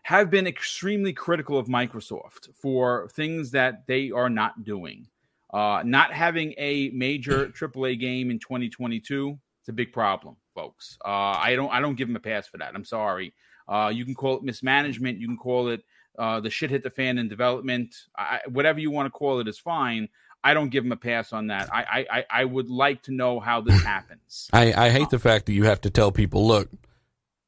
have 0.02 0.30
been 0.30 0.46
extremely 0.46 1.12
critical 1.12 1.58
of 1.58 1.68
Microsoft 1.68 2.48
for 2.54 3.08
things 3.14 3.52
that 3.52 3.86
they 3.86 4.10
are 4.10 4.28
not 4.28 4.64
doing. 4.64 5.06
Uh, 5.52 5.82
not 5.84 6.12
having 6.12 6.54
a 6.58 6.90
major 6.90 7.46
AAA 7.58 8.00
game 8.00 8.30
in 8.30 8.38
2022 8.38 9.38
it's 9.62 9.68
a 9.68 9.72
big 9.72 9.92
problem, 9.92 10.34
folks. 10.56 10.98
Uh, 11.04 11.38
I 11.38 11.54
don't 11.54 11.72
I 11.72 11.80
don't 11.80 11.94
give 11.94 12.08
them 12.08 12.16
a 12.16 12.20
pass 12.20 12.48
for 12.48 12.58
that. 12.58 12.74
I'm 12.74 12.84
sorry. 12.84 13.32
Uh, 13.68 13.92
you 13.94 14.04
can 14.04 14.12
call 14.12 14.38
it 14.38 14.42
mismanagement. 14.42 15.20
You 15.20 15.28
can 15.28 15.36
call 15.36 15.68
it 15.68 15.84
uh, 16.18 16.40
the 16.40 16.50
shit 16.50 16.70
hit 16.70 16.82
the 16.82 16.90
fan 16.90 17.16
in 17.16 17.28
development. 17.28 17.94
I, 18.18 18.40
whatever 18.48 18.80
you 18.80 18.90
want 18.90 19.06
to 19.06 19.10
call 19.10 19.38
it 19.38 19.46
is 19.46 19.60
fine. 19.60 20.08
I 20.42 20.52
don't 20.52 20.70
give 20.70 20.82
them 20.82 20.90
a 20.90 20.96
pass 20.96 21.32
on 21.32 21.46
that. 21.46 21.72
I 21.72 22.06
I, 22.10 22.24
I 22.28 22.44
would 22.44 22.68
like 22.68 23.04
to 23.04 23.12
know 23.12 23.38
how 23.38 23.60
this 23.60 23.80
happens. 23.84 24.50
I, 24.52 24.72
I 24.72 24.90
hate 24.90 25.10
the 25.10 25.20
fact 25.20 25.46
that 25.46 25.52
you 25.52 25.62
have 25.62 25.80
to 25.82 25.90
tell 25.90 26.10
people, 26.10 26.44
look, 26.44 26.68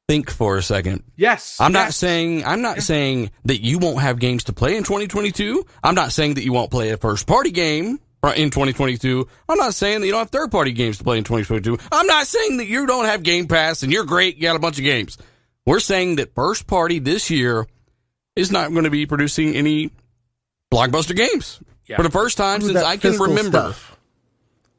think 0.07 0.29
for 0.29 0.57
a 0.57 0.61
second. 0.61 1.03
Yes. 1.15 1.57
I'm 1.59 1.73
yes. 1.73 1.83
not 1.85 1.93
saying 1.93 2.45
I'm 2.45 2.61
not 2.61 2.81
saying 2.81 3.31
that 3.45 3.61
you 3.61 3.79
won't 3.79 4.01
have 4.01 4.19
games 4.19 4.45
to 4.45 4.53
play 4.53 4.77
in 4.77 4.83
2022. 4.83 5.65
I'm 5.83 5.95
not 5.95 6.11
saying 6.11 6.35
that 6.35 6.43
you 6.43 6.53
won't 6.53 6.71
play 6.71 6.91
a 6.91 6.97
first 6.97 7.27
party 7.27 7.51
game 7.51 7.99
in 8.35 8.49
2022. 8.49 9.27
I'm 9.47 9.57
not 9.57 9.73
saying 9.73 10.01
that 10.01 10.05
you 10.07 10.11
don't 10.11 10.19
have 10.19 10.29
third 10.29 10.51
party 10.51 10.71
games 10.71 10.97
to 10.97 11.03
play 11.03 11.17
in 11.17 11.23
2022. 11.23 11.77
I'm 11.91 12.07
not 12.07 12.27
saying 12.27 12.57
that 12.57 12.67
you 12.67 12.87
don't 12.87 13.05
have 13.05 13.23
Game 13.23 13.47
Pass 13.47 13.83
and 13.83 13.91
you're 13.91 14.05
great, 14.05 14.37
you 14.37 14.43
got 14.43 14.55
a 14.55 14.59
bunch 14.59 14.77
of 14.77 14.83
games. 14.83 15.17
We're 15.65 15.79
saying 15.79 16.17
that 16.17 16.33
first 16.35 16.67
party 16.67 16.99
this 16.99 17.29
year 17.29 17.67
is 18.35 18.51
not 18.51 18.71
going 18.71 18.83
to 18.83 18.89
be 18.89 19.05
producing 19.05 19.55
any 19.55 19.91
blockbuster 20.71 21.15
games 21.15 21.59
yeah. 21.87 21.97
for 21.97 22.03
the 22.03 22.11
first 22.11 22.37
time 22.37 22.61
since 22.61 22.77
I 22.77 22.97
can 22.97 23.17
remember. 23.17 23.59
Stuff. 23.59 23.94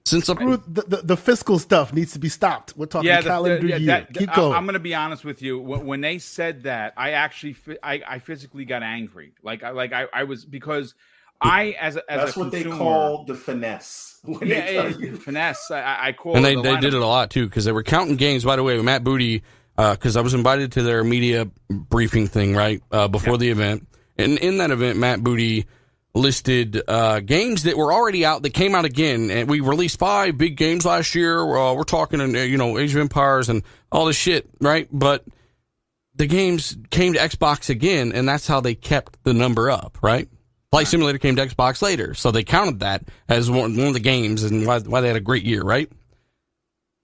Since 0.07 0.29
the, 0.29 0.63
the, 0.69 1.01
the, 1.03 1.17
fiscal 1.17 1.59
stuff 1.59 1.93
needs 1.93 2.13
to 2.13 2.21
be 2.21 2.29
stopped. 2.29 2.75
We're 2.77 2.87
talking 2.87 3.09
yeah, 3.09 3.23
calendar 3.23 3.61
the, 3.61 3.71
yeah, 3.71 3.77
year. 3.77 3.87
That, 3.87 4.15
Keep 4.15 4.35
going. 4.35 4.53
I'm 4.53 4.65
going 4.65 4.75
to 4.75 4.79
be 4.79 4.95
honest 4.95 5.25
with 5.25 5.43
you. 5.43 5.59
When, 5.59 5.85
when, 5.85 6.01
they 6.01 6.19
said 6.19 6.63
that, 6.63 6.95
I 6.97 7.11
actually 7.11 7.57
I, 7.83 8.01
I 8.07 8.19
physically 8.21 8.65
got 8.65 8.85
angry. 8.85 9.33
Like 9.43 9.65
I 9.65 9.71
like 9.71 9.93
I, 9.93 10.07
I 10.13 10.23
was 10.23 10.45
because 10.45 10.95
I 11.41 11.75
as 11.81 11.97
a, 11.97 12.09
as 12.09 12.21
that's 12.21 12.37
a 12.37 12.39
what 12.39 12.53
consumer, 12.53 12.71
they 12.71 12.79
call 12.79 13.25
the 13.25 13.35
finesse. 13.35 14.21
yeah, 14.43 14.93
finesse. 14.93 15.73
I, 15.73 16.09
I 16.09 16.13
call 16.13 16.37
and 16.37 16.45
they, 16.45 16.55
the 16.55 16.63
they 16.63 16.77
did 16.77 16.95
it 16.95 17.03
a 17.03 17.07
lot 17.07 17.31
too 17.31 17.47
because 17.49 17.65
they 17.65 17.73
were 17.73 17.83
counting 17.83 18.15
games. 18.15 18.45
By 18.45 18.55
the 18.55 18.63
way, 18.63 18.81
Matt 18.81 19.03
Booty, 19.03 19.43
because 19.77 20.17
uh, 20.17 20.21
I 20.21 20.23
was 20.23 20.35
invited 20.35 20.71
to 20.73 20.85
their 20.85 21.03
media 21.03 21.51
briefing 21.69 22.29
thing 22.29 22.55
right 22.55 22.81
uh, 22.93 23.09
before 23.09 23.33
yep. 23.33 23.41
the 23.41 23.51
event, 23.51 23.89
and 24.17 24.39
in 24.39 24.59
that 24.59 24.71
event, 24.71 25.01
Matt 25.01 25.25
Booty 25.25 25.67
listed 26.17 26.83
uh, 26.89 27.21
games 27.21 27.65
that 27.65 27.77
were 27.77 27.93
already 27.93 28.25
out 28.25 28.43
that 28.43 28.55
came 28.55 28.75
out 28.75 28.85
again. 28.85 29.31
And 29.31 29.49
we 29.49 29.61
released 29.61 29.99
five 29.99 30.39
big 30.39 30.57
games 30.57 30.85
last 30.85 31.15
year. 31.15 31.39
Uh, 31.41 31.75
we're 31.75 31.85
talking, 31.85 32.21
uh, 32.21 32.25
you 32.25 32.57
know, 32.57 32.79
Age 32.79 32.95
of 32.95 33.01
Empires 33.01 33.49
and 33.49 33.63
all 33.93 34.07
this 34.07 34.17
shit, 34.17 34.49
right? 34.61 34.89
But 34.91 35.25
the 36.15 36.27
games 36.27 36.77
came 36.91 37.13
to 37.13 37.19
Xbox 37.19 37.69
again, 37.69 38.13
and 38.13 38.27
that's 38.27 38.47
how 38.47 38.61
they 38.61 38.75
kept 38.75 39.23
the 39.23 39.35
number 39.35 39.71
up, 39.71 39.99
right? 40.03 40.29
Flight 40.71 40.89
Simulator 40.89 41.19
came 41.19 41.37
to 41.37 41.47
Xbox 41.47 41.83
later, 41.83 42.15
so 42.15 42.31
they 42.31 42.43
counted 42.43 42.81
that 42.81 43.05
as 43.29 43.51
one, 43.51 43.77
one 43.77 43.89
of 43.89 43.95
the 43.95 44.01
games 44.01 44.43
and 44.43 44.67
why, 44.67 44.81
why 44.81 45.01
they 45.01 45.09
had 45.09 45.17
a 45.17 45.21
great 45.21 45.45
year, 45.45 45.63
right? 45.63 45.91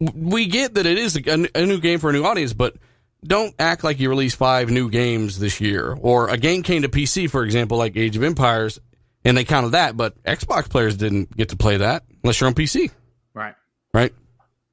We 0.00 0.46
get 0.46 0.74
that 0.74 0.86
it 0.86 0.98
is 0.98 1.16
a, 1.16 1.48
a 1.54 1.66
new 1.66 1.78
game 1.78 2.00
for 2.00 2.10
a 2.10 2.12
new 2.12 2.24
audience, 2.24 2.54
but 2.54 2.76
don't 3.24 3.54
act 3.58 3.84
like 3.84 4.00
you 4.00 4.08
released 4.08 4.36
five 4.36 4.68
new 4.68 4.90
games 4.90 5.38
this 5.38 5.60
year. 5.60 5.96
Or 6.00 6.28
a 6.28 6.36
game 6.36 6.62
came 6.64 6.82
to 6.82 6.88
PC, 6.88 7.30
for 7.30 7.44
example, 7.44 7.78
like 7.78 7.96
Age 7.96 8.16
of 8.16 8.24
Empires, 8.24 8.80
and 9.25 9.37
they 9.37 9.45
counted 9.45 9.70
that, 9.70 9.97
but 9.97 10.23
Xbox 10.25 10.68
players 10.68 10.97
didn't 10.97 11.37
get 11.37 11.51
to 11.51 11.57
play 11.57 11.77
that 11.79 12.05
unless 12.23 12.41
you're 12.41 12.49
on 12.49 12.55
PC. 12.55 12.91
Right. 13.35 13.55
Right. 13.95 14.12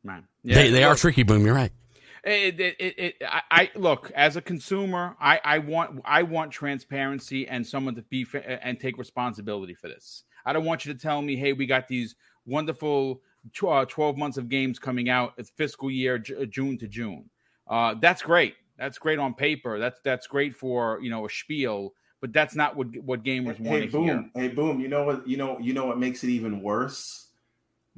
Right. 0.04 0.24
Yeah. 0.44 0.56
They, 0.56 0.72
they 0.72 0.84
are 0.84 0.96
tricky, 0.96 1.24
boom. 1.24 1.46
You're 1.46 1.56
right. 1.56 1.72
It, 2.24 2.60
it, 2.60 2.76
it, 2.80 3.00
it, 3.00 3.16
I, 3.28 3.42
I 3.52 3.72
look 3.76 4.12
as 4.14 4.36
a 4.36 4.42
consumer. 4.42 5.16
I, 5.20 5.40
I 5.44 5.60
want 5.60 6.02
I 6.04 6.24
want 6.24 6.52
transparency 6.52 7.48
and 7.48 7.66
someone 7.66 7.96
to 7.96 8.02
be 8.02 8.26
and 8.34 8.80
take 8.80 8.98
responsibility 8.98 9.74
for 9.74 9.88
this. 9.88 10.24
I 10.46 10.54
don't 10.54 10.66
want 10.66 10.86
you 10.86 10.94
to 10.94 11.00
tell 11.00 11.22
me, 11.22 11.38
"Hey, 11.38 11.54
we 11.54 11.66
got 11.66 11.88
these 11.88 12.16
wonderful 12.46 13.22
uh, 13.66 13.86
12 13.86 14.18
months 14.18 14.38
of 14.38 14.50
games 14.50 14.80
coming 14.80 15.10
out. 15.10 15.34
It's 15.38 15.50
fiscal 15.50 15.90
year 15.90 16.18
J- 16.18 16.46
June 16.48 16.78
to 16.80 16.88
June." 16.88 17.30
Uh, 17.68 17.96
that's 18.02 18.22
great. 18.22 18.56
That's 18.78 18.98
great 18.98 19.20
on 19.20 19.34
paper. 19.34 19.80
That's 19.80 20.00
that's 20.04 20.28
great 20.28 20.56
for 20.56 21.00
you 21.02 21.10
know 21.10 21.26
a 21.26 21.30
spiel, 21.30 21.94
but 22.22 22.34
that's 22.34 22.56
not 22.56 22.76
what 22.76 22.88
what 23.04 23.24
gamers 23.24 23.58
hey, 23.58 23.64
want 23.64 23.80
hey, 23.80 23.86
to 23.86 23.92
boom. 23.92 24.04
hear. 24.04 24.30
Hey, 24.36 24.48
boom. 24.50 24.80
You 24.80 24.88
know 24.88 25.04
what? 25.04 25.28
You 25.28 25.38
know 25.38 25.60
you 25.60 25.74
know 25.74 25.86
what 25.86 26.00
makes 26.00 26.24
it 26.24 26.30
even 26.30 26.62
worse 26.62 27.28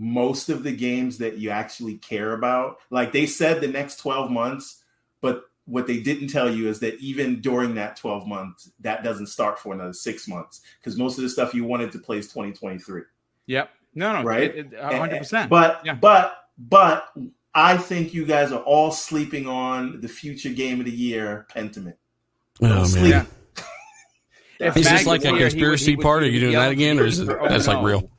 most 0.02 0.50
of 0.50 0.64
the 0.64 0.72
games 0.72 1.20
that 1.20 1.38
you 1.38 1.52
actually 1.52 1.96
care 1.98 2.34
about. 2.34 2.80
Like 2.90 3.12
they 3.12 3.28
said 3.28 3.62
the 3.62 3.68
next 3.68 3.98
12 3.98 4.32
months, 4.32 4.84
but 5.22 5.44
what 5.66 5.86
they 5.86 6.00
didn't 6.00 6.30
tell 6.30 6.50
you 6.50 6.68
is 6.68 6.80
that 6.80 7.00
even 7.00 7.40
during 7.40 7.76
that 7.76 7.98
12 7.98 8.28
months, 8.28 8.72
that 8.80 9.04
doesn't 9.04 9.28
start 9.28 9.60
for 9.60 9.76
another 9.76 9.94
six 9.94 10.28
months 10.28 10.62
because 10.80 10.98
most 10.98 11.18
of 11.18 11.24
the 11.24 11.30
stuff 11.30 11.54
you 11.54 11.66
wanted 11.66 11.92
to 11.92 12.00
play 12.00 12.18
is 12.18 12.28
2023. 12.28 13.04
Yep. 13.46 13.70
No, 13.94 14.14
no, 14.14 14.24
right. 14.24 14.56
It, 14.56 14.74
it, 14.74 14.74
100%. 14.74 15.50
But, 15.50 15.82
yeah. 15.86 15.94
but, 15.94 16.46
but 16.58 17.14
I 17.54 17.78
think 17.78 18.12
you 18.12 18.26
guys 18.26 18.52
are 18.52 18.64
all 18.64 18.90
sleeping 18.90 19.48
on 19.48 20.02
the 20.02 20.08
future 20.08 20.50
game 20.50 20.80
of 20.80 20.86
the 20.86 20.92
year, 20.92 21.46
Pentiment. 21.54 21.96
Oh, 22.62 22.86
sleep. 22.86 23.12
man. 23.12 23.22
If 23.22 23.41
Is 24.62 24.74
this 24.90 25.06
like 25.06 25.24
a 25.24 25.28
here, 25.28 25.36
he 25.38 25.44
would- 25.44 25.50
conspiracy 25.52 25.98
part? 25.98 26.24
Are 26.24 26.28
you 26.30 26.40
doing 26.40 26.54
that 26.54 26.72
again, 26.72 27.00
or 27.00 27.06
is 27.06 27.20
it, 27.20 27.28
that's 27.28 27.68
like 27.68 27.84
real? 27.84 28.10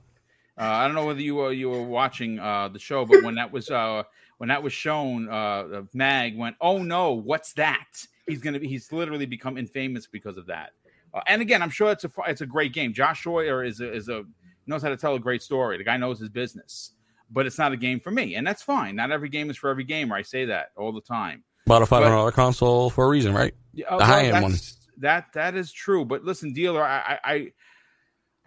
Uh, 0.59 0.65
I 0.65 0.87
don't 0.87 0.95
know 0.95 1.07
whether 1.07 1.21
you 1.21 1.37
were 1.37 1.53
you 1.53 1.71
were 1.71 1.83
watching 1.83 2.39
uh, 2.39 2.69
the 2.69 2.79
show, 2.79 3.05
but 3.05 3.23
when 3.23 3.37
that 3.37 3.51
was 3.53 3.71
uh, 3.71 4.03
when 4.39 4.49
that 4.49 4.63
was 4.63 4.73
shown, 4.73 5.29
uh, 5.29 5.83
Mag 5.95 6.37
went, 6.37 6.57
"Oh 6.61 6.79
no, 6.83 7.13
what's 7.13 7.55
that?" 7.55 7.87
He's 8.27 8.41
gonna 8.41 8.61
be, 8.61 8.69
he's 8.69 8.93
literally 8.93 9.27
become 9.27 9.57
infamous 9.57 10.07
because 10.07 10.37
of 10.37 10.47
that. 10.47 10.71
Uh, 11.15 11.21
and 11.27 11.43
again, 11.43 11.63
I'm 11.63 11.71
sure 11.71 11.91
it's 11.91 12.05
a 12.05 12.11
it's 12.27 12.43
a 12.43 12.47
great 12.47 12.73
game. 12.73 12.93
Josh 12.93 13.27
is 13.27 13.81
a, 13.81 13.93
is 13.93 14.09
a 14.09 14.25
knows 14.67 14.83
how 14.83 14.91
to 14.91 14.97
tell 14.97 15.15
a 15.15 15.19
great 15.19 15.43
story. 15.43 15.79
The 15.79 15.85
guy 15.85 15.97
knows 15.97 16.21
his 16.21 16.29
business, 16.29 16.93
but 17.31 17.47
it's 17.47 17.59
not 17.59 17.73
a 17.73 17.77
game 17.77 17.99
for 17.99 18.11
me, 18.11 18.35
and 18.35 18.47
that's 18.47 18.63
fine. 18.63 18.95
Not 18.97 19.11
every 19.11 19.29
game 19.29 19.51
is 19.51 19.57
for 19.57 19.71
every 19.71 19.85
gamer. 19.85 20.15
I 20.17 20.23
say 20.23 20.45
that 20.47 20.73
all 20.77 20.93
the 20.93 21.01
time. 21.01 21.45
Bought 21.67 21.83
a 21.83 21.87
five 21.87 22.03
hundred 22.03 22.17
dollar 22.17 22.33
console 22.33 22.91
for 22.91 23.07
a 23.07 23.09
reason, 23.09 23.33
right? 23.35 23.55
Yeah, 23.73 23.87
uh, 23.87 23.99
The 23.99 24.05
high-end 24.05 24.43
one. 24.43 24.55
That 25.03 25.33
that 25.35 25.55
is 25.55 25.71
true. 25.71 26.05
But 26.05 26.25
listen, 26.25 26.53
dealer, 26.53 26.83
I, 26.83 26.99
I, 26.99 27.19
I 27.35 27.53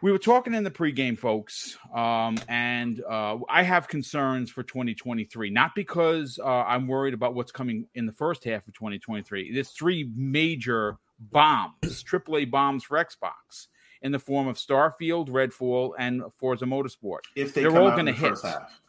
we 0.01 0.11
were 0.11 0.17
talking 0.17 0.53
in 0.53 0.63
the 0.63 0.71
pregame, 0.71 1.17
folks, 1.17 1.77
um, 1.93 2.37
and 2.49 3.01
uh, 3.09 3.37
I 3.49 3.63
have 3.63 3.87
concerns 3.87 4.51
for 4.51 4.63
2023. 4.63 5.49
Not 5.51 5.75
because 5.75 6.39
uh, 6.43 6.47
I'm 6.47 6.87
worried 6.87 7.13
about 7.13 7.33
what's 7.33 7.51
coming 7.51 7.87
in 7.95 8.05
the 8.05 8.11
first 8.11 8.43
half 8.43 8.67
of 8.67 8.73
2023. 8.73 9.53
There's 9.53 9.69
three 9.69 10.09
major 10.15 10.97
bombs, 11.19 12.03
AAA 12.03 12.51
bombs 12.51 12.83
for 12.83 12.97
Xbox 12.97 13.67
in 14.01 14.11
the 14.11 14.19
form 14.19 14.47
of 14.47 14.57
Starfield, 14.57 15.29
Redfall, 15.29 15.93
and 15.97 16.23
Forza 16.37 16.65
Motorsport. 16.65 17.19
If 17.35 17.53
they 17.53 17.61
They're 17.61 17.71
come 17.71 17.83
all 17.83 17.95
gonna 17.95 18.11
hit. 18.11 18.31
first 18.31 18.45
half, 18.45 18.81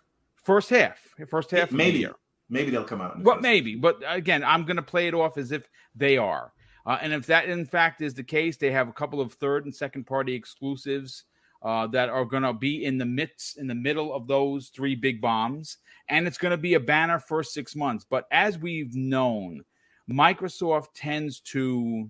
First 0.47 0.71
half, 0.71 0.99
first 1.29 1.51
half 1.51 1.73
maybe 1.73 2.07
maybe 2.49 2.71
they'll 2.71 2.85
come 2.85 3.01
out. 3.01 3.17
In 3.17 3.25
the 3.25 3.37
maybe, 3.41 3.75
but 3.75 4.01
again, 4.07 4.45
I'm 4.45 4.64
going 4.64 4.77
to 4.77 4.83
play 4.83 5.09
it 5.09 5.14
off 5.14 5.39
as 5.39 5.51
if 5.51 5.69
they 5.97 6.19
are. 6.19 6.53
Uh, 6.87 6.99
and 7.03 7.12
if 7.12 7.26
that 7.26 7.49
in 7.49 7.66
fact 7.66 8.01
is 8.01 8.14
the 8.14 8.22
case, 8.22 8.57
they 8.57 8.70
have 8.70 8.89
a 8.89 8.93
couple 8.93 9.20
of 9.20 9.32
third 9.34 9.64
and 9.64 9.74
second 9.74 10.05
party 10.05 10.34
exclusives 10.34 11.24
uh, 11.62 11.87
that 11.89 12.09
are 12.09 12.24
going 12.24 12.45
to 12.45 12.53
be 12.53 12.84
in 12.84 12.97
the 12.97 13.05
midst, 13.05 13.59
in 13.59 13.66
the 13.66 13.74
middle 13.74 14.14
of 14.14 14.28
those 14.28 14.68
three 14.68 14.95
big 14.95 15.20
bombs, 15.20 15.78
and 16.09 16.26
it's 16.26 16.39
going 16.39 16.51
to 16.51 16.57
be 16.57 16.74
a 16.74 16.80
banner 16.80 17.18
for 17.18 17.43
six 17.43 17.74
months. 17.74 18.07
But 18.09 18.26
as 18.30 18.57
we've 18.57 18.95
known, 18.95 19.64
Microsoft 20.09 20.89
tends 20.95 21.41
to 21.41 22.09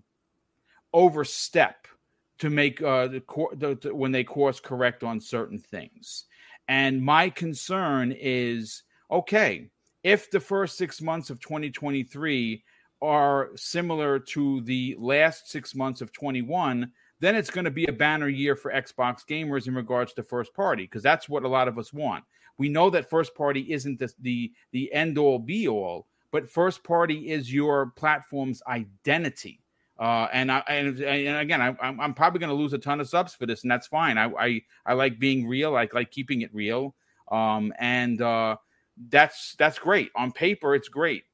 overstep 0.93 1.89
to 2.39 2.51
make 2.51 2.83
uh, 2.83 3.07
the, 3.07 3.21
cor- 3.21 3.55
the, 3.55 3.79
the 3.81 3.95
when 3.95 4.13
they 4.13 4.25
course 4.25 4.61
correct 4.61 5.03
on 5.03 5.21
certain 5.21 5.59
things. 5.59 6.25
And 6.69 7.03
my 7.03 7.31
concern 7.31 8.13
is 8.13 8.83
okay 9.11 9.71
if 10.03 10.31
the 10.31 10.41
first 10.41 10.77
six 10.77 11.01
months 11.01 11.31
of 11.31 11.41
2023 11.41 12.63
are 13.03 13.51
similar 13.57 14.19
to 14.19 14.61
the 14.63 14.97
last 14.99 15.51
six 15.51 15.75
months 15.75 16.01
of 16.01 16.13
21, 16.13 16.91
then 17.21 17.35
it's 17.35 17.51
going 17.51 17.65
to 17.65 17.71
be 17.71 17.87
a 17.87 17.93
banner 17.93 18.29
year 18.29 18.57
for 18.57 18.73
Xbox 18.73 19.21
gamers 19.29 19.67
in 19.67 19.75
regards 19.75 20.13
to 20.15 20.23
first 20.23 20.55
party 20.55 20.85
because 20.85 21.03
that's 21.03 21.29
what 21.29 21.45
a 21.45 21.49
lot 21.49 21.69
of 21.69 21.79
us 21.79 21.93
want. 21.93 22.25
We 22.59 22.69
know 22.69 22.91
that 22.91 23.11
first 23.11 23.35
party 23.35 23.73
isn't 23.73 23.99
the 23.99 24.13
the, 24.21 24.53
the 24.73 24.93
end 24.93 25.19
all 25.19 25.39
be 25.39 25.69
all, 25.69 26.07
but 26.31 26.49
first 26.49 26.85
party 26.85 27.31
is 27.31 27.53
your 27.53 27.93
platform's 27.97 28.63
identity. 28.67 29.61
Uh, 29.99 30.29
and 30.33 30.53
I 30.53 30.59
and, 30.69 31.01
and 31.01 31.39
again, 31.39 31.63
I, 31.63 31.75
I'm, 31.81 32.01
I'm 32.01 32.15
probably 32.15 32.41
going 32.41 32.51
to 32.51 32.57
lose 32.57 32.75
a 32.75 32.79
ton 32.79 33.01
of 33.01 33.09
subs 33.09 33.35
for 33.35 33.47
this, 33.47 33.63
and 33.63 33.71
that's 33.71 33.87
fine. 33.87 34.19
I 34.19 34.31
I, 34.39 34.63
I 34.85 34.93
like 34.93 35.19
being 35.19 35.47
real. 35.47 35.77
I 35.77 35.89
like 35.93 36.11
keeping 36.11 36.43
it 36.43 36.55
real. 36.55 36.95
Um, 37.31 37.73
and 37.79 38.21
uh, 38.21 38.57
that's 39.09 39.55
that's 39.59 39.79
great 39.79 40.11
on 40.15 40.33
paper. 40.33 40.75
It's 40.75 40.89
great, 40.89 41.25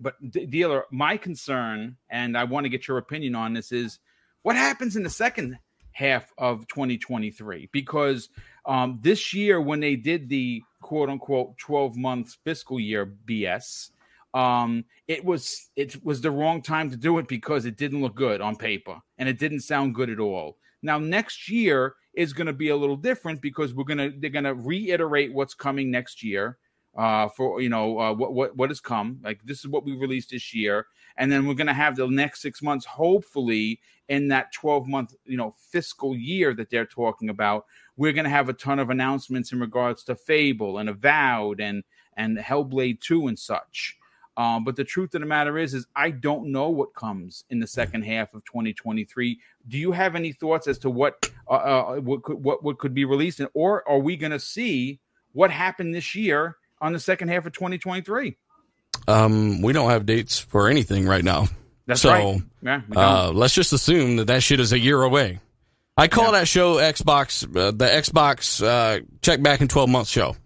but 0.00 0.14
dealer, 0.30 0.84
my 0.90 1.16
concern, 1.16 1.96
and 2.10 2.36
I 2.36 2.44
want 2.44 2.64
to 2.64 2.70
get 2.70 2.88
your 2.88 2.98
opinion 2.98 3.34
on 3.34 3.52
this 3.52 3.72
is 3.72 3.98
what 4.42 4.56
happens 4.56 4.96
in 4.96 5.02
the 5.02 5.10
second 5.10 5.58
half 5.92 6.32
of 6.38 6.66
2023 6.68 7.68
because 7.72 8.28
um, 8.66 9.00
this 9.02 9.34
year 9.34 9.60
when 9.60 9.80
they 9.80 9.96
did 9.96 10.28
the 10.28 10.62
quote 10.80 11.10
unquote 11.10 11.58
12 11.58 11.96
months 11.96 12.38
fiscal 12.44 12.78
year 12.78 13.14
BS 13.26 13.90
um 14.34 14.84
it 15.08 15.24
was 15.24 15.70
it 15.74 16.04
was 16.04 16.20
the 16.20 16.30
wrong 16.30 16.62
time 16.62 16.88
to 16.90 16.96
do 16.96 17.18
it 17.18 17.26
because 17.26 17.64
it 17.64 17.76
didn't 17.76 18.00
look 18.00 18.14
good 18.14 18.40
on 18.40 18.54
paper 18.54 19.00
and 19.16 19.28
it 19.28 19.38
didn't 19.38 19.60
sound 19.60 19.94
good 19.94 20.10
at 20.10 20.20
all. 20.20 20.58
Now 20.82 20.98
next 20.98 21.48
year 21.48 21.94
is 22.14 22.32
going 22.32 22.46
to 22.46 22.52
be 22.52 22.68
a 22.68 22.76
little 22.76 22.96
different 22.96 23.40
because 23.40 23.74
we're 23.74 23.84
to 23.84 24.12
they're 24.18 24.42
to 24.44 24.54
reiterate 24.54 25.32
what's 25.32 25.54
coming 25.54 25.90
next 25.90 26.22
year 26.22 26.58
uh 26.98 27.28
for 27.28 27.62
you 27.62 27.68
know 27.68 27.98
uh, 27.98 28.12
what 28.12 28.34
what 28.34 28.56
what 28.56 28.70
has 28.70 28.80
come. 28.80 29.20
Like 29.22 29.40
this 29.44 29.60
is 29.60 29.68
what 29.68 29.84
we 29.84 29.96
released 29.96 30.30
this 30.30 30.52
year. 30.52 30.86
And 31.16 31.32
then 31.32 31.46
we're 31.46 31.54
going 31.54 31.66
to 31.66 31.74
have 31.74 31.96
the 31.96 32.06
next 32.06 32.42
6 32.42 32.62
months 32.62 32.86
hopefully 32.86 33.80
in 34.08 34.28
that 34.28 34.52
12 34.52 34.86
month 34.86 35.14
you 35.24 35.36
know 35.36 35.54
fiscal 35.70 36.16
year 36.16 36.54
that 36.54 36.70
they're 36.70 36.86
talking 36.86 37.30
about. 37.30 37.64
We're 37.96 38.12
going 38.12 38.24
to 38.24 38.30
have 38.30 38.48
a 38.48 38.52
ton 38.52 38.78
of 38.78 38.90
announcements 38.90 39.52
in 39.52 39.60
regards 39.60 40.04
to 40.04 40.16
Fable 40.16 40.78
and 40.78 40.88
Avowed 40.88 41.60
and 41.60 41.84
and 42.16 42.36
Hellblade 42.36 43.00
2 43.00 43.28
and 43.28 43.38
such. 43.38 43.96
Um, 44.38 44.62
but 44.62 44.76
the 44.76 44.84
truth 44.84 45.14
of 45.14 45.20
the 45.20 45.26
matter 45.26 45.58
is, 45.58 45.74
is 45.74 45.86
I 45.96 46.10
don't 46.10 46.52
know 46.52 46.68
what 46.68 46.94
comes 46.94 47.44
in 47.50 47.58
the 47.58 47.66
second 47.66 48.02
half 48.02 48.34
of 48.34 48.44
2023. 48.44 49.36
Do 49.66 49.76
you 49.76 49.90
have 49.90 50.14
any 50.14 50.32
thoughts 50.32 50.68
as 50.68 50.78
to 50.78 50.90
what 50.90 51.28
uh, 51.48 51.54
uh, 51.54 51.96
what 51.96 52.22
could, 52.22 52.42
what 52.42 52.62
what 52.62 52.78
could 52.78 52.94
be 52.94 53.04
released, 53.04 53.40
or 53.52 53.88
are 53.88 53.98
we 53.98 54.16
going 54.16 54.30
to 54.30 54.38
see 54.38 55.00
what 55.32 55.50
happened 55.50 55.92
this 55.92 56.14
year 56.14 56.56
on 56.80 56.92
the 56.92 57.00
second 57.00 57.28
half 57.28 57.46
of 57.46 57.52
2023? 57.52 58.36
Um, 59.06 59.62
we 59.62 59.72
don't 59.72 59.90
have 59.90 60.06
dates 60.06 60.38
for 60.38 60.68
anything 60.68 61.06
right 61.06 61.24
now. 61.24 61.46
That's 61.86 62.02
so, 62.02 62.10
right. 62.10 62.42
Yeah. 62.62 62.80
Uh, 62.94 63.30
let's 63.32 63.54
just 63.54 63.72
assume 63.72 64.16
that 64.16 64.26
that 64.26 64.42
shit 64.42 64.60
is 64.60 64.72
a 64.72 64.78
year 64.78 65.02
away. 65.02 65.40
I 65.96 66.08
call 66.08 66.26
Yeah. 66.32 66.40
that 66.40 66.48
show 66.48 66.76
Xbox, 66.76 67.44
uh, 67.44 67.70
the 67.70 67.86
Xbox 67.86 68.62
uh, 68.62 69.00
check 69.22 69.42
back 69.42 69.60
in 69.60 69.68
12 69.68 69.88
months 69.88 70.10
show. 70.10 70.36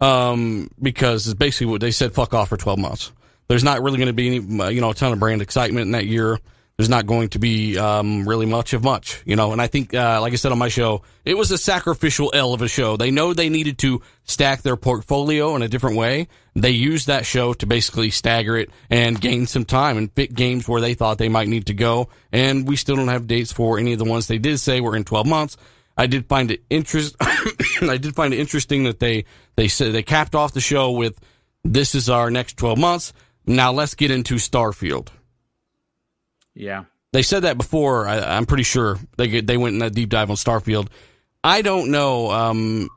Um, 0.00 0.70
because 0.80 1.26
it's 1.26 1.34
basically 1.34 1.66
what 1.66 1.80
they 1.80 1.90
said, 1.90 2.12
fuck 2.12 2.32
off 2.34 2.50
for 2.50 2.56
12 2.56 2.78
months. 2.78 3.12
There's 3.48 3.64
not 3.64 3.82
really 3.82 3.98
going 3.98 4.08
to 4.08 4.12
be 4.12 4.36
any, 4.36 4.60
uh, 4.60 4.68
you 4.68 4.80
know, 4.80 4.90
a 4.90 4.94
ton 4.94 5.12
of 5.12 5.18
brand 5.18 5.42
excitement 5.42 5.86
in 5.86 5.92
that 5.92 6.06
year. 6.06 6.38
There's 6.78 6.88
not 6.88 7.06
going 7.06 7.30
to 7.30 7.40
be 7.40 7.76
um, 7.76 8.28
really 8.28 8.46
much 8.46 8.72
of 8.72 8.84
much, 8.84 9.20
you 9.26 9.34
know. 9.34 9.50
And 9.50 9.60
I 9.60 9.66
think, 9.66 9.92
uh, 9.92 10.20
like 10.20 10.32
I 10.32 10.36
said 10.36 10.52
on 10.52 10.58
my 10.58 10.68
show, 10.68 11.02
it 11.24 11.36
was 11.36 11.50
a 11.50 11.58
sacrificial 11.58 12.30
L 12.32 12.54
of 12.54 12.62
a 12.62 12.68
show. 12.68 12.96
They 12.96 13.10
know 13.10 13.34
they 13.34 13.48
needed 13.48 13.78
to 13.78 14.00
stack 14.22 14.62
their 14.62 14.76
portfolio 14.76 15.56
in 15.56 15.62
a 15.62 15.68
different 15.68 15.96
way. 15.96 16.28
They 16.54 16.70
used 16.70 17.08
that 17.08 17.26
show 17.26 17.52
to 17.54 17.66
basically 17.66 18.10
stagger 18.10 18.56
it 18.56 18.70
and 18.90 19.20
gain 19.20 19.48
some 19.48 19.64
time 19.64 19.98
and 19.98 20.14
pick 20.14 20.32
games 20.32 20.68
where 20.68 20.80
they 20.80 20.94
thought 20.94 21.18
they 21.18 21.28
might 21.28 21.48
need 21.48 21.66
to 21.66 21.74
go. 21.74 22.10
And 22.30 22.64
we 22.68 22.76
still 22.76 22.94
don't 22.94 23.08
have 23.08 23.26
dates 23.26 23.50
for 23.50 23.80
any 23.80 23.92
of 23.92 23.98
the 23.98 24.04
ones 24.04 24.28
they 24.28 24.38
did 24.38 24.58
say 24.58 24.80
were 24.80 24.94
in 24.94 25.02
12 25.02 25.26
months. 25.26 25.56
I 25.96 26.06
did 26.06 26.28
find 26.28 26.48
it 26.52 26.62
interest. 26.70 27.16
I 27.20 27.96
did 27.96 28.14
find 28.14 28.32
it 28.32 28.38
interesting 28.38 28.84
that 28.84 29.00
they 29.00 29.24
they 29.56 29.66
said 29.66 29.92
they 29.92 30.04
capped 30.04 30.36
off 30.36 30.52
the 30.52 30.60
show 30.60 30.92
with, 30.92 31.18
"This 31.64 31.96
is 31.96 32.08
our 32.08 32.30
next 32.30 32.56
12 32.56 32.78
months." 32.78 33.12
Now 33.46 33.72
let's 33.72 33.96
get 33.96 34.12
into 34.12 34.36
Starfield. 34.36 35.08
Yeah. 36.58 36.84
They 37.12 37.22
said 37.22 37.44
that 37.44 37.56
before. 37.56 38.06
I, 38.06 38.18
I'm 38.36 38.44
pretty 38.44 38.64
sure 38.64 38.98
they 39.16 39.40
they 39.40 39.56
went 39.56 39.76
in 39.76 39.82
a 39.82 39.90
deep 39.90 40.10
dive 40.10 40.30
on 40.30 40.36
Starfield. 40.36 40.88
I 41.42 41.62
don't 41.62 41.90
know. 41.90 42.30
Um, 42.30 42.88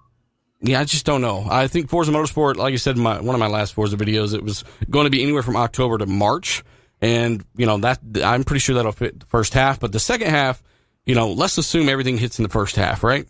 yeah, 0.61 0.79
I 0.79 0.83
just 0.83 1.05
don't 1.05 1.21
know. 1.21 1.45
I 1.49 1.67
think 1.67 1.89
Forza 1.89 2.11
Motorsport, 2.11 2.55
like 2.55 2.73
I 2.73 2.77
said 2.77 2.97
in 2.97 3.03
my 3.03 3.21
one 3.21 3.35
of 3.35 3.39
my 3.39 3.47
last 3.47 3.73
Forza 3.73 3.95
videos, 3.95 4.33
it 4.33 4.43
was 4.43 4.63
going 4.89 5.05
to 5.05 5.09
be 5.09 5.23
anywhere 5.23 5.43
from 5.43 5.55
October 5.55 5.97
to 5.97 6.05
March, 6.05 6.63
and 7.01 7.43
you 7.55 7.65
know 7.65 7.77
that 7.77 7.99
I'm 8.23 8.43
pretty 8.43 8.59
sure 8.59 8.75
that'll 8.75 8.91
fit 8.91 9.19
the 9.19 9.25
first 9.27 9.53
half. 9.53 9.79
But 9.79 9.91
the 9.91 9.99
second 9.99 10.29
half, 10.29 10.61
you 11.05 11.15
know, 11.15 11.31
let's 11.31 11.57
assume 11.57 11.87
everything 11.87 12.17
hits 12.17 12.37
in 12.39 12.43
the 12.43 12.49
first 12.49 12.75
half, 12.75 13.03
right? 13.03 13.27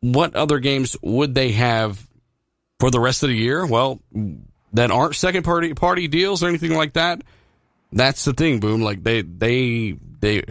What 0.00 0.36
other 0.36 0.58
games 0.58 0.96
would 1.02 1.34
they 1.34 1.52
have 1.52 2.06
for 2.78 2.90
the 2.90 3.00
rest 3.00 3.22
of 3.22 3.30
the 3.30 3.36
year? 3.36 3.66
Well, 3.66 4.00
that 4.74 4.90
aren't 4.90 5.16
second 5.16 5.44
party 5.44 5.72
party 5.74 6.08
deals 6.08 6.42
or 6.42 6.48
anything 6.48 6.74
like 6.74 6.92
that. 6.92 7.22
That's 7.96 8.26
the 8.26 8.34
thing, 8.34 8.60
boom. 8.60 8.82
Like 8.82 9.02
they 9.02 9.22
they 9.22 9.96
they 10.20 10.42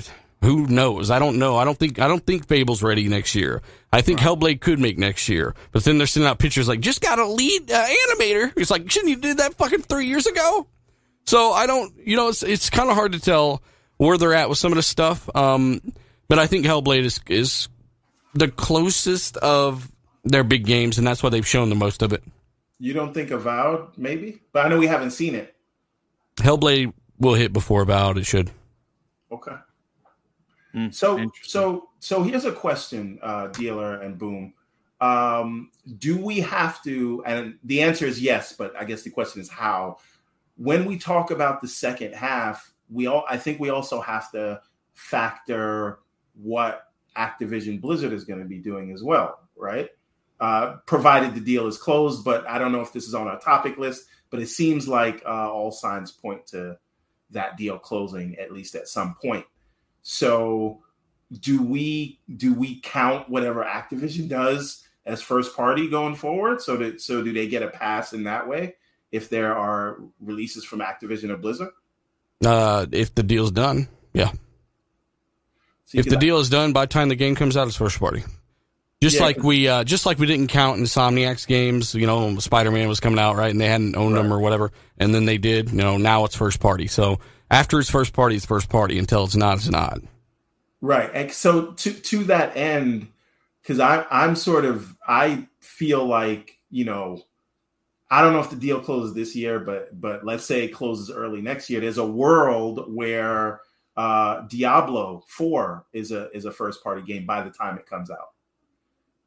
who 0.42 0.66
knows? 0.66 1.12
I 1.12 1.20
don't 1.20 1.38
know. 1.38 1.58
I 1.58 1.64
don't 1.64 1.78
think 1.78 2.00
I 2.00 2.08
don't 2.08 2.26
think 2.26 2.48
Fable's 2.48 2.82
ready 2.82 3.08
next 3.08 3.36
year. 3.36 3.62
I 3.94 4.02
think 4.02 4.20
right. 4.20 4.28
Hellblade 4.28 4.62
could 4.62 4.80
make 4.80 4.98
next 4.98 5.30
year, 5.30 5.54
but 5.72 5.84
then 5.84 6.00
they're 6.00 6.08
sending 6.08 6.28
out 6.28 6.40
pictures 6.40 6.68
like 6.68 6.80
just 6.80 7.02
got 7.02 7.20
a 7.20 7.28
lead 7.28 7.72
uh, 7.72 7.86
animator. 7.86 8.52
It's 8.58 8.72
like 8.72 8.90
shouldn't 8.90 9.12
you 9.12 9.18
did 9.18 9.38
that 9.38 9.54
fucking 9.54 9.84
three 9.84 10.08
years 10.08 10.26
ago? 10.26 10.66
So 11.28 11.52
I 11.52 11.68
don't, 11.68 11.94
you 12.04 12.16
know, 12.16 12.30
it's 12.30 12.42
it's 12.42 12.72
kind 12.72 12.90
of 12.90 12.96
hard 12.96 13.12
to 13.12 13.20
tell 13.20 13.62
where 13.98 14.18
they're 14.18 14.34
at 14.34 14.50
with 14.50 14.58
some 14.58 14.72
of 14.72 14.78
the 14.78 14.84
stuff. 14.84 15.30
Um, 15.36 15.94
but 16.28 16.40
I 16.40 16.48
think 16.48 16.66
Hellblade 16.66 17.04
is 17.04 17.20
is 17.28 17.70
the 18.34 18.48
closest 18.48 19.38
of 19.38 19.92
their 20.24 20.44
big 20.44 20.66
games, 20.66 20.98
and 20.98 21.06
that's 21.06 21.22
why 21.22 21.30
they've 21.30 21.48
shown 21.48 21.70
the 21.70 21.76
most 21.76 22.02
of 22.02 22.12
it. 22.12 22.24
You 22.80 22.94
don't 22.94 23.14
think 23.14 23.30
Avowed, 23.30 23.98
maybe? 23.98 24.42
But 24.52 24.66
I 24.66 24.70
know 24.70 24.80
we 24.80 24.88
haven't 24.88 25.12
seen 25.12 25.36
it. 25.36 25.56
Hellblade 26.38 26.92
will 27.20 27.34
hit 27.34 27.54
before 27.54 27.82
about 27.82 28.18
It 28.18 28.26
should. 28.26 28.52
Okay. 29.32 29.56
Mm, 30.74 30.94
so 30.94 31.32
so 31.44 31.90
so 32.00 32.24
here's 32.24 32.46
a 32.46 32.52
question, 32.52 33.18
uh, 33.22 33.48
dealer 33.48 34.02
and 34.02 34.18
boom. 34.18 34.54
Um, 35.00 35.72
do 35.98 36.18
we 36.18 36.42
have 36.42 36.84
to? 36.84 37.24
And 37.26 37.58
the 37.64 37.82
answer 37.82 38.06
is 38.06 38.22
yes, 38.22 38.54
but 38.54 38.76
I 38.76 38.84
guess 38.84 39.04
the 39.04 39.10
question 39.10 39.42
is 39.42 39.50
how. 39.50 39.98
When 40.58 40.86
we 40.86 40.98
talk 40.98 41.32
about 41.32 41.60
the 41.60 41.68
second 41.68 42.14
half, 42.14 42.74
we 42.90 43.08
all 43.08 43.26
I 43.30 43.38
think 43.38 43.60
we 43.60 43.70
also 43.70 44.00
have 44.02 44.32
to 44.32 44.62
factor 44.94 46.00
what 46.34 46.92
Activision 47.18 47.82
Blizzard 47.82 48.14
is 48.14 48.24
going 48.24 48.40
to 48.40 48.46
be 48.46 48.60
doing 48.60 48.92
as 48.92 49.04
well, 49.04 49.40
right? 49.56 49.90
Uh, 50.40 50.78
provided 50.86 51.34
the 51.34 51.42
deal 51.42 51.68
is 51.68 51.78
closed, 51.78 52.24
but 52.26 52.48
I 52.48 52.58
don't 52.58 52.72
know 52.72 52.82
if 52.82 52.94
this 52.94 53.08
is 53.08 53.14
on 53.14 53.28
our 53.28 53.40
topic 53.40 53.78
list. 53.78 54.06
But 54.30 54.42
it 54.42 54.48
seems 54.48 54.88
like 54.88 55.22
uh, 55.26 55.52
all 55.52 55.72
signs 55.72 56.12
point 56.12 56.48
to 56.48 56.78
that 57.36 57.56
deal 57.56 57.78
closing 57.78 58.36
at 58.38 58.52
least 58.52 58.76
at 58.76 58.88
some 58.88 59.16
point. 59.22 59.46
So 60.02 60.82
do 61.32 61.62
we 61.62 62.20
do 62.36 62.54
we 62.54 62.80
count 62.82 63.30
whatever 63.30 63.64
Activision 63.64 64.28
does 64.28 64.88
as 65.06 65.22
first 65.22 65.56
party 65.56 65.90
going 65.90 66.16
forward? 66.16 66.62
So 66.62 66.78
that 66.78 67.02
so 67.02 67.24
do 67.24 67.32
they 67.32 67.48
get 67.48 67.64
a 67.64 67.70
pass 67.70 68.14
in 68.14 68.24
that 68.24 68.48
way 68.48 68.76
if 69.12 69.30
there 69.30 69.56
are 69.56 70.00
releases 70.20 70.66
from 70.66 70.80
Activision 70.80 71.30
or 71.30 71.38
Blizzard? 71.38 71.70
Uh, 72.44 72.86
if 72.92 73.16
the 73.16 73.24
deal's 73.24 73.52
done, 73.52 73.88
yeah. 74.14 74.32
If 75.94 76.10
the 76.10 76.18
deal 76.18 76.40
is 76.40 76.50
done 76.50 76.74
by 76.74 76.84
the 76.86 76.90
time 76.90 77.10
the 77.10 77.16
game 77.16 77.36
comes 77.36 77.56
out, 77.56 77.68
it's 77.68 77.78
first 77.78 78.00
party. 78.00 78.24
Just 79.06 79.18
yeah, 79.18 79.24
like 79.24 79.44
we, 79.44 79.68
uh, 79.68 79.84
just 79.84 80.08
like 80.08 80.18
we 80.18 80.26
didn't 80.26 80.48
count 80.48 80.80
Insomniac's 80.82 81.46
games. 81.46 81.94
You 81.94 82.08
know, 82.08 82.40
Spider 82.40 82.72
Man 82.72 82.88
was 82.88 83.00
coming 83.00 83.20
out 83.20 83.36
right, 83.36 83.52
and 83.52 83.62
they 83.62 83.68
hadn't 83.68 83.96
owned 83.96 84.16
right. 84.16 84.24
them 84.24 84.34
or 84.34 84.40
whatever, 84.40 84.72
and 84.98 85.14
then 85.14 85.26
they 85.26 85.38
did. 85.38 85.70
You 85.70 85.78
know, 85.78 85.98
now 85.98 86.26
it's 86.26 86.36
first 86.36 86.60
party. 86.60 86.88
So 86.88 87.20
after 87.52 87.80
it's 87.80 87.88
first 87.88 88.14
party, 88.14 88.36
it's 88.36 88.48
first 88.48 88.68
party. 88.68 88.98
Until 88.98 89.24
it's 89.24 89.36
not, 89.36 89.58
it's 89.58 89.70
not. 89.70 90.00
Right. 90.82 91.12
And 91.14 91.32
so 91.32 91.74
to 91.74 91.94
to 91.94 92.24
that 92.24 92.58
end, 92.58 93.10
because 93.62 93.80
I 93.80 94.08
I'm 94.10 94.36
sort 94.36 94.66
of 94.66 94.98
I 95.08 95.50
feel 95.60 96.04
like 96.04 96.58
you 96.72 96.86
know 96.86 97.22
I 98.10 98.24
don't 98.24 98.34
know 98.34 98.40
if 98.40 98.50
the 98.50 98.56
deal 98.56 98.80
closes 98.80 99.14
this 99.14 99.36
year, 99.36 99.60
but 99.60 100.02
but 100.02 100.26
let's 100.26 100.46
say 100.46 100.64
it 100.64 100.70
closes 100.70 101.12
early 101.12 101.44
next 101.44 101.70
year. 101.70 101.80
There's 101.80 102.00
a 102.00 102.08
world 102.08 102.86
where 102.88 103.62
uh, 103.96 104.42
Diablo 104.48 105.24
Four 105.28 105.86
is 105.94 106.12
a 106.12 106.36
is 106.36 106.46
a 106.46 106.52
first 106.52 106.84
party 106.84 107.04
game 107.04 107.28
by 107.28 107.44
the 107.44 107.52
time 107.52 107.78
it 107.78 107.86
comes 107.86 108.10
out. 108.10 108.30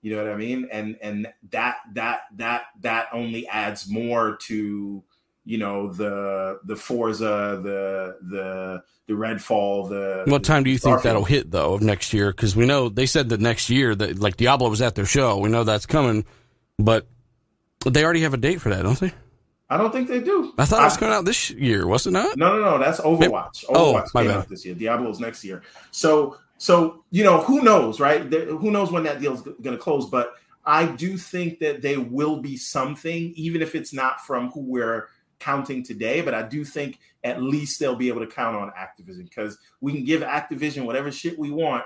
You 0.00 0.14
know 0.14 0.22
what 0.22 0.32
I 0.32 0.36
mean? 0.36 0.68
And 0.70 0.96
and 1.02 1.28
that 1.50 1.76
that 1.94 2.20
that 2.36 2.62
that 2.80 3.08
only 3.12 3.46
adds 3.48 3.88
more 3.88 4.36
to 4.42 5.02
you 5.44 5.58
know 5.58 5.92
the 5.92 6.60
the 6.64 6.76
Forza, 6.76 7.60
the 7.62 8.16
the 8.22 8.82
the 9.06 9.14
Redfall, 9.14 9.88
the. 9.88 10.30
What 10.30 10.44
time 10.44 10.62
do 10.62 10.70
you 10.70 10.78
think 10.78 11.02
that'll 11.02 11.24
hit 11.24 11.50
though 11.50 11.74
of 11.74 11.82
next 11.82 12.12
year? 12.12 12.30
Because 12.30 12.54
we 12.54 12.66
know 12.66 12.88
they 12.88 13.06
said 13.06 13.30
that 13.30 13.40
next 13.40 13.70
year 13.70 13.94
that 13.94 14.18
like 14.18 14.36
Diablo 14.36 14.68
was 14.68 14.82
at 14.82 14.94
their 14.94 15.06
show. 15.06 15.38
We 15.38 15.48
know 15.48 15.64
that's 15.64 15.86
coming, 15.86 16.24
but 16.78 17.06
they 17.84 18.04
already 18.04 18.20
have 18.20 18.34
a 18.34 18.38
date 18.38 18.60
for 18.60 18.68
that, 18.68 18.82
don't 18.82 19.00
they? 19.00 19.12
I 19.70 19.76
don't 19.76 19.92
think 19.92 20.08
they 20.08 20.20
do. 20.20 20.52
I 20.56 20.64
thought 20.64 20.80
I, 20.80 20.82
it 20.82 20.86
was 20.86 20.96
coming 20.96 21.14
out 21.14 21.24
this 21.24 21.50
year, 21.50 21.86
was 21.86 22.06
it 22.06 22.12
not? 22.12 22.38
No, 22.38 22.56
no, 22.56 22.62
no. 22.62 22.78
That's 22.78 23.00
Overwatch. 23.00 23.64
Oh, 23.68 23.94
Overwatch 23.94 24.08
oh, 24.14 24.18
came 24.18 24.28
bad. 24.28 24.36
out 24.38 24.48
this 24.48 24.64
year. 24.64 24.74
Diablo's 24.74 25.20
next 25.20 25.44
year. 25.44 25.62
So, 25.90 26.38
so 26.58 27.04
you 27.10 27.24
know, 27.24 27.40
who 27.40 27.62
knows, 27.62 28.00
right? 28.00 28.28
There, 28.28 28.46
who 28.46 28.70
knows 28.70 28.90
when 28.90 29.04
that 29.04 29.20
deal's 29.20 29.42
going 29.42 29.62
to 29.62 29.78
close? 29.78 30.06
But 30.10 30.34
I 30.66 30.86
do 30.86 31.16
think 31.16 31.60
that 31.60 31.80
there 31.80 32.00
will 32.00 32.42
be 32.42 32.56
something, 32.56 33.32
even 33.36 33.62
if 33.62 33.74
it's 33.74 33.94
not 33.94 34.20
from 34.20 34.50
who 34.50 34.60
we're 34.60 35.08
counting 35.38 35.82
today, 35.82 36.20
but 36.20 36.34
I 36.34 36.42
do 36.42 36.64
think 36.64 36.98
at 37.24 37.42
least 37.42 37.78
they'll 37.78 37.96
be 37.96 38.08
able 38.08 38.20
to 38.20 38.26
count 38.26 38.56
on 38.56 38.70
Activision 38.70 39.24
because 39.24 39.58
we 39.80 39.92
can 39.92 40.04
give 40.04 40.22
Activision 40.22 40.84
whatever 40.84 41.10
shit 41.10 41.38
we 41.38 41.50
want. 41.50 41.84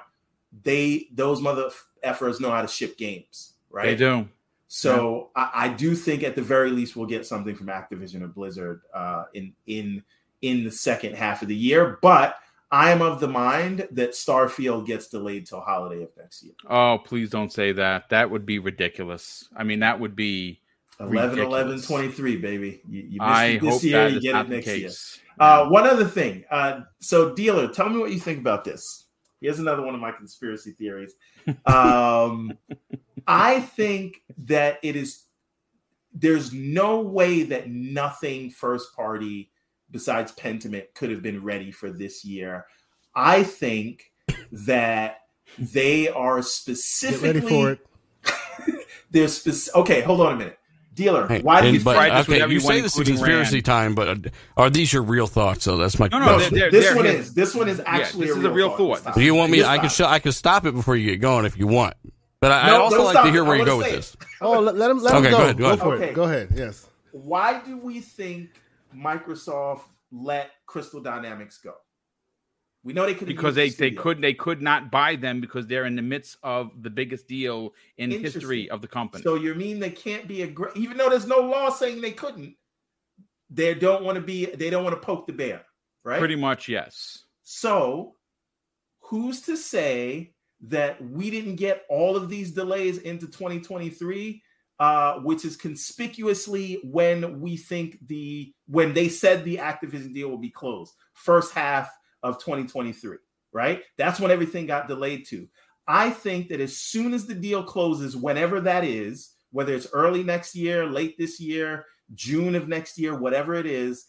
They 0.64 1.09
those 1.12 1.41
mother 1.41 1.70
effers 2.05 2.41
know 2.41 2.51
how 2.51 2.62
to 2.62 2.68
ship 2.68 2.97
games, 2.97 3.55
right? 3.70 3.87
They 3.87 3.97
do. 3.97 4.29
So 4.68 5.31
yeah. 5.37 5.51
I, 5.55 5.64
I, 5.66 5.68
do 5.68 5.95
think 5.95 6.23
at 6.23 6.35
the 6.35 6.43
very 6.43 6.70
least 6.70 6.97
we'll 6.97 7.07
get 7.07 7.27
something 7.27 7.55
from 7.55 7.66
Activision 7.66 8.23
or 8.23 8.29
Blizzard 8.29 8.81
uh, 8.95 9.25
in 9.35 9.53
in 9.66 10.03
in 10.41 10.64
the 10.64 10.70
second 10.70 11.14
half 11.14 11.43
of 11.43 11.49
the 11.49 11.57
year. 11.57 11.99
But 12.03 12.37
I 12.73 12.91
am 12.91 13.03
of 13.03 13.20
the 13.20 13.29
mind 13.29 13.87
that 13.91 14.12
Starfield 14.12 14.87
gets 14.87 15.09
delayed 15.09 15.47
till 15.47 15.61
holiday 15.61 16.03
of 16.03 16.09
next 16.16 16.43
year. 16.43 16.55
Oh, 16.68 16.99
please 17.05 17.29
don't 17.29 17.53
say 17.53 17.73
that. 17.73 18.09
That 18.09 18.31
would 18.31 18.47
be 18.47 18.59
ridiculous. 18.59 19.47
I 19.55 19.62
mean, 19.62 19.81
that 19.81 20.01
would 20.01 20.16
be 20.16 20.62
11 20.99 21.39
11 21.39 21.83
23 21.83 22.37
baby. 22.37 22.81
You, 22.89 23.03
you 23.03 23.20
missed 23.20 23.43
it 23.43 23.61
this 23.61 23.85
year 23.85 24.09
you 24.09 24.20
get 24.20 24.37
it 24.37 24.49
next 24.49 24.66
year. 24.66 24.91
uh, 25.39 25.68
one 25.68 25.87
other 25.87 26.05
thing 26.05 26.45
uh, 26.51 26.81
so 26.99 27.35
dealer 27.35 27.68
tell 27.68 27.89
me 27.89 27.99
what 27.99 28.11
you 28.11 28.18
think 28.18 28.39
about 28.39 28.64
this. 28.64 29.07
Here's 29.41 29.59
another 29.59 29.83
one 29.83 29.95
of 29.95 30.01
my 30.01 30.12
conspiracy 30.12 30.73
theories. 30.73 31.14
Um, 31.66 32.57
i 33.27 33.61
think 33.61 34.23
that 34.37 34.79
it 34.83 34.97
is 34.97 35.25
there's 36.12 36.53
no 36.53 37.01
way 37.01 37.45
that 37.45 37.70
nothing 37.70 38.51
first 38.51 38.95
party 38.95 39.51
besides 39.93 40.32
pentiment 40.32 40.84
could 40.95 41.11
have 41.11 41.22
been 41.22 41.43
ready 41.43 41.70
for 41.70 41.90
this 41.90 42.24
year 42.24 42.66
i 43.14 43.43
think 43.43 44.11
that 44.51 45.20
they 45.59 46.09
are 46.09 46.43
specifically 46.43 47.40
Get 47.40 47.45
ready 47.45 47.49
for 47.49 47.70
it 47.72 48.86
they're 49.11 49.28
specific 49.28 49.76
okay 49.76 50.01
hold 50.01 50.20
on 50.20 50.32
a 50.32 50.36
minute 50.36 50.59
dealer. 50.95 51.28
Hey, 51.28 51.40
why 51.40 51.61
do 51.61 51.70
you 51.70 51.80
but, 51.80 52.28
okay, 52.28 52.47
you 52.49 52.61
say 52.61 52.80
this 52.80 52.97
is 52.97 53.07
conspiracy 53.07 53.57
Rand. 53.57 53.64
time, 53.64 53.95
but 53.95 54.32
are 54.57 54.70
these 54.70 54.93
your 54.93 55.03
real 55.03 55.26
thoughts? 55.26 55.64
So 55.64 55.76
that's 55.76 55.99
my 55.99 56.09
no, 56.09 56.18
no. 56.18 56.38
They're, 56.38 56.51
they're, 56.51 56.70
this 56.70 56.84
they're, 56.86 56.97
one 56.97 57.07
is. 57.07 57.34
This 57.34 57.55
one 57.55 57.68
is 57.68 57.80
actually 57.84 58.26
yeah, 58.26 58.34
this 58.34 58.36
a, 58.36 58.49
is 58.49 58.55
real 58.55 58.70
a 58.70 58.76
real 58.76 58.97
thought. 58.97 59.14
Do 59.14 59.22
you 59.22 59.34
want 59.34 59.53
me? 59.53 59.64
I 59.64 59.78
can. 59.78 59.88
Sh- 59.88 60.01
I 60.03 60.18
can 60.18 60.32
stop 60.32 60.66
it 60.66 60.72
before 60.72 60.97
you 60.97 61.11
get 61.11 61.20
going 61.20 61.45
if 61.45 61.57
you 61.57 61.66
want. 61.66 61.95
But 62.40 62.53
I, 62.53 62.66
no, 62.66 62.76
I 62.76 62.78
also 62.80 63.05
like 63.05 63.24
to 63.24 63.30
hear 63.30 63.45
where 63.45 63.57
you 63.57 63.64
go 63.64 63.78
with 63.78 63.86
it. 63.86 63.93
this. 63.93 64.16
Oh, 64.40 64.59
let, 64.61 64.76
let 64.76 64.90
him. 64.90 64.99
Let 64.99 65.14
okay, 65.14 65.26
him 65.26 65.30
go. 65.30 65.36
Go 65.36 65.43
ahead. 65.43 65.57
Go, 65.59 65.70
go 65.70 65.76
for 65.76 65.95
okay. 65.95 66.09
it. 66.09 66.14
Go 66.14 66.24
ahead. 66.24 66.49
Yes. 66.55 66.88
Why 67.12 67.61
do 67.61 67.78
we 67.78 68.01
think 68.01 68.51
Microsoft 68.97 69.82
let 70.11 70.51
Crystal 70.66 71.01
Dynamics 71.01 71.59
go? 71.59 71.74
We 72.84 72.93
know 72.93 73.07
they 73.07 73.14
could 73.14 73.28
because 73.28 73.55
they, 73.55 73.68
they 73.70 73.93
could 73.93 74.20
they 74.20 74.34
could 74.34 74.61
not 74.61 74.90
buy 74.90 75.14
them 75.14 75.40
because 75.40 75.68
they're 75.68 75.84
in 75.86 75.95
the 75.95 76.03
midst 76.03 76.36
of 76.43 76.82
the 76.82 76.90
biggest 76.90 77.28
deal 77.28 77.74
in 77.97 78.11
history 78.11 78.68
of 78.70 78.80
the 78.80 78.88
company. 78.88 79.22
So 79.22 79.36
you 79.36 79.55
mean 79.55 79.78
they 79.78 79.90
can't 79.90 80.26
be 80.26 80.43
a 80.43 80.53
even 80.74 80.97
though 80.97 81.09
there's 81.09 81.26
no 81.26 81.38
law 81.38 81.70
saying 81.70 82.01
they 82.01 82.11
couldn't. 82.11 82.57
They 83.51 83.74
don't 83.74 84.03
want 84.03 84.16
to 84.16 84.22
be 84.22 84.47
they 84.47 84.68
don't 84.68 84.82
want 84.82 85.01
to 85.01 85.07
poke 85.07 85.28
the 85.28 85.32
bear, 85.32 85.62
right? 86.05 86.18
Pretty 86.18 86.34
much, 86.34 86.68
yes. 86.68 87.24
So 87.45 88.16
who's 88.99 89.43
to 89.43 89.57
say 89.57 90.34
that 90.62 91.01
we 91.05 91.30
didn't 91.30 91.57
get 91.57 91.82
all 91.88 92.16
of 92.16 92.28
these 92.28 92.51
delays 92.51 92.99
into 92.99 93.26
2023 93.26 94.43
uh, 94.83 95.20
which 95.20 95.45
is 95.45 95.57
conspicuously 95.57 96.80
when 96.83 97.41
we 97.41 97.57
think 97.57 97.99
the 98.09 98.53
when 98.66 98.93
they 98.93 99.09
said 99.09 99.45
the 99.45 99.59
Activision 99.59 100.12
deal 100.12 100.28
will 100.28 100.39
be 100.39 100.51
closed 100.51 100.93
first 101.12 101.55
half 101.55 101.89
of 102.24 102.41
2023, 102.41 103.18
right? 103.53 103.83
That's 103.97 104.18
when 104.18 104.33
everything 104.33 104.66
got 104.66 104.89
delayed 104.89 105.24
to. 105.28 105.47
I 105.87 106.11
think 106.11 106.49
that 106.49 106.61
as 106.61 106.76
soon 106.76 107.14
as 107.14 107.26
the 107.26 107.35
deal 107.37 107.62
closes, 107.62 108.16
whenever 108.16 108.61
that 108.62 108.83
is, 108.83 109.30
whether 109.53 109.72
it's 109.72 109.87
early 109.93 110.24
next 110.24 110.57
year, 110.57 110.85
late 110.85 111.16
this 111.16 111.39
year, 111.39 111.87
June 112.14 112.57
of 112.57 112.66
next 112.66 112.99
year, 112.99 113.16
whatever 113.16 113.55
it 113.55 113.66
is, 113.66 114.07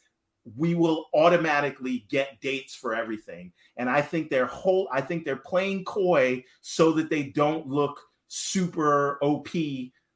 we 0.58 0.74
will 0.74 1.06
automatically 1.14 2.08
get 2.10 2.42
dates 2.42 2.74
for 2.74 2.96
everything. 2.96 3.54
And 3.78 3.88
I 3.88 4.02
think 4.02 4.32
they're 4.32 4.48
whole 4.48 4.90
I 4.92 5.02
think 5.02 5.24
they're 5.24 5.36
playing 5.36 5.86
coy 5.86 6.44
so 6.62 6.94
that 6.94 7.12
they 7.12 7.26
don't 7.26 7.68
look 7.68 8.02
super 8.28 9.20
OP 9.22 9.50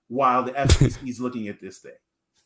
while 0.08 0.44
the 0.44 0.52
FCC 0.52 1.08
is 1.08 1.20
looking 1.20 1.48
at 1.48 1.60
this 1.60 1.80
thing. 1.80 1.92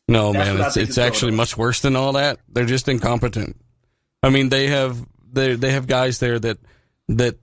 No, 0.08 0.32
That's 0.32 0.50
man, 0.50 0.66
it's, 0.66 0.76
it's 0.76 0.98
actually 0.98 1.32
much 1.32 1.56
worse 1.56 1.80
than 1.80 1.96
all 1.96 2.12
that. 2.14 2.38
They're 2.48 2.66
just 2.66 2.88
incompetent. 2.88 3.56
I 4.22 4.30
mean, 4.30 4.48
they 4.48 4.66
have 4.68 5.04
they 5.32 5.54
they 5.54 5.72
have 5.72 5.86
guys 5.86 6.18
there 6.18 6.38
that 6.38 6.58
that 7.08 7.36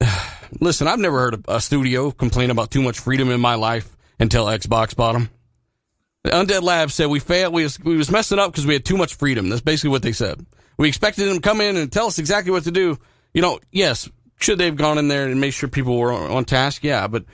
listen. 0.60 0.86
I've 0.88 0.98
never 0.98 1.18
heard 1.18 1.44
a 1.48 1.60
studio 1.60 2.10
complain 2.10 2.50
about 2.50 2.70
too 2.70 2.82
much 2.82 2.98
freedom 3.00 3.30
in 3.30 3.40
my 3.40 3.56
life 3.56 3.96
until 4.18 4.46
Xbox 4.46 4.96
bought 4.96 5.14
them. 5.14 5.30
Undead 6.24 6.62
Labs 6.62 6.94
said 6.94 7.06
we 7.06 7.20
failed. 7.20 7.54
We 7.54 7.62
was, 7.62 7.78
we 7.80 7.96
was 7.96 8.10
messing 8.10 8.38
up 8.38 8.52
because 8.52 8.66
we 8.66 8.74
had 8.74 8.84
too 8.84 8.96
much 8.96 9.14
freedom. 9.14 9.48
That's 9.48 9.60
basically 9.60 9.90
what 9.90 10.02
they 10.02 10.12
said. 10.12 10.44
We 10.76 10.88
expected 10.88 11.28
them 11.28 11.36
to 11.36 11.40
come 11.40 11.60
in 11.60 11.76
and 11.76 11.90
tell 11.90 12.06
us 12.06 12.18
exactly 12.18 12.52
what 12.52 12.64
to 12.64 12.70
do. 12.70 12.98
You 13.34 13.42
know, 13.42 13.60
yes, 13.70 14.08
should 14.40 14.58
they 14.58 14.66
have 14.66 14.76
gone 14.76 14.98
in 14.98 15.08
there 15.08 15.26
and 15.28 15.40
made 15.40 15.52
sure 15.52 15.68
people 15.68 15.96
were 15.96 16.12
on, 16.12 16.30
on 16.30 16.44
task? 16.44 16.84
Yeah, 16.84 17.06
but 17.08 17.24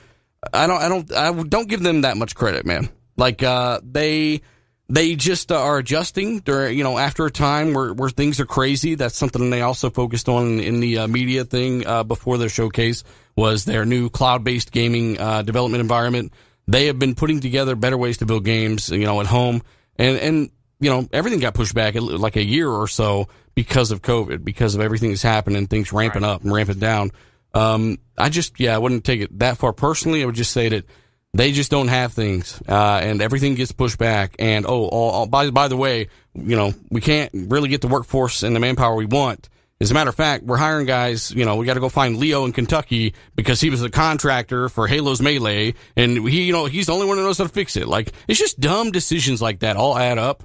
I 0.53 0.67
don't, 0.67 0.83
I 0.83 0.89
don't, 0.89 1.13
I 1.13 1.43
don't 1.45 1.69
give 1.69 1.83
them 1.83 2.03
that 2.03 2.17
much 2.17 2.35
credit, 2.35 2.67
man. 2.67 2.89
Like, 3.17 3.43
uh, 3.43 3.81
they, 3.83 4.43
they 4.89 5.15
just 5.15 5.51
are 5.51 5.79
adjusting 5.79 6.41
during, 6.41 6.77
you 6.77 6.85
know, 6.85 6.99
after 6.99 7.25
a 7.25 7.31
time 7.31 7.73
where, 7.73 7.95
where 7.95 8.11
things 8.11 8.41
are 8.41 8.47
crazy. 8.47 8.97
That's 8.97 9.17
something 9.17 9.51
they 9.51 9.63
also 9.63 9.91
focused 9.91 10.29
on 10.29 10.61
in 10.61 10.81
the 10.81 10.99
uh, 10.99 11.07
media 11.07 11.45
thing, 11.45 11.87
uh, 11.87 12.03
before 12.03 12.39
their 12.39 12.49
showcase 12.49 13.05
was 13.37 13.65
their 13.65 13.85
new 13.85 14.11
cloud-based 14.11 14.73
gaming, 14.73 15.19
uh, 15.19 15.43
development 15.43 15.81
environment. 15.81 16.33
They 16.69 16.87
have 16.87 16.99
been 16.99 17.15
putting 17.15 17.41
together 17.41 17.77
better 17.77 17.97
ways 17.97 18.19
to 18.19 18.27
build 18.27 18.45
games, 18.45 18.91
you 18.91 19.07
know, 19.07 19.21
at 19.21 19.27
home 19.27 19.63
and, 19.97 20.19
and, 20.19 20.51
you 20.81 20.91
know, 20.91 21.09
everything 21.13 21.39
got 21.39 21.55
pushed 21.55 21.75
back 21.75 21.95
like 21.95 22.37
a 22.37 22.45
year 22.45 22.69
or 22.69 22.89
so 22.89 23.29
because 23.55 23.91
of 23.91 24.03
COVID, 24.03 24.45
because 24.45 24.75
of 24.75 24.81
everything 24.81 25.11
that's 25.11 25.23
happened 25.23 25.57
and 25.57 25.71
things 25.71 25.93
ramping 25.93 26.23
right. 26.23 26.31
up 26.31 26.43
and 26.43 26.53
ramping 26.53 26.79
down. 26.79 27.11
Um, 27.55 27.99
I 28.19 28.29
just, 28.29 28.59
yeah, 28.59 28.75
I 28.75 28.79
wouldn't 28.79 29.05
take 29.05 29.21
it 29.21 29.39
that 29.39 29.57
far 29.59 29.73
personally. 29.73 30.23
I 30.23 30.27
would 30.27 30.35
just 30.35 30.53
say 30.53 30.69
that 30.69 30.85
they 31.33 31.53
just 31.53 31.71
don't 31.71 31.89
have 31.89 32.13
things, 32.13 32.61
uh, 32.69 33.01
and 33.03 33.21
everything 33.21 33.55
gets 33.55 33.73
pushed 33.73 33.99
back. 33.99 34.37
And 34.39 34.67
oh, 34.67 34.87
all, 34.87 35.11
all, 35.11 35.27
by 35.27 35.51
by 35.51 35.69
the 35.69 35.77
way, 35.77 36.09
you 36.35 36.57
know, 36.57 36.73
we 36.91 37.01
can't 37.01 37.31
really 37.33 37.69
get 37.69 37.81
the 37.81 37.89
workforce 37.89 38.43
and 38.43 38.55
the 38.55 38.61
manpower 38.61 38.95
we 38.95 39.07
want. 39.07 39.49
As 39.81 39.91
a 39.91 39.95
matter 39.95 40.09
of 40.09 40.15
fact, 40.15 40.45
we're 40.45 40.57
hiring 40.57 40.87
guys. 40.87 41.33
You 41.33 41.45
know, 41.45 41.57
we 41.57 41.67
got 41.67 41.75
to 41.75 41.81
go 41.81 41.89
find 41.89 42.17
Leo 42.17 42.45
in 42.45 42.53
Kentucky 42.53 43.15
because 43.35 43.61
he 43.61 43.71
was 43.71 43.83
a 43.83 43.91
contractor 43.91 44.69
for 44.69 44.87
Halo's 44.87 45.21
Melee, 45.21 45.75
and 45.97 46.29
he, 46.29 46.45
you 46.45 46.53
know, 46.53 46.67
he's 46.67 46.87
the 46.87 46.93
only 46.93 47.07
one 47.07 47.17
who 47.17 47.25
knows 47.25 47.39
how 47.39 47.45
to 47.45 47.51
fix 47.51 47.77
it. 47.77 47.89
Like 47.89 48.13
it's 48.29 48.39
just 48.39 48.61
dumb 48.61 48.93
decisions 48.93 49.43
like 49.43 49.61
that 49.61 49.77
all 49.77 49.99
add 49.99 50.19
up. 50.19 50.45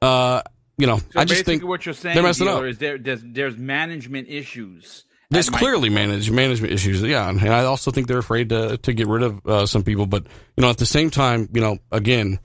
Uh, 0.00 0.40
you 0.78 0.86
know, 0.86 0.96
so 0.96 1.04
I 1.16 1.26
just 1.26 1.44
think 1.44 1.62
what 1.62 1.84
you're 1.84 1.94
saying 1.94 2.14
they're 2.14 2.22
messing 2.22 2.48
up. 2.48 2.64
is 2.64 2.78
there, 2.78 2.96
there's, 2.96 3.22
there's 3.22 3.58
management 3.58 4.28
issues. 4.30 5.04
There's 5.30 5.48
clearly 5.48 5.90
manage, 5.90 6.28
management 6.28 6.72
issues, 6.72 7.02
yeah, 7.02 7.28
and 7.28 7.40
I 7.40 7.64
also 7.64 7.92
think 7.92 8.08
they're 8.08 8.18
afraid 8.18 8.48
to 8.48 8.78
to 8.78 8.92
get 8.92 9.06
rid 9.06 9.22
of 9.22 9.46
uh, 9.46 9.66
some 9.66 9.84
people. 9.84 10.06
But 10.06 10.24
you 10.56 10.62
know, 10.62 10.70
at 10.70 10.78
the 10.78 10.86
same 10.86 11.08
time, 11.10 11.48
you 11.52 11.60
know, 11.60 11.78
again, 11.92 12.40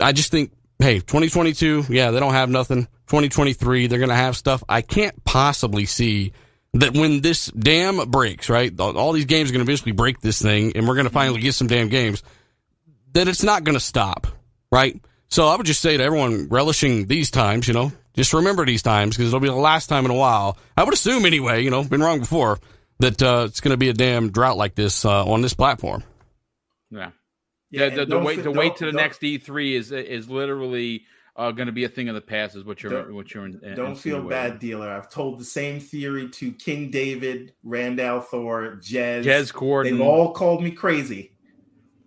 I 0.00 0.12
just 0.12 0.30
think, 0.30 0.52
hey, 0.78 1.00
2022, 1.00 1.84
yeah, 1.90 2.10
they 2.10 2.18
don't 2.18 2.32
have 2.32 2.48
nothing. 2.48 2.86
2023, 3.08 3.86
they're 3.86 3.98
gonna 3.98 4.14
have 4.14 4.34
stuff. 4.34 4.64
I 4.66 4.80
can't 4.80 5.22
possibly 5.24 5.84
see 5.84 6.32
that 6.72 6.94
when 6.94 7.20
this 7.20 7.48
dam 7.48 8.08
breaks, 8.10 8.48
right? 8.48 8.72
All 8.80 9.12
these 9.12 9.26
games 9.26 9.50
are 9.50 9.52
gonna 9.52 9.64
eventually 9.64 9.92
break 9.92 10.20
this 10.20 10.40
thing, 10.40 10.72
and 10.76 10.88
we're 10.88 10.96
gonna 10.96 11.10
finally 11.10 11.40
get 11.40 11.54
some 11.54 11.66
damn 11.66 11.90
games. 11.90 12.22
That 13.12 13.28
it's 13.28 13.42
not 13.42 13.62
gonna 13.62 13.78
stop, 13.78 14.26
right? 14.72 14.98
So 15.28 15.48
I 15.48 15.56
would 15.56 15.66
just 15.66 15.82
say 15.82 15.98
to 15.98 16.02
everyone 16.02 16.48
relishing 16.48 17.06
these 17.06 17.30
times, 17.30 17.68
you 17.68 17.74
know, 17.74 17.92
just 18.14 18.32
remember 18.32 18.64
these 18.66 18.82
times 18.82 19.16
because 19.16 19.28
it'll 19.28 19.40
be 19.40 19.48
the 19.48 19.54
last 19.54 19.88
time 19.88 20.04
in 20.04 20.10
a 20.10 20.14
while. 20.14 20.58
I 20.76 20.84
would 20.84 20.94
assume 20.94 21.24
anyway, 21.24 21.62
you 21.62 21.70
know, 21.70 21.84
been 21.84 22.02
wrong 22.02 22.20
before, 22.20 22.58
that 22.98 23.22
uh, 23.22 23.44
it's 23.48 23.60
going 23.60 23.72
to 23.72 23.76
be 23.76 23.88
a 23.88 23.94
damn 23.94 24.30
drought 24.30 24.56
like 24.56 24.74
this 24.74 25.04
uh, 25.04 25.24
on 25.24 25.42
this 25.42 25.54
platform. 25.54 26.04
Yeah. 26.90 27.10
Yeah, 27.70 27.88
the, 27.88 28.04
the, 28.04 28.18
wait 28.18 28.42
the 28.42 28.50
wait 28.50 28.76
to 28.76 28.86
the 28.86 28.92
next 28.92 29.20
E3 29.20 29.74
is 29.74 29.92
is 29.92 30.28
literally 30.28 31.04
uh, 31.36 31.52
going 31.52 31.66
to 31.66 31.72
be 31.72 31.84
a 31.84 31.88
thing 31.88 32.08
of 32.08 32.16
the 32.16 32.20
past. 32.20 32.56
Is 32.56 32.64
what 32.64 32.82
you're 32.82 33.12
what 33.12 33.32
you're. 33.32 33.46
In, 33.46 33.74
don't 33.76 33.94
feel 33.94 34.22
bad, 34.22 34.58
dealer. 34.58 34.90
I've 34.90 35.08
told 35.08 35.38
the 35.38 35.44
same 35.44 35.78
theory 35.78 36.28
to 36.30 36.50
King 36.52 36.90
David, 36.90 37.52
Rand 37.62 37.98
Thor, 37.98 38.78
Jez. 38.80 39.22
Jez 39.22 39.52
Corden. 39.52 39.84
They've 39.84 40.00
all 40.00 40.32
called 40.32 40.64
me 40.64 40.72
crazy. 40.72 41.30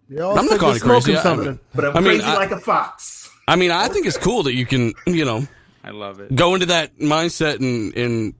I'm 0.09 0.45
not 0.45 0.59
calling 0.59 0.79
crazy. 0.79 1.15
Something. 1.15 1.59
But 1.73 1.85
I'm 1.85 1.97
I 1.97 1.99
mean, 2.01 2.19
crazy 2.19 2.25
I, 2.25 2.35
like 2.35 2.51
a 2.51 2.59
fox. 2.59 3.29
I 3.47 3.55
mean, 3.55 3.71
I 3.71 3.87
think 3.87 4.05
it's 4.05 4.17
cool 4.17 4.43
that 4.43 4.53
you 4.53 4.65
can, 4.65 4.93
you 5.07 5.25
know, 5.25 5.47
I 5.83 5.91
love 5.91 6.19
it. 6.19 6.33
Go 6.33 6.53
into 6.53 6.67
that 6.67 6.97
mindset 6.97 7.59
and 7.59 7.95
and 7.95 8.33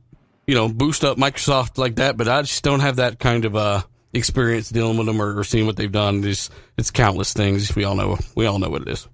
you 0.48 0.56
know 0.56 0.70
boost 0.70 1.04
up 1.04 1.18
Microsoft 1.18 1.78
like 1.78 1.96
that, 1.96 2.18
but 2.18 2.28
I 2.28 2.42
just 2.42 2.64
don't 2.64 2.80
have 2.80 2.98
that 2.98 3.20
kind 3.20 3.46
of 3.46 3.56
uh 3.56 3.82
experience 4.14 4.70
dealing 4.70 4.98
with 4.98 5.08
them 5.08 5.22
or, 5.22 5.40
or 5.40 5.44
seeing 5.44 5.66
what 5.66 5.76
they've 5.76 5.92
done. 5.92 6.24
It's 6.24 6.50
it's 6.78 6.92
countless 6.92 7.34
things. 7.34 7.76
We 7.76 7.84
all 7.84 7.96
know 7.96 8.18
we 8.36 8.46
all 8.46 8.60
know 8.60 8.70
what 8.70 8.84
it 8.84 8.88
is. 8.88 9.08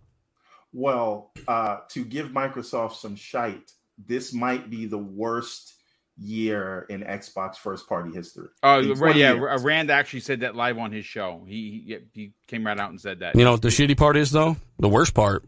Well, 0.72 1.32
uh, 1.48 1.78
to 1.90 2.06
give 2.06 2.28
Microsoft 2.28 2.94
some 2.94 3.16
shite, 3.16 3.72
this 3.98 4.34
might 4.34 4.70
be 4.70 4.86
the 4.86 5.00
worst 5.00 5.74
year 6.16 6.86
in 6.90 7.02
Xbox 7.02 7.56
first 7.56 7.88
party 7.88 8.12
history. 8.14 8.50
Oh, 8.62 8.94
right, 8.96 9.16
yeah. 9.16 9.34
Years. 9.34 9.64
Rand 9.64 9.90
actually 9.90 10.20
said 10.20 10.42
that 10.42 10.56
live 10.56 10.78
on 10.78 10.92
his 10.92 11.06
show. 11.06 11.44
He, 11.48 11.84
he 11.88 11.98
he 12.14 12.34
came 12.48 12.68
right 12.68 12.80
out 12.80 12.90
and 12.90 13.02
said 13.02 13.20
that. 13.20 13.36
You 13.36 13.46
know 13.46 13.54
what 13.54 13.62
the 13.62 13.70
shitty 13.70 13.98
part 13.98 14.18
is 14.18 14.32
though? 14.32 14.58
The 14.78 14.90
worst 14.90 15.14
part 15.14 15.44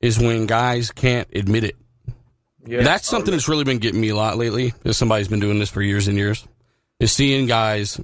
is 0.00 0.18
when 0.18 0.46
guys 0.46 0.90
can't 0.90 1.28
admit 1.34 1.64
it. 1.64 1.76
Yeah. 2.66 2.82
That's 2.82 3.08
something 3.08 3.32
that's 3.32 3.48
really 3.48 3.64
been 3.64 3.78
getting 3.78 4.00
me 4.00 4.08
a 4.08 4.16
lot 4.16 4.36
lately. 4.36 4.74
As 4.84 4.96
somebody's 4.96 5.28
been 5.28 5.40
doing 5.40 5.58
this 5.58 5.70
for 5.70 5.82
years 5.82 6.08
and 6.08 6.16
years, 6.16 6.46
is 7.00 7.12
seeing 7.12 7.46
guys 7.46 8.00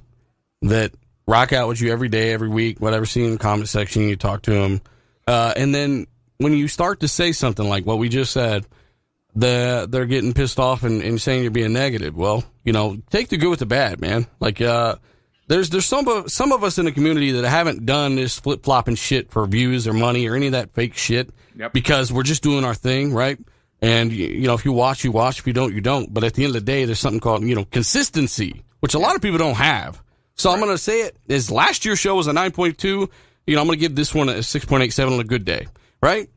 that 0.61 0.91
rock 1.27 1.53
out 1.53 1.67
with 1.67 1.81
you 1.81 1.91
every 1.91 2.09
day, 2.09 2.31
every 2.31 2.49
week, 2.49 2.79
whatever. 2.79 3.05
Seeing 3.05 3.27
in 3.27 3.31
the 3.33 3.39
comment 3.39 3.69
section, 3.69 4.07
you 4.07 4.15
talk 4.15 4.43
to 4.43 4.51
them, 4.51 4.81
uh, 5.27 5.53
and 5.55 5.73
then 5.73 6.07
when 6.37 6.53
you 6.53 6.67
start 6.67 7.01
to 7.01 7.07
say 7.07 7.31
something 7.31 7.67
like 7.67 7.85
what 7.85 7.97
we 7.97 8.09
just 8.09 8.31
said, 8.31 8.65
the 9.35 9.87
they're 9.89 10.05
getting 10.05 10.33
pissed 10.33 10.59
off 10.59 10.83
and, 10.83 11.01
and 11.01 11.21
saying 11.21 11.41
you're 11.41 11.51
being 11.51 11.73
negative. 11.73 12.15
Well, 12.15 12.43
you 12.63 12.73
know, 12.73 12.97
take 13.09 13.29
the 13.29 13.37
good 13.37 13.49
with 13.49 13.59
the 13.59 13.65
bad, 13.65 13.99
man. 13.99 14.27
Like, 14.39 14.61
uh, 14.61 14.95
there's 15.47 15.69
there's 15.69 15.85
some 15.85 16.07
of 16.07 16.31
some 16.31 16.51
of 16.51 16.63
us 16.63 16.77
in 16.77 16.85
the 16.85 16.91
community 16.91 17.31
that 17.31 17.47
haven't 17.47 17.85
done 17.85 18.15
this 18.15 18.39
flip 18.39 18.63
flopping 18.63 18.95
shit 18.95 19.31
for 19.31 19.45
views 19.45 19.87
or 19.87 19.93
money 19.93 20.27
or 20.27 20.35
any 20.35 20.47
of 20.47 20.53
that 20.53 20.73
fake 20.73 20.95
shit 20.95 21.29
yep. 21.55 21.73
because 21.73 22.11
we're 22.11 22.23
just 22.23 22.41
doing 22.41 22.63
our 22.63 22.73
thing, 22.73 23.13
right? 23.13 23.37
And 23.85 24.11
you 24.11 24.47
know, 24.47 24.55
if 24.55 24.65
you 24.65 24.71
watch, 24.71 25.03
you 25.03 25.11
watch. 25.11 25.37
If 25.37 25.45
you 25.45 25.53
don't, 25.53 25.71
you 25.71 25.79
don't. 25.79 26.11
But 26.11 26.23
at 26.23 26.33
the 26.33 26.43
end 26.43 26.55
of 26.55 26.65
the 26.65 26.71
day, 26.71 26.85
there's 26.85 26.97
something 26.97 27.19
called 27.19 27.43
you 27.43 27.53
know 27.53 27.65
consistency, 27.65 28.63
which 28.79 28.95
a 28.95 28.99
lot 28.99 29.15
of 29.15 29.21
people 29.21 29.37
don't 29.37 29.53
have. 29.57 30.01
So 30.33 30.49
right. 30.49 30.55
I'm 30.55 30.59
going 30.59 30.73
to 30.73 30.81
say 30.81 31.01
it 31.01 31.15
is 31.27 31.51
last 31.51 31.85
year's 31.85 31.99
show 31.99 32.15
was 32.15 32.25
a 32.25 32.31
9.2. 32.31 32.81
You 32.83 33.07
know, 33.55 33.61
I'm 33.61 33.67
going 33.67 33.77
to 33.77 33.79
give 33.79 33.95
this 33.95 34.11
one 34.11 34.27
a 34.27 34.39
6.87 34.39 35.13
on 35.13 35.19
a 35.19 35.23
good 35.23 35.45
day, 35.45 35.67
right? 36.01 36.27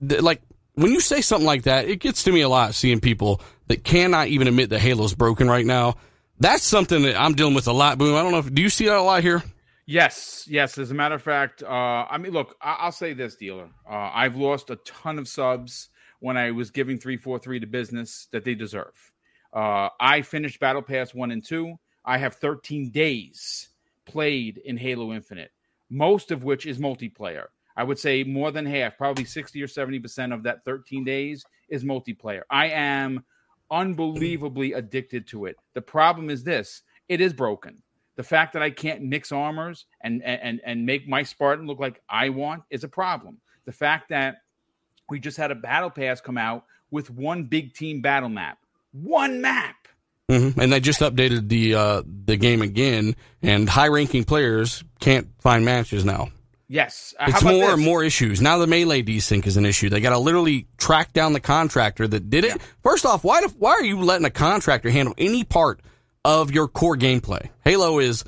Like 0.00 0.42
when 0.74 0.92
you 0.92 1.00
say 1.00 1.22
something 1.22 1.44
like 1.44 1.64
that, 1.64 1.88
it 1.88 1.98
gets 1.98 2.22
to 2.22 2.30
me 2.32 2.42
a 2.42 2.48
lot 2.48 2.72
seeing 2.76 3.00
people 3.00 3.40
that 3.66 3.82
cannot 3.82 4.28
even 4.28 4.46
admit 4.46 4.70
that 4.70 4.78
Halo's 4.78 5.12
broken 5.12 5.48
right 5.48 5.66
now. 5.66 5.96
That's 6.38 6.62
something 6.62 7.02
that 7.02 7.20
I'm 7.20 7.34
dealing 7.34 7.54
with 7.54 7.66
a 7.66 7.72
lot. 7.72 7.98
Boom. 7.98 8.14
I 8.14 8.22
don't 8.22 8.30
know 8.30 8.38
if 8.38 8.54
do 8.54 8.62
you 8.62 8.70
see 8.70 8.86
that 8.86 8.96
a 8.96 9.02
lot 9.02 9.22
here? 9.22 9.42
Yes, 9.86 10.46
yes. 10.48 10.78
As 10.78 10.92
a 10.92 10.94
matter 10.94 11.16
of 11.16 11.22
fact, 11.22 11.64
uh, 11.64 11.66
I 12.08 12.18
mean, 12.18 12.32
look, 12.32 12.54
I- 12.60 12.84
will 12.84 12.92
say 12.92 13.12
this, 13.12 13.34
dealer. 13.34 13.70
Uh, 13.90 14.10
I've 14.14 14.36
lost 14.36 14.70
a 14.70 14.76
ton 14.76 15.18
of 15.18 15.26
subs 15.26 15.88
when 16.20 16.36
I 16.36 16.50
was 16.50 16.70
giving 16.70 16.98
343 16.98 17.60
to 17.60 17.66
business 17.66 18.28
that 18.32 18.44
they 18.44 18.54
deserve. 18.54 19.12
Uh, 19.52 19.88
I 20.00 20.22
finished 20.22 20.60
Battle 20.60 20.82
Pass 20.82 21.14
1 21.14 21.30
and 21.30 21.44
2. 21.44 21.74
I 22.04 22.18
have 22.18 22.34
13 22.36 22.90
days 22.90 23.68
played 24.04 24.58
in 24.64 24.76
Halo 24.76 25.12
Infinite, 25.12 25.50
most 25.90 26.30
of 26.30 26.44
which 26.44 26.66
is 26.66 26.78
multiplayer. 26.78 27.46
I 27.76 27.84
would 27.84 27.98
say 27.98 28.24
more 28.24 28.50
than 28.50 28.64
half, 28.64 28.96
probably 28.96 29.24
60 29.24 29.62
or 29.62 29.66
70% 29.66 30.32
of 30.32 30.42
that 30.44 30.64
13 30.64 31.04
days 31.04 31.44
is 31.68 31.84
multiplayer. 31.84 32.42
I 32.50 32.68
am 32.68 33.24
unbelievably 33.70 34.72
addicted 34.72 35.26
to 35.28 35.46
it. 35.46 35.56
The 35.74 35.82
problem 35.82 36.30
is 36.30 36.42
this 36.42 36.82
it 37.08 37.20
is 37.20 37.32
broken. 37.32 37.82
The 38.16 38.22
fact 38.22 38.54
that 38.54 38.62
I 38.62 38.70
can't 38.70 39.02
mix 39.02 39.30
armors 39.30 39.84
and, 40.00 40.22
and, 40.22 40.60
and 40.64 40.86
make 40.86 41.06
my 41.06 41.22
Spartan 41.22 41.66
look 41.66 41.78
like 41.78 42.00
I 42.08 42.30
want 42.30 42.62
is 42.70 42.82
a 42.82 42.88
problem. 42.88 43.38
The 43.66 43.72
fact 43.72 44.08
that 44.08 44.36
we 45.08 45.20
just 45.20 45.36
had 45.36 45.50
a 45.50 45.54
battle 45.54 45.90
pass 45.90 46.20
come 46.20 46.38
out 46.38 46.64
with 46.90 47.10
one 47.10 47.44
big 47.44 47.74
team 47.74 48.00
battle 48.00 48.28
map, 48.28 48.58
one 48.92 49.40
map. 49.40 49.74
Mm-hmm. 50.30 50.60
And 50.60 50.72
they 50.72 50.80
just 50.80 51.00
updated 51.00 51.48
the 51.48 51.74
uh, 51.74 52.02
the 52.04 52.36
game 52.36 52.60
again, 52.60 53.14
and 53.42 53.68
high 53.68 53.86
ranking 53.88 54.24
players 54.24 54.82
can't 54.98 55.28
find 55.40 55.64
matches 55.64 56.04
now. 56.04 56.30
Yes, 56.68 57.14
uh, 57.20 57.26
it's 57.28 57.44
more 57.44 57.52
this? 57.52 57.74
and 57.74 57.84
more 57.84 58.02
issues 58.02 58.40
now. 58.40 58.58
The 58.58 58.66
melee 58.66 59.02
desync 59.02 59.46
is 59.46 59.56
an 59.56 59.64
issue. 59.64 59.88
They 59.88 60.00
got 60.00 60.10
to 60.10 60.18
literally 60.18 60.66
track 60.78 61.12
down 61.12 61.32
the 61.32 61.38
contractor 61.38 62.08
that 62.08 62.28
did 62.28 62.44
it. 62.44 62.56
Yeah. 62.56 62.62
First 62.82 63.06
off, 63.06 63.22
why 63.22 63.40
why 63.56 63.70
are 63.70 63.84
you 63.84 64.00
letting 64.00 64.26
a 64.26 64.30
contractor 64.30 64.90
handle 64.90 65.14
any 65.16 65.44
part 65.44 65.80
of 66.24 66.50
your 66.50 66.66
core 66.66 66.96
gameplay? 66.96 67.48
Halo 67.64 68.00
is 68.00 68.24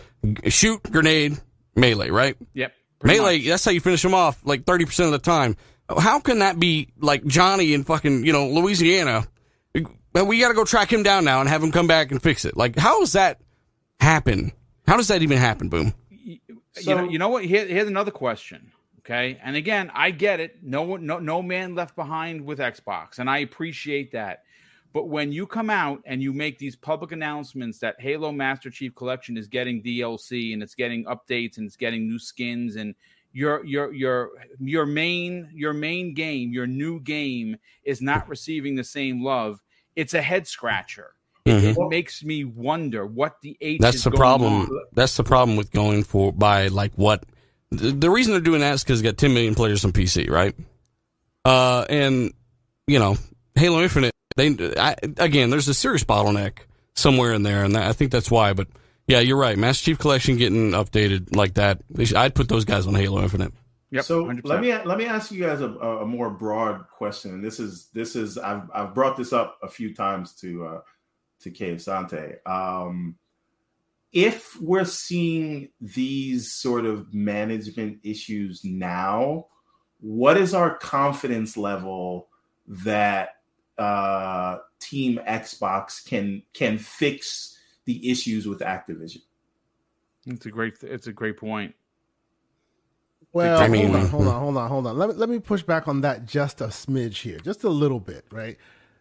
shoot, 0.47 0.81
grenade, 0.85 1.37
melee, 1.75 2.11
right? 2.11 2.37
Yep. 2.55 2.73
Melee. 3.03 3.39
Much. 3.39 3.47
That's 3.49 3.65
how 3.65 3.73
you 3.73 3.81
finish 3.81 4.03
them 4.03 4.15
off 4.15 4.41
like 4.45 4.65
thirty 4.65 4.85
percent 4.85 5.07
of 5.07 5.13
the 5.13 5.19
time. 5.19 5.57
How 5.97 6.21
can 6.21 6.41
that 6.41 6.61
be 6.61 6.89
like 6.99 7.25
Johnny 7.27 7.73
in 7.73 7.85
fucking, 7.85 8.27
you 8.27 8.33
know, 8.33 8.49
Louisiana? 8.49 9.27
We 9.75 10.41
got 10.41 10.49
to 10.49 10.55
go 10.55 10.65
track 10.65 10.93
him 10.93 11.03
down 11.03 11.25
now 11.25 11.41
and 11.41 11.49
have 11.49 11.63
him 11.63 11.71
come 11.71 11.87
back 11.87 12.11
and 12.11 12.23
fix 12.23 12.45
it. 12.45 12.57
Like, 12.57 12.77
how 12.77 13.01
does 13.01 13.13
that 13.13 13.41
happen? 14.01 14.53
How 14.87 14.97
does 14.97 15.09
that 15.09 15.23
even 15.23 15.39
happen, 15.39 15.69
Boom? 15.69 15.95
So, 16.73 16.91
you, 16.91 16.97
know, 16.97 17.09
you 17.09 17.19
know 17.19 17.29
what? 17.29 17.45
Here, 17.45 17.67
here's 17.67 17.89
another 17.89 18.11
question. 18.11 18.73
Okay. 19.01 19.39
And 19.43 19.57
again, 19.57 19.91
I 19.95 20.11
get 20.11 20.41
it. 20.41 20.59
No 20.63 20.83
one, 20.83 21.07
no, 21.07 21.19
no 21.19 21.41
man 21.41 21.75
left 21.75 21.97
behind 21.97 22.45
with 22.45 22.59
Xbox. 22.59 23.19
And 23.19 23.31
I 23.31 23.39
appreciate 23.39 24.13
that. 24.13 24.43
But 24.93 25.09
when 25.09 25.33
you 25.33 25.47
come 25.47 25.71
out 25.71 26.03
and 26.05 26.23
you 26.23 26.33
make 26.33 26.59
these 26.59 26.77
public 26.77 27.13
announcements 27.13 27.79
that 27.79 27.97
Halo 28.01 28.33
Master 28.33 28.71
Chief 28.71 28.95
Collection 28.95 29.37
is 29.37 29.47
getting 29.47 29.83
DLC 29.83 30.53
and 30.53 30.63
it's 30.63 30.75
getting 30.75 31.05
updates 31.05 31.59
and 31.59 31.67
it's 31.67 31.77
getting 31.77 32.09
new 32.09 32.19
skins 32.19 32.77
and 32.77 32.95
your 33.33 33.65
your 33.65 33.93
your 33.93 34.31
your 34.59 34.87
main 34.87 35.49
your 35.53 35.73
main 35.73 36.15
game, 36.15 36.53
your 36.53 36.67
new 36.67 37.01
game 37.01 37.57
is 37.85 38.01
not 38.01 38.29
receiving 38.29 38.77
the 38.77 38.85
same 38.85 39.23
love, 39.23 39.63
it's 39.97 40.15
a 40.15 40.23
head 40.23 40.47
scratcher. 40.47 41.13
Mm-hmm. 41.47 41.81
It 41.81 41.89
makes 41.89 42.23
me 42.23 42.45
wonder 42.45 43.07
what 43.07 43.41
the 43.41 43.57
H. 43.61 43.81
That's 43.81 44.05
the 44.05 44.11
problem. 44.11 44.53
On. 44.53 44.81
That's 44.93 45.17
the 45.17 45.25
problem 45.25 45.57
with 45.57 45.71
going 45.71 46.05
for 46.05 46.33
by 46.33 46.69
like 46.69 46.93
what 46.95 47.25
the, 47.71 47.93
the 47.93 48.11
reason 48.11 48.33
they're 48.33 48.41
doing 48.41 48.61
that 48.61 48.75
is 48.75 48.85
because 48.85 49.01
they 49.01 49.09
got 49.09 49.19
10 49.19 49.33
million 49.33 49.55
players 49.55 49.85
on 49.85 49.93
PC, 49.93 50.31
right? 50.31 50.55
Uh, 51.45 51.85
and 51.89 52.33
you 52.87 52.99
know, 52.99 53.17
Halo 53.55 53.81
Infinite. 53.83 54.13
They 54.37 54.55
I, 54.77 54.95
again, 55.19 55.51
there's 55.51 55.69
a 55.69 55.75
serious 55.75 56.05
bottleneck 56.05 56.59
somewhere 56.95 57.33
in 57.33 57.43
there, 57.43 57.65
and 57.65 57.75
that, 57.75 57.89
I 57.89 57.93
think 57.93 58.13
that's 58.13 58.31
why. 58.31 58.53
But 58.53 58.69
yeah, 59.09 59.21
you're 59.21 59.39
right. 59.39 59.59
Master 59.59 59.87
Chief 59.87 59.99
Collection 59.99 60.37
getting 60.37 60.73
updated 60.73 61.35
like 61.35 61.55
that. 61.55 61.81
I'd 62.15 62.35
put 62.35 62.49
those 62.49 62.65
guys 62.65 62.87
on 62.87 62.95
Halo 62.95 63.23
Infinite. 63.23 63.53
Yep, 63.91 64.05
so 64.05 64.25
100%. 64.27 64.41
let 64.45 64.61
me 64.61 64.73
let 64.85 64.99
me 64.99 65.07
ask 65.07 65.33
you 65.33 65.43
guys 65.43 65.63
a, 65.63 65.71
a, 65.71 66.07
more 66.07 66.29
broad 66.29 66.87
question. 66.91 67.41
This 67.41 67.59
is 67.59 67.89
this 67.95 68.17
is 68.17 68.37
I've 68.37 68.71
I've 68.75 68.95
brought 68.95 69.17
this 69.17 69.33
up 69.33 69.59
a 69.63 69.69
few 69.69 69.95
times 69.95 70.35
to 70.37 70.67
uh, 70.67 70.81
to 71.41 71.51
Kay 71.51 71.75
Asante. 71.75 72.47
Um, 72.47 73.17
if 74.13 74.61
we're 74.61 74.85
seeing 74.85 75.71
these 75.81 76.53
sort 76.53 76.85
of 76.85 77.15
management 77.15 78.01
issues 78.03 78.63
now, 78.63 79.47
what 80.01 80.37
is 80.37 80.53
our 80.53 80.77
confidence 80.77 81.57
level 81.57 82.29
that 82.67 83.37
uh, 83.79 84.59
Team 84.81 85.19
Xbox 85.27 86.05
can 86.05 86.43
can 86.53 86.77
fix 86.77 87.58
the 87.89 88.11
issues 88.11 88.47
with 88.47 88.61
Activision? 88.61 89.23
It's 90.27 90.45
a 90.45 90.51
great 90.51 90.75
it's 90.83 91.07
a 91.07 91.13
great 91.13 91.39
point. 91.39 91.75
Well, 93.33 93.61
I 93.61 93.69
mean, 93.69 93.93
hold 93.93 93.97
on, 93.97 94.09
hold 94.09 94.27
on, 94.29 94.41
hold 94.41 94.57
on, 94.57 94.69
hold 94.69 94.87
on. 94.87 94.99
Let 94.99 95.09
me 95.09 95.15
let 95.15 95.29
me 95.31 95.39
push 95.39 95.63
back 95.63 95.89
on 95.89 96.03
that 96.03 96.27
just 96.27 96.61
a 96.61 96.67
smidge 96.67 97.23
here, 97.23 97.39
just 97.39 97.65
a 97.65 97.69
little 97.71 97.99
bit, 97.99 98.27
right? 98.31 98.59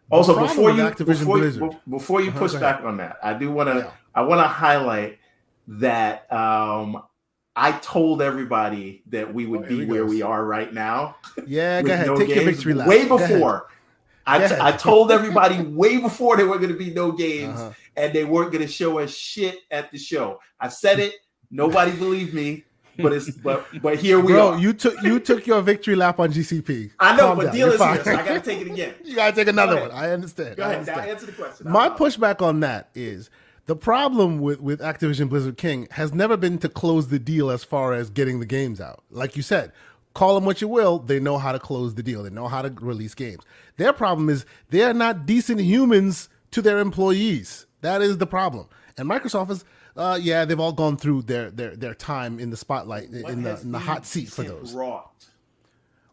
The 0.08 0.16
also, 0.16 0.40
before 0.40 0.70
you 0.70 0.90
before, 0.90 1.38
you, 1.38 1.70
before 1.88 2.22
you 2.22 2.30
uh-huh, 2.30 2.38
push 2.38 2.54
back 2.54 2.82
on 2.82 2.96
that, 2.96 3.18
I 3.22 3.34
do 3.34 3.52
want 3.52 3.68
to 3.68 3.76
yeah. 3.76 3.90
I 4.14 4.22
want 4.22 4.40
to 4.40 4.48
highlight 4.48 5.18
that 5.66 6.32
um, 6.32 7.02
I 7.54 7.72
told 7.72 8.22
everybody 8.22 9.02
that 9.08 9.34
we 9.34 9.44
would 9.44 9.64
oh, 9.64 9.68
be 9.68 9.84
where 9.84 10.06
we 10.06 10.22
are 10.22 10.42
right 10.42 10.72
now. 10.72 11.16
Yeah, 11.46 11.82
go 11.82 11.92
ahead, 11.92 12.06
no 12.06 12.16
take 12.16 12.28
games. 12.28 12.40
your 12.40 12.52
victory 12.52 12.74
lap. 12.74 12.88
Way 12.88 13.06
before. 13.06 13.68
I, 14.28 14.46
t- 14.46 14.54
I 14.60 14.72
told 14.72 15.10
everybody 15.10 15.62
way 15.62 15.98
before 15.98 16.36
there 16.36 16.46
were 16.46 16.58
going 16.58 16.72
to 16.72 16.78
be 16.78 16.92
no 16.92 17.12
games 17.12 17.58
uh-huh. 17.58 17.72
and 17.96 18.12
they 18.12 18.24
weren't 18.24 18.52
going 18.52 18.64
to 18.66 18.70
show 18.70 18.98
us 18.98 19.14
shit 19.14 19.60
at 19.70 19.90
the 19.90 19.98
show. 19.98 20.40
I 20.60 20.68
said 20.68 20.98
it. 20.98 21.14
Nobody 21.50 21.92
believed 21.92 22.34
me 22.34 22.64
but 22.98 23.12
it's 23.12 23.30
but 23.30 23.66
but 23.80 23.98
here 23.98 24.20
we 24.20 24.32
Bro, 24.32 24.48
are. 24.54 24.58
You 24.58 24.72
took 24.72 25.00
you 25.02 25.20
took 25.20 25.46
your 25.46 25.62
victory 25.62 25.94
lap 25.94 26.18
on 26.18 26.32
GCP. 26.32 26.90
I 26.98 27.16
know, 27.16 27.28
Calm 27.28 27.36
but 27.36 27.44
down. 27.44 27.54
deal 27.54 27.68
is 27.72 27.80
here, 27.80 28.04
so 28.04 28.10
I 28.12 28.16
gotta 28.16 28.40
take 28.40 28.60
it 28.60 28.66
again. 28.66 28.94
you 29.04 29.14
gotta 29.14 29.34
take 29.34 29.48
another 29.48 29.80
one. 29.80 29.90
I 29.92 30.10
understand. 30.10 30.56
Go 30.56 30.64
ahead. 30.64 30.74
I 30.74 30.78
understand. 30.78 31.06
Now 31.06 31.12
answer 31.12 31.26
the 31.26 31.32
question. 31.32 31.70
My 31.70 31.88
pushback 31.88 32.42
on 32.42 32.60
that 32.60 32.90
is 32.94 33.30
the 33.66 33.76
problem 33.76 34.40
with 34.40 34.60
with 34.60 34.80
Activision 34.80 35.28
Blizzard 35.28 35.56
King 35.56 35.86
has 35.92 36.12
never 36.12 36.36
been 36.36 36.58
to 36.58 36.68
close 36.68 37.08
the 37.08 37.18
deal 37.18 37.50
as 37.50 37.64
far 37.64 37.94
as 37.94 38.10
getting 38.10 38.40
the 38.40 38.46
games 38.46 38.80
out. 38.80 39.04
Like 39.10 39.36
you 39.36 39.42
said, 39.42 39.72
call 40.14 40.34
them 40.34 40.44
what 40.44 40.60
you 40.60 40.68
will, 40.68 40.98
they 40.98 41.20
know 41.20 41.38
how 41.38 41.52
to 41.52 41.58
close 41.58 41.94
the 41.94 42.02
deal. 42.02 42.24
They 42.24 42.30
know 42.30 42.48
how 42.48 42.62
to 42.62 42.70
release 42.80 43.14
games. 43.14 43.44
Their 43.78 43.92
problem 43.92 44.28
is 44.28 44.44
they 44.68 44.82
are 44.82 44.92
not 44.92 45.24
decent 45.24 45.60
humans 45.60 46.28
to 46.50 46.60
their 46.60 46.78
employees. 46.78 47.66
That 47.80 48.02
is 48.02 48.18
the 48.18 48.26
problem. 48.26 48.68
And 48.96 49.08
Microsoft 49.08 49.50
is 49.50 49.64
uh, 49.96 50.18
yeah, 50.20 50.44
they've 50.44 50.60
all 50.60 50.72
gone 50.72 50.96
through 50.96 51.22
their 51.22 51.50
their 51.50 51.74
their 51.74 51.94
time 51.94 52.38
in 52.38 52.50
the 52.50 52.56
spotlight 52.56 53.08
what 53.10 53.32
in 53.32 53.42
the 53.42 53.60
in 53.60 53.72
the 53.72 53.78
hot 53.78 54.06
seat 54.06 54.28
for 54.28 54.44
those. 54.44 54.72
Wrought? 54.72 55.10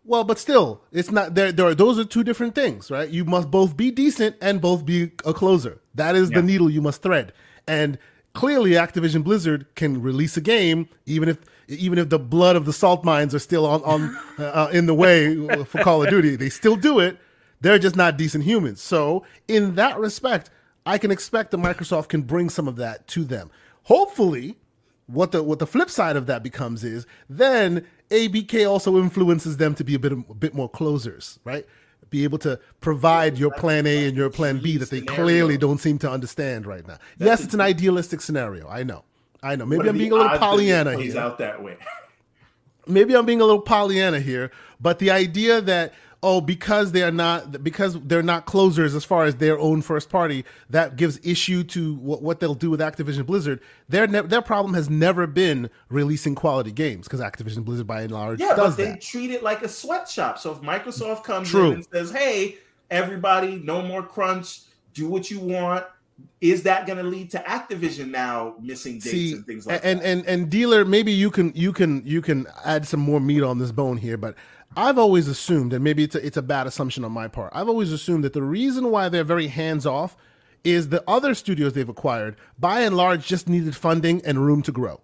Well, 0.03 0.23
but 0.23 0.37
still, 0.37 0.81
it's 0.91 1.11
not 1.11 1.35
there. 1.35 1.51
There 1.51 1.67
are 1.67 1.75
those 1.75 1.99
are 1.99 2.05
two 2.05 2.23
different 2.23 2.55
things, 2.55 2.89
right? 2.89 3.09
You 3.09 3.25
must 3.25 3.51
both 3.51 3.77
be 3.77 3.91
decent 3.91 4.35
and 4.41 4.61
both 4.61 4.85
be 4.85 5.11
a 5.25 5.33
closer. 5.33 5.81
That 5.93 6.15
is 6.15 6.29
yeah. 6.29 6.37
the 6.37 6.43
needle 6.43 6.69
you 6.69 6.81
must 6.81 7.01
thread. 7.01 7.33
And 7.67 7.97
clearly, 8.33 8.71
Activision 8.71 9.23
Blizzard 9.23 9.67
can 9.75 10.01
release 10.01 10.35
a 10.37 10.41
game 10.41 10.89
even 11.05 11.29
if 11.29 11.37
even 11.67 11.99
if 11.99 12.09
the 12.09 12.19
blood 12.19 12.55
of 12.55 12.65
the 12.65 12.73
salt 12.73 13.03
mines 13.03 13.33
are 13.35 13.39
still 13.39 13.65
on 13.65 13.83
on 13.83 14.17
uh, 14.39 14.69
in 14.71 14.87
the 14.87 14.95
way 14.95 15.35
for 15.65 15.83
Call 15.83 16.03
of 16.03 16.09
Duty. 16.09 16.35
They 16.35 16.49
still 16.49 16.75
do 16.75 16.99
it. 16.99 17.17
They're 17.65 17.79
just 17.79 17.95
not 17.95 18.15
decent 18.15 18.43
humans. 18.43 18.79
So, 18.79 19.25
in 19.47 19.73
that 19.73 19.97
respect, 19.97 20.51
I 20.85 20.99
can 20.99 21.09
expect 21.09 21.49
that 21.49 21.57
Microsoft 21.57 22.09
can 22.09 22.21
bring 22.21 22.51
some 22.51 22.67
of 22.67 22.75
that 22.75 23.07
to 23.07 23.23
them. 23.23 23.49
Hopefully, 23.85 24.59
what 25.07 25.31
the 25.31 25.41
what 25.41 25.57
the 25.57 25.65
flip 25.65 25.89
side 25.89 26.15
of 26.15 26.27
that 26.27 26.43
becomes 26.43 26.83
is 26.83 27.07
then 27.27 27.87
ABK 28.11 28.69
also 28.69 28.99
influences 28.99 29.57
them 29.57 29.73
to 29.73 29.83
be 29.83 29.95
a 29.95 29.99
bit 29.99 30.11
a 30.11 30.15
bit 30.15 30.53
more 30.53 30.69
closers, 30.69 31.39
right? 31.43 31.65
Be 32.11 32.23
able 32.23 32.37
to 32.37 32.59
provide 32.81 33.39
your 33.39 33.49
plan 33.49 33.87
A 33.87 34.05
and 34.07 34.15
your 34.15 34.29
plan 34.29 34.59
B 34.59 34.77
that 34.77 34.91
they 34.91 35.01
clearly 35.01 35.57
don't 35.57 35.79
seem 35.79 35.97
to 35.99 36.11
understand 36.11 36.67
right 36.67 36.85
now. 36.87 36.99
yes, 37.17 37.43
it's 37.43 37.55
an 37.55 37.61
idealistic 37.61 38.21
scenario. 38.21 38.69
I 38.69 38.83
know. 38.83 39.05
I 39.41 39.55
know. 39.55 39.65
Maybe 39.65 39.89
I'm 39.89 39.97
being 39.97 40.11
a 40.11 40.15
little 40.15 40.37
Pollyanna 40.37 41.01
here. 41.01 41.17
out 41.17 41.39
that 41.39 41.63
way. 41.63 41.77
Maybe 42.87 43.15
I'm 43.15 43.25
being 43.25 43.41
a 43.41 43.45
little 43.45 43.63
Pollyanna 43.63 44.19
here, 44.19 44.51
but 44.79 44.99
the 44.99 45.09
idea 45.09 45.61
that 45.61 45.95
oh, 46.25 46.41
because 46.41 46.91
they 46.91 47.03
are 47.03 47.11
not 47.11 47.63
because 47.63 47.99
they're 48.01 48.23
not 48.23 48.47
closers 48.47 48.95
as 48.95 49.05
far 49.05 49.25
as 49.25 49.35
their 49.35 49.59
own 49.59 49.83
first 49.83 50.09
party, 50.09 50.43
that 50.71 50.95
gives 50.95 51.19
issue 51.23 51.63
to 51.63 51.95
what, 51.95 52.23
what 52.23 52.39
they'll 52.39 52.55
do 52.55 52.71
with 52.71 52.79
Activision 52.79 53.25
Blizzard. 53.27 53.61
Their 53.87 54.07
ne- 54.07 54.21
their 54.21 54.41
problem 54.41 54.73
has 54.73 54.89
never 54.89 55.27
been 55.27 55.69
releasing 55.89 56.33
quality 56.33 56.71
games 56.71 57.07
because 57.07 57.21
Activision 57.21 57.63
Blizzard, 57.63 57.85
by 57.85 58.01
and 58.01 58.11
large, 58.11 58.39
yeah, 58.39 58.53
but 58.55 58.71
they 58.71 58.85
that. 58.85 59.01
treat 59.01 59.29
it 59.29 59.43
like 59.43 59.61
a 59.61 59.69
sweatshop. 59.69 60.39
So 60.39 60.51
if 60.51 60.61
Microsoft 60.61 61.23
comes 61.23 61.49
True. 61.49 61.67
in 61.67 61.73
and 61.75 61.87
says, 61.93 62.11
"Hey, 62.11 62.57
everybody, 62.89 63.61
no 63.63 63.83
more 63.83 64.01
crunch, 64.01 64.61
do 64.95 65.07
what 65.07 65.29
you 65.29 65.39
want," 65.39 65.85
is 66.41 66.63
that 66.63 66.87
going 66.87 66.97
to 66.97 67.03
lead 67.03 67.29
to 67.31 67.37
Activision 67.39 68.09
now 68.09 68.55
missing 68.59 68.93
dates 68.93 69.11
See, 69.11 69.33
and 69.33 69.45
things 69.45 69.67
like 69.67 69.81
and, 69.83 69.99
that? 69.99 70.05
And 70.05 70.25
and 70.25 70.49
dealer, 70.49 70.85
maybe 70.85 71.11
you 71.11 71.29
can 71.29 71.51
you 71.55 71.71
can 71.71 72.05
you 72.05 72.23
can 72.23 72.47
add 72.63 72.87
some 72.87 72.99
more 72.99 73.19
meat 73.19 73.43
on 73.43 73.59
this 73.59 73.71
bone 73.71 73.97
here, 73.97 74.17
but 74.17 74.35
I've 74.77 74.97
always 74.97 75.27
assumed, 75.27 75.73
and 75.73 75.83
maybe 75.83 76.03
it's 76.03 76.15
a, 76.15 76.25
it's 76.25 76.37
a 76.37 76.41
bad 76.41 76.67
assumption 76.67 77.05
on 77.05 77.11
my 77.11 77.27
part. 77.27 77.51
I've 77.55 77.69
always 77.69 77.91
assumed 77.91 78.23
that 78.23 78.33
the 78.33 78.43
reason 78.43 78.91
why 78.91 79.09
they're 79.09 79.23
very 79.23 79.47
hands 79.47 79.85
off 79.85 80.17
is 80.63 80.89
the 80.89 81.03
other 81.07 81.33
studios 81.33 81.73
they've 81.73 81.87
acquired, 81.87 82.35
by 82.59 82.81
and 82.81 82.97
large, 82.97 83.25
just 83.25 83.47
needed 83.47 83.75
funding 83.75 84.21
and 84.25 84.45
room 84.45 84.61
to 84.63 84.71
grow, 84.71 85.01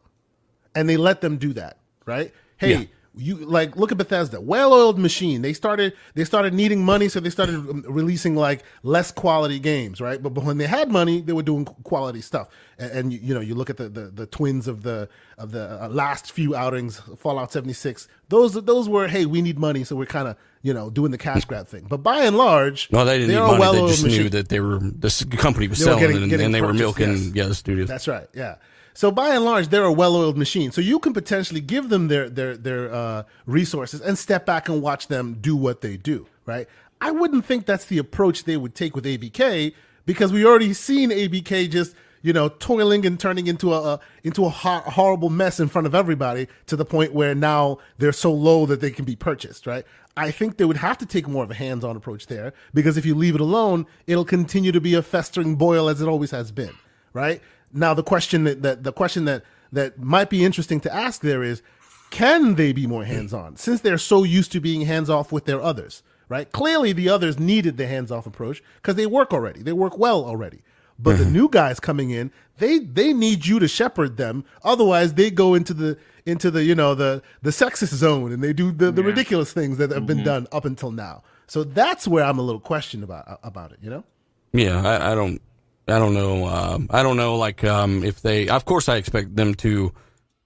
and 0.75 0.89
they 0.89 0.97
let 0.97 1.21
them 1.21 1.37
do 1.37 1.53
that. 1.53 1.77
Right? 2.05 2.33
Hey, 2.57 2.73
yeah 2.73 2.83
you 3.15 3.35
like 3.35 3.75
look 3.75 3.91
at 3.91 3.97
Bethesda, 3.97 4.39
well-oiled 4.39 4.97
machine. 4.97 5.41
They 5.41 5.53
started 5.53 5.93
they 6.13 6.23
started 6.23 6.53
needing 6.53 6.83
money, 6.83 7.09
so 7.09 7.19
they 7.19 7.29
started 7.29 7.55
um, 7.55 7.83
releasing 7.87 8.35
like 8.35 8.63
less 8.83 9.11
quality 9.11 9.59
games, 9.59 9.99
right? 9.99 10.21
But, 10.21 10.33
but 10.33 10.45
when 10.45 10.57
they 10.57 10.67
had 10.67 10.89
money, 10.89 11.19
they 11.21 11.33
were 11.33 11.43
doing 11.43 11.65
quality 11.65 12.21
stuff. 12.21 12.47
And, 12.77 12.91
and 12.91 13.13
you, 13.13 13.19
you, 13.21 13.33
know, 13.33 13.41
you 13.41 13.53
look 13.53 13.69
at 13.69 13.77
the, 13.77 13.89
the, 13.89 14.01
the 14.07 14.25
twins 14.27 14.67
of 14.67 14.83
the 14.83 15.09
of 15.37 15.51
the 15.51 15.83
uh, 15.83 15.89
last 15.89 16.31
few 16.31 16.55
outings, 16.55 17.01
Fallout 17.17 17.51
76. 17.51 18.07
Those 18.29 18.53
those 18.53 18.87
were 18.87 19.07
hey, 19.07 19.25
we 19.25 19.41
need 19.41 19.59
money, 19.59 19.83
so 19.83 19.95
we're 19.97 20.05
kind 20.05 20.29
of 20.29 20.37
you 20.61 20.73
know 20.73 20.89
doing 20.89 21.11
the 21.11 21.17
cash 21.17 21.43
grab 21.43 21.67
thing. 21.67 21.85
But 21.89 21.97
by 21.97 22.23
and 22.23 22.37
large, 22.37 22.89
no, 22.91 23.03
they 23.03 23.17
didn't 23.17 23.35
need 23.35 23.57
money. 23.57 23.81
They 23.81 23.87
just 23.87 24.03
machine. 24.03 24.21
knew 24.23 24.29
that 24.29 24.47
they 24.47 24.61
were 24.61 24.79
this 24.79 25.25
company 25.25 25.67
was 25.67 25.79
selling, 25.79 25.99
getting, 25.99 26.17
and, 26.17 26.29
getting 26.29 26.45
and, 26.45 26.55
they 26.55 26.61
were 26.61 26.73
milking 26.73 27.11
yes. 27.11 27.31
yeah 27.33 27.45
the 27.47 27.55
studios. 27.55 27.89
That's 27.89 28.07
right, 28.07 28.27
yeah. 28.33 28.55
So 28.93 29.11
by 29.11 29.35
and 29.35 29.45
large, 29.45 29.69
they're 29.69 29.83
a 29.83 29.91
well-oiled 29.91 30.37
machine. 30.37 30.71
So 30.71 30.81
you 30.81 30.99
can 30.99 31.13
potentially 31.13 31.61
give 31.61 31.89
them 31.89 32.07
their 32.07 32.29
their 32.29 32.57
their 32.57 32.93
uh, 32.93 33.23
resources 33.45 34.01
and 34.01 34.17
step 34.17 34.45
back 34.45 34.69
and 34.69 34.81
watch 34.81 35.07
them 35.07 35.37
do 35.39 35.55
what 35.55 35.81
they 35.81 35.97
do. 35.97 36.27
Right? 36.45 36.67
I 36.99 37.11
wouldn't 37.11 37.45
think 37.45 37.65
that's 37.65 37.85
the 37.85 37.97
approach 37.97 38.43
they 38.43 38.57
would 38.57 38.75
take 38.75 38.95
with 38.95 39.05
ABK 39.05 39.73
because 40.05 40.31
we 40.31 40.45
already 40.45 40.73
seen 40.73 41.09
ABK 41.09 41.69
just 41.69 41.95
you 42.21 42.33
know 42.33 42.49
toiling 42.49 43.05
and 43.05 43.19
turning 43.19 43.47
into 43.47 43.73
a, 43.73 43.93
a 43.93 43.99
into 44.23 44.45
a 44.45 44.49
ho- 44.49 44.83
horrible 44.85 45.29
mess 45.29 45.59
in 45.59 45.67
front 45.67 45.87
of 45.87 45.95
everybody 45.95 46.47
to 46.67 46.75
the 46.75 46.85
point 46.85 47.13
where 47.13 47.33
now 47.33 47.77
they're 47.97 48.11
so 48.11 48.31
low 48.31 48.65
that 48.65 48.81
they 48.81 48.91
can 48.91 49.05
be 49.05 49.15
purchased. 49.15 49.65
Right? 49.65 49.85
I 50.17 50.31
think 50.31 50.57
they 50.57 50.65
would 50.65 50.77
have 50.77 50.97
to 50.99 51.05
take 51.05 51.27
more 51.27 51.43
of 51.43 51.51
a 51.51 51.55
hands-on 51.55 51.95
approach 51.95 52.27
there 52.27 52.53
because 52.73 52.97
if 52.97 53.05
you 53.05 53.15
leave 53.15 53.35
it 53.35 53.41
alone, 53.41 53.87
it'll 54.07 54.25
continue 54.25 54.73
to 54.73 54.81
be 54.81 54.93
a 54.93 55.01
festering 55.01 55.55
boil 55.55 55.87
as 55.87 56.01
it 56.01 56.07
always 56.07 56.31
has 56.31 56.51
been. 56.51 56.73
Right? 57.13 57.41
Now 57.73 57.93
the 57.93 58.03
question 58.03 58.43
that, 58.45 58.61
that 58.61 58.83
the 58.83 58.93
question 58.93 59.25
that 59.25 59.43
that 59.71 59.99
might 59.99 60.29
be 60.29 60.43
interesting 60.43 60.79
to 60.81 60.93
ask 60.93 61.21
there 61.21 61.43
is 61.43 61.61
can 62.09 62.55
they 62.55 62.73
be 62.73 62.87
more 62.87 63.05
hands-on? 63.05 63.55
Since 63.55 63.81
they're 63.81 63.97
so 63.97 64.23
used 64.23 64.51
to 64.51 64.59
being 64.59 64.81
hands-off 64.81 65.31
with 65.31 65.45
their 65.45 65.61
others 65.61 66.03
right? 66.31 66.49
Clearly 66.53 66.93
the 66.93 67.09
others 67.09 67.37
needed 67.37 67.75
the 67.75 67.85
hands-off 67.85 68.25
approach 68.25 68.63
because 68.75 68.95
they 68.95 69.05
work 69.05 69.33
already. 69.33 69.61
They 69.61 69.73
work 69.73 69.97
well 69.97 70.23
already. 70.23 70.61
But 70.97 71.17
the 71.17 71.25
mm-hmm. 71.25 71.33
new 71.33 71.49
guys 71.49 71.79
coming 71.79 72.11
in 72.11 72.31
they 72.57 72.79
they 72.79 73.11
need 73.11 73.45
you 73.45 73.59
to 73.59 73.67
shepherd 73.67 74.15
them. 74.15 74.45
Otherwise 74.63 75.15
they 75.15 75.29
go 75.29 75.55
into 75.55 75.73
the 75.73 75.97
into 76.25 76.49
the 76.49 76.63
you 76.63 76.73
know 76.73 76.95
the 76.95 77.21
the 77.41 77.49
sexist 77.49 77.93
zone 77.93 78.31
and 78.31 78.41
they 78.41 78.53
do 78.53 78.71
the, 78.71 78.91
the 78.91 79.01
yeah. 79.01 79.07
ridiculous 79.07 79.51
things 79.51 79.77
that 79.77 79.91
have 79.91 80.05
been 80.05 80.17
mm-hmm. 80.17 80.25
done 80.25 80.47
up 80.53 80.63
until 80.63 80.91
now. 80.91 81.23
So 81.47 81.65
that's 81.65 82.07
where 82.07 82.23
i'm 82.23 82.39
a 82.39 82.41
little 82.41 82.61
questioned 82.61 83.03
about 83.03 83.39
about 83.43 83.73
it 83.73 83.79
you 83.81 83.89
know? 83.89 84.05
Yeah 84.53 84.81
i, 84.87 85.11
I 85.11 85.15
don't 85.15 85.41
I 85.87 85.99
don't 85.99 86.13
know. 86.13 86.45
Um, 86.45 86.87
I 86.89 87.03
don't 87.03 87.17
know. 87.17 87.35
Like, 87.37 87.63
um, 87.63 88.03
if 88.03 88.21
they, 88.21 88.47
of 88.47 88.65
course, 88.65 88.87
I 88.87 88.97
expect 88.97 89.35
them 89.35 89.55
to 89.55 89.91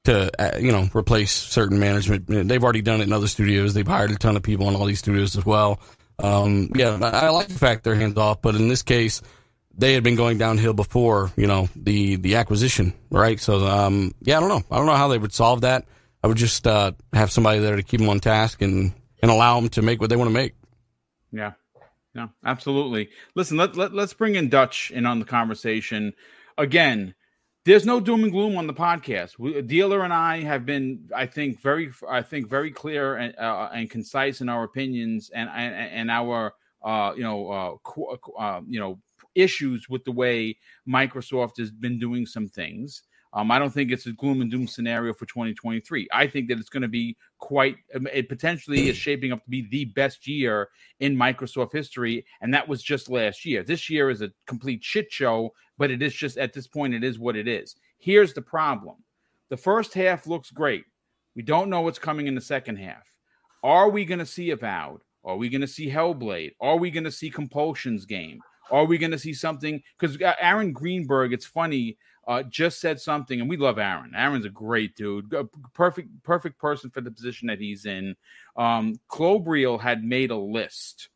to 0.05 0.31
uh, 0.39 0.57
you 0.57 0.71
know 0.71 0.87
replace 0.93 1.31
certain 1.31 1.79
management. 1.79 2.27
They've 2.27 2.63
already 2.63 2.81
done 2.81 3.01
it 3.01 3.05
in 3.05 3.13
other 3.13 3.27
studios. 3.27 3.73
They've 3.73 3.87
hired 3.87 4.11
a 4.11 4.15
ton 4.15 4.35
of 4.35 4.43
people 4.43 4.69
in 4.69 4.75
all 4.75 4.85
these 4.85 4.99
studios 4.99 5.35
as 5.35 5.45
well. 5.45 5.79
Um, 6.19 6.69
yeah, 6.75 6.97
I, 7.01 7.25
I 7.25 7.29
like 7.29 7.47
the 7.47 7.59
fact 7.59 7.83
they're 7.83 7.95
hands 7.95 8.17
off, 8.17 8.41
but 8.41 8.55
in 8.55 8.69
this 8.69 8.83
case, 8.83 9.21
they 9.77 9.93
had 9.93 10.03
been 10.03 10.15
going 10.15 10.37
downhill 10.37 10.73
before 10.73 11.31
you 11.35 11.47
know 11.47 11.69
the 11.75 12.15
the 12.15 12.35
acquisition, 12.35 12.93
right? 13.09 13.39
So 13.39 13.65
um, 13.67 14.13
yeah, 14.21 14.37
I 14.37 14.39
don't 14.39 14.49
know. 14.49 14.63
I 14.71 14.77
don't 14.77 14.85
know 14.85 14.95
how 14.95 15.09
they 15.09 15.17
would 15.17 15.33
solve 15.33 15.61
that. 15.61 15.85
I 16.23 16.27
would 16.27 16.37
just 16.37 16.65
uh, 16.65 16.93
have 17.13 17.31
somebody 17.31 17.59
there 17.59 17.75
to 17.75 17.83
keep 17.83 17.99
them 17.99 18.09
on 18.09 18.19
task 18.19 18.61
and 18.61 18.93
and 19.21 19.31
allow 19.31 19.59
them 19.59 19.69
to 19.69 19.81
make 19.81 19.99
what 19.99 20.09
they 20.09 20.15
want 20.15 20.29
to 20.29 20.33
make. 20.33 20.53
Yeah. 21.31 21.53
Yeah, 22.15 22.27
absolutely. 22.45 23.09
Listen, 23.35 23.57
let, 23.57 23.75
let, 23.75 23.93
let's 23.93 24.13
bring 24.13 24.35
in 24.35 24.49
Dutch 24.49 24.89
in 24.91 25.05
on 25.05 25.19
the 25.19 25.25
conversation. 25.25 26.13
Again, 26.57 27.13
there's 27.65 27.85
no 27.85 27.99
doom 27.99 28.23
and 28.23 28.31
gloom 28.31 28.57
on 28.57 28.67
the 28.67 28.73
podcast. 28.73 29.37
We, 29.37 29.61
Dealer 29.61 30.03
and 30.03 30.13
I 30.13 30.41
have 30.41 30.65
been, 30.65 31.09
I 31.13 31.25
think, 31.25 31.61
very, 31.61 31.91
I 32.09 32.21
think, 32.21 32.47
very 32.47 32.71
clear 32.71 33.15
and, 33.17 33.35
uh, 33.37 33.69
and 33.73 33.89
concise 33.89 34.39
in 34.39 34.49
our 34.49 34.63
opinions 34.63 35.29
and 35.33 35.49
and, 35.49 35.75
and 35.75 36.11
our, 36.11 36.53
uh, 36.83 37.13
you 37.17 37.23
know, 37.23 37.51
uh, 37.51 37.75
qu- 37.83 38.17
uh, 38.39 38.61
you 38.67 38.79
know, 38.79 38.99
issues 39.33 39.89
with 39.89 40.05
the 40.05 40.11
way 40.13 40.57
Microsoft 40.87 41.57
has 41.57 41.71
been 41.71 41.99
doing 41.99 42.25
some 42.25 42.47
things. 42.47 43.03
Um, 43.35 43.51
I 43.51 43.59
don't 43.59 43.69
think 43.69 43.91
it's 43.91 44.05
a 44.05 44.13
gloom 44.13 44.41
and 44.41 44.49
doom 44.49 44.65
scenario 44.65 45.13
for 45.13 45.25
2023. 45.25 46.07
I 46.13 46.25
think 46.25 46.47
that 46.47 46.57
it's 46.57 46.69
going 46.69 46.83
to 46.83 46.87
be 46.87 47.17
quite, 47.37 47.75
um, 47.93 48.07
it 48.13 48.29
potentially 48.29 48.87
is 48.87 48.95
shaping 48.95 49.33
up 49.33 49.43
to 49.43 49.49
be 49.49 49.67
the 49.69 49.85
best 49.85 50.25
year 50.25 50.69
in 51.01 51.17
Microsoft 51.17 51.73
history. 51.73 52.25
And 52.41 52.53
that 52.53 52.65
was 52.65 52.81
just 52.81 53.09
last 53.09 53.45
year. 53.45 53.61
This 53.61 53.89
year 53.89 54.09
is 54.09 54.21
a 54.21 54.31
complete 54.47 54.81
shit 54.81 55.11
show, 55.11 55.53
but 55.77 55.91
it 55.91 56.01
is 56.01 56.13
just 56.13 56.37
at 56.37 56.53
this 56.53 56.65
point, 56.65 56.93
it 56.93 57.03
is 57.03 57.19
what 57.19 57.35
it 57.35 57.47
is. 57.47 57.75
Here's 57.97 58.33
the 58.33 58.41
problem 58.41 58.95
the 59.49 59.57
first 59.57 59.93
half 59.93 60.27
looks 60.27 60.49
great. 60.49 60.85
We 61.35 61.43
don't 61.43 61.69
know 61.69 61.81
what's 61.81 61.99
coming 61.99 62.27
in 62.27 62.35
the 62.35 62.41
second 62.41 62.77
half. 62.77 63.05
Are 63.63 63.89
we 63.89 64.05
going 64.05 64.19
to 64.19 64.25
see 64.25 64.51
Avowed? 64.51 65.01
Are 65.25 65.35
we 65.35 65.49
going 65.49 65.61
to 65.61 65.67
see 65.67 65.89
Hellblade? 65.89 66.53
Are 66.61 66.77
we 66.77 66.89
going 66.89 67.03
to 67.03 67.11
see 67.11 67.29
Compulsion's 67.29 68.05
game? 68.05 68.39
Are 68.71 68.85
we 68.85 68.97
going 68.97 69.11
to 69.11 69.19
see 69.19 69.33
something? 69.33 69.81
Because 69.99 70.21
uh, 70.21 70.33
Aaron 70.39 70.71
Greenberg, 70.71 71.33
it's 71.33 71.45
funny 71.45 71.97
uh, 72.27 72.43
just 72.43 72.79
said 72.79 72.99
something, 72.99 73.39
and 73.39 73.49
we 73.49 73.57
love 73.57 73.77
Aaron. 73.77 74.13
Aaron's 74.15 74.45
a 74.45 74.49
great 74.49 74.95
dude, 74.95 75.33
perfect, 75.73 76.09
perfect 76.23 76.59
person 76.59 76.89
for 76.89 77.01
the 77.01 77.11
position 77.11 77.47
that 77.47 77.59
he's 77.59 77.85
in. 77.85 78.15
Um, 78.55 78.99
Klobrille 79.09 79.79
had 79.79 80.03
made 80.03 80.31
a 80.31 80.37
list, 80.37 81.09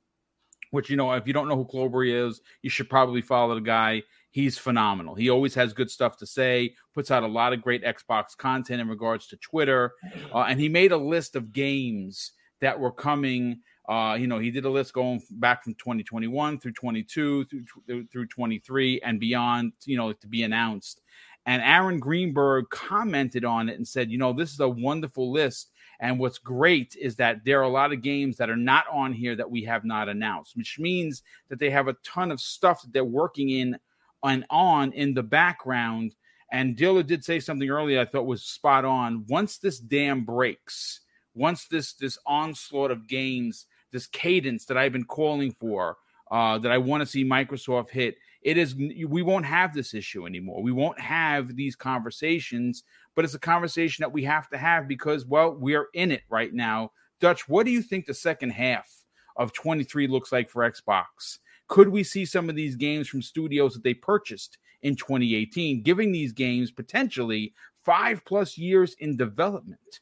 which 0.72 0.90
you 0.90 0.98
know, 0.98 1.12
if 1.14 1.26
you 1.26 1.34
don't 1.34 1.48
know 1.48 1.56
who 1.56 1.66
Klobrille 1.66 2.30
is, 2.30 2.42
you 2.62 2.70
should 2.70 2.90
probably 2.90 3.22
follow 3.22 3.56
the 3.56 3.62
guy. 3.62 4.04
He's 4.32 4.60
phenomenal. 4.60 5.16
He 5.16 5.32
always 5.32 5.56
has 5.56 5.74
good 5.74 5.90
stuff 5.90 6.18
to 6.18 6.28
say. 6.28 6.76
Puts 6.94 7.10
out 7.10 7.24
a 7.24 7.28
lot 7.28 7.54
of 7.54 7.64
great 7.64 7.84
Xbox 7.84 8.38
content 8.38 8.80
in 8.80 8.88
regards 8.88 9.28
to 9.28 9.38
Twitter, 9.38 9.94
uh, 10.34 10.42
and 10.42 10.60
he 10.60 10.70
made 10.70 10.92
a 10.92 10.98
list 10.98 11.36
of 11.36 11.52
games 11.52 12.34
that 12.62 12.80
were 12.80 12.92
coming 12.92 13.62
uh, 13.90 14.14
you 14.14 14.28
know, 14.28 14.38
he 14.38 14.52
did 14.52 14.66
a 14.66 14.70
list 14.70 14.94
going 14.94 15.20
back 15.32 15.64
from 15.64 15.74
2021 15.74 16.60
through 16.60 16.74
22 16.74 17.46
through 17.46 18.06
through 18.06 18.28
23 18.28 19.02
and 19.02 19.20
beyond, 19.20 19.74
you 19.86 19.98
know, 19.98 20.14
to 20.14 20.28
be 20.28 20.44
announced. 20.44 21.02
And 21.48 21.64
Aaron 21.64 22.00
Greenberg 22.00 22.70
commented 22.70 23.44
on 23.44 23.68
it 23.68 23.78
and 23.78 23.88
said, 23.88 24.12
you 24.12 24.20
know, 24.20 24.32
this 24.32 24.54
is 24.54 24.60
a 24.60 24.70
wonderful 24.70 25.32
list. 25.32 25.72
And 26.00 26.20
what's 26.20 26.38
great 26.38 26.96
is 27.02 27.16
that 27.16 27.44
there 27.44 27.60
are 27.60 27.64
a 27.64 27.70
lot 27.70 27.92
of 27.92 28.04
games 28.04 28.38
that 28.38 28.52
are 28.52 28.56
not 28.56 28.86
on 28.92 29.12
here 29.12 29.36
that 29.36 29.50
we 29.50 29.64
have 29.64 29.84
not 29.84 30.08
announced, 30.08 30.56
which 30.56 30.78
means 30.78 31.24
that 31.50 31.58
they 31.58 31.72
have 31.72 31.88
a 31.88 31.98
ton 32.06 32.32
of 32.32 32.40
stuff 32.40 32.84
that 32.84 32.94
they're 32.94 33.04
working 33.04 33.50
in 33.50 33.76
and 34.24 34.46
on 34.52 34.94
in 34.94 35.16
the 35.16 35.24
background. 35.24 36.14
And 36.52 36.78
Dilla 36.78 37.06
did 37.06 37.26
say 37.26 37.40
something 37.40 37.70
earlier 37.70 38.00
I 38.00 38.06
thought 38.06 38.28
was 38.28 38.44
spot 38.44 38.86
on. 38.86 39.26
Once 39.28 39.58
this 39.58 39.80
dam 39.80 40.26
breaks, 40.26 41.02
once 41.34 41.66
this 41.66 41.94
this 41.94 42.20
onslaught 42.28 42.92
of 42.92 43.08
games 43.08 43.66
this 43.92 44.08
cadence 44.08 44.66
that 44.66 44.78
I've 44.78 44.94
been 44.94 45.06
calling 45.06 45.52
for, 45.60 45.98
uh, 46.32 46.58
that 46.60 46.72
I 46.72 46.78
want 46.78 47.02
to 47.02 47.08
see 47.08 47.26
Microsoft 47.26 47.90
hit. 47.90 48.16
It 48.42 48.58
is 48.58 48.76
we 48.76 49.22
won't 49.22 49.46
have 49.46 49.74
this 49.74 49.94
issue 49.94 50.26
anymore. 50.26 50.62
We 50.64 50.72
won't 50.72 51.00
have 51.00 51.56
these 51.56 51.76
conversations, 51.76 52.84
but 53.16 53.26
it's 53.26 53.34
a 53.34 53.40
conversation 53.40 54.04
that 54.04 54.14
we 54.14 54.24
have 54.24 54.50
to 54.50 54.58
have 54.58 54.88
because 54.88 55.26
well, 55.26 55.54
we're 55.54 55.88
in 55.94 56.12
it 56.12 56.24
right 56.30 56.54
now. 56.54 56.92
Dutch, 57.20 57.50
what 57.50 57.66
do 57.66 57.72
you 57.72 57.82
think 57.82 58.06
the 58.06 58.14
second 58.14 58.52
half 58.52 58.90
of 59.36 59.52
23 59.54 60.08
looks 60.08 60.32
like 60.32 60.50
for 60.50 60.70
Xbox? 60.70 61.40
Could 61.68 61.90
we 61.90 62.04
see 62.04 62.26
some 62.26 62.50
of 62.50 62.56
these 62.56 62.76
games 62.76 63.08
from 63.08 63.22
studios 63.22 63.74
that 63.74 63.84
they 63.84 63.94
purchased 63.94 64.58
in 64.82 64.96
2018, 64.96 65.84
giving 65.84 66.12
these 66.12 66.32
games 66.32 66.72
potentially 66.72 67.54
five 67.84 68.24
plus 68.26 68.58
years 68.58 68.96
in 69.00 69.18
development? 69.18 70.00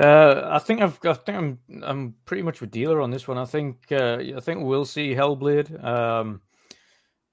Uh, 0.00 0.42
I 0.44 0.58
think 0.58 0.80
I've, 0.80 0.98
I 1.04 1.12
think 1.12 1.38
I'm, 1.38 1.58
I'm 1.82 2.14
pretty 2.24 2.42
much 2.42 2.60
with 2.60 2.72
dealer 2.72 3.00
on 3.00 3.10
this 3.10 3.28
one. 3.28 3.38
I 3.38 3.44
think, 3.44 3.92
uh, 3.92 4.18
I 4.36 4.40
think 4.40 4.64
we'll 4.64 4.84
see 4.84 5.14
Hellblade. 5.14 5.82
Um, 5.84 6.40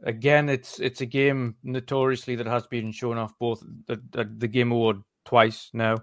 again, 0.03 0.49
it's 0.49 0.79
it's 0.79 1.01
a 1.01 1.05
game 1.05 1.55
notoriously 1.63 2.35
that 2.35 2.47
has 2.47 2.67
been 2.67 2.91
shown 2.91 3.17
off 3.17 3.37
both 3.39 3.63
the, 3.87 4.01
the, 4.11 4.29
the 4.37 4.47
Game 4.47 4.71
Award 4.71 5.01
twice 5.25 5.69
now. 5.73 5.97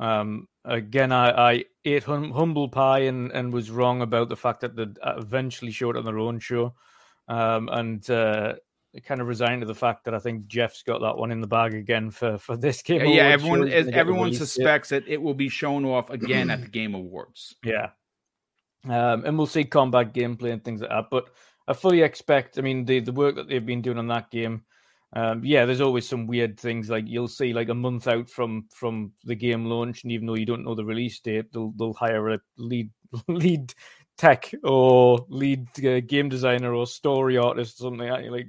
Um, 0.00 0.48
again, 0.64 1.12
I, 1.12 1.52
I 1.52 1.64
ate 1.84 2.04
hum, 2.04 2.30
humble 2.32 2.68
pie 2.68 3.00
and, 3.00 3.30
and 3.30 3.52
was 3.52 3.70
wrong 3.70 4.02
about 4.02 4.28
the 4.28 4.36
fact 4.36 4.60
that 4.62 4.74
they 4.74 4.86
eventually 5.06 5.72
showed 5.72 5.96
it 5.96 6.00
on 6.00 6.04
their 6.04 6.18
own 6.18 6.40
show. 6.40 6.74
Um, 7.28 7.68
and 7.70 8.08
uh, 8.10 8.54
kind 9.00 9.20
of 9.20 9.26
resigned 9.26 9.62
to 9.62 9.66
the 9.66 9.74
fact 9.74 10.04
that 10.04 10.14
I 10.14 10.18
think 10.18 10.46
Geoff's 10.46 10.82
got 10.82 11.00
that 11.00 11.16
one 11.16 11.32
in 11.32 11.40
the 11.40 11.46
bag 11.46 11.74
again 11.74 12.10
for 12.10 12.38
for 12.38 12.56
this 12.56 12.82
game. 12.82 13.06
Yeah, 13.06 13.28
everyone 13.28 13.70
everyone 13.70 14.34
suspects 14.34 14.92
it. 14.92 15.04
that 15.04 15.12
it 15.12 15.22
will 15.22 15.34
be 15.34 15.48
shown 15.48 15.84
off 15.84 16.10
again 16.10 16.50
at 16.50 16.60
the 16.60 16.68
Game 16.68 16.94
Awards. 16.94 17.56
Yeah, 17.64 17.90
um, 18.84 19.24
and 19.24 19.36
we'll 19.36 19.46
see 19.46 19.64
combat 19.64 20.12
gameplay 20.12 20.52
and 20.52 20.62
things 20.62 20.80
like 20.80 20.90
that. 20.90 21.06
But 21.10 21.28
I 21.66 21.72
fully 21.72 22.02
expect. 22.02 22.58
I 22.58 22.62
mean, 22.62 22.84
the 22.84 23.00
the 23.00 23.12
work 23.12 23.36
that 23.36 23.48
they've 23.48 23.64
been 23.64 23.82
doing 23.82 23.98
on 23.98 24.08
that 24.08 24.30
game. 24.30 24.64
Um, 25.14 25.44
yeah, 25.44 25.66
there's 25.66 25.82
always 25.82 26.08
some 26.08 26.26
weird 26.26 26.58
things 26.58 26.88
like 26.88 27.04
you'll 27.06 27.28
see 27.28 27.52
like 27.52 27.68
a 27.68 27.74
month 27.74 28.08
out 28.08 28.30
from 28.30 28.66
from 28.70 29.12
the 29.24 29.34
game 29.34 29.66
launch, 29.66 30.02
and 30.02 30.12
even 30.12 30.26
though 30.26 30.34
you 30.34 30.46
don't 30.46 30.64
know 30.64 30.74
the 30.74 30.84
release 30.84 31.20
date, 31.20 31.52
they'll 31.52 31.72
they'll 31.76 31.92
hire 31.92 32.30
a 32.30 32.40
lead 32.56 32.90
lead 33.28 33.74
tech 34.16 34.52
or 34.64 35.24
lead 35.28 35.66
uh, 35.84 36.00
game 36.00 36.28
designer 36.28 36.74
or 36.74 36.86
story 36.86 37.36
artist 37.36 37.80
or 37.80 37.84
something. 37.84 38.08
Like, 38.08 38.30
like 38.30 38.46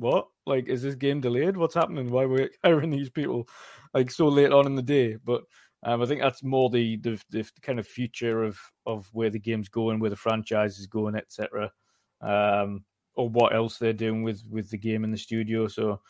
what? 0.00 0.28
Like, 0.46 0.68
is 0.68 0.82
this 0.82 0.94
game 0.94 1.20
delayed? 1.20 1.56
What's 1.56 1.74
happening? 1.74 2.10
Why 2.10 2.24
we're 2.24 2.50
hiring 2.64 2.90
these 2.90 3.10
people 3.10 3.48
like 3.94 4.10
so 4.10 4.28
late 4.28 4.52
on 4.52 4.66
in 4.66 4.74
the 4.74 4.82
day? 4.82 5.16
But 5.22 5.42
um, 5.82 6.02
I 6.02 6.06
think 6.06 6.20
that's 6.20 6.42
more 6.42 6.70
the, 6.70 6.96
the, 6.96 7.22
the 7.30 7.44
kind 7.62 7.78
of 7.78 7.86
future 7.86 8.42
of 8.42 8.58
of 8.86 9.08
where 9.12 9.30
the 9.30 9.38
game's 9.38 9.68
going, 9.68 10.00
where 10.00 10.10
the 10.10 10.16
franchise 10.16 10.78
is 10.78 10.86
going, 10.86 11.14
etc. 11.14 11.70
Um, 12.20 12.84
or 13.14 13.28
what 13.28 13.54
else 13.54 13.78
they're 13.78 13.92
doing 13.92 14.22
with 14.22 14.42
with 14.48 14.70
the 14.70 14.78
game 14.78 15.04
in 15.04 15.10
the 15.10 15.18
studio. 15.18 15.68
So 15.68 16.00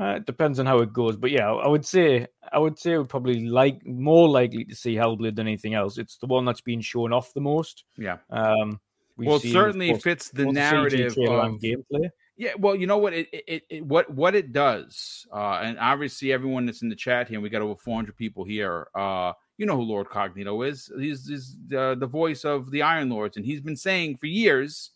uh, 0.00 0.16
it 0.16 0.26
depends 0.26 0.58
on 0.58 0.66
how 0.66 0.78
it 0.78 0.92
goes. 0.92 1.16
But 1.16 1.30
yeah, 1.30 1.52
I 1.52 1.68
would 1.68 1.86
say 1.86 2.26
I 2.52 2.58
would 2.58 2.78
say 2.78 2.96
we're 2.96 3.04
probably 3.04 3.46
like 3.46 3.84
more 3.86 4.28
likely 4.28 4.64
to 4.64 4.74
see 4.74 4.94
Hellblade 4.94 5.36
than 5.36 5.46
anything 5.46 5.74
else. 5.74 5.98
It's 5.98 6.16
the 6.18 6.26
one 6.26 6.44
that's 6.44 6.62
been 6.62 6.80
shown 6.80 7.12
off 7.12 7.34
the 7.34 7.40
most. 7.40 7.84
Yeah. 7.96 8.18
Um, 8.30 8.80
well, 9.16 9.36
it 9.36 9.52
certainly 9.52 9.94
fits 9.94 10.30
the 10.30 10.46
narrative 10.46 11.12
of 11.12 11.60
gameplay. 11.60 12.10
Yeah, 12.36 12.52
well, 12.58 12.74
you 12.74 12.88
know 12.88 12.98
what 12.98 13.12
it, 13.12 13.28
it, 13.32 13.62
it 13.70 13.86
what 13.86 14.10
what 14.10 14.34
it 14.34 14.52
does, 14.52 15.24
uh, 15.32 15.60
and 15.62 15.78
obviously 15.78 16.32
everyone 16.32 16.66
that's 16.66 16.82
in 16.82 16.88
the 16.88 16.96
chat 16.96 17.28
here, 17.28 17.40
we 17.40 17.48
got 17.48 17.62
over 17.62 17.76
400 17.76 18.16
people 18.16 18.44
here. 18.44 18.88
Uh, 18.92 19.34
you 19.56 19.66
know 19.66 19.76
who 19.76 19.82
Lord 19.82 20.08
Cognito 20.08 20.68
is? 20.68 20.90
He's, 20.98 21.28
he's 21.28 21.56
the 21.68 21.96
the 21.98 22.08
voice 22.08 22.44
of 22.44 22.72
the 22.72 22.82
Iron 22.82 23.08
Lords, 23.08 23.36
and 23.36 23.46
he's 23.46 23.60
been 23.60 23.76
saying 23.76 24.16
for 24.16 24.26
years, 24.26 24.90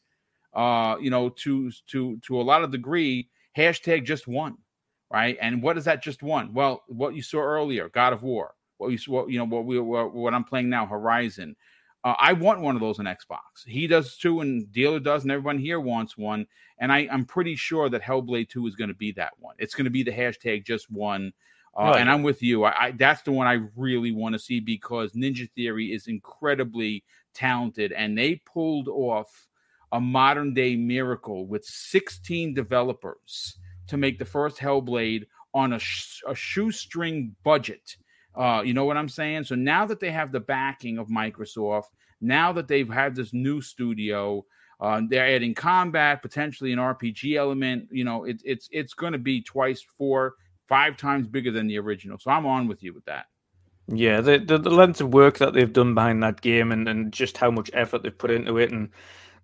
uh, 0.53 0.97
you 1.01 1.11
know, 1.11 1.29
to 1.29 1.71
to 1.89 2.19
to 2.27 2.41
a 2.41 2.43
lot 2.43 2.65
of 2.65 2.73
degree, 2.73 3.29
hashtag 3.57 4.05
just 4.05 4.27
one, 4.27 4.57
right? 5.09 5.39
And 5.41 5.63
what 5.63 5.79
is 5.79 5.85
that 5.85 6.03
just 6.03 6.25
one? 6.25 6.53
Well, 6.55 6.83
what 6.89 7.15
you 7.15 7.23
saw 7.23 7.39
earlier, 7.39 7.89
God 7.89 8.13
of 8.13 8.25
War. 8.25 8.55
What 8.79 8.89
you 8.91 8.99
saw, 8.99 9.29
you 9.29 9.39
know, 9.39 9.45
what 9.45 9.65
we 9.65 9.79
what, 9.79 10.13
what 10.13 10.35
I'm 10.35 10.45
playing 10.45 10.71
now, 10.71 10.87
Horizon. 10.87 11.55
Uh, 12.09 12.15
I 12.19 12.33
want 12.33 12.63
one 12.63 12.75
of 12.75 12.81
those 12.81 12.99
on 12.99 13.05
Xbox. 13.05 13.67
He 13.67 13.87
does 13.87 14.17
too, 14.17 14.41
and 14.41 14.73
Dealer 14.73 14.99
does, 14.99 15.25
and 15.25 15.31
everyone 15.31 15.59
here 15.59 15.79
wants 15.79 16.17
one. 16.17 16.47
And 16.79 16.91
I, 16.91 17.01
am 17.01 17.27
pretty 17.27 17.55
sure 17.55 17.91
that 17.91 18.01
Hellblade 18.01 18.49
2 18.49 18.67
is 18.67 18.77
going 18.77 18.89
to 18.89 18.95
be 18.95 19.13
that 19.13 19.33
one. 19.39 19.57
It's 19.59 19.75
going 19.75 19.85
to 19.85 19.91
be 19.91 20.03
the 20.03 20.13
hashtag 20.13 20.65
just 20.65 20.91
one. 20.91 21.35
Uh, 21.79 21.83
right. 21.83 22.01
And 22.01 22.11
I'm 22.11 22.23
with 22.23 22.43
you. 22.43 22.65
I, 22.65 22.85
I, 22.85 22.91
that's 22.93 23.21
the 23.23 23.33
one 23.33 23.47
I 23.47 23.61
really 23.77 24.11
want 24.11 24.33
to 24.33 24.39
see 24.39 24.59
because 24.59 25.13
Ninja 25.13 25.51
Theory 25.55 25.93
is 25.93 26.07
incredibly 26.07 27.05
talented, 27.35 27.93
and 27.93 28.17
they 28.17 28.37
pulled 28.37 28.89
off 28.89 29.47
a 29.93 30.01
modern 30.01 30.55
day 30.55 30.77
miracle 30.77 31.47
with 31.47 31.67
16 31.67 32.55
developers 32.55 33.59
to 33.89 33.99
make 33.99 34.19
the 34.19 34.25
first 34.25 34.57
Hellblade 34.57 35.27
on 35.53 35.75
a, 35.75 35.79
sh- 35.79 36.23
a 36.27 36.35
shoestring 36.35 37.37
budget 37.45 37.99
uh, 38.39 38.63
you 38.65 38.73
know 38.73 38.85
what 38.85 38.97
I'm 38.97 39.09
saying? 39.09 39.45
So 39.45 39.57
now 39.57 39.85
that 39.87 39.99
they 39.99 40.13
have 40.13 40.31
the 40.31 40.41
backing 40.41 40.99
of 40.99 41.09
Microsoft, 41.09 41.91
now 42.21 42.53
that 42.53 42.69
they've 42.69 42.89
had 42.89 43.15
this 43.15 43.33
new 43.33 43.61
studio, 43.61 44.45
uh, 44.81 45.01
they're 45.09 45.35
adding 45.35 45.55
combat, 45.55 46.23
potentially 46.23 46.73
an 46.73 46.79
RPG 46.79 47.37
element. 47.37 47.89
You 47.91 48.05
know, 48.05 48.25
it, 48.25 48.41
it's 48.45 48.69
it's 48.71 48.95
going 48.95 49.13
to 49.13 49.19
be 49.19 49.43
twice 49.43 49.85
four, 49.97 50.35
five 50.69 50.97
times 50.97 51.27
bigger 51.27 51.51
than 51.51 51.67
the 51.67 51.79
original. 51.79 52.19
So 52.19 52.31
I'm 52.31 52.47
on 52.47 52.69
with 52.69 52.83
you 52.83 52.95
with 52.95 53.05
that. 53.07 53.27
Yeah, 53.91 54.21
the, 54.21 54.39
the, 54.39 54.59
the 54.59 54.71
length 54.71 55.01
of 55.01 55.15
work 55.15 55.39
that 55.39 55.55
they've 55.55 55.73
done 55.73 55.95
behind 55.95 56.23
that 56.23 56.43
game 56.43 56.73
and, 56.73 56.87
and 56.87 57.11
just 57.11 57.39
how 57.39 57.51
much 57.51 57.71
effort 57.73 58.03
they've 58.03 58.17
put 58.17 58.31
into 58.31 58.59
it, 58.59 58.71
and 58.71 58.91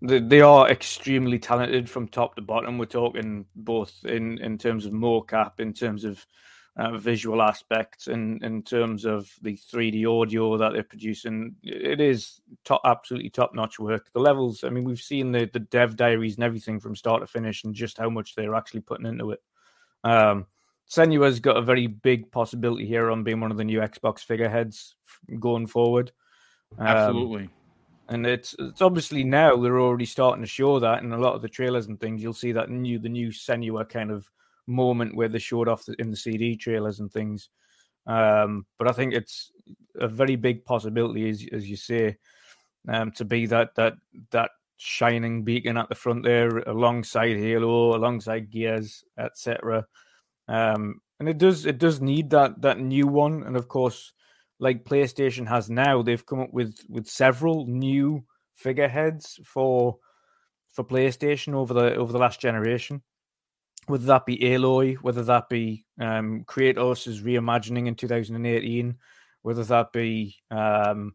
they, 0.03 0.21
they 0.21 0.41
are 0.43 0.69
extremely 0.71 1.39
talented 1.39 1.89
from 1.89 2.09
top 2.09 2.37
to 2.37 2.43
bottom. 2.43 2.77
We're 2.77 2.85
talking 2.85 3.47
both 3.57 4.05
in, 4.05 4.39
in 4.39 4.59
terms 4.59 4.85
of 4.85 4.93
mocap, 4.93 5.61
in 5.61 5.73
terms 5.73 6.05
of 6.05 6.27
uh, 6.77 6.97
visual 6.99 7.41
aspects, 7.41 8.09
and 8.09 8.43
in 8.43 8.63
terms 8.63 9.05
of 9.05 9.31
the 9.43 9.57
3D 9.57 10.07
audio 10.07 10.57
that 10.57 10.73
they're 10.73 10.83
producing. 10.83 11.55
It 11.63 12.01
is 12.01 12.41
top, 12.65 12.81
absolutely 12.85 13.31
top 13.31 13.55
notch 13.55 13.79
work. 13.79 14.11
The 14.13 14.21
levels, 14.21 14.65
I 14.65 14.71
mean, 14.71 14.85
we've 14.85 15.01
seen 15.01 15.31
the, 15.31 15.49
the 15.53 15.61
dev 15.61 15.97
diaries 15.97 16.35
and 16.35 16.45
everything 16.45 16.81
from 16.81 16.97
start 16.97 17.21
to 17.21 17.27
finish, 17.27 17.65
and 17.65 17.75
just 17.75 17.99
how 17.99 18.11
much 18.11 18.35
they're 18.35 18.57
actually 18.57 18.81
putting 18.81 19.07
into 19.07 19.31
it. 19.31 19.43
Um, 20.03 20.47
Senua's 20.91 21.41
got 21.41 21.57
a 21.57 21.63
very 21.63 21.87
big 21.87 22.31
possibility 22.31 22.87
here 22.87 23.11
on 23.11 23.25
being 23.25 23.41
one 23.41 23.51
of 23.51 23.57
the 23.57 23.65
new 23.65 23.81
Xbox 23.81 24.21
figureheads 24.21 24.97
going 25.39 25.67
forward. 25.67 26.13
Um, 26.79 26.87
Absolutely. 26.87 27.51
And 28.09 28.27
it's 28.27 28.55
it's 28.59 28.83
obviously 28.83 29.25
now 29.25 29.57
they're 29.57 29.81
already 29.81 30.05
starting 30.05 30.43
to 30.43 30.49
show 30.49 30.79
that 30.79 31.03
in 31.03 31.13
a 31.13 31.19
lot 31.19 31.35
of 31.35 31.41
the 31.41 31.49
trailers 31.49 31.87
and 31.87 31.99
things. 31.99 32.23
You'll 32.23 32.35
see 32.35 32.53
that 32.53 32.69
new 32.69 32.99
the 32.99 33.09
new 33.09 33.29
Senua 33.29 33.89
kind 33.89 34.11
of 34.11 34.31
moment 34.67 35.15
where 35.15 35.29
they 35.29 35.39
showed 35.39 35.69
off 35.69 35.85
the, 35.85 35.95
in 35.99 36.11
the 36.11 36.17
CD 36.17 36.57
trailers 36.57 37.01
and 37.01 37.13
things. 37.13 37.49
Um, 38.07 38.67
but 38.79 38.89
I 38.89 38.93
think 38.93 39.15
it's 39.15 39.51
a 39.99 40.09
very 40.09 40.37
big 40.37 40.65
possibility, 40.65 41.29
as 41.29 41.47
as 41.53 41.69
you 41.69 41.77
say, 41.77 42.19
um, 42.89 43.13
to 43.13 43.25
be 43.25 43.47
that 43.47 43.75
that 43.77 43.95
that 44.31 44.51
shining 44.77 45.45
beacon 45.45 45.77
at 45.77 45.89
the 45.89 45.95
front 45.95 46.25
there, 46.25 46.59
alongside 46.59 47.37
Halo, 47.37 47.97
alongside 47.97 48.51
Gears, 48.51 49.05
etc. 49.19 49.87
Um, 50.49 51.01
and 51.21 51.29
it 51.29 51.39
does 51.39 51.65
it 51.65 51.79
does 51.79 52.01
need 52.01 52.31
that 52.31 52.61
that 52.63 52.79
new 52.79 53.07
one, 53.07 53.43
and 53.45 53.57
of 53.57 53.69
course, 53.69 54.13
like 54.59 54.85
PlayStation 54.85 55.49
has 55.49 55.71
now, 55.71 56.03
they've 56.03 56.27
come 56.27 56.41
up 56.41 56.53
with 56.53 56.77
with 56.89 57.07
several 57.07 57.67
new 57.67 58.25
figureheads 58.55 59.41
for 59.45 59.99
for 60.73 60.85
PlayStation 60.85 61.55
over 61.55 61.73
the 61.73 61.95
over 61.95 62.13
the 62.13 62.19
last 62.19 62.41
generation. 62.41 63.03
Whether 63.87 64.07
that 64.07 64.27
be 64.27 64.39
Aloy, 64.39 64.97
whether 64.97 65.23
that 65.25 65.49
be 65.49 65.85
um, 66.01 66.45
Kratos' 66.45 67.23
reimagining 67.23 67.87
in 67.87 67.95
2018, 67.95 68.97
whether 69.43 69.65
that 69.65 69.93
be 69.93 70.37
um, 70.51 71.15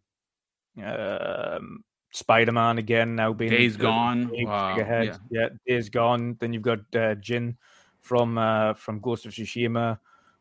um, 0.84 1.84
Spider 2.12 2.52
Man 2.52 2.78
again 2.78 3.16
now 3.16 3.34
being 3.34 3.52
Days 3.52 3.78
Gone, 3.78 4.30
wow. 4.34 4.78
yeah. 4.78 5.18
yeah, 5.30 5.50
Days 5.68 5.90
Gone. 5.90 6.38
Then 6.40 6.54
you've 6.54 6.64
got 6.64 6.80
uh, 6.96 7.16
Jin 7.16 7.58
from 8.02 8.38
uh, 8.38 8.74
from 8.74 9.00
Ghost 9.00 9.26
of 9.26 9.34
Tsushima. 9.34 10.00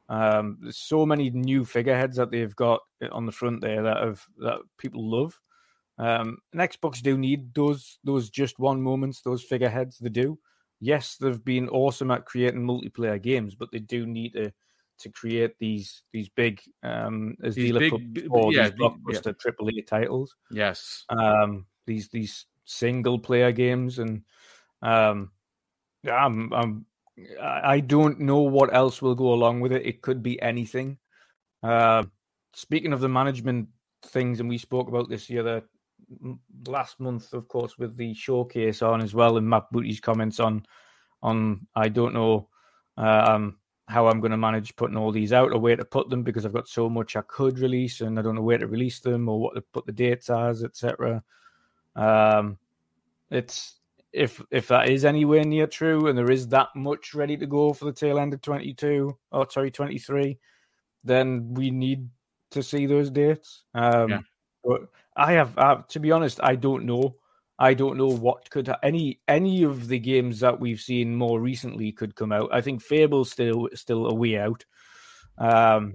Um, 0.08 0.58
there's 0.62 0.78
so 0.78 1.04
many 1.04 1.30
new 1.30 1.64
figureheads 1.64 2.16
that 2.16 2.30
they've 2.30 2.56
got 2.56 2.80
on 3.12 3.26
the 3.26 3.32
front 3.32 3.60
there 3.60 3.82
that 3.82 3.98
have 3.98 4.24
that 4.38 4.58
people 4.78 5.10
love. 5.10 5.38
Um, 5.98 6.38
and 6.52 6.60
Xbox 6.60 7.02
do 7.02 7.18
need 7.18 7.54
those 7.54 7.98
those 8.04 8.30
just 8.30 8.58
one 8.58 8.80
moments, 8.82 9.20
those 9.20 9.42
figureheads. 9.42 9.98
They 9.98 10.08
do. 10.08 10.38
Yes, 10.80 11.16
they've 11.16 11.44
been 11.44 11.68
awesome 11.68 12.10
at 12.10 12.24
creating 12.24 12.62
multiplayer 12.62 13.20
games, 13.20 13.54
but 13.54 13.70
they 13.72 13.80
do 13.80 14.06
need 14.06 14.34
to 14.34 14.52
to 15.00 15.10
create 15.10 15.56
these 15.60 16.02
these 16.12 16.28
big 16.28 16.60
um 16.82 17.36
as 17.42 17.54
these 17.54 17.66
dealer 17.66 17.80
big, 17.80 18.26
or 18.30 18.52
yeah, 18.52 18.68
these 18.68 18.78
blockbuster 18.78 19.26
yeah. 19.26 19.32
triple 19.40 19.68
A 19.68 19.82
titles. 19.82 20.34
Yes. 20.50 21.04
Um 21.08 21.66
these 21.86 22.08
these 22.08 22.46
single 22.64 23.18
player 23.18 23.52
games 23.52 23.98
and 23.98 24.22
um 24.82 25.30
yeah, 26.02 26.24
I'm 26.24 26.52
I'm 26.52 26.86
I 27.40 27.80
don't 27.80 28.20
know 28.20 28.40
what 28.40 28.72
else 28.74 29.02
will 29.02 29.14
go 29.14 29.32
along 29.32 29.60
with 29.60 29.72
it. 29.72 29.84
It 29.84 30.02
could 30.02 30.22
be 30.22 30.40
anything. 30.40 30.98
Uh, 31.62 32.04
speaking 32.54 32.92
of 32.92 33.00
the 33.00 33.08
management 33.08 33.68
things, 34.06 34.40
and 34.40 34.48
we 34.48 34.58
spoke 34.58 34.88
about 34.88 35.08
this 35.08 35.26
the 35.26 35.38
other 35.38 35.62
last 36.66 37.00
month, 37.00 37.32
of 37.32 37.48
course, 37.48 37.78
with 37.78 37.96
the 37.96 38.14
showcase 38.14 38.82
on 38.82 39.00
as 39.00 39.14
well, 39.14 39.36
and 39.36 39.48
Matt 39.48 39.70
Booty's 39.72 40.00
comments 40.00 40.40
on 40.40 40.64
on 41.22 41.66
I 41.74 41.88
don't 41.88 42.14
know 42.14 42.48
um, 42.96 43.58
how 43.86 44.06
I'm 44.06 44.20
going 44.20 44.30
to 44.30 44.36
manage 44.36 44.76
putting 44.76 44.96
all 44.96 45.10
these 45.10 45.32
out 45.32 45.52
or 45.52 45.58
where 45.58 45.76
to 45.76 45.84
put 45.84 46.10
them 46.10 46.22
because 46.22 46.44
I've 46.44 46.52
got 46.52 46.68
so 46.68 46.88
much 46.88 47.16
I 47.16 47.22
could 47.22 47.58
release 47.58 48.00
and 48.00 48.18
I 48.18 48.22
don't 48.22 48.34
know 48.34 48.42
where 48.42 48.58
to 48.58 48.66
release 48.66 49.00
them 49.00 49.28
or 49.28 49.40
what 49.40 49.54
to 49.54 49.60
put 49.60 49.86
the 49.86 49.92
dates 49.92 50.30
as, 50.30 50.62
etc. 50.62 51.22
Um, 51.96 52.58
it's 53.30 53.78
if 54.12 54.42
if 54.50 54.68
that 54.68 54.88
is 54.88 55.04
anywhere 55.04 55.44
near 55.44 55.66
true 55.66 56.08
and 56.08 56.16
there 56.16 56.30
is 56.30 56.48
that 56.48 56.68
much 56.74 57.14
ready 57.14 57.36
to 57.36 57.46
go 57.46 57.72
for 57.72 57.84
the 57.84 57.92
tail 57.92 58.18
end 58.18 58.32
of 58.32 58.40
22 58.40 59.16
or 59.32 59.50
sorry 59.50 59.70
23 59.70 60.38
then 61.04 61.52
we 61.52 61.70
need 61.70 62.08
to 62.50 62.62
see 62.62 62.86
those 62.86 63.10
dates 63.10 63.64
um 63.74 64.08
yeah. 64.08 64.20
but 64.64 64.80
i 65.18 65.32
have 65.32 65.56
uh, 65.58 65.82
to 65.88 66.00
be 66.00 66.12
honest 66.12 66.40
i 66.42 66.54
don't 66.54 66.84
know. 66.84 67.14
I 67.60 67.74
don't 67.74 67.96
know 67.96 68.06
what 68.06 68.48
could 68.50 68.68
ha- 68.68 68.78
any 68.84 69.18
any 69.26 69.64
of 69.64 69.88
the 69.88 69.98
games 69.98 70.38
that 70.40 70.60
we've 70.60 70.80
seen 70.80 71.16
more 71.16 71.40
recently 71.40 71.90
could 71.90 72.14
come 72.14 72.30
out. 72.30 72.50
I 72.52 72.60
think 72.60 72.80
fable's 72.80 73.32
still 73.32 73.68
still 73.74 74.06
a 74.06 74.14
way 74.14 74.38
out. 74.38 74.64
Um 75.38 75.94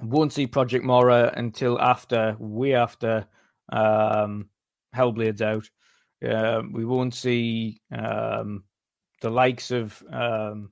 won't 0.00 0.32
see 0.32 0.48
project 0.48 0.84
Mara 0.84 1.32
until 1.36 1.80
after 1.80 2.36
way 2.40 2.74
after 2.74 3.28
um 3.72 4.48
hellblade's 4.94 5.42
out. 5.42 5.68
Uh, 6.26 6.62
we 6.70 6.84
won't 6.84 7.14
see 7.14 7.80
um, 7.90 8.64
the 9.20 9.30
likes 9.30 9.70
of 9.70 10.02
um, 10.12 10.70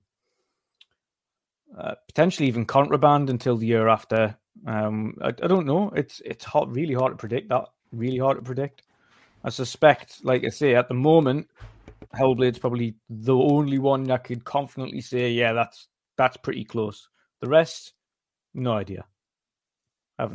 uh, 1.76 1.94
potentially 2.06 2.48
even 2.48 2.64
contraband 2.64 3.30
until 3.30 3.56
the 3.56 3.66
year 3.66 3.88
after. 3.88 4.36
Um, 4.66 5.16
I, 5.22 5.28
I, 5.28 5.46
don't 5.46 5.66
know. 5.66 5.90
It's 5.96 6.20
it's 6.24 6.44
hot, 6.44 6.70
really 6.70 6.94
hard 6.94 7.12
to 7.12 7.16
predict. 7.16 7.48
That 7.48 7.64
really 7.92 8.18
hard 8.18 8.36
to 8.38 8.42
predict. 8.42 8.82
I 9.42 9.50
suspect, 9.50 10.24
like 10.24 10.44
I 10.44 10.50
say, 10.50 10.74
at 10.74 10.88
the 10.88 10.94
moment, 10.94 11.48
Hellblade's 12.14 12.58
probably 12.58 12.94
the 13.08 13.34
only 13.34 13.78
one 13.78 14.04
that 14.04 14.24
could 14.24 14.44
confidently 14.44 15.00
say, 15.00 15.30
yeah, 15.30 15.52
that's 15.52 15.88
that's 16.16 16.36
pretty 16.36 16.64
close. 16.64 17.08
The 17.40 17.48
rest, 17.48 17.94
no 18.54 18.72
idea. 18.72 19.04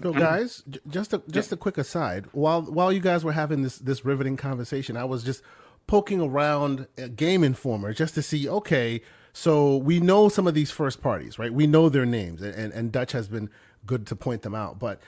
So, 0.02 0.14
guys, 0.14 0.64
just 0.88 1.14
a 1.14 1.22
just 1.30 1.52
a 1.52 1.58
quick 1.58 1.78
aside. 1.78 2.26
While 2.32 2.64
while 2.64 2.92
you 2.92 3.00
guys 3.00 3.24
were 3.24 3.34
having 3.34 3.62
this 3.62 3.78
this 3.78 4.04
riveting 4.04 4.36
conversation, 4.36 4.98
I 4.98 5.04
was 5.04 5.24
just 5.24 5.44
poking 5.86 6.22
around 6.22 6.88
Game 7.16 7.44
Informer 7.44 7.94
just 7.94 8.16
to 8.16 8.24
see. 8.24 8.50
Okay, 8.50 9.02
so 9.34 9.78
we 9.78 10.00
know 10.00 10.28
some 10.28 10.48
of 10.48 10.56
these 10.56 10.72
first 10.72 11.02
parties, 11.02 11.38
right? 11.38 11.54
We 11.54 11.68
know 11.68 11.90
their 11.90 12.06
names, 12.06 12.42
and 12.42 12.74
and 12.74 12.92
Dutch 12.92 13.12
has 13.12 13.28
been 13.28 13.52
good 13.86 14.08
to 14.08 14.16
point 14.16 14.42
them 14.42 14.56
out. 14.56 14.80
But 14.80 15.00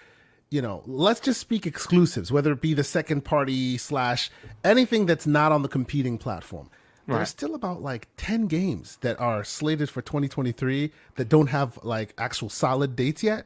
you 0.50 0.62
know, 0.62 0.82
let's 0.86 1.20
just 1.20 1.42
speak 1.42 1.66
exclusives, 1.66 2.32
whether 2.32 2.54
it 2.54 2.62
be 2.62 2.74
the 2.74 2.84
second 2.84 3.26
party 3.26 3.78
slash 3.78 4.30
anything 4.64 5.06
that's 5.06 5.28
not 5.28 5.52
on 5.52 5.62
the 5.62 5.68
competing 5.68 6.18
platform. 6.18 6.70
Right. 7.06 7.18
There's 7.18 7.30
still 7.30 7.56
about 7.56 7.82
like 7.82 8.08
10 8.18 8.48
games 8.48 8.98
that 9.02 9.20
are 9.20 9.44
slated 9.44 9.90
for 9.90 10.02
2023 10.02 10.92
that 11.16 11.30
don't 11.30 11.48
have 11.48 11.80
like 11.84 12.14
actual 12.18 12.50
solid 12.50 12.96
dates 12.96 13.24
yet 13.24 13.46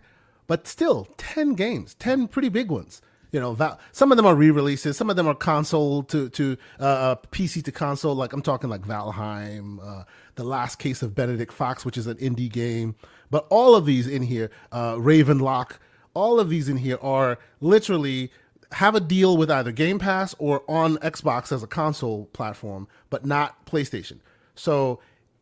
but 0.52 0.68
still 0.68 1.08
10 1.16 1.54
games 1.54 1.94
10 1.94 2.28
pretty 2.28 2.50
big 2.50 2.70
ones 2.70 3.02
you 3.32 3.40
know 3.40 3.58
some 3.92 4.12
of 4.12 4.18
them 4.18 4.26
are 4.26 4.36
re-releases 4.36 4.98
some 4.98 5.10
of 5.10 5.16
them 5.16 5.28
are 5.28 5.36
console 5.36 6.04
to 6.04 6.30
to 6.30 6.58
uh, 6.80 6.84
uh 6.84 7.16
pc 7.32 7.64
to 7.64 7.72
console. 7.72 8.16
Like 8.16 8.34
i'm 8.34 8.42
talking 8.42 8.70
like 8.70 8.82
valheim 8.82 9.80
uh, 9.82 10.04
the 10.36 10.44
last 10.44 10.78
case 10.78 11.02
of 11.02 11.16
benedict 11.16 11.52
fox 11.52 11.86
which 11.86 11.98
is 11.98 12.08
an 12.08 12.18
indie 12.18 12.52
game. 12.52 12.96
But 13.30 13.48
all 13.50 13.76
of 13.76 13.86
these 13.86 14.08
in 14.08 14.24
here 14.24 14.52
uh, 14.72 14.96
Ravenlok 14.96 15.78
all 16.14 16.40
of 16.40 16.50
these 16.50 16.68
in 16.68 16.78
here 16.78 17.00
are 17.02 17.40
literally 17.62 18.32
have 18.74 18.96
a 18.96 19.00
deal 19.00 19.38
with 19.38 19.50
either 19.52 19.72
game 19.72 20.00
pass 20.00 20.36
or 20.38 20.64
on 20.68 20.98
xbox 20.98 21.52
as 21.52 21.64
a 21.64 21.68
console 21.68 22.26
platform 22.28 22.88
but 23.10 23.26
not 23.26 23.66
playstation. 23.66 24.20
So 24.56 25.00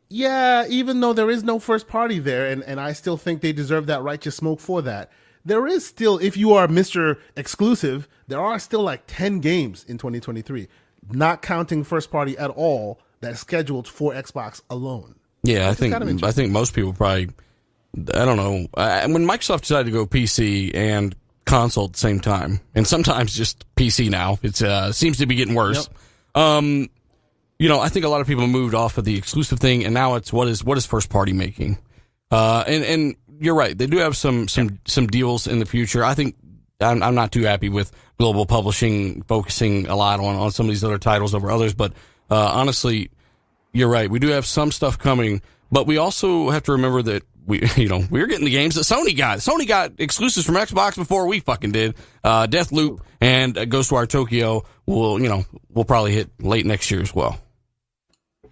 yeah, 0.09 0.65
even 0.67 0.99
though 0.99 1.13
there 1.13 1.29
is 1.29 1.43
no 1.43 1.59
first 1.59 1.87
party 1.87 2.17
there, 2.19 2.47
and, 2.47 2.63
and 2.63 2.79
I 2.79 2.93
still 2.93 3.15
think 3.15 3.41
they 3.41 3.53
deserve 3.53 3.85
that 3.85 4.01
righteous 4.01 4.35
smoke 4.35 4.59
for 4.59 4.81
that, 4.81 5.11
there 5.49 5.67
is 5.67 5.85
still, 5.85 6.17
if 6.19 6.37
you 6.37 6.53
are 6.53 6.67
Mr. 6.67 7.17
Exclusive, 7.35 8.07
there 8.27 8.39
are 8.39 8.59
still 8.59 8.83
like 8.83 9.03
10 9.07 9.39
games 9.39 9.83
in 9.87 9.97
2023, 9.97 10.67
not 11.11 11.41
counting 11.41 11.83
first 11.83 12.11
party 12.11 12.37
at 12.37 12.49
all, 12.51 12.99
that's 13.19 13.39
scheduled 13.39 13.87
for 13.87 14.13
Xbox 14.13 14.61
alone. 14.69 15.15
Yeah, 15.43 15.69
I 15.69 15.73
think 15.73 15.93
kind 15.93 16.09
of 16.09 16.23
I 16.23 16.31
think 16.31 16.51
most 16.51 16.73
people 16.75 16.93
probably, 16.93 17.29
I 18.13 18.25
don't 18.25 18.37
know, 18.37 18.67
uh, 18.75 19.07
when 19.07 19.25
Microsoft 19.25 19.61
decided 19.61 19.85
to 19.85 19.91
go 19.91 20.05
PC 20.05 20.75
and 20.75 21.15
console 21.45 21.85
at 21.85 21.93
the 21.93 21.99
same 21.99 22.19
time, 22.19 22.59
and 22.75 22.85
sometimes 22.85 23.33
just 23.33 23.65
PC 23.75 24.09
now, 24.09 24.37
it 24.43 24.61
uh, 24.61 24.91
seems 24.91 25.17
to 25.17 25.25
be 25.25 25.35
getting 25.35 25.55
worse. 25.55 25.89
Yep. 26.35 26.43
Um, 26.43 26.89
you 27.57 27.69
know, 27.69 27.79
I 27.79 27.89
think 27.89 28.05
a 28.05 28.09
lot 28.09 28.21
of 28.21 28.27
people 28.27 28.47
moved 28.47 28.75
off 28.75 28.97
of 28.97 29.05
the 29.05 29.17
exclusive 29.17 29.59
thing, 29.59 29.85
and 29.85 29.93
now 29.93 30.15
it's 30.15 30.31
what 30.31 30.47
is 30.47 30.63
what 30.63 30.77
is 30.77 30.85
first 30.85 31.09
party 31.09 31.33
making. 31.33 31.77
Uh, 32.31 32.63
and 32.67 32.83
and 32.83 33.15
you're 33.39 33.55
right, 33.55 33.77
they 33.77 33.87
do 33.87 33.97
have 33.97 34.15
some 34.17 34.47
some 34.47 34.69
yeah. 34.69 34.75
some 34.85 35.07
deals 35.07 35.47
in 35.47 35.59
the 35.59 35.65
future. 35.65 36.03
I 36.03 36.13
think 36.13 36.35
I'm, 36.79 37.01
I'm 37.01 37.15
not 37.15 37.31
too 37.31 37.43
happy 37.43 37.69
with 37.69 37.91
global 38.17 38.45
publishing 38.45 39.21
focusing 39.23 39.87
a 39.87 39.95
lot 39.95 40.19
on 40.19 40.35
on 40.35 40.51
some 40.51 40.65
of 40.65 40.71
these 40.71 40.83
other 40.83 40.97
titles 40.97 41.33
over 41.33 41.49
others, 41.49 41.73
but 41.73 41.93
uh, 42.29 42.51
honestly, 42.53 43.09
you're 43.71 43.89
right. 43.89 44.09
We 44.09 44.19
do 44.19 44.27
have 44.27 44.45
some 44.45 44.71
stuff 44.71 44.99
coming, 44.99 45.41
but 45.71 45.87
we 45.87 45.97
also 45.97 46.49
have 46.49 46.63
to 46.63 46.73
remember 46.73 47.01
that 47.03 47.23
we 47.45 47.61
you 47.75 47.87
know 47.87 48.03
we 48.09 48.21
are 48.21 48.27
getting 48.27 48.45
the 48.45 48.51
games 48.51 48.75
that 48.75 48.81
Sony 48.81 49.15
got. 49.15 49.39
Sony 49.39 49.67
got 49.67 49.93
exclusives 49.97 50.45
from 50.45 50.55
Xbox 50.55 50.95
before 50.95 51.27
we 51.27 51.39
fucking 51.39 51.71
did. 51.71 51.95
Uh, 52.23 52.47
Deathloop 52.47 52.99
and 53.21 53.57
uh, 53.57 53.65
Ghostwire 53.65 54.07
Tokyo 54.07 54.65
will 54.85 55.21
you 55.21 55.29
know 55.29 55.45
will 55.73 55.85
probably 55.85 56.13
hit 56.13 56.29
late 56.39 56.65
next 56.65 56.91
year 56.91 57.01
as 57.01 57.13
well. 57.13 57.39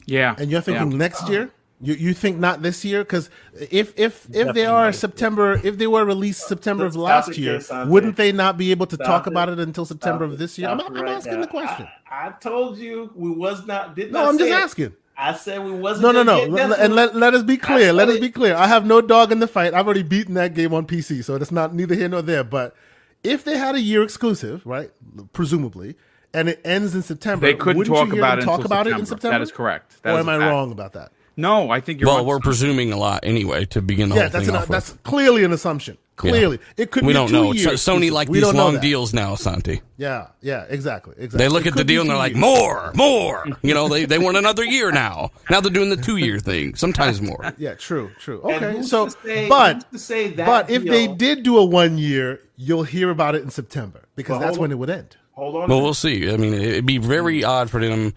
Yeah, 0.06 0.36
And 0.38 0.50
you're 0.50 0.62
thinking 0.62 0.92
yeah. 0.92 0.98
next 0.98 1.28
year? 1.28 1.52
You 1.80 1.94
you 1.94 2.14
think 2.16 2.38
not 2.40 2.64
this 2.64 2.84
year? 2.84 3.02
Because 3.04 3.30
if 3.70 3.94
if 4.00 4.28
if 4.34 4.54
they 4.56 4.66
are. 4.66 4.92
September, 4.92 5.62
if 5.64 5.78
they 5.78 5.86
were 5.86 6.04
released 6.06 6.48
September 6.48 6.86
of 6.86 6.96
last 6.96 7.38
year, 7.38 7.62
wouldn't 7.86 8.16
they 8.16 8.32
not 8.32 8.58
be 8.58 8.72
able 8.72 8.88
to 8.88 8.96
Stop 8.96 9.06
talk 9.08 9.28
it. 9.28 9.34
about 9.34 9.50
it 9.50 9.60
until 9.60 9.86
September 9.86 10.26
Stop 10.26 10.34
of 10.34 10.40
this 10.40 10.58
year? 10.58 10.70
I'm, 10.70 10.82
I'm 10.82 10.94
right 10.96 11.10
asking 11.10 11.34
now. 11.36 11.42
the 11.42 11.48
question. 11.48 11.88
I, 12.10 12.28
I 12.28 12.32
told 12.32 12.80
you 12.80 13.12
we 13.16 13.30
was 13.30 13.68
not. 13.68 13.96
Did 13.96 14.12
no, 14.12 14.22
not 14.24 14.30
I'm 14.30 14.38
just 14.40 14.50
it. 14.50 14.54
asking. 14.54 14.94
I 15.16 15.34
said 15.36 15.64
we 15.64 15.72
wasn't. 15.72 16.04
No, 16.04 16.12
no, 16.12 16.24
no. 16.24 16.46
gonna 16.46 16.58
get 16.58 16.70
Let- 16.70 16.80
And 16.80 16.96
let, 16.96 17.16
let 17.16 17.34
us 17.36 17.44
be 17.44 17.58
clear. 17.58 17.94
Let 17.94 18.10
us 18.10 18.20
be 18.20 18.30
clear. 18.30 18.56
I 18.56 18.66
have 18.68 18.86
no 18.86 19.00
dog 19.02 19.32
in 19.32 19.40
the 19.40 19.48
fight. 19.48 19.74
I've 19.76 19.86
already 19.86 20.04
beaten 20.04 20.34
that 20.34 20.56
game 20.56 20.74
on 20.74 20.88
PC, 20.88 21.24
so 21.24 21.36
it's 21.36 21.52
not 21.52 21.76
neither 21.76 21.94
here 21.96 22.08
nor 22.10 22.22
there. 22.24 22.44
But 22.44 22.76
if 23.24 23.44
they 23.44 23.58
had 23.58 23.76
a 23.76 23.82
year 23.82 24.02
exclusive, 24.04 24.66
right, 24.66 24.92
presumably, 25.34 25.96
and 26.34 26.50
it 26.50 26.60
ends 26.66 26.96
in 26.96 27.02
September, 27.04 27.46
They 27.46 27.54
couldn't 27.56 27.78
wouldn't 27.78 27.96
talk 27.96 28.08
you 28.08 28.14
hear 28.16 28.22
about 28.22 28.36
them 28.36 28.40
it 28.40 28.46
talk 28.46 28.60
until 28.62 28.66
about 28.68 28.88
it 28.88 28.98
in 28.98 29.06
September. 29.06 29.38
That 29.38 29.42
is 29.44 29.52
correct. 29.52 30.02
That 30.04 30.14
or 30.16 30.20
is 30.20 30.26
am 30.26 30.30
I 30.30 30.38
fact. 30.40 30.50
wrong 30.52 30.72
about 30.72 30.94
that? 30.94 31.12
No, 31.38 31.70
I 31.70 31.80
think 31.82 32.02
you're 32.02 32.08
Well, 32.10 32.18
on 32.22 32.26
we're 32.26 32.40
presuming 32.40 32.92
a 32.92 32.98
lot 32.98 33.20
anyway 33.24 33.66
to 33.66 33.82
begin 33.82 34.10
the 34.10 34.16
Yeah, 34.16 34.22
whole 34.24 34.30
that's 34.32 34.46
thing 34.48 34.56
an, 34.56 34.62
off 34.62 34.68
that's 34.68 34.92
with. 34.92 35.04
clearly 35.04 35.44
an 35.44 35.54
assumption. 35.54 35.98
Clearly, 36.16 36.58
it 36.78 36.90
could. 36.90 37.04
We 37.06 37.10
be 37.10 37.14
don't 37.14 37.28
two 37.28 37.34
know. 37.34 37.52
Years 37.52 37.80
Sony 37.80 38.10
like 38.10 38.28
we 38.28 38.40
these 38.40 38.48
don't 38.48 38.56
know 38.56 38.62
Sony 38.70 38.74
likes 38.74 38.74
these 38.74 38.74
long 38.74 38.80
deals 38.82 39.14
now, 39.14 39.36
Santi. 39.36 39.84
Yeah, 39.98 40.30
yeah, 40.42 40.66
exactly, 40.68 41.14
exactly. 41.16 41.38
They 41.38 41.48
look 41.48 41.68
It 41.68 41.70
at 41.70 41.76
the 41.76 41.84
deal 41.84 42.02
and 42.02 42.10
they're 42.10 42.16
two 42.18 42.20
like, 42.20 42.32
years. 42.34 42.42
more, 42.42 42.92
more. 42.96 43.46
You 43.62 43.76
know, 43.76 43.88
they, 43.88 44.06
they 44.06 44.18
want 44.18 44.36
another 44.36 44.64
year 44.66 44.92
now. 44.92 45.30
Now 45.52 45.62
they're 45.62 45.70
doing 45.72 45.92
the 45.92 45.96
two 45.96 46.18
year 46.18 46.40
thing, 46.40 46.74
sometimes 46.74 47.22
more. 47.22 47.54
Yeah, 47.60 47.76
true, 47.76 48.10
true. 48.20 48.42
Okay, 48.42 48.82
so 48.82 49.10
say- 49.10 49.48
but 49.48 49.92
to 49.92 50.00
say 50.00 50.30
that 50.30 50.46
but 50.48 50.72
if 50.72 50.84
they 50.84 51.06
did 51.08 51.44
do 51.44 51.60
a 51.60 51.64
one 51.66 52.00
year, 52.00 52.40
you'll 52.56 52.82
hear 52.84 53.12
about 53.12 53.36
it 53.36 53.44
in 53.44 53.52
September 53.52 54.02
because 54.16 54.40
Well, 54.40 54.48
that's 54.48 54.58
when 54.58 54.70
on. 54.70 54.72
it 54.72 54.80
would 54.80 54.90
end. 54.90 55.18
Hold 55.34 55.56
on. 55.56 55.70
Well, 55.70 55.84
we'll 55.84 55.94
see. 55.94 56.32
I 56.34 56.38
mean, 56.38 56.56
it'd 56.56 56.88
be 56.88 56.98
very 56.98 57.44
odd 57.44 57.70
for 57.70 57.80
them. 57.80 58.16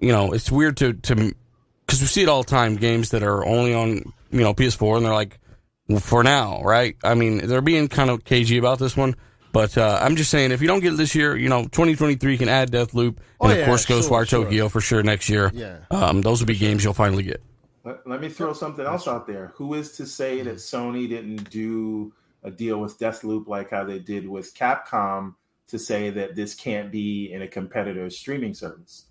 You 0.00 0.10
know, 0.12 0.32
it's 0.32 0.50
weird 0.50 0.78
to 0.78 0.94
to 0.94 1.34
because 1.86 2.00
we 2.00 2.06
see 2.06 2.22
it 2.22 2.28
all 2.28 2.42
the 2.42 2.50
time. 2.50 2.76
Games 2.76 3.10
that 3.10 3.22
are 3.22 3.44
only 3.44 3.74
on 3.74 4.12
you 4.30 4.40
know 4.40 4.52
PS4, 4.54 4.96
and 4.98 5.06
they're 5.06 5.14
like, 5.14 5.38
well, 5.88 6.00
for 6.00 6.22
now, 6.22 6.62
right? 6.62 6.96
I 7.04 7.14
mean, 7.14 7.46
they're 7.46 7.60
being 7.60 7.88
kind 7.88 8.10
of 8.10 8.24
cagey 8.24 8.58
about 8.58 8.78
this 8.78 8.96
one. 8.96 9.14
But 9.52 9.78
uh, 9.78 9.98
I'm 10.02 10.16
just 10.16 10.30
saying, 10.30 10.50
if 10.52 10.60
you 10.60 10.66
don't 10.66 10.80
get 10.80 10.92
it 10.92 10.96
this 10.96 11.14
year, 11.14 11.34
you 11.34 11.48
know, 11.48 11.62
2023 11.62 12.36
can 12.36 12.48
add 12.50 12.70
Deathloop, 12.70 13.16
and 13.16 13.20
Oh, 13.40 13.50
of 13.50 13.56
yeah, 13.56 13.64
course 13.64 13.86
sure, 13.86 14.02
Ghostwire 14.02 14.28
sure. 14.28 14.44
Tokyo 14.44 14.68
for 14.68 14.82
sure 14.82 15.02
next 15.02 15.30
year. 15.30 15.50
Yeah. 15.54 15.78
um, 15.90 16.20
those 16.20 16.40
will 16.40 16.46
be 16.46 16.56
games 16.56 16.84
you'll 16.84 16.92
finally 16.92 17.22
get. 17.22 17.42
Let, 17.82 18.06
let 18.06 18.20
me 18.20 18.28
throw 18.28 18.52
something 18.52 18.84
else 18.84 19.08
out 19.08 19.26
there. 19.26 19.52
Who 19.54 19.72
is 19.72 19.92
to 19.92 20.04
say 20.06 20.42
that 20.42 20.56
Sony 20.56 21.08
didn't 21.08 21.48
do 21.48 22.12
a 22.42 22.50
deal 22.50 22.78
with 22.80 22.98
Deathloop 22.98 23.46
like 23.46 23.70
how 23.70 23.84
they 23.84 23.98
did 23.98 24.28
with 24.28 24.54
Capcom 24.54 25.36
to 25.68 25.78
say 25.78 26.10
that 26.10 26.34
this 26.36 26.54
can't 26.54 26.92
be 26.92 27.32
in 27.32 27.40
a 27.40 27.48
competitor's 27.48 28.18
streaming 28.18 28.52
service? 28.52 29.05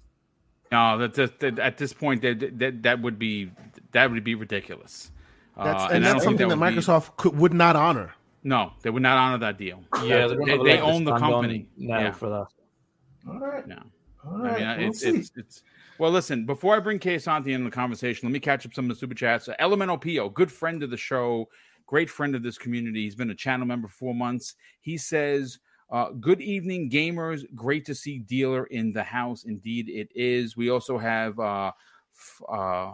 No, 0.71 0.97
that, 0.97 1.13
that, 1.15 1.39
that- 1.39 1.59
at 1.59 1.77
this 1.77 1.93
point 1.93 2.21
that, 2.21 2.57
that 2.59 2.83
that 2.83 3.01
would 3.01 3.17
be 3.19 3.51
that 3.91 4.11
would 4.11 4.23
be 4.23 4.35
ridiculous. 4.35 5.11
That's, 5.57 5.83
Uh, 5.83 5.87
and, 5.93 6.05
I 6.05 6.11
that's 6.13 6.23
something 6.23 6.47
that, 6.49 6.57
would 6.57 6.69
be- 6.69 6.75
Microsoft 6.75 7.15
could, 7.17 7.37
would 7.37 7.53
not 7.53 7.75
honor. 7.75 8.13
no, 8.43 8.73
they 8.81 8.89
would 8.89 9.03
not 9.03 9.17
honor 9.17 9.37
that 9.39 9.57
deal. 9.57 9.83
Yeah, 10.03 10.27
they, 10.27 10.35
don't 10.35 10.45
they, 10.45 10.51
have 10.51 10.59
a 10.59 10.63
leg 10.63 10.79
to 10.79 10.83
own 10.85 11.03
the 11.05 11.17
company 11.17 11.67
now 11.77 11.99
Yeah. 11.99 12.11
for 12.11 12.29
that. 12.29 12.47
All 13.31 13.39
right. 13.39 13.65
No. 13.67 13.79
All 14.25 14.45
I 14.45 14.57
mean, 14.59 14.77
we'll 14.79 14.87
it's, 14.89 14.99
see. 15.01 15.09
it's 15.09 15.31
it's 15.35 15.63
well. 15.99 16.11
Listen, 16.11 16.45
before 16.45 16.75
I 16.75 16.79
bring 16.79 16.99
Kay 16.99 17.19
Santi 17.19 17.53
into 17.53 17.65
the 17.69 17.71
conversation, 17.75 18.27
let 18.27 18.33
me 18.33 18.39
catch 18.39 18.65
up 18.65 18.73
some 18.73 18.85
of 18.85 18.89
the 18.89 18.95
super 18.99 19.13
chats. 19.15 19.47
Elemental 19.59 19.97
Pio, 19.97 20.29
good 20.29 20.51
friend 20.51 20.83
of 20.83 20.89
the 20.89 20.97
show, 20.97 21.47
great 21.85 22.09
friend 22.09 22.35
of 22.35 22.43
this 22.43 22.57
community. 22.57 23.03
He's 23.03 23.15
been 23.15 23.29
a 23.29 23.35
channel 23.35 23.65
member 23.65 23.87
for 23.87 23.93
four 23.93 24.15
months. 24.15 24.55
He 24.81 24.97
says, 24.97 25.59
uh, 25.89 26.11
"Good 26.11 26.41
evening, 26.41 26.89
gamers. 26.89 27.43
Great 27.55 27.85
to 27.85 27.95
see 27.95 28.19
dealer 28.19 28.65
in 28.65 28.93
the 28.93 29.03
house. 29.03 29.43
Indeed, 29.43 29.89
it 29.89 30.09
is. 30.15 30.57
We 30.57 30.69
also 30.69 30.97
have 30.97 31.39
uh, 31.39 31.71
f- 32.13 32.41
uh, 32.49 32.93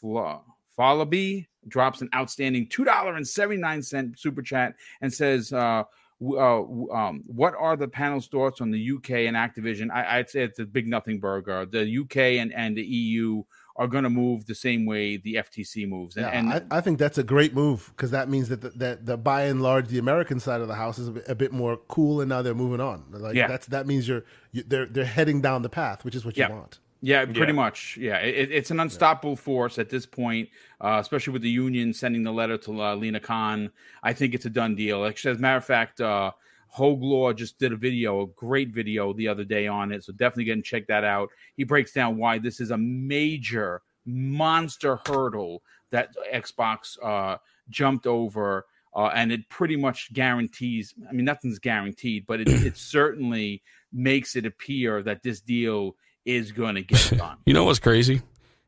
Fla- 0.00 0.42
Falaby 0.78 1.46
drops 1.68 2.00
an 2.00 2.08
outstanding 2.14 2.66
two 2.68 2.84
dollar 2.84 3.16
and 3.16 3.26
seventy 3.26 3.60
nine 3.60 3.82
cent 3.82 4.18
super 4.18 4.42
chat 4.42 4.74
and 5.00 5.12
says." 5.12 5.52
Uh, 5.52 5.84
uh, 6.22 6.60
um, 6.92 7.22
what 7.26 7.54
are 7.54 7.76
the 7.76 7.88
panel's 7.88 8.26
thoughts 8.28 8.60
on 8.60 8.70
the 8.70 8.90
UK 8.96 9.10
and 9.26 9.36
Activision? 9.36 9.90
I, 9.90 10.18
I'd 10.18 10.28
say 10.28 10.42
it's 10.42 10.58
a 10.58 10.66
big 10.66 10.86
nothing 10.86 11.18
burger. 11.18 11.64
The 11.64 12.00
UK 12.00 12.16
and, 12.40 12.52
and 12.52 12.76
the 12.76 12.84
EU 12.84 13.42
are 13.80 13.88
going 13.88 14.04
to 14.04 14.10
move 14.10 14.44
the 14.44 14.54
same 14.54 14.84
way 14.84 15.16
the 15.16 15.34
FTC 15.36 15.88
moves. 15.88 16.14
And, 16.16 16.26
Yeah, 16.26 16.38
and 16.38 16.52
I, 16.70 16.76
I 16.78 16.80
think 16.82 16.98
that's 16.98 17.16
a 17.18 17.22
great 17.24 17.54
move 17.54 17.90
because 17.96 18.10
that 18.10 18.28
means 18.28 18.48
that 18.50 18.60
the, 18.60 18.70
that 18.82 19.06
the 19.06 19.16
by 19.16 19.44
and 19.44 19.62
large 19.62 19.88
the 19.88 19.98
American 19.98 20.38
side 20.38 20.60
of 20.60 20.68
the 20.68 20.74
house 20.74 20.98
is 20.98 21.08
a 21.08 21.12
bit, 21.12 21.24
a 21.28 21.34
bit 21.34 21.52
more 21.52 21.78
cool, 21.88 22.20
and 22.20 22.28
now 22.28 22.42
they're 22.42 22.54
moving 22.54 22.80
on. 22.80 23.04
Like 23.10 23.34
Yeah. 23.34 23.48
that's 23.48 23.66
that 23.68 23.86
means 23.86 24.06
you're 24.06 24.24
you, 24.52 24.62
they're 24.70 24.86
they're 24.86 25.04
heading 25.18 25.40
down 25.40 25.62
the 25.62 25.70
path, 25.70 26.04
which 26.04 26.14
is 26.14 26.24
what 26.26 26.36
you 26.36 26.46
want. 26.48 26.78
Yeah, 27.02 27.24
pretty 27.24 27.40
Yeah. 27.40 27.52
much. 27.52 27.96
Yeah, 27.98 28.18
it, 28.18 28.52
it's 28.52 28.70
an 28.70 28.78
unstoppable 28.80 29.34
force 29.34 29.78
at 29.78 29.88
this 29.88 30.04
point, 30.04 30.50
uh, 30.82 30.98
especially 31.00 31.32
with 31.32 31.40
the 31.40 31.48
union 31.48 31.94
sending 31.94 32.22
the 32.22 32.32
letter 32.32 32.58
to 32.58 32.82
uh, 32.82 32.94
Lina 32.94 33.20
Khan. 33.20 33.70
I 34.02 34.12
think 34.12 34.34
it's 34.34 34.44
a 34.44 34.50
done 34.50 34.74
deal. 34.74 35.06
Actually, 35.06 35.32
as 35.32 35.38
a 35.38 35.40
matter 35.40 35.56
of 35.56 35.64
fact, 35.64 36.02
uh, 36.02 36.32
Hoeg 36.76 37.00
Law 37.00 37.32
just 37.32 37.58
did 37.58 37.72
a 37.72 37.76
video, 37.76 38.22
a 38.22 38.26
great 38.26 38.68
video 38.70 39.12
the 39.12 39.28
other 39.28 39.44
day 39.44 39.66
on 39.66 39.92
it. 39.92 40.04
So 40.04 40.12
definitely 40.12 40.44
get 40.44 40.52
and 40.52 40.64
check 40.64 40.86
that 40.88 41.04
out. 41.04 41.30
He 41.56 41.64
breaks 41.64 41.92
down 41.92 42.16
why 42.16 42.38
this 42.38 42.60
is 42.60 42.70
a 42.70 42.78
major 42.78 43.82
monster 44.06 44.98
hurdle 45.06 45.62
that 45.90 46.14
Xbox 46.32 46.96
uh, 47.02 47.38
jumped 47.68 48.06
over. 48.06 48.66
Uh, 48.94 49.06
and 49.14 49.30
it 49.30 49.48
pretty 49.48 49.76
much 49.76 50.12
guarantees. 50.12 50.94
I 51.08 51.12
mean, 51.12 51.24
nothing's 51.24 51.60
guaranteed, 51.60 52.26
but 52.26 52.40
it, 52.40 52.48
it 52.66 52.76
certainly 52.76 53.62
makes 53.92 54.36
it 54.36 54.46
appear 54.46 55.02
that 55.02 55.22
this 55.22 55.40
deal 55.40 55.96
is 56.24 56.52
going 56.52 56.76
to 56.76 56.82
get 56.82 57.12
done. 57.16 57.38
You 57.46 57.54
know 57.54 57.64
what's 57.64 57.78
crazy? 57.78 58.22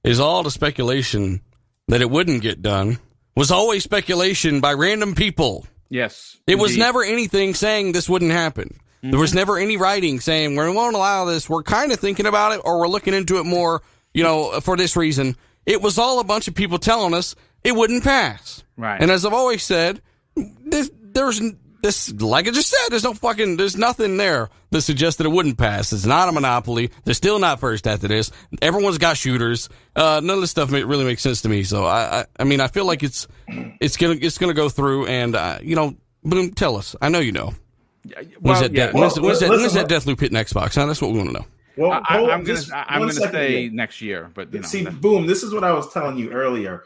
Is 0.05 0.21
all 0.21 0.43
the 0.43 0.51
speculation 0.51 1.43
that 1.89 2.01
it 2.01 2.11
wouldn't 2.11 2.43
get 2.43 2.63
done 2.63 2.99
was 3.37 3.51
always 3.51 3.85
speculation 3.85 4.61
by 4.61 4.73
random 4.73 5.15
people. 5.15 5.67
Yes, 5.93 6.39
It 6.47 6.57
was 6.57 6.79
never 6.79 7.05
anything 7.05 7.53
saying 7.53 7.93
this 7.93 8.09
wouldn't 8.09 8.33
happen. 8.33 8.81
There 9.03 9.19
was 9.19 9.31
mm-hmm. 9.31 9.39
never 9.39 9.59
any 9.59 9.77
writing 9.77 10.21
saying 10.21 10.57
we 10.57 10.71
won't 10.71 10.95
allow 10.95 11.25
this. 11.25 11.51
We're 11.51 11.65
kind 11.65 11.93
of 11.93 11.99
thinking 11.99 12.25
about 12.25 12.53
it, 12.53 12.63
or 12.65 12.79
we're 12.79 12.89
looking 12.89 13.15
into 13.15 13.39
it 13.41 13.45
more. 13.45 13.83
You 14.15 14.23
know, 14.23 14.61
for 14.61 14.77
this 14.77 14.97
reason, 14.97 15.37
it 15.67 15.83
was 15.83 15.99
all 15.99 16.21
a 16.21 16.25
bunch 16.25 16.49
of 16.49 16.55
people 16.55 16.79
telling 16.79 17.13
us 17.13 17.35
it 17.65 17.75
wouldn't 17.75 18.05
pass. 18.05 18.63
Right. 18.77 19.01
And 19.01 19.11
as 19.11 19.27
I've 19.27 19.33
always 19.33 19.65
said, 19.65 20.01
this, 20.37 20.91
there's 20.95 21.43
this, 21.83 22.13
like 22.21 22.49
I 22.49 22.51
just 22.53 22.69
said, 22.71 22.89
there's 22.91 23.05
no 23.05 23.13
fucking, 23.15 23.57
there's 23.57 23.77
nothing 23.77 24.17
there 24.17 24.49
that 24.71 24.83
suggests 24.83 25.19
that 25.19 25.27
it 25.27 25.31
wouldn't 25.31 25.59
pass. 25.59 25.93
It's 25.93 26.07
not 26.07 26.29
a 26.29 26.33
monopoly. 26.33 26.91
They're 27.05 27.13
still 27.15 27.39
not 27.39 27.61
first 27.61 27.87
after 27.87 28.09
this. 28.09 28.31
Everyone's 28.63 28.99
got 28.99 29.17
shooters. 29.17 29.69
Uh, 29.95 30.21
none 30.23 30.37
of 30.37 30.41
this 30.41 30.51
stuff 30.51 30.71
really 30.73 31.05
makes 31.05 31.23
sense 31.23 31.43
to 31.43 31.49
me. 31.49 31.65
So 31.65 31.85
I, 31.85 32.21
I, 32.21 32.27
I 32.41 32.45
mean, 32.45 32.61
I 32.61 32.69
feel 32.69 32.85
like 32.87 33.03
it's, 33.03 33.29
it's 33.49 33.97
gonna, 33.97 34.17
it's 34.21 34.39
gonna 34.39 34.55
go 34.55 34.69
through. 34.69 35.07
And 35.07 35.35
uh, 35.37 35.59
you 35.63 35.77
know, 35.77 35.97
Boom, 36.25 36.53
tell 36.53 36.77
us. 36.77 36.95
I 37.03 37.09
know 37.09 37.19
you 37.19 37.33
know. 37.33 37.53
Yeah, 38.05 38.19
When's 38.21 38.39
well, 38.43 38.61
that, 38.63 38.73
yeah. 38.73 38.87
de- 38.93 38.93
when's, 38.99 39.17
Well, 39.19 39.27
when's 39.27 39.41
that, 39.41 39.51
listen, 39.51 39.61
when's 39.61 39.75
that 39.75 39.89
Deathloop 39.89 40.21
hitting 40.21 40.39
Xbox? 40.39 40.77
Huh? 40.77 40.87
That's 40.87 41.03
what 41.03 41.11
we 41.11 41.19
want 41.19 41.31
to 41.31 41.35
know. 41.35 41.47
Well, 41.77 41.91
I, 42.09 42.19
hold- 42.19 42.31
am 42.31 42.45
gonna 42.45 42.55
just 42.61 42.73
I- 42.73 42.85
I'm 42.87 43.01
gonna 43.01 43.13
second 43.13 43.33
say 43.33 43.63
here. 43.63 43.71
next 43.73 44.01
year, 44.01 44.31
but 44.33 44.53
you 44.55 44.61
know, 44.61 44.67
See, 44.69 44.85
that- 44.85 45.01
boom. 45.01 45.27
This 45.27 45.43
is 45.43 45.53
what 45.53 45.65
I 45.65 45.73
was 45.73 45.93
telling 45.93 46.17
you 46.19 46.31
earlier. 46.31 46.85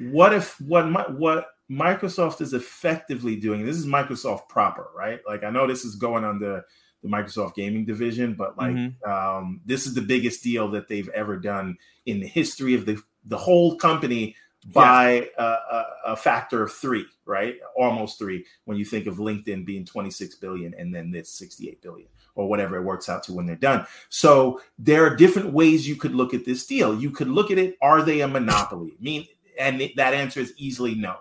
What 0.00 0.32
if 0.32 0.58
what 0.60 0.86
Mi- 0.88 1.16
what 1.18 1.48
Microsoft 1.70 2.40
is 2.40 2.54
effectively 2.54 3.36
doing? 3.36 3.64
This 3.64 3.76
is 3.76 3.86
Microsoft 3.86 4.48
proper, 4.48 4.88
right? 4.96 5.20
Like 5.26 5.44
I 5.44 5.50
know 5.50 5.66
this 5.66 5.84
is 5.84 5.96
going 5.96 6.24
under 6.24 6.64
the 7.02 7.08
Microsoft 7.08 7.54
gaming 7.54 7.84
division, 7.84 8.34
but 8.34 8.56
like 8.58 8.74
Mm-hmm. 8.74 9.10
um, 9.10 9.60
this 9.64 9.86
is 9.86 9.94
the 9.94 10.00
biggest 10.00 10.42
deal 10.42 10.68
that 10.70 10.88
they've 10.88 11.08
ever 11.10 11.36
done 11.36 11.76
in 12.06 12.20
the 12.20 12.26
history 12.26 12.74
of 12.74 12.86
the 12.86 13.00
the 13.24 13.36
whole 13.36 13.76
company 13.76 14.34
by 14.72 15.28
a, 15.38 15.42
a, 15.42 15.86
a 16.06 16.16
factor 16.16 16.62
of 16.62 16.72
three, 16.72 17.06
right? 17.24 17.56
Almost 17.76 18.18
three 18.18 18.44
when 18.64 18.76
you 18.76 18.84
think 18.84 19.06
of 19.06 19.16
LinkedIn 19.16 19.64
being 19.64 19.84
26 19.84 20.34
billion 20.36 20.74
and 20.74 20.94
then 20.94 21.10
this 21.10 21.30
68 21.30 21.80
billion 21.80 22.08
or 22.34 22.48
whatever 22.48 22.76
it 22.76 22.82
works 22.82 23.08
out 23.08 23.22
to 23.24 23.32
when 23.32 23.46
they're 23.46 23.56
done. 23.56 23.86
So 24.08 24.60
there 24.78 25.04
are 25.06 25.14
different 25.14 25.52
ways 25.52 25.88
you 25.88 25.96
could 25.96 26.14
look 26.14 26.34
at 26.34 26.44
this 26.44 26.66
deal. 26.66 26.98
You 26.98 27.10
could 27.10 27.28
look 27.28 27.50
at 27.50 27.58
it: 27.58 27.76
Are 27.80 28.02
they 28.02 28.20
a 28.20 28.28
monopoly? 28.28 28.94
I 28.98 29.02
mean, 29.02 29.26
and 29.58 29.90
that 29.96 30.14
answer 30.14 30.40
is 30.40 30.52
easily 30.56 30.94
no. 30.94 31.16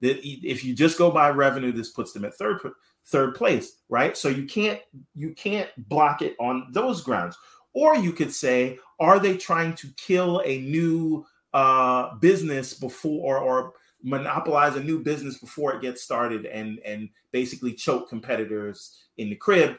That 0.00 0.20
if 0.24 0.64
you 0.64 0.74
just 0.74 0.98
go 0.98 1.10
by 1.10 1.30
revenue, 1.30 1.72
this 1.72 1.90
puts 1.90 2.12
them 2.12 2.24
at 2.24 2.34
third 2.34 2.60
third 3.06 3.34
place, 3.34 3.78
right? 3.88 4.16
So 4.16 4.28
you 4.28 4.44
can't 4.44 4.80
you 5.14 5.32
can't 5.34 5.68
block 5.88 6.22
it 6.22 6.36
on 6.38 6.68
those 6.72 7.02
grounds. 7.02 7.36
Or 7.72 7.96
you 7.96 8.12
could 8.12 8.32
say, 8.32 8.78
are 8.98 9.18
they 9.18 9.36
trying 9.36 9.74
to 9.76 9.88
kill 9.96 10.42
a 10.44 10.60
new 10.60 11.26
uh, 11.54 12.14
business 12.16 12.74
before 12.74 13.38
or, 13.38 13.42
or 13.42 13.72
monopolize 14.02 14.76
a 14.76 14.82
new 14.82 15.02
business 15.02 15.38
before 15.38 15.74
it 15.74 15.82
gets 15.82 16.02
started 16.02 16.46
and 16.46 16.78
and 16.84 17.08
basically 17.32 17.72
choke 17.72 18.08
competitors 18.08 18.96
in 19.16 19.30
the 19.30 19.36
crib? 19.36 19.76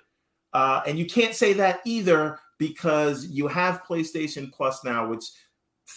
Uh, 0.53 0.81
and 0.87 0.97
you 0.97 1.05
can't 1.05 1.35
say 1.35 1.53
that 1.53 1.79
either 1.85 2.39
because 2.57 3.27
you 3.27 3.47
have 3.47 3.83
PlayStation 3.83 4.51
Plus 4.51 4.83
now, 4.83 5.07
which 5.07 5.23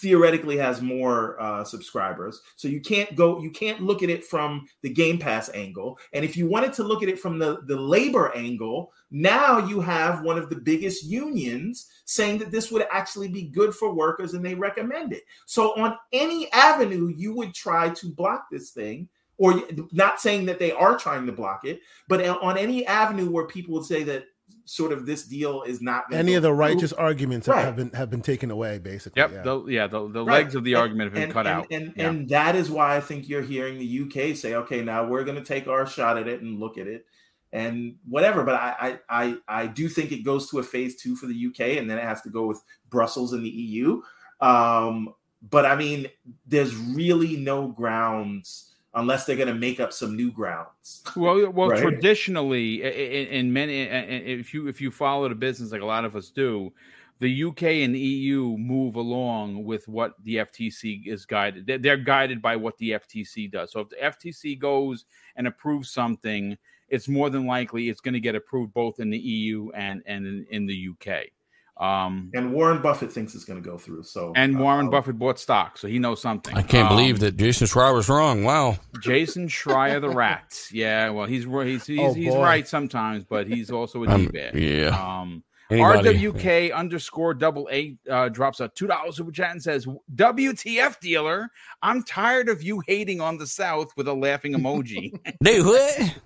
theoretically 0.01 0.57
has 0.57 0.81
more 0.81 1.39
uh, 1.39 1.63
subscribers. 1.63 2.41
So 2.55 2.67
you 2.67 2.81
can't 2.81 3.15
go, 3.15 3.39
you 3.39 3.51
can't 3.51 3.81
look 3.81 4.01
at 4.01 4.09
it 4.09 4.25
from 4.25 4.67
the 4.81 4.89
Game 4.89 5.19
Pass 5.19 5.49
angle. 5.53 5.99
And 6.13 6.25
if 6.25 6.35
you 6.35 6.47
wanted 6.47 6.73
to 6.73 6.83
look 6.83 7.03
at 7.03 7.09
it 7.09 7.19
from 7.19 7.37
the, 7.37 7.61
the 7.67 7.79
labor 7.79 8.35
angle, 8.35 8.91
now 9.11 9.59
you 9.67 9.79
have 9.81 10.23
one 10.23 10.37
of 10.37 10.49
the 10.49 10.55
biggest 10.55 11.05
unions 11.05 11.87
saying 12.05 12.39
that 12.39 12.51
this 12.51 12.71
would 12.71 12.87
actually 12.91 13.27
be 13.27 13.43
good 13.43 13.73
for 13.75 13.93
workers 13.93 14.33
and 14.33 14.43
they 14.43 14.55
recommend 14.55 15.13
it. 15.13 15.23
So 15.45 15.79
on 15.79 15.95
any 16.11 16.51
avenue, 16.51 17.13
you 17.15 17.35
would 17.35 17.53
try 17.53 17.89
to 17.89 18.07
block 18.07 18.45
this 18.51 18.71
thing. 18.71 19.09
Or 19.39 19.63
not 19.91 20.21
saying 20.21 20.45
that 20.45 20.59
they 20.59 20.71
are 20.71 20.95
trying 20.95 21.25
to 21.25 21.31
block 21.31 21.65
it, 21.65 21.81
but 22.07 22.23
on 22.23 22.55
any 22.55 22.85
avenue 22.85 23.31
where 23.31 23.47
people 23.47 23.73
would 23.73 23.83
say 23.83 24.03
that 24.03 24.25
sort 24.65 24.91
of 24.91 25.05
this 25.05 25.25
deal 25.25 25.63
is 25.63 25.81
not 25.81 26.05
any 26.13 26.35
of 26.35 26.41
the 26.41 26.53
righteous 26.53 26.93
arguments 26.93 27.47
right. 27.47 27.65
have 27.65 27.75
been 27.75 27.91
have 27.91 28.09
been 28.09 28.21
taken 28.21 28.49
away 28.49 28.79
basically 28.79 29.19
yep 29.19 29.31
yeah 29.31 29.41
the, 29.41 29.65
yeah, 29.65 29.87
the, 29.87 30.07
the 30.09 30.23
right. 30.23 30.43
legs 30.43 30.55
of 30.55 30.63
the 30.63 30.73
and, 30.73 30.81
argument 30.81 31.07
have 31.07 31.13
been 31.13 31.23
and, 31.23 31.33
cut 31.33 31.47
and, 31.47 31.55
out 31.55 31.67
and 31.69 31.93
yeah. 31.95 32.09
and 32.09 32.29
that 32.29 32.55
is 32.55 32.71
why 32.71 32.95
i 32.95 33.01
think 33.01 33.27
you're 33.27 33.41
hearing 33.41 33.77
the 33.77 34.01
uk 34.01 34.35
say 34.37 34.55
okay 34.55 34.81
now 34.81 35.05
we're 35.05 35.23
going 35.23 35.37
to 35.37 35.43
take 35.43 35.67
our 35.67 35.85
shot 35.85 36.17
at 36.17 36.27
it 36.27 36.41
and 36.41 36.59
look 36.59 36.77
at 36.77 36.87
it 36.87 37.05
and 37.51 37.95
whatever 38.07 38.43
but 38.43 38.55
I, 38.55 38.99
I 39.09 39.25
i 39.25 39.37
i 39.47 39.67
do 39.67 39.89
think 39.89 40.11
it 40.11 40.23
goes 40.23 40.49
to 40.49 40.59
a 40.59 40.63
phase 40.63 40.95
two 40.95 41.15
for 41.15 41.25
the 41.25 41.47
uk 41.47 41.59
and 41.59 41.89
then 41.89 41.97
it 41.97 42.03
has 42.03 42.21
to 42.21 42.29
go 42.29 42.47
with 42.47 42.61
brussels 42.89 43.33
and 43.33 43.43
the 43.45 43.49
eu 43.49 44.01
um 44.39 45.13
but 45.41 45.65
i 45.65 45.75
mean 45.75 46.07
there's 46.47 46.75
really 46.75 47.35
no 47.35 47.67
grounds 47.67 48.72
unless 48.95 49.25
they're 49.25 49.35
going 49.35 49.47
to 49.47 49.55
make 49.55 49.79
up 49.79 49.91
some 49.91 50.15
new 50.15 50.31
grounds. 50.31 51.03
Well, 51.15 51.49
well, 51.51 51.69
right? 51.69 51.81
traditionally, 51.81 52.83
in, 52.83 53.27
in, 53.27 53.53
many, 53.53 53.81
if 53.81 54.53
you 54.53 54.67
if 54.67 54.81
you 54.81 54.91
follow 54.91 55.29
the 55.29 55.35
business 55.35 55.71
like 55.71 55.81
a 55.81 55.85
lot 55.85 56.05
of 56.05 56.15
us 56.15 56.29
do, 56.29 56.73
the 57.19 57.43
UK 57.43 57.63
and 57.63 57.93
the 57.93 57.99
EU 57.99 58.57
move 58.57 58.95
along 58.95 59.63
with 59.63 59.87
what 59.87 60.13
the 60.23 60.37
FTC 60.37 61.07
is 61.07 61.25
guided. 61.25 61.67
They're 61.81 61.97
guided 61.97 62.41
by 62.41 62.55
what 62.55 62.77
the 62.77 62.91
FTC 62.91 63.51
does. 63.51 63.71
So 63.71 63.81
if 63.81 63.89
the 63.89 64.31
FTC 64.31 64.59
goes 64.59 65.05
and 65.35 65.47
approves 65.47 65.91
something, 65.91 66.57
it's 66.89 67.07
more 67.07 67.29
than 67.29 67.45
likely 67.45 67.89
it's 67.89 68.01
going 68.01 68.13
to 68.13 68.19
get 68.19 68.35
approved 68.35 68.73
both 68.73 68.99
in 68.99 69.09
the 69.09 69.17
EU 69.17 69.69
and 69.71 70.01
and 70.05 70.25
in, 70.25 70.45
in 70.49 70.65
the 70.65 70.89
UK. 70.91 71.27
Um, 71.75 72.29
and 72.35 72.53
Warren 72.53 72.81
Buffett 72.83 73.11
thinks 73.11 73.33
it's 73.33 73.45
going 73.45 73.61
to 73.61 73.67
go 73.67 73.77
through. 73.77 74.03
So 74.03 74.31
and 74.35 74.59
Warren 74.59 74.87
uh, 74.87 74.91
Buffett 74.91 75.17
bought 75.17 75.39
stock, 75.39 75.77
so 75.77 75.87
he 75.87 75.97
knows 75.97 76.21
something. 76.21 76.55
I 76.55 76.61
can't 76.61 76.89
um, 76.89 76.95
believe 76.95 77.19
that 77.21 77.35
Jason 77.35 77.65
Schreier 77.65 77.95
was 77.95 78.09
wrong. 78.09 78.43
Wow, 78.43 78.77
Jason 79.01 79.47
Schreier, 79.47 79.99
the 79.99 80.09
rat. 80.09 80.67
Yeah, 80.71 81.09
well, 81.09 81.25
he's 81.25 81.45
he's 81.45 81.85
he's, 81.87 81.99
oh, 81.99 82.13
he's 82.13 82.35
right 82.35 82.67
sometimes, 82.67 83.23
but 83.23 83.47
he's 83.47 83.71
also 83.71 84.03
a 84.03 84.07
um, 84.07 84.25
d-bag. 84.25 84.55
Yeah. 84.55 84.89
Um, 84.89 85.43
Anybody? 85.73 86.19
RWK 86.19 86.73
underscore 86.73 87.33
double 87.33 87.67
eight 87.71 87.97
uh, 88.09 88.29
drops 88.29 88.59
a 88.59 88.69
two 88.69 88.87
dollars 88.87 89.17
super 89.17 89.31
chat 89.31 89.51
and 89.51 89.61
says, 89.61 89.87
"WTF 90.15 90.99
dealer, 90.99 91.49
I'm 91.81 92.03
tired 92.03 92.49
of 92.49 92.61
you 92.61 92.81
hating 92.85 93.21
on 93.21 93.37
the 93.37 93.47
South 93.47 93.91
with 93.97 94.07
a 94.07 94.13
laughing 94.13 94.53
emoji." 94.53 95.11
Dude, 95.43 95.65
what? 95.65 96.19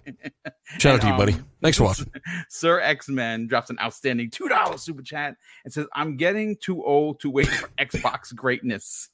Shout 0.79 0.95
out 0.95 1.01
to 1.01 1.07
you, 1.07 1.13
buddy. 1.13 1.33
Um, 1.33 1.45
Thanks 1.61 1.77
for 1.77 1.85
watching. 1.85 2.11
Sir 2.49 2.79
X 2.81 3.07
Men 3.09 3.47
drops 3.47 3.69
an 3.69 3.77
outstanding 3.81 4.29
two 4.29 4.49
dollars 4.49 4.81
super 4.81 5.01
chat 5.01 5.35
and 5.63 5.73
says, 5.73 5.87
"I'm 5.95 6.17
getting 6.17 6.57
too 6.57 6.83
old 6.83 7.19
to 7.21 7.29
wait 7.29 7.47
for 7.47 7.69
Xbox 7.79 8.35
greatness." 8.35 9.09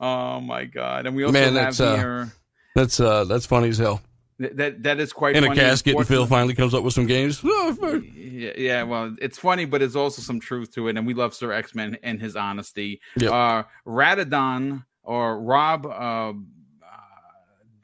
oh 0.00 0.40
my 0.40 0.64
god! 0.64 1.06
And 1.06 1.14
we 1.14 1.24
also 1.24 1.32
Man, 1.32 1.54
have 1.54 1.76
that's, 1.76 1.78
here. 1.78 2.22
Uh, 2.22 2.28
that's 2.74 3.00
uh, 3.00 3.24
that's 3.24 3.46
funny 3.46 3.68
as 3.68 3.78
hell. 3.78 4.02
That 4.40 4.82
that 4.84 5.00
is 5.00 5.12
quite 5.12 5.36
in 5.36 5.44
a 5.44 5.54
casket, 5.54 5.94
and 5.94 6.08
Phil 6.08 6.24
finally 6.24 6.54
comes 6.54 6.72
up 6.72 6.82
with 6.82 6.94
some 6.94 7.06
games. 7.06 7.42
yeah, 7.44 8.52
yeah, 8.56 8.82
well, 8.84 9.14
it's 9.20 9.38
funny, 9.38 9.66
but 9.66 9.82
it's 9.82 9.94
also 9.94 10.22
some 10.22 10.40
truth 10.40 10.72
to 10.76 10.88
it, 10.88 10.96
and 10.96 11.06
we 11.06 11.12
love 11.12 11.34
Sir 11.34 11.52
X 11.52 11.74
Men 11.74 11.98
and 12.02 12.18
his 12.18 12.36
honesty. 12.36 13.02
Yep. 13.18 13.30
Uh, 13.30 13.62
Radadon 13.86 14.84
or 15.02 15.42
Rob 15.42 15.84
uh, 15.84 15.90
uh, 15.90 16.32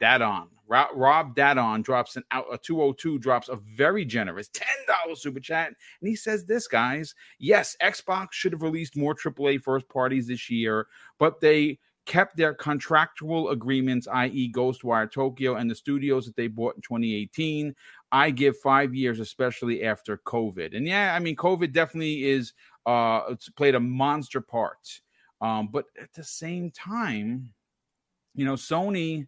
Dadon. 0.01 0.47
Rob 0.67 1.35
Dadon 1.35 1.83
drops 1.83 2.17
an 2.17 2.23
out 2.31 2.45
a 2.51 2.57
202 2.57 3.19
drops 3.19 3.49
a 3.49 3.55
very 3.55 4.03
generous 4.03 4.49
$10 4.49 5.17
super 5.17 5.39
chat. 5.39 5.67
And 6.01 6.09
he 6.09 6.15
says 6.15 6.45
this, 6.45 6.67
guys. 6.67 7.15
Yes, 7.39 7.77
Xbox 7.81 8.29
should 8.31 8.51
have 8.51 8.61
released 8.61 8.97
more 8.97 9.15
AAA 9.15 9.61
first 9.61 9.87
parties 9.87 10.27
this 10.27 10.49
year, 10.49 10.87
but 11.19 11.39
they 11.39 11.79
kept 12.07 12.37
their 12.37 12.53
contractual 12.53 13.49
agreements, 13.49 14.07
i.e., 14.07 14.51
Ghostwire 14.51 15.11
Tokyo 15.11 15.55
and 15.55 15.69
the 15.69 15.75
studios 15.75 16.25
that 16.25 16.35
they 16.35 16.47
bought 16.47 16.75
in 16.75 16.81
2018. 16.81 17.75
I 18.11 18.31
give 18.31 18.57
five 18.57 18.95
years, 18.95 19.19
especially 19.19 19.83
after 19.83 20.17
COVID. 20.17 20.75
And 20.75 20.87
yeah, 20.87 21.13
I 21.13 21.19
mean, 21.19 21.35
COVID 21.35 21.73
definitely 21.73 22.23
is 22.23 22.53
uh, 22.85 23.21
it's 23.29 23.49
played 23.49 23.75
a 23.75 23.79
monster 23.79 24.41
part. 24.41 25.01
Um, 25.41 25.69
but 25.71 25.85
at 26.01 26.13
the 26.13 26.23
same 26.23 26.71
time, 26.71 27.53
you 28.33 28.45
know, 28.45 28.53
Sony 28.53 29.27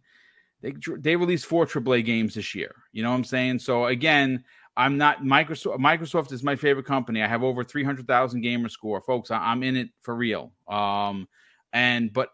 they 0.62 0.74
they 0.98 1.16
released 1.16 1.46
four 1.46 1.66
AAA 1.66 2.06
games 2.06 2.36
this 2.36 2.56
year. 2.56 2.76
You 2.92 3.04
know 3.04 3.10
what 3.10 3.18
I'm 3.18 3.24
saying? 3.24 3.60
So 3.60 3.86
again, 3.86 4.44
I'm 4.76 4.98
not 4.98 5.24
Microsoft. 5.24 5.78
Microsoft 5.80 6.32
is 6.32 6.44
my 6.44 6.56
favorite 6.56 6.86
company. 6.86 7.22
I 7.22 7.28
have 7.28 7.44
over 7.44 7.64
300,000 7.64 8.42
gamer 8.42 8.70
score, 8.70 9.02
folks. 9.02 9.32
I, 9.32 9.52
am 9.52 9.64
in 9.64 9.76
it 9.76 9.90
for 10.02 10.16
real. 10.16 10.54
Um, 10.68 11.28
and 11.74 12.12
but 12.12 12.30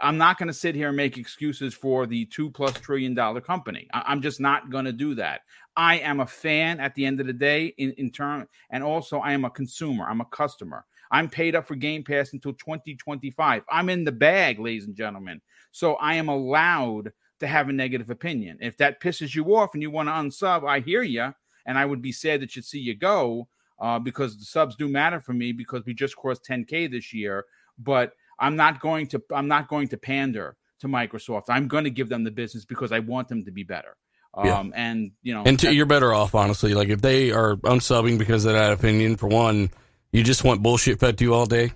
I'm 0.00 0.18
not 0.18 0.36
going 0.36 0.48
to 0.48 0.52
sit 0.52 0.74
here 0.74 0.88
and 0.88 0.96
make 0.96 1.16
excuses 1.16 1.74
for 1.74 2.06
the 2.06 2.26
two 2.26 2.50
plus 2.50 2.72
trillion 2.72 3.14
dollar 3.14 3.40
company. 3.40 3.88
I, 3.92 4.12
am 4.12 4.20
just 4.20 4.40
not 4.40 4.68
going 4.68 4.84
to 4.84 4.92
do 4.92 5.14
that. 5.14 5.42
I 5.76 5.98
am 5.98 6.20
a 6.20 6.26
fan 6.26 6.80
at 6.80 6.94
the 6.94 7.06
end 7.06 7.20
of 7.20 7.26
the 7.26 7.32
day 7.32 7.66
in, 7.78 7.92
in 7.92 8.10
turn, 8.10 8.46
and 8.70 8.82
also 8.82 9.18
I 9.20 9.32
am 9.32 9.44
a 9.44 9.50
consumer. 9.50 10.04
I'm 10.08 10.20
a 10.20 10.26
customer. 10.26 10.84
I'm 11.12 11.28
paid 11.28 11.54
up 11.54 11.68
for 11.68 11.76
Game 11.76 12.02
Pass 12.02 12.32
until 12.32 12.52
2025. 12.54 13.62
I'm 13.70 13.88
in 13.90 14.04
the 14.04 14.12
bag, 14.12 14.58
ladies 14.58 14.86
and 14.86 14.96
gentlemen. 14.96 15.40
So 15.70 15.94
I 15.94 16.14
am 16.14 16.28
allowed 16.28 17.12
to 17.40 17.46
have 17.46 17.68
a 17.68 17.72
negative 17.72 18.10
opinion. 18.10 18.58
If 18.60 18.76
that 18.78 19.00
pisses 19.00 19.34
you 19.34 19.54
off 19.54 19.74
and 19.74 19.82
you 19.82 19.90
want 19.90 20.08
to 20.08 20.12
unsub, 20.12 20.68
I 20.68 20.80
hear 20.80 21.02
you, 21.02 21.32
and 21.66 21.78
I 21.78 21.84
would 21.84 22.02
be 22.02 22.12
sad 22.12 22.40
that 22.40 22.56
you 22.56 22.62
see 22.62 22.80
you 22.80 22.96
go 22.96 23.48
uh, 23.78 23.98
because 23.98 24.38
the 24.38 24.44
subs 24.44 24.74
do 24.74 24.88
matter 24.88 25.20
for 25.20 25.32
me 25.32 25.52
because 25.52 25.84
we 25.84 25.94
just 25.94 26.16
crossed 26.16 26.46
10k 26.48 26.90
this 26.90 27.12
year 27.12 27.44
but 27.78 28.12
I'm 28.38 28.56
not 28.56 28.80
going 28.80 29.06
to 29.08 29.22
I'm 29.34 29.48
not 29.48 29.68
going 29.68 29.88
to 29.88 29.96
pander 29.96 30.56
to 30.80 30.88
Microsoft. 30.88 31.44
I'm 31.48 31.68
going 31.68 31.84
to 31.84 31.90
give 31.90 32.08
them 32.08 32.24
the 32.24 32.30
business 32.30 32.64
because 32.64 32.92
I 32.92 32.98
want 32.98 33.28
them 33.28 33.44
to 33.44 33.50
be 33.50 33.62
better. 33.62 33.96
Yeah. 34.42 34.58
Um, 34.58 34.72
and 34.74 35.12
you 35.22 35.34
know, 35.34 35.42
and 35.44 35.58
to, 35.60 35.74
you're 35.74 35.86
better 35.86 36.12
off, 36.12 36.34
honestly. 36.34 36.74
Like 36.74 36.88
if 36.88 37.02
they 37.02 37.32
are 37.32 37.56
unsubbing 37.56 38.18
because 38.18 38.44
of 38.44 38.54
that 38.54 38.72
opinion, 38.72 39.16
for 39.16 39.28
one, 39.28 39.70
you 40.10 40.22
just 40.22 40.42
want 40.42 40.62
bullshit 40.62 41.00
fed 41.00 41.18
to 41.18 41.24
you 41.24 41.34
all 41.34 41.46
day. 41.46 41.72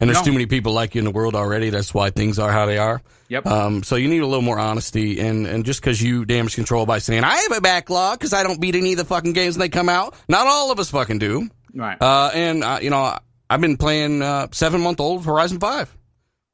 And 0.00 0.08
there's 0.08 0.20
no. 0.20 0.24
too 0.24 0.32
many 0.32 0.46
people 0.46 0.72
like 0.72 0.94
you 0.94 1.00
in 1.00 1.04
the 1.04 1.10
world 1.10 1.34
already. 1.34 1.68
That's 1.68 1.92
why 1.92 2.08
things 2.08 2.38
are 2.38 2.50
how 2.50 2.64
they 2.64 2.78
are. 2.78 3.02
Yep. 3.28 3.46
Um, 3.46 3.82
so 3.82 3.96
you 3.96 4.08
need 4.08 4.22
a 4.22 4.26
little 4.26 4.42
more 4.42 4.58
honesty, 4.58 5.20
and 5.20 5.46
and 5.46 5.64
just 5.64 5.80
because 5.80 6.02
you 6.02 6.24
damage 6.24 6.54
control 6.54 6.86
by 6.86 6.98
saying 6.98 7.22
I 7.22 7.36
have 7.36 7.52
a 7.52 7.60
backlog 7.60 8.18
because 8.18 8.32
I 8.32 8.42
don't 8.42 8.60
beat 8.60 8.74
any 8.74 8.92
of 8.92 8.98
the 8.98 9.04
fucking 9.04 9.34
games 9.34 9.56
when 9.56 9.60
they 9.60 9.68
come 9.68 9.90
out. 9.90 10.14
Not 10.26 10.46
all 10.46 10.72
of 10.72 10.80
us 10.80 10.90
fucking 10.90 11.18
do. 11.18 11.50
Right. 11.74 12.00
Uh, 12.00 12.30
and 12.32 12.64
uh, 12.64 12.78
you 12.80 12.88
know, 12.88 13.14
I've 13.50 13.60
been 13.60 13.76
playing 13.76 14.22
uh, 14.22 14.46
seven 14.52 14.80
month 14.80 15.00
old 15.00 15.24
Horizon 15.24 15.58
Five. 15.58 15.94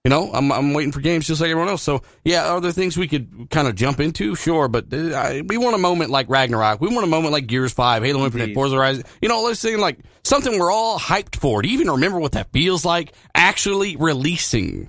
You 0.02 0.10
know, 0.10 0.30
I'm 0.32 0.50
I'm 0.50 0.72
waiting 0.72 0.92
for 0.92 1.00
games 1.00 1.26
just 1.26 1.40
like 1.40 1.50
everyone 1.50 1.68
else. 1.68 1.82
So 1.82 2.02
yeah, 2.24 2.48
are 2.48 2.60
there 2.60 2.72
things 2.72 2.96
we 2.96 3.06
could 3.06 3.48
kind 3.50 3.68
of 3.68 3.74
jump 3.74 4.00
into? 4.00 4.34
Sure, 4.34 4.66
but 4.66 4.86
uh, 4.92 5.42
we 5.46 5.58
want 5.58 5.74
a 5.74 5.78
moment 5.78 6.10
like 6.10 6.30
Ragnarok. 6.30 6.80
We 6.80 6.88
want 6.88 7.04
a 7.04 7.08
moment 7.08 7.32
like 7.32 7.48
Gears 7.48 7.72
Five, 7.72 8.02
Halo 8.02 8.24
Infinite, 8.24 8.54
Forza 8.54 8.76
Horizon. 8.76 9.04
You 9.20 9.28
know, 9.28 9.42
let's 9.42 9.60
say 9.60 9.76
like 9.76 9.98
something 10.24 10.58
we're 10.58 10.70
all 10.70 10.98
hyped 10.98 11.36
for. 11.36 11.60
Do 11.60 11.68
you 11.68 11.74
even 11.74 11.90
remember 11.90 12.18
what 12.18 12.32
that 12.32 12.50
feels 12.52 12.84
like? 12.84 13.12
Actually 13.34 13.96
releasing. 13.96 14.88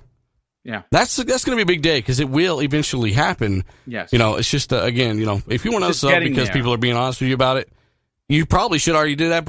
Yeah, 0.64 0.82
that's 0.90 1.16
that's 1.16 1.44
going 1.44 1.58
to 1.58 1.64
be 1.64 1.72
a 1.72 1.74
big 1.74 1.82
day 1.82 1.98
because 1.98 2.20
it 2.20 2.28
will 2.28 2.60
eventually 2.62 3.12
happen. 3.12 3.64
Yes, 3.86 4.12
you 4.12 4.18
know, 4.18 4.36
it's 4.36 4.50
just 4.50 4.72
uh, 4.72 4.82
again, 4.82 5.18
you 5.18 5.26
know, 5.26 5.42
if 5.48 5.64
you 5.64 5.72
want 5.72 5.84
to 5.84 5.94
sub 5.94 6.22
because 6.22 6.46
there. 6.46 6.54
people 6.54 6.72
are 6.72 6.78
being 6.78 6.96
honest 6.96 7.20
with 7.20 7.28
you 7.28 7.34
about 7.34 7.56
it, 7.56 7.70
you 8.28 8.44
probably 8.46 8.78
should 8.78 8.94
already 8.94 9.16
do 9.16 9.30
that. 9.30 9.46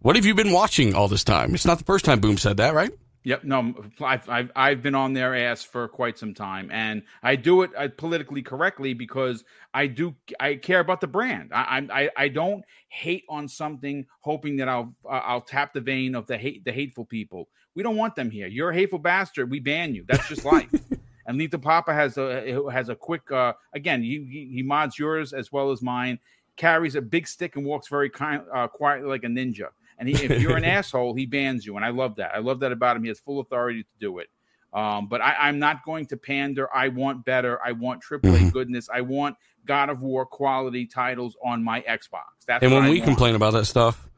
What 0.00 0.16
have 0.16 0.24
you 0.24 0.34
been 0.34 0.52
watching 0.52 0.94
all 0.94 1.08
this 1.08 1.24
time? 1.24 1.54
It's 1.54 1.66
not 1.66 1.78
the 1.78 1.84
first 1.84 2.04
time 2.04 2.20
Boom 2.20 2.36
said 2.36 2.56
that, 2.56 2.74
right? 2.74 2.90
Yep. 3.24 3.44
No, 3.44 3.74
I've, 4.00 4.28
I've, 4.28 4.50
I've 4.56 4.82
been 4.82 4.94
on 4.94 5.12
their 5.12 5.34
ass 5.34 5.62
for 5.62 5.86
quite 5.88 6.18
some 6.18 6.34
time, 6.34 6.70
and 6.72 7.02
I 7.22 7.36
do 7.36 7.62
it 7.62 7.70
uh, 7.76 7.88
politically 7.96 8.42
correctly 8.42 8.94
because 8.94 9.44
I 9.74 9.86
do 9.86 10.14
I 10.40 10.54
care 10.54 10.80
about 10.80 11.00
the 11.00 11.08
brand. 11.08 11.50
I 11.52 11.86
I 11.92 12.10
I 12.16 12.28
don't 12.28 12.64
hate 12.88 13.24
on 13.28 13.48
something 13.48 14.06
hoping 14.20 14.56
that 14.56 14.68
I'll 14.68 14.94
uh, 15.04 15.20
I'll 15.24 15.42
tap 15.42 15.74
the 15.74 15.80
vein 15.80 16.14
of 16.14 16.26
the 16.26 16.38
hate 16.38 16.64
the 16.64 16.72
hateful 16.72 17.04
people. 17.04 17.48
We 17.74 17.82
don't 17.82 17.96
want 17.96 18.14
them 18.14 18.30
here. 18.30 18.46
You're 18.46 18.70
a 18.70 18.74
hateful 18.74 18.98
bastard. 18.98 19.50
We 19.50 19.60
ban 19.60 19.94
you. 19.94 20.04
That's 20.08 20.28
just 20.28 20.44
life. 20.44 20.70
and 21.26 21.36
Lita 21.36 21.58
Papa 21.58 21.92
has 21.92 22.16
a 22.16 22.66
has 22.72 22.88
a 22.88 22.96
quick 22.96 23.30
uh, 23.30 23.52
again. 23.74 24.02
He, 24.02 24.50
he 24.54 24.62
mods 24.62 24.98
yours 24.98 25.34
as 25.34 25.52
well 25.52 25.70
as 25.70 25.82
mine 25.82 26.18
carries 26.58 26.94
a 26.94 27.00
big 27.00 27.26
stick 27.26 27.56
and 27.56 27.64
walks 27.64 27.88
very 27.88 28.10
kind, 28.10 28.42
uh, 28.52 28.68
quietly 28.68 29.08
like 29.08 29.24
a 29.24 29.28
ninja. 29.28 29.68
And 29.98 30.08
he, 30.08 30.22
if 30.22 30.42
you're 30.42 30.56
an 30.56 30.64
asshole, 30.76 31.14
he 31.14 31.24
bans 31.24 31.64
you. 31.64 31.76
And 31.76 31.84
I 31.84 31.90
love 31.90 32.16
that. 32.16 32.32
I 32.34 32.38
love 32.38 32.60
that 32.60 32.72
about 32.72 32.96
him. 32.96 33.02
He 33.02 33.08
has 33.08 33.18
full 33.18 33.40
authority 33.40 33.84
to 33.84 33.88
do 33.98 34.18
it. 34.18 34.28
Um, 34.72 35.06
but 35.08 35.22
I, 35.22 35.48
am 35.48 35.58
not 35.58 35.82
going 35.84 36.06
to 36.06 36.18
pander. 36.18 36.68
I 36.74 36.88
want 36.88 37.24
better. 37.24 37.58
I 37.64 37.72
want 37.72 38.02
AAA 38.02 38.20
mm-hmm. 38.20 38.48
goodness. 38.50 38.90
I 38.92 39.00
want 39.00 39.36
God 39.64 39.88
of 39.88 40.02
War 40.02 40.26
quality 40.26 40.84
titles 40.84 41.36
on 41.42 41.64
my 41.64 41.80
Xbox. 41.80 42.24
That's 42.46 42.62
and 42.62 42.72
when 42.72 42.84
I 42.84 42.90
we 42.90 42.98
want. 42.98 43.04
complain 43.04 43.34
about 43.34 43.54
that 43.54 43.64
stuff, 43.64 44.08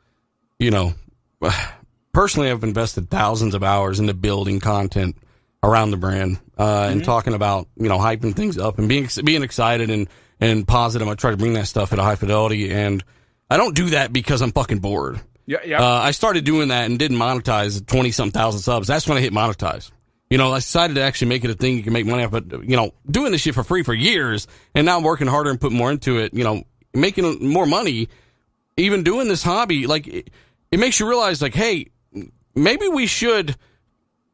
you 0.59 0.73
know, 0.73 0.95
personally, 2.13 2.51
I've 2.51 2.65
invested 2.65 3.11
thousands 3.11 3.55
of 3.55 3.63
hours 3.63 4.01
into 4.01 4.13
building 4.13 4.59
content 4.59 5.17
around 5.63 5.93
the 5.93 5.97
brand 5.97 6.41
uh, 6.59 6.65
mm-hmm. 6.65 6.93
and 6.93 7.05
talking 7.05 7.35
about 7.35 7.69
you 7.77 7.89
know 7.89 7.99
hyping 7.99 8.35
things 8.35 8.59
up 8.59 8.79
and 8.79 8.89
being 8.89 9.09
being 9.25 9.43
excited 9.43 9.91
and 9.91 10.09
and 10.41 10.67
positive. 10.67 11.07
I 11.07 11.15
try 11.15 11.31
to 11.31 11.37
bring 11.37 11.55
that 11.55 11.67
stuff 11.67 11.93
at 11.93 11.99
a 11.99 12.03
high 12.03 12.17
fidelity, 12.17 12.73
and 12.73 13.05
I 13.51 13.57
don't 13.57 13.75
do 13.75 13.91
that 13.91 14.13
because 14.13 14.43
I'm 14.43 14.53
fucking 14.53 14.79
bored. 14.79 15.21
Yeah, 15.47 15.59
yeah. 15.65 15.83
Uh, 15.83 16.01
I 16.01 16.13
started 16.13 16.45
doing 16.45 16.69
that 16.69 16.87
and 16.87 16.99
didn't 16.99 17.17
monetize 17.17 17.85
twenty 17.87 18.11
some 18.11 18.31
thousand 18.31 18.61
subs. 18.61 18.87
That's 18.87 19.07
when 19.09 19.19
I 19.19 19.21
hit 19.21 19.33
monetize. 19.33 19.91
You 20.29 20.39
know, 20.39 20.53
I 20.53 20.59
decided 20.59 20.95
to 20.95 21.03
actually 21.03 21.29
make 21.29 21.45
it 21.45 21.51
a 21.51 21.55
thing 21.55 21.77
you 21.77 21.83
can 21.83 21.93
make 21.93 22.07
money 22.07 22.23
off. 22.23 22.31
But 22.31 22.51
you 22.69 22.77
know, 22.77 22.93
doing 23.11 23.33
this 23.33 23.41
shit 23.41 23.55
for 23.55 23.65
free 23.65 23.83
for 23.83 23.93
years, 23.93 24.47
and 24.75 24.87
now 24.87 24.97
I'm 24.97 25.03
working 25.03 25.27
harder 25.27 25.51
and 25.51 25.61
putting 25.61 25.77
more 25.77 25.91
into 25.91 26.19
it. 26.19 26.33
You 26.35 26.45
know, 26.45 26.63
making 26.95 27.49
more 27.49 27.67
money, 27.67 28.09
even 28.77 29.03
doing 29.03 29.29
this 29.29 29.43
hobby, 29.43 29.87
like 29.87 30.07
it, 30.07 30.31
it 30.71 30.79
makes 30.79 31.01
you 31.01 31.09
realize, 31.09 31.43
like, 31.43 31.55
hey, 31.55 31.89
maybe 32.55 32.87
we 32.87 33.07
should 33.07 33.57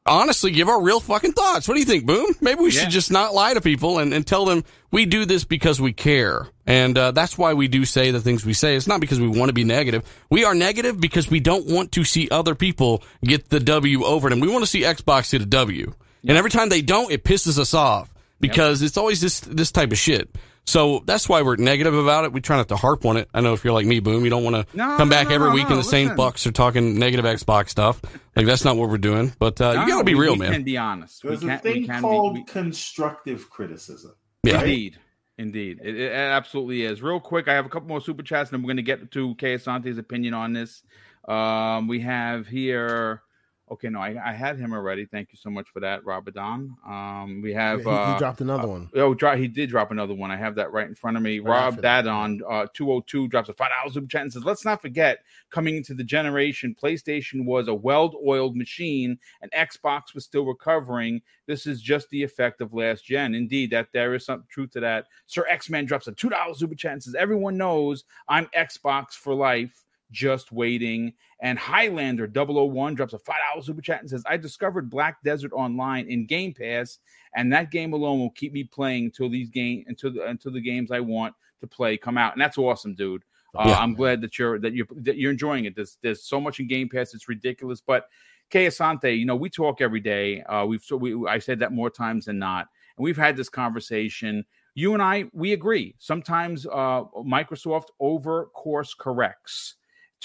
honestly 0.06 0.50
give 0.50 0.68
our 0.68 0.80
real 0.80 1.00
fucking 1.00 1.32
thoughts. 1.32 1.68
What 1.68 1.74
do 1.74 1.80
you 1.80 1.86
think, 1.86 2.06
Boom? 2.06 2.26
Maybe 2.40 2.60
we 2.60 2.70
yeah. 2.70 2.82
should 2.82 2.90
just 2.90 3.10
not 3.10 3.34
lie 3.34 3.54
to 3.54 3.60
people 3.60 3.98
and, 3.98 4.12
and 4.12 4.26
tell 4.26 4.44
them 4.44 4.64
we 4.90 5.06
do 5.06 5.24
this 5.24 5.44
because 5.44 5.80
we 5.80 5.92
care. 5.92 6.48
And 6.66 6.96
uh, 6.96 7.10
that's 7.12 7.36
why 7.36 7.54
we 7.54 7.68
do 7.68 7.84
say 7.84 8.10
the 8.10 8.20
things 8.20 8.44
we 8.44 8.52
say. 8.52 8.76
It's 8.76 8.86
not 8.86 9.00
because 9.00 9.20
we 9.20 9.28
want 9.28 9.48
to 9.48 9.52
be 9.52 9.64
negative. 9.64 10.02
We 10.30 10.44
are 10.44 10.54
negative 10.54 11.00
because 11.00 11.30
we 11.30 11.40
don't 11.40 11.66
want 11.66 11.92
to 11.92 12.04
see 12.04 12.28
other 12.30 12.54
people 12.54 13.02
get 13.22 13.48
the 13.48 13.60
W 13.60 14.04
over 14.04 14.30
them. 14.30 14.40
We 14.40 14.48
want 14.48 14.64
to 14.64 14.70
see 14.70 14.82
Xbox 14.82 15.30
get 15.30 15.42
a 15.42 15.46
W. 15.46 15.92
And 16.28 16.36
every 16.36 16.50
time 16.50 16.68
they 16.68 16.82
don't, 16.82 17.12
it 17.12 17.22
pisses 17.22 17.58
us 17.58 17.74
off 17.74 18.12
because 18.40 18.82
yep. 18.82 18.88
it's 18.88 18.96
always 18.96 19.20
this 19.20 19.40
this 19.40 19.70
type 19.70 19.92
of 19.92 19.98
shit. 19.98 20.34
So 20.66 21.02
that's 21.06 21.28
why 21.28 21.42
we're 21.42 21.56
negative 21.56 21.94
about 21.94 22.24
it. 22.24 22.32
We 22.32 22.40
try 22.40 22.56
not 22.56 22.68
to 22.68 22.76
harp 22.76 23.04
on 23.04 23.16
it. 23.16 23.28
I 23.32 23.40
know 23.40 23.52
if 23.52 23.64
you're 23.64 23.72
like 23.72 23.86
me, 23.86 24.00
Boom, 24.00 24.24
you 24.24 24.30
don't 24.30 24.42
want 24.42 24.56
to 24.56 24.76
no, 24.76 24.96
come 24.96 25.08
back 25.08 25.28
no, 25.28 25.36
every 25.36 25.48
no, 25.48 25.54
week 25.54 25.70
in 25.70 25.76
the 25.76 25.84
same 25.84 26.16
bucks 26.16 26.46
or 26.46 26.50
talking 26.50 26.98
negative 26.98 27.24
Xbox 27.24 27.68
stuff. 27.70 28.02
Like 28.34 28.46
that's 28.46 28.64
not 28.64 28.76
what 28.76 28.90
we're 28.90 28.98
doing. 28.98 29.32
But 29.38 29.60
uh, 29.60 29.70
you 29.80 29.88
got 29.88 29.98
to 29.98 30.04
be 30.04 30.14
real, 30.14 30.32
we 30.32 30.40
man. 30.40 30.52
Can 30.52 30.64
be 30.64 30.76
honest. 30.76 31.22
There's 31.22 31.44
a 31.44 31.58
thing 31.58 31.86
called 31.86 32.34
be, 32.34 32.40
we, 32.40 32.46
constructive 32.46 33.48
criticism. 33.48 34.14
Yeah. 34.42 34.60
Indeed. 34.60 34.98
Indeed, 35.38 35.80
it, 35.84 35.96
it, 36.00 36.12
absolutely 36.12 36.84
is. 36.84 37.02
Real 37.02 37.20
quick, 37.20 37.46
I 37.46 37.52
have 37.52 37.66
a 37.66 37.68
couple 37.68 37.88
more 37.88 38.00
super 38.00 38.22
chats, 38.22 38.50
and 38.50 38.62
we're 38.62 38.68
going 38.68 38.78
to 38.78 38.82
get 38.82 39.10
to 39.10 39.34
Kay 39.34 39.56
Asante's 39.56 39.98
opinion 39.98 40.32
on 40.32 40.54
this. 40.54 40.82
Um, 41.28 41.88
we 41.88 42.00
have 42.00 42.46
here 42.46 43.22
Okay, 43.68 43.88
no, 43.88 43.98
I, 44.00 44.14
I 44.24 44.32
had 44.32 44.58
him 44.58 44.72
already. 44.72 45.06
Thank 45.06 45.32
you 45.32 45.38
so 45.38 45.50
much 45.50 45.68
for 45.70 45.80
that, 45.80 46.02
Don. 46.32 46.76
Um, 46.86 47.40
we 47.42 47.52
have 47.52 47.80
yeah, 47.80 47.84
he, 47.84 47.90
uh, 47.90 48.12
he, 48.12 48.18
dropped 48.20 48.40
another 48.40 48.68
one. 48.68 48.88
Uh, 48.94 49.00
oh, 49.00 49.36
he 49.36 49.48
did 49.48 49.70
drop 49.70 49.90
another 49.90 50.14
one. 50.14 50.30
I 50.30 50.36
have 50.36 50.54
that 50.54 50.70
right 50.72 50.86
in 50.86 50.94
front 50.94 51.16
of 51.16 51.24
me. 51.24 51.40
Right 51.40 51.64
Rob 51.64 51.82
Dadon, 51.82 52.42
uh, 52.48 52.66
two 52.72 52.86
hundred 52.86 52.96
oh 52.96 53.04
two 53.08 53.26
drops 53.26 53.48
a 53.48 53.52
five 53.54 53.70
dollars 53.70 53.94
super 53.94 54.06
chat 54.06 54.22
and 54.22 54.32
says, 54.32 54.44
"Let's 54.44 54.64
not 54.64 54.80
forget, 54.80 55.24
coming 55.50 55.76
into 55.76 55.94
the 55.94 56.04
generation, 56.04 56.76
PlayStation 56.80 57.44
was 57.44 57.66
a 57.66 57.74
well-oiled 57.74 58.56
machine, 58.56 59.18
and 59.42 59.50
Xbox 59.50 60.14
was 60.14 60.22
still 60.22 60.44
recovering. 60.44 61.20
This 61.46 61.66
is 61.66 61.82
just 61.82 62.08
the 62.10 62.22
effect 62.22 62.60
of 62.60 62.72
last 62.72 63.04
gen. 63.04 63.34
Indeed, 63.34 63.70
that 63.72 63.88
there 63.92 64.14
is 64.14 64.24
some 64.24 64.44
truth 64.48 64.70
to 64.72 64.80
that." 64.80 65.06
Sir 65.26 65.44
X 65.48 65.68
Man 65.68 65.86
drops 65.86 66.06
a 66.06 66.12
two 66.12 66.28
dollars 66.28 66.60
super 66.60 66.76
chat 66.76 66.92
and 66.92 67.02
says, 67.02 67.16
"Everyone 67.16 67.56
knows 67.56 68.04
I'm 68.28 68.46
Xbox 68.46 69.14
for 69.14 69.34
life." 69.34 69.85
Just 70.10 70.52
waiting. 70.52 71.12
And 71.40 71.58
Highlander 71.58 72.30
001 72.32 72.94
drops 72.94 73.12
a 73.12 73.18
$5 73.18 73.64
super 73.64 73.82
chat 73.82 74.00
and 74.00 74.10
says, 74.10 74.22
I 74.26 74.36
discovered 74.36 74.90
Black 74.90 75.22
Desert 75.22 75.52
online 75.52 76.08
in 76.08 76.26
Game 76.26 76.54
Pass, 76.54 76.98
and 77.34 77.52
that 77.52 77.70
game 77.70 77.92
alone 77.92 78.18
will 78.18 78.30
keep 78.30 78.52
me 78.52 78.64
playing 78.64 79.06
until 79.06 79.28
these 79.28 79.50
game 79.50 79.84
until 79.86 80.12
the 80.12 80.26
until 80.26 80.52
the 80.52 80.60
games 80.60 80.90
I 80.90 81.00
want 81.00 81.34
to 81.60 81.66
play 81.66 81.96
come 81.96 82.18
out. 82.18 82.32
And 82.32 82.40
that's 82.40 82.58
awesome, 82.58 82.94
dude. 82.94 83.22
Uh, 83.54 83.68
yeah. 83.68 83.78
I'm 83.78 83.94
glad 83.94 84.20
that 84.22 84.38
you're 84.38 84.58
that 84.60 84.74
you're 84.74 84.86
that 85.02 85.16
you're 85.16 85.32
enjoying 85.32 85.64
it. 85.64 85.74
There's 85.74 85.98
there's 86.02 86.24
so 86.24 86.40
much 86.40 86.60
in 86.60 86.68
Game 86.68 86.88
Pass, 86.88 87.14
it's 87.14 87.28
ridiculous. 87.28 87.80
But 87.80 88.08
Kay 88.50 88.66
Asante, 88.66 89.18
you 89.18 89.24
know, 89.24 89.36
we 89.36 89.50
talk 89.50 89.80
every 89.80 90.00
day. 90.00 90.42
Uh, 90.42 90.64
we've 90.66 90.82
so 90.82 90.96
we 90.96 91.26
I 91.26 91.38
said 91.38 91.58
that 91.60 91.72
more 91.72 91.90
times 91.90 92.26
than 92.26 92.38
not, 92.38 92.68
and 92.96 93.04
we've 93.04 93.16
had 93.16 93.36
this 93.36 93.48
conversation. 93.48 94.44
You 94.74 94.92
and 94.92 95.02
I, 95.02 95.24
we 95.32 95.54
agree. 95.54 95.94
Sometimes 95.98 96.66
uh, 96.66 97.04
Microsoft 97.24 97.86
over 97.98 98.46
course 98.54 98.92
corrects 98.92 99.76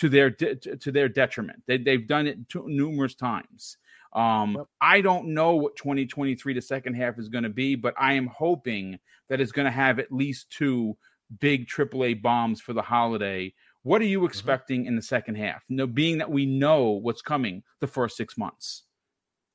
to 0.02 0.10
their 0.10 0.32
de- 0.32 0.56
to 0.56 0.92
their 0.92 1.08
detriment. 1.08 1.62
They, 1.68 1.78
they've 1.78 2.08
done 2.08 2.26
it 2.26 2.40
numerous 2.56 3.14
times. 3.14 3.78
Um, 4.14 4.56
yep. 4.58 4.68
I 4.82 5.02
don't 5.02 5.28
know 5.28 5.56
what 5.56 5.76
2023 5.76 6.56
the 6.56 6.62
second 6.62 6.96
half 6.96 7.20
is 7.20 7.30
going 7.30 7.44
to 7.44 7.52
be, 7.52 7.76
but 7.76 7.94
I 8.00 8.14
am 8.14 8.26
hoping 8.26 8.98
that 9.30 9.40
it's 9.40 9.52
going 9.52 9.68
to 9.68 9.72
have 9.72 10.00
at 10.00 10.12
least 10.12 10.50
two 10.50 10.98
big 11.40 11.68
AAA 11.68 12.20
bombs 12.24 12.60
for 12.60 12.74
the 12.74 12.82
holiday. 12.82 13.54
What 13.84 14.02
are 14.02 14.06
you 14.06 14.20
mm-hmm. 14.20 14.26
expecting 14.26 14.82
mm-hmm. 14.82 14.88
in 14.88 14.96
the 14.96 15.04
second 15.04 15.36
half? 15.36 15.62
You 15.68 15.76
know, 15.76 15.88
being 15.88 16.18
that 16.18 16.32
we 16.32 16.48
know 16.48 16.90
what's 16.90 17.22
coming 17.22 17.62
the 17.80 17.88
first 17.88 18.18
six 18.18 18.36
months. 18.40 18.82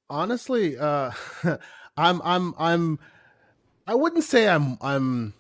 Honestly, 0.09 0.79
uh, 0.79 1.11
I'm 1.97 2.23
I'm 2.23 2.55
I'm 2.57 3.01
I 3.85 3.97
wouldn't 3.97 4.23
say 4.23 4.49
I'm 4.49 4.79
I'm 4.81 5.35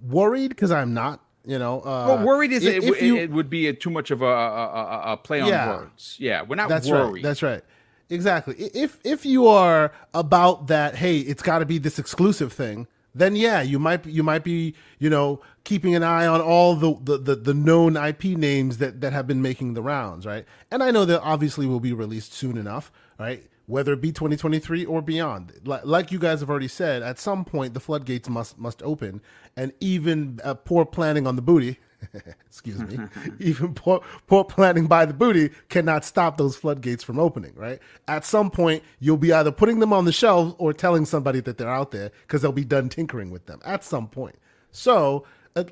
worried 0.00 0.48
because 0.48 0.70
I'm 0.70 0.94
not 0.94 1.20
you 1.48 1.58
know, 1.58 1.80
uh, 1.80 2.04
well, 2.06 2.26
worried 2.26 2.52
is 2.52 2.62
if, 2.62 2.84
it, 2.84 2.84
if 2.84 3.00
you, 3.00 3.16
it, 3.16 3.30
would 3.30 3.48
be 3.48 3.68
a, 3.68 3.72
too 3.72 3.88
much 3.88 4.10
of 4.10 4.20
a, 4.20 4.26
a, 4.26 5.12
a 5.12 5.16
play 5.16 5.40
on 5.40 5.48
yeah, 5.48 5.68
words. 5.68 6.16
Yeah, 6.20 6.42
we're 6.42 6.56
not 6.56 6.68
that's 6.68 6.86
worried. 6.86 7.14
Right, 7.14 7.22
that's 7.22 7.42
right. 7.42 7.64
Exactly. 8.10 8.54
If 8.56 8.98
if 9.02 9.24
you 9.24 9.46
are 9.46 9.90
about 10.12 10.66
that, 10.66 10.96
hey, 10.96 11.20
it's 11.20 11.42
got 11.42 11.60
to 11.60 11.64
be 11.64 11.78
this 11.78 11.98
exclusive 11.98 12.52
thing. 12.52 12.86
Then 13.14 13.34
yeah, 13.34 13.62
you 13.62 13.78
might 13.78 14.04
you 14.04 14.22
might 14.22 14.44
be 14.44 14.74
you 14.98 15.08
know 15.08 15.40
keeping 15.64 15.94
an 15.94 16.02
eye 16.02 16.26
on 16.26 16.42
all 16.42 16.74
the, 16.74 16.94
the 17.02 17.16
the, 17.16 17.36
the 17.36 17.54
known 17.54 17.96
IP 17.96 18.24
names 18.24 18.76
that 18.76 19.00
that 19.00 19.14
have 19.14 19.26
been 19.26 19.40
making 19.40 19.72
the 19.72 19.82
rounds, 19.82 20.26
right? 20.26 20.44
And 20.70 20.82
I 20.82 20.90
know 20.90 21.06
that 21.06 21.22
obviously 21.22 21.64
will 21.64 21.80
be 21.80 21.94
released 21.94 22.34
soon 22.34 22.58
enough, 22.58 22.92
right? 23.18 23.48
Whether 23.68 23.92
it 23.92 24.00
be 24.00 24.10
2023 24.10 24.86
or 24.86 25.02
beyond. 25.02 25.52
Like 25.64 26.10
you 26.10 26.18
guys 26.18 26.40
have 26.40 26.50
already 26.50 26.68
said, 26.68 27.02
at 27.02 27.18
some 27.18 27.44
point 27.44 27.74
the 27.74 27.80
floodgates 27.80 28.28
must 28.28 28.58
must 28.58 28.82
open, 28.82 29.20
and 29.56 29.72
even 29.78 30.40
uh, 30.42 30.54
poor 30.54 30.84
planning 30.84 31.26
on 31.26 31.36
the 31.36 31.42
booty. 31.42 31.78
excuse 32.46 32.78
me. 32.78 32.98
even 33.38 33.74
poor, 33.74 34.00
poor 34.26 34.44
planning 34.44 34.86
by 34.86 35.04
the 35.04 35.12
booty 35.12 35.50
cannot 35.68 36.04
stop 36.04 36.38
those 36.38 36.56
floodgates 36.56 37.04
from 37.04 37.18
opening. 37.18 37.52
Right. 37.54 37.78
At 38.08 38.24
some 38.24 38.50
point, 38.50 38.82
you'll 39.00 39.18
be 39.18 39.32
either 39.32 39.52
putting 39.52 39.80
them 39.80 39.92
on 39.92 40.06
the 40.06 40.12
shelf 40.12 40.54
or 40.58 40.72
telling 40.72 41.04
somebody 41.04 41.40
that 41.40 41.58
they're 41.58 41.68
out 41.68 41.90
there 41.90 42.10
because 42.22 42.40
they'll 42.40 42.52
be 42.52 42.64
done 42.64 42.88
tinkering 42.88 43.30
with 43.30 43.46
them 43.46 43.60
at 43.64 43.84
some 43.84 44.08
point. 44.08 44.36
So, 44.70 45.26
uh, 45.56 45.64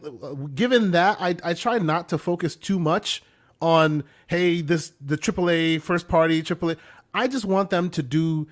given 0.55 0.91
that, 0.91 1.17
I, 1.19 1.37
I 1.43 1.55
try 1.55 1.79
not 1.79 2.09
to 2.11 2.19
focus 2.19 2.57
too 2.57 2.79
much 2.79 3.23
on 3.61 4.05
hey 4.27 4.61
this 4.61 4.93
the 5.01 5.17
AAA 5.17 5.81
first 5.81 6.09
party 6.09 6.43
AAA. 6.43 6.77
I 7.17 7.29
just 7.29 7.47
want 7.47 7.71
them 7.71 7.89
to 7.91 8.03
do 8.03 8.47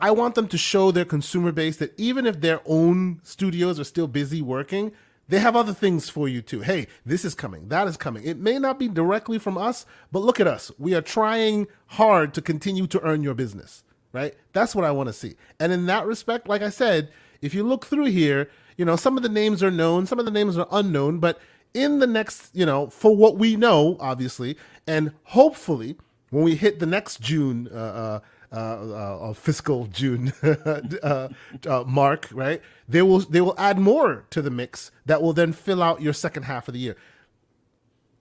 I 0.00 0.10
want 0.10 0.34
them 0.34 0.48
to 0.48 0.58
show 0.58 0.90
their 0.90 1.06
consumer 1.06 1.50
base 1.50 1.78
that 1.78 1.98
even 1.98 2.26
if 2.26 2.40
their 2.40 2.60
own 2.66 3.20
studios 3.22 3.80
are 3.80 3.84
still 3.84 4.06
busy 4.06 4.42
working, 4.42 4.92
they 5.28 5.38
have 5.38 5.56
other 5.56 5.72
things 5.72 6.10
for 6.10 6.28
you 6.28 6.42
too. 6.42 6.60
Hey, 6.60 6.88
this 7.06 7.24
is 7.24 7.34
coming, 7.34 7.68
that 7.68 7.88
is 7.88 7.96
coming. 7.96 8.22
It 8.24 8.38
may 8.38 8.58
not 8.58 8.78
be 8.78 8.88
directly 8.88 9.38
from 9.38 9.56
us, 9.56 9.86
but 10.12 10.20
look 10.20 10.40
at 10.40 10.46
us. 10.46 10.70
We 10.78 10.94
are 10.94 11.00
trying 11.00 11.68
hard 11.86 12.34
to 12.34 12.42
continue 12.42 12.86
to 12.88 13.00
earn 13.00 13.22
your 13.22 13.34
business, 13.34 13.82
right? 14.12 14.34
That's 14.52 14.74
what 14.74 14.84
I 14.84 14.90
want 14.90 15.08
to 15.08 15.12
see. 15.14 15.36
And 15.58 15.72
in 15.72 15.86
that 15.86 16.06
respect, 16.06 16.48
like 16.48 16.62
I 16.62 16.70
said, 16.70 17.10
if 17.40 17.54
you 17.54 17.62
look 17.62 17.86
through 17.86 18.06
here, 18.06 18.50
you 18.76 18.84
know, 18.84 18.96
some 18.96 19.16
of 19.16 19.22
the 19.22 19.28
names 19.30 19.62
are 19.62 19.70
known, 19.70 20.06
some 20.06 20.18
of 20.18 20.24
the 20.26 20.30
names 20.30 20.58
are 20.58 20.68
unknown, 20.70 21.18
but 21.18 21.40
in 21.72 21.98
the 21.98 22.06
next, 22.06 22.54
you 22.54 22.66
know, 22.66 22.88
for 22.88 23.16
what 23.16 23.38
we 23.38 23.56
know, 23.56 23.96
obviously, 24.00 24.56
and 24.86 25.12
hopefully, 25.24 25.96
when 26.30 26.44
we 26.44 26.54
hit 26.54 26.78
the 26.78 26.86
next 26.86 27.20
June 27.20 27.68
uh, 27.68 28.20
uh, 28.50 28.54
uh, 28.56 29.30
uh 29.30 29.32
fiscal 29.34 29.86
June 29.86 30.32
uh, 30.42 31.28
uh, 31.66 31.84
mark, 31.86 32.28
right? 32.32 32.62
They 32.88 33.02
will 33.02 33.20
they 33.20 33.40
will 33.40 33.54
add 33.58 33.78
more 33.78 34.24
to 34.30 34.42
the 34.42 34.50
mix 34.50 34.90
that 35.06 35.22
will 35.22 35.32
then 35.32 35.52
fill 35.52 35.82
out 35.82 36.02
your 36.02 36.12
second 36.12 36.44
half 36.44 36.68
of 36.68 36.74
the 36.74 36.80
year. 36.80 36.96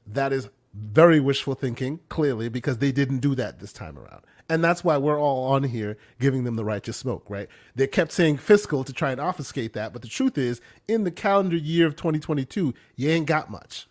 That 0.05 0.33
is 0.33 0.49
very 0.73 1.19
wishful 1.19 1.55
thinking, 1.55 1.99
clearly, 2.09 2.49
because 2.49 2.77
they 2.77 2.91
didn't 2.91 3.19
do 3.19 3.35
that 3.35 3.59
this 3.59 3.73
time 3.73 3.97
around. 3.97 4.21
And 4.49 4.63
that's 4.63 4.83
why 4.83 4.97
we're 4.97 5.19
all 5.19 5.51
on 5.51 5.63
here 5.63 5.97
giving 6.19 6.43
them 6.43 6.55
the 6.55 6.63
righteous 6.63 6.95
smoke, 6.95 7.25
right? 7.27 7.49
They 7.75 7.87
kept 7.87 8.11
saying 8.11 8.37
fiscal 8.37 8.83
to 8.83 8.93
try 8.93 9.11
and 9.11 9.19
obfuscate 9.19 9.73
that, 9.73 9.91
but 9.91 10.01
the 10.01 10.07
truth 10.07 10.37
is, 10.37 10.61
in 10.87 11.03
the 11.03 11.11
calendar 11.11 11.57
year 11.57 11.85
of 11.85 11.95
2022, 11.95 12.73
you 12.95 13.09
ain't 13.09 13.25
got 13.25 13.51
much. 13.51 13.87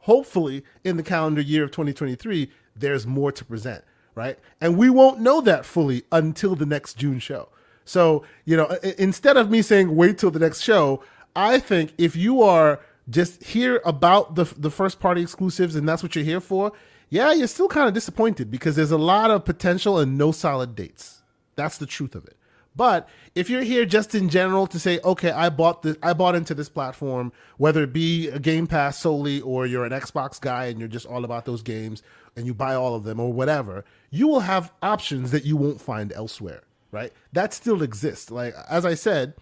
Hopefully, 0.00 0.64
in 0.84 0.96
the 0.96 1.02
calendar 1.02 1.40
year 1.40 1.64
of 1.64 1.70
2023, 1.70 2.50
there's 2.78 3.06
more 3.06 3.32
to 3.32 3.44
present, 3.44 3.84
right? 4.14 4.38
And 4.60 4.76
we 4.76 4.90
won't 4.90 5.20
know 5.20 5.40
that 5.42 5.64
fully 5.64 6.04
until 6.12 6.54
the 6.54 6.66
next 6.66 6.94
June 6.96 7.18
show. 7.18 7.48
So, 7.84 8.24
you 8.44 8.56
know, 8.56 8.66
instead 8.98 9.36
of 9.36 9.50
me 9.50 9.62
saying 9.62 9.94
wait 9.96 10.18
till 10.18 10.30
the 10.30 10.38
next 10.38 10.60
show, 10.60 11.02
I 11.34 11.58
think 11.58 11.94
if 11.98 12.16
you 12.16 12.42
are 12.42 12.80
just 13.08 13.42
here 13.42 13.80
about 13.84 14.34
the 14.34 14.44
the 14.44 14.70
first 14.70 15.00
party 15.00 15.22
exclusives 15.22 15.74
and 15.74 15.88
that's 15.88 16.02
what 16.02 16.14
you're 16.14 16.24
here 16.24 16.40
for, 16.40 16.72
yeah, 17.08 17.32
you're 17.32 17.46
still 17.46 17.68
kind 17.68 17.88
of 17.88 17.94
disappointed 17.94 18.50
because 18.50 18.76
there's 18.76 18.90
a 18.90 18.98
lot 18.98 19.30
of 19.30 19.44
potential 19.44 19.98
and 19.98 20.18
no 20.18 20.32
solid 20.32 20.74
dates. 20.74 21.22
That's 21.56 21.78
the 21.78 21.86
truth 21.86 22.14
of 22.14 22.26
it. 22.26 22.36
But 22.76 23.08
if 23.34 23.50
you're 23.50 23.62
here 23.62 23.84
just 23.84 24.14
in 24.14 24.28
general 24.28 24.68
to 24.68 24.78
say, 24.78 25.00
okay, 25.04 25.32
I 25.32 25.48
bought 25.48 25.82
this, 25.82 25.96
I 26.00 26.12
bought 26.12 26.36
into 26.36 26.54
this 26.54 26.68
platform, 26.68 27.32
whether 27.56 27.82
it 27.82 27.92
be 27.92 28.28
a 28.28 28.38
Game 28.38 28.68
Pass 28.68 28.98
solely 28.98 29.40
or 29.40 29.66
you're 29.66 29.84
an 29.84 29.90
Xbox 29.92 30.40
guy 30.40 30.66
and 30.66 30.78
you're 30.78 30.88
just 30.88 31.06
all 31.06 31.24
about 31.24 31.44
those 31.44 31.62
games 31.62 32.02
and 32.38 32.46
you 32.46 32.54
buy 32.54 32.74
all 32.74 32.94
of 32.94 33.04
them 33.04 33.18
or 33.20 33.32
whatever, 33.32 33.84
you 34.10 34.28
will 34.28 34.40
have 34.40 34.72
options 34.82 35.32
that 35.32 35.44
you 35.44 35.56
won't 35.56 35.80
find 35.80 36.12
elsewhere, 36.12 36.62
right? 36.92 37.12
That 37.32 37.52
still 37.52 37.82
exists. 37.82 38.30
Like 38.30 38.54
as 38.70 38.86
I 38.86 38.94
said, 38.94 39.34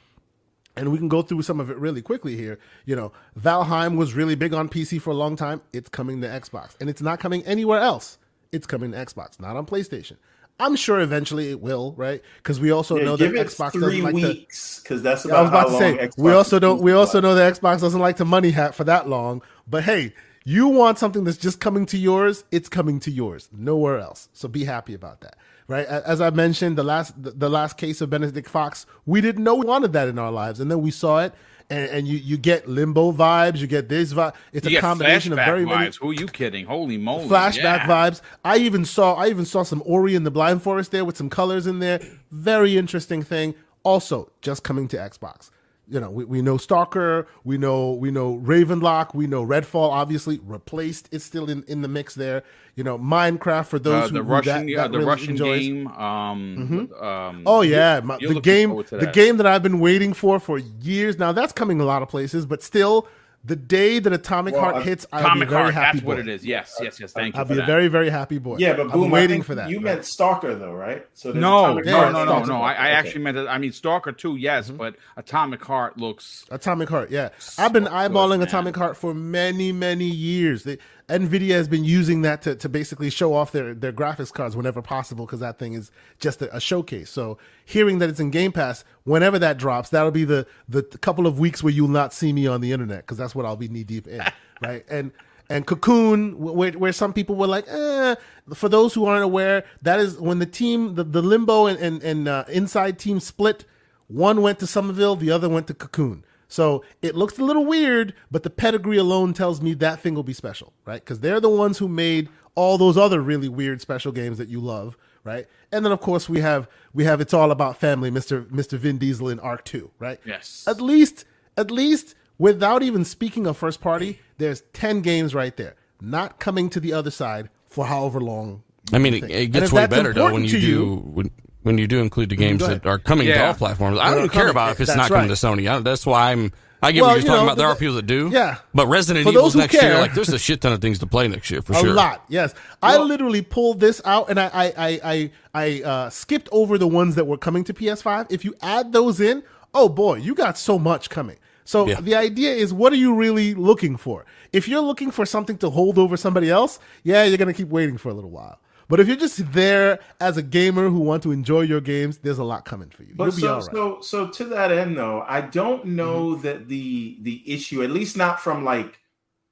and 0.74 0.90
we 0.92 0.98
can 0.98 1.08
go 1.08 1.22
through 1.22 1.42
some 1.42 1.60
of 1.60 1.70
it 1.70 1.76
really 1.78 2.02
quickly 2.02 2.36
here. 2.36 2.58
You 2.84 2.96
know, 2.96 3.12
Valheim 3.38 3.96
was 3.96 4.14
really 4.14 4.34
big 4.34 4.52
on 4.54 4.68
PC 4.68 5.00
for 5.00 5.10
a 5.10 5.14
long 5.14 5.36
time. 5.36 5.60
It's 5.72 5.88
coming 5.88 6.20
to 6.22 6.26
Xbox, 6.28 6.74
and 6.80 6.90
it's 6.90 7.02
not 7.02 7.20
coming 7.20 7.42
anywhere 7.44 7.80
else. 7.80 8.18
It's 8.52 8.66
coming 8.66 8.92
to 8.92 8.98
Xbox, 8.98 9.38
not 9.40 9.56
on 9.56 9.66
PlayStation. 9.66 10.16
I'm 10.58 10.74
sure 10.76 11.00
eventually 11.00 11.50
it 11.50 11.60
will, 11.60 11.92
right? 11.98 12.22
Because 12.38 12.58
we 12.60 12.70
also 12.70 12.96
Yeah, 12.96 13.04
know 13.04 13.16
that 13.16 13.34
Xbox 13.34 13.72
three 13.72 13.80
doesn't 13.82 14.02
like 14.04 14.14
to. 14.16 14.28
weeks 14.28 14.80
because 14.80 15.02
that's 15.02 15.26
I 15.26 15.28
about, 15.28 15.42
was 15.42 15.48
about 15.50 15.58
how 15.58 15.64
to 15.66 15.72
long 15.72 15.80
say 15.80 15.98
Xbox 16.08 16.22
we 16.22 16.32
also 16.32 16.58
don't. 16.58 16.80
We 16.80 16.92
also 16.92 17.20
know 17.20 17.34
that 17.34 17.54
Xbox 17.60 17.80
doesn't 17.80 18.00
like 18.00 18.16
to 18.16 18.24
money 18.24 18.50
hat 18.50 18.74
for 18.74 18.84
that 18.84 19.08
long. 19.08 19.42
But 19.66 19.84
hey, 19.84 20.14
you 20.46 20.68
want 20.68 20.96
something 20.96 21.24
that's 21.24 21.36
just 21.36 21.58
coming 21.58 21.86
to 21.86 21.98
yours. 21.98 22.44
It's 22.52 22.68
coming 22.68 23.00
to 23.00 23.10
yours, 23.10 23.48
nowhere 23.52 23.98
else. 23.98 24.28
So 24.32 24.46
be 24.46 24.64
happy 24.64 24.94
about 24.94 25.20
that, 25.22 25.36
right? 25.66 25.84
As 25.84 26.20
I 26.20 26.30
mentioned, 26.30 26.78
the 26.78 26.84
last 26.84 27.14
the, 27.20 27.50
last 27.50 27.76
case 27.76 28.00
of 28.00 28.10
Benedict 28.10 28.48
Fox, 28.48 28.86
we 29.06 29.20
didn't 29.20 29.42
know 29.42 29.56
we 29.56 29.66
wanted 29.66 29.92
that 29.94 30.06
in 30.06 30.20
our 30.20 30.30
lives, 30.30 30.60
and 30.60 30.70
then 30.70 30.82
we 30.82 30.92
saw 30.92 31.18
it, 31.18 31.34
and, 31.68 31.90
and 31.90 32.08
you 32.08 32.18
you 32.18 32.36
get 32.36 32.68
limbo 32.68 33.10
vibes, 33.10 33.58
you 33.58 33.66
get 33.66 33.88
this 33.88 34.12
vibe. 34.12 34.34
It's 34.52 34.68
You 34.68 34.78
a 34.78 34.80
combination 34.80 35.32
of 35.32 35.38
very 35.38 35.64
vibes. 35.64 35.78
many 35.78 35.92
Who 36.00 36.10
are 36.10 36.14
you 36.14 36.28
kidding? 36.28 36.64
Holy 36.64 36.96
moly! 36.96 37.28
flashback 37.28 37.58
yeah. 37.58 37.88
vibes. 37.88 38.20
I 38.44 38.58
even 38.58 38.84
saw 38.84 39.14
I 39.14 39.26
even 39.26 39.46
saw 39.46 39.64
some 39.64 39.82
Ori 39.84 40.14
and 40.14 40.24
the 40.24 40.30
Blind 40.30 40.62
Forest 40.62 40.92
there 40.92 41.04
with 41.04 41.16
some 41.16 41.28
colors 41.28 41.66
in 41.66 41.80
there. 41.80 42.00
Very 42.30 42.78
interesting 42.78 43.24
thing. 43.24 43.56
Also, 43.82 44.30
just 44.42 44.62
coming 44.62 44.86
to 44.88 44.96
Xbox. 44.96 45.50
You 45.88 46.00
know, 46.00 46.10
we, 46.10 46.24
we 46.24 46.42
know 46.42 46.56
Stalker, 46.56 47.28
we 47.44 47.58
know 47.58 47.92
we 47.92 48.10
know 48.10 48.38
Ravenlok, 48.38 49.14
we 49.14 49.28
know 49.28 49.46
Redfall. 49.46 49.90
Obviously, 49.90 50.40
replaced. 50.42 51.08
It's 51.12 51.24
still 51.24 51.48
in, 51.48 51.62
in 51.68 51.82
the 51.82 51.88
mix 51.88 52.14
there. 52.16 52.42
You 52.74 52.82
know, 52.82 52.98
Minecraft 52.98 53.66
for 53.66 53.78
those 53.78 53.94
Uh, 53.94 54.08
who 54.08 54.14
the 54.14 54.24
who 54.24 54.32
Russian, 54.32 54.66
that, 54.66 54.76
uh, 54.76 54.88
the 54.88 54.98
really 54.98 55.04
Russian 55.04 55.30
enjoys. 55.30 55.60
game. 55.62 55.86
Um, 55.86 56.90
um, 57.00 57.42
Oh 57.46 57.60
yeah, 57.62 58.00
my, 58.02 58.18
the 58.18 58.40
game, 58.40 58.76
the 58.90 59.10
game 59.12 59.36
that 59.36 59.46
I've 59.46 59.62
been 59.62 59.78
waiting 59.78 60.12
for 60.12 60.40
for 60.40 60.58
years 60.58 61.18
now. 61.18 61.30
That's 61.30 61.52
coming 61.52 61.80
a 61.80 61.84
lot 61.84 62.02
of 62.02 62.08
places, 62.08 62.46
but 62.46 62.64
still, 62.64 63.06
the 63.46 63.56
day 63.56 64.00
that 64.00 64.12
Atomic 64.12 64.54
Well, 64.54 64.64
Heart 64.64 64.82
hits, 64.84 65.06
I'll 65.12 65.34
be 65.34 65.42
a 65.42 65.46
very 65.46 65.62
Heart. 65.62 65.74
happy 65.74 65.98
That's 65.98 66.06
what 66.06 66.18
it 66.18 66.28
is. 66.28 66.44
Yes, 66.44 66.76
yes, 66.82 66.98
yes. 67.00 67.12
Thank 67.12 67.34
you 67.34 67.38
I'll 67.40 67.46
for 67.46 67.54
be 67.54 67.60
a 67.60 67.64
very 67.66 67.86
very 67.88 68.10
happy 68.10 68.38
boy. 68.38 68.56
Yeah, 68.58 68.72
but 68.74 68.86
I'm 68.86 68.90
boom, 68.90 69.10
waiting 69.10 69.42
for 69.42 69.54
that. 69.54 69.70
You 69.70 69.76
right? 69.76 69.84
meant 69.84 70.04
Stalker 70.04 70.54
though, 70.56 70.72
right? 70.74 71.06
So 71.14 71.32
No, 71.32 71.64
Atomic 71.66 71.84
no, 71.86 71.96
Heart, 71.96 72.12
no, 72.12 72.24
no, 72.24 72.30
Stalker. 72.32 72.46
no. 72.48 72.56
I, 72.62 72.72
I 72.72 72.74
Okay. 72.74 72.92
actually 72.92 73.22
meant. 73.22 73.36
it- 73.38 73.46
I 73.48 73.58
mean, 73.58 73.72
Stalker 73.72 74.12
too, 74.12 74.36
yes, 74.36 74.66
mm-hmm. 74.68 74.76
but 74.78 74.96
Atomic 75.16 75.64
Heart 75.64 75.96
looks. 75.98 76.44
Atomic 76.50 76.88
Heart, 76.88 77.10
yeah. 77.10 77.28
I've 77.56 77.72
been 77.72 77.84
eyeballing 77.84 78.38
man. 78.40 78.48
Atomic 78.48 78.76
Heart 78.76 78.96
for 78.96 79.14
many, 79.14 79.70
many 79.72 80.06
years. 80.06 80.64
They, 80.64 80.78
Nvidia 81.08 81.52
has 81.52 81.68
been 81.68 81.84
using 81.84 82.22
that 82.22 82.42
to, 82.42 82.56
to 82.56 82.68
basically 82.68 83.10
show 83.10 83.32
off 83.32 83.52
their, 83.52 83.74
their 83.74 83.92
graphics 83.92 84.32
cards 84.32 84.56
whenever 84.56 84.82
possible 84.82 85.24
because 85.24 85.38
that 85.38 85.58
thing 85.58 85.74
is 85.74 85.92
just 86.18 86.42
a, 86.42 86.54
a 86.54 86.60
showcase. 86.60 87.10
So 87.10 87.38
hearing 87.64 87.98
that 88.00 88.08
it's 88.08 88.18
in 88.18 88.30
Game 88.30 88.50
Pass, 88.50 88.84
whenever 89.04 89.38
that 89.38 89.56
drops, 89.56 89.90
that'll 89.90 90.10
be 90.10 90.24
the 90.24 90.46
the 90.68 90.82
couple 90.82 91.26
of 91.26 91.38
weeks 91.38 91.62
where 91.62 91.72
you'll 91.72 91.88
not 91.88 92.12
see 92.12 92.32
me 92.32 92.46
on 92.48 92.60
the 92.60 92.72
internet 92.72 93.00
because 93.00 93.18
that's 93.18 93.34
what 93.34 93.46
I'll 93.46 93.56
be 93.56 93.68
knee 93.68 93.84
deep 93.84 94.08
in, 94.08 94.20
right? 94.62 94.84
And 94.88 95.12
and 95.48 95.64
Cocoon, 95.64 96.38
where, 96.38 96.72
where 96.72 96.92
some 96.92 97.12
people 97.12 97.36
were 97.36 97.46
like, 97.46 97.66
eh. 97.68 98.16
For 98.54 98.68
those 98.68 98.94
who 98.94 99.06
aren't 99.06 99.22
aware, 99.22 99.64
that 99.82 100.00
is 100.00 100.18
when 100.18 100.40
the 100.40 100.46
team, 100.46 100.96
the, 100.96 101.04
the 101.04 101.22
Limbo 101.22 101.66
and 101.66 101.78
and, 101.78 102.02
and 102.02 102.28
uh, 102.28 102.44
Inside 102.48 102.98
team 102.98 103.20
split. 103.20 103.64
One 104.08 104.40
went 104.40 104.60
to 104.60 104.68
Somerville, 104.68 105.16
the 105.16 105.32
other 105.32 105.48
went 105.48 105.66
to 105.66 105.74
Cocoon. 105.74 106.24
So 106.48 106.84
it 107.02 107.16
looks 107.16 107.38
a 107.38 107.44
little 107.44 107.64
weird, 107.64 108.14
but 108.30 108.42
the 108.42 108.50
pedigree 108.50 108.98
alone 108.98 109.32
tells 109.32 109.60
me 109.60 109.74
that 109.74 110.00
thing 110.00 110.14
will 110.14 110.22
be 110.22 110.32
special, 110.32 110.72
right? 110.84 111.02
Because 111.02 111.20
they're 111.20 111.40
the 111.40 111.48
ones 111.48 111.78
who 111.78 111.88
made 111.88 112.28
all 112.54 112.78
those 112.78 112.96
other 112.96 113.20
really 113.20 113.48
weird 113.48 113.80
special 113.80 114.12
games 114.12 114.38
that 114.38 114.48
you 114.48 114.60
love, 114.60 114.96
right? 115.24 115.46
And 115.72 115.84
then 115.84 115.92
of 115.92 116.00
course 116.00 116.28
we 116.28 116.40
have 116.40 116.68
we 116.94 117.04
have 117.04 117.20
it's 117.20 117.34
all 117.34 117.50
about 117.50 117.78
family, 117.78 118.10
Mister 118.10 118.46
Mister 118.50 118.76
Vin 118.76 118.98
Diesel 118.98 119.28
in 119.28 119.40
ARK 119.40 119.64
Two, 119.64 119.90
right? 119.98 120.20
Yes. 120.24 120.64
At 120.66 120.80
least 120.80 121.24
at 121.56 121.70
least 121.70 122.14
without 122.38 122.82
even 122.82 123.04
speaking 123.04 123.46
of 123.46 123.56
first 123.56 123.80
party, 123.80 124.20
there's 124.38 124.62
ten 124.72 125.00
games 125.00 125.34
right 125.34 125.56
there, 125.56 125.74
not 126.00 126.38
coming 126.38 126.70
to 126.70 126.80
the 126.80 126.92
other 126.92 127.10
side 127.10 127.50
for 127.66 127.86
however 127.86 128.20
long. 128.20 128.62
I 128.92 128.98
mean, 128.98 129.14
it, 129.14 129.30
it 129.30 129.46
gets 129.48 129.72
way 129.72 129.86
better 129.86 130.12
though 130.12 130.32
when 130.32 130.44
important 130.44 130.52
you 130.52 130.60
do 130.60 130.96
when, 130.96 131.30
when 131.66 131.78
you 131.78 131.88
do 131.88 131.98
include 132.00 132.28
the 132.28 132.36
games 132.36 132.64
that 132.64 132.86
are 132.86 132.98
coming 132.98 133.26
to 133.26 133.44
all 133.46 133.54
platforms. 133.54 133.98
I 133.98 134.14
don't 134.14 134.30
care 134.30 134.48
about 134.48 134.70
if 134.72 134.80
it's 134.80 134.94
not 134.94 135.08
coming 135.08 135.28
right. 135.28 135.36
to 135.36 135.46
Sony. 135.46 135.68
I, 135.68 135.80
that's 135.80 136.06
why 136.06 136.30
I'm. 136.30 136.52
I 136.82 136.92
get 136.92 137.00
Well, 137.00 137.10
what 137.10 137.14
you're 137.14 137.22
you 137.22 137.26
talking 137.26 137.38
know, 137.38 137.44
about. 137.44 137.56
There 137.56 137.66
the- 137.66 137.72
are 137.72 137.76
people 137.76 137.94
that 137.96 138.06
do. 138.06 138.28
yeah. 138.32 138.58
But 138.72 138.86
Resident 138.86 139.24
For 139.24 139.30
Evil's 139.30 139.44
those 139.44 139.52
who 139.54 139.58
next 139.60 139.74
year. 139.74 139.98
Like, 139.98 140.14
there's 140.14 140.28
a 140.28 140.38
shit 140.38 140.60
ton 140.60 140.72
of 140.72 140.80
things 140.80 140.98
to 141.00 141.06
play 141.06 141.26
next 141.26 141.50
year 141.50 141.62
for 141.62 141.72
a 141.72 141.76
sure. 141.76 141.88
A 141.90 141.92
lot 141.94 142.24
yes 142.28 142.54
i 142.82 142.96
literally 142.98 143.40
pulled 143.42 143.80
this 143.80 144.00
out 144.04 144.28
and 144.30 144.38
i 144.38 144.46
i 144.52 144.72
i 144.76 145.00
i, 145.14 145.30
I 145.54 145.82
uh, 145.82 146.10
skipped 146.10 146.48
over 146.52 146.76
the 146.78 146.86
ones 146.86 147.14
that 147.16 147.24
were 147.26 147.38
coming 147.38 147.64
to 147.64 147.74
ps5 147.74 148.26
if 148.30 148.44
you 148.44 148.54
add 148.62 148.92
those 148.92 149.20
in 149.20 149.42
oh 149.74 149.88
boy 149.88 150.16
you 150.16 150.34
got 150.34 150.58
so 150.58 150.78
much 150.78 151.08
coming 151.10 151.38
so 151.64 151.88
Yeah. 151.88 152.00
the 152.00 152.14
idea 152.14 152.52
is 152.52 152.72
what 152.74 152.92
are 152.92 152.96
you 152.96 153.14
really 153.14 153.54
looking 153.54 153.96
for 153.96 154.26
if 154.52 154.68
you're 154.68 154.82
looking 154.82 155.10
for 155.10 155.24
something 155.26 155.56
to 155.58 155.70
hold 155.70 155.98
over 155.98 156.16
somebody 156.16 156.50
else 156.50 156.78
yeah 157.02 157.24
you're 157.24 157.38
gonna 157.38 157.54
keep 157.54 157.68
waiting 157.68 157.96
for 157.96 158.10
a 158.10 158.14
little 158.14 158.30
while 158.30 158.60
but 158.88 159.00
if 159.00 159.08
you're 159.08 159.16
just 159.16 159.52
there 159.52 159.98
as 160.20 160.36
a 160.36 160.42
gamer 160.42 160.88
who 160.88 161.00
want 161.00 161.22
to 161.22 161.32
enjoy 161.32 161.60
your 161.62 161.80
games 161.80 162.18
there's 162.18 162.38
a 162.38 162.44
lot 162.44 162.64
coming 162.64 162.88
for 162.90 163.02
you 163.02 163.14
But 163.16 163.24
you'll 163.24 163.34
be 163.36 163.40
so, 163.42 163.48
all 163.54 163.60
right 163.60 163.72
so 163.72 164.00
so 164.00 164.28
to 164.28 164.44
that 164.46 164.70
end 164.72 164.96
though, 164.96 165.22
I 165.26 165.40
don't 165.40 165.84
know 165.86 166.30
Mm-hmm. 166.34 166.42
that 166.42 166.68
the 166.68 167.18
the 167.22 167.42
issue, 167.52 167.82
at 167.82 167.90
least 167.90 168.16
not 168.16 168.40
from 168.40 168.64
like 168.64 168.98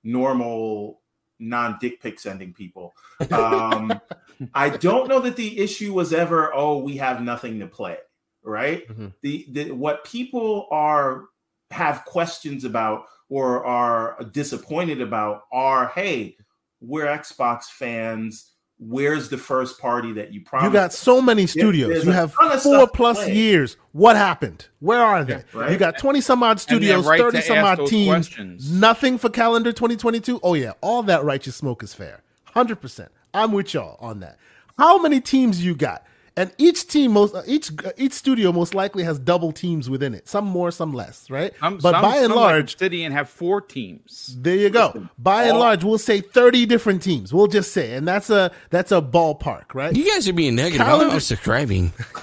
normal 0.03 1.01
non 1.39 1.77
dick 1.81 2.01
pic 2.01 2.21
sending 2.21 2.53
people. 2.53 2.95
Um, 3.31 4.01
I 4.55 4.71
don't 4.71 5.09
know 5.09 5.21
that 5.21 5.37
the 5.37 5.59
issue 5.59 5.93
was 5.93 6.13
ever, 6.13 6.53
oh, 6.55 6.79
we 6.79 6.97
have 6.99 7.23
nothing 7.23 7.59
to 7.61 7.67
play, 7.67 7.97
right? 8.43 8.87
Mhm. 8.89 9.13
The, 9.23 9.47
the 9.51 9.71
what 9.73 10.05
people 10.05 10.69
are 10.71 11.25
have 11.71 12.05
questions 12.05 12.65
about 12.65 13.07
or 13.29 13.65
are 13.65 14.23
disappointed 14.33 15.01
about 15.01 15.43
are, 15.53 15.89
hey, 15.89 16.37
we're 16.81 17.07
Xbox 17.07 17.65
fans. 17.65 18.51
Where's 18.79 19.29
the 19.29 19.39
first 19.39 19.81
party 19.81 20.13
that 20.15 20.33
you 20.33 20.41
promised? 20.41 20.67
you 20.67 20.73
got 20.73 20.93
so 20.93 21.21
many 21.23 21.47
studios. 21.47 21.91
there's 21.91 22.05
you 22.05 22.11
have 22.11 22.33
four 22.33 22.89
plus 22.89 23.23
play. 23.25 23.35
years. 23.35 23.77
What 23.93 24.17
happened? 24.17 24.67
Where 24.81 25.01
are 25.01 25.25
they? 25.25 25.45
right. 25.53 25.71
You 25.71 25.79
got 25.79 25.97
20 25.99 26.21
some 26.21 26.43
odd 26.43 26.59
studios, 26.61 27.07
right 27.07 27.21
30 27.21 27.41
some 27.43 27.59
odd 27.59 27.87
teams. 27.87 28.09
questions. 28.09 28.73
Nothing 28.73 29.17
for 29.17 29.31
calendar 29.31 29.73
2022. 29.73 30.41
Oh, 30.43 30.55
yeah. 30.55 30.73
All 30.81 31.03
that 31.05 31.25
righteous 31.25 31.55
smoke 31.57 31.83
is 31.83 31.95
fair. 31.95 32.23
100%. 32.55 33.09
I'm 33.33 33.53
with 33.53 33.75
y'all 33.75 33.97
on 34.01 34.21
that. 34.21 34.39
How 34.77 35.01
many 35.01 35.21
teams 35.21 35.65
you 35.65 35.75
got? 35.75 36.05
And 36.37 36.53
each 36.59 36.89
team, 36.89 37.13
most 37.13 37.33
uh, 37.33 37.43
each 37.47 37.71
uh, 37.85 37.93
each 37.97 38.13
studio 38.13 38.51
most 38.51 38.75
likely 38.75 39.05
has 39.05 39.21
double 39.21 39.53
teams 39.53 39.89
within 39.89 40.15
it. 40.15 40.27
Some 40.29 40.45
more, 40.45 40.73
some 40.73 40.93
less, 40.93 41.31
right? 41.31 41.53
Some, 41.61 41.75
but 41.79 41.93
some, 41.93 42.03
by 42.03 42.17
and 42.17 42.27
some 42.27 42.37
large, 42.37 42.81
like 42.81 42.93
and 42.93 43.15
have 43.15 43.29
four 43.29 43.61
teams. 43.61 44.37
there 44.41 44.57
you 44.57 44.69
go. 44.69 45.07
By 45.17 45.45
and 45.45 45.59
large, 45.59 45.85
we'll 45.85 45.97
say 45.99 46.21
30 46.21 46.67
different 46.67 47.03
teams. 47.03 47.33
We'll 47.33 47.47
just 47.47 47.73
say, 47.73 47.95
and 47.95 48.07
that's 48.09 48.31
a 48.31 48.51
that's 48.71 48.91
a 48.91 49.01
ballpark, 49.01 49.75
right? 49.75 49.95
You 49.95 50.05
guys 50.13 50.29
are 50.29 50.33
being 50.33 50.57
negative. 50.57 50.85
Calendar- 50.85 51.07
I'm 51.07 51.13
not 51.13 51.23
subscribing. 51.23 51.93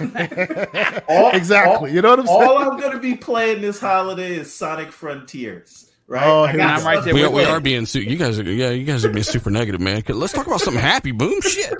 All- 1.08 1.30
Exactly. 1.30 1.88
all- 1.88 1.88
You 1.88 2.02
know 2.02 2.10
what 2.10 2.20
I'm 2.20 2.26
saying? 2.26 2.42
All 2.42 2.58
I'm 2.58 2.78
gonna 2.78 2.98
be 2.98 3.14
playing 3.14 3.62
this 3.62 3.80
holiday 3.80 4.34
is 4.36 4.52
Sonic 4.52 4.92
Frontiers. 4.92 5.90
Right? 6.06 6.26
Oh, 6.26 6.42
I 6.44 6.54
got, 6.56 6.80
I'm 6.80 6.84
right 6.84 7.02
there 7.04 7.14
We, 7.14 7.26
we 7.28 7.44
are 7.44 7.60
being 7.60 7.86
su- 7.86 8.02
you 8.02 8.18
guys 8.18 8.38
are 8.38 8.42
yeah 8.42 8.68
you 8.70 8.84
guys 8.84 9.06
are 9.06 9.08
being 9.10 9.22
super 9.22 9.48
negative 9.50 9.80
man 9.80 10.02
let's 10.08 10.34
talk 10.34 10.46
about 10.46 10.60
something 10.60 10.82
happy 10.82 11.12
boom 11.12 11.40
shit 11.40 11.72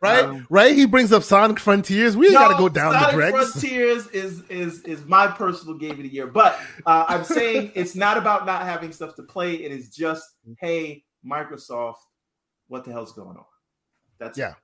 right? 0.00 0.24
Um, 0.24 0.46
right? 0.50 0.74
He 0.74 0.86
brings 0.86 1.12
up 1.12 1.22
Sonic 1.22 1.58
Frontiers. 1.58 2.16
We 2.16 2.28
No, 2.28 2.34
got 2.34 2.48
to 2.48 2.58
go 2.58 2.68
down 2.68 2.92
Sonic 2.92 3.08
the 3.10 3.12
dregs. 3.14 3.50
Frontiers 3.52 4.06
is 4.08 4.42
is 4.50 4.82
is 4.82 5.04
my 5.06 5.26
personal 5.28 5.76
game 5.76 5.92
of 5.92 5.98
the 5.98 6.08
year, 6.08 6.26
but 6.26 6.58
uh, 6.86 7.04
I'm 7.08 7.24
saying 7.24 7.72
it's 7.76 7.94
not 7.94 8.16
about 8.16 8.46
not 8.46 8.62
having 8.62 8.92
stuff 8.92 9.14
to 9.16 9.22
play. 9.22 9.54
It 9.56 9.72
is 9.72 9.90
just, 9.90 10.24
hey, 10.60 11.04
Microsoft, 11.24 11.96
what 12.68 12.84
the 12.84 12.92
hell's 12.92 13.12
going 13.12 13.36
on? 13.36 13.44
That's 14.18 14.38
Yeah. 14.38 14.54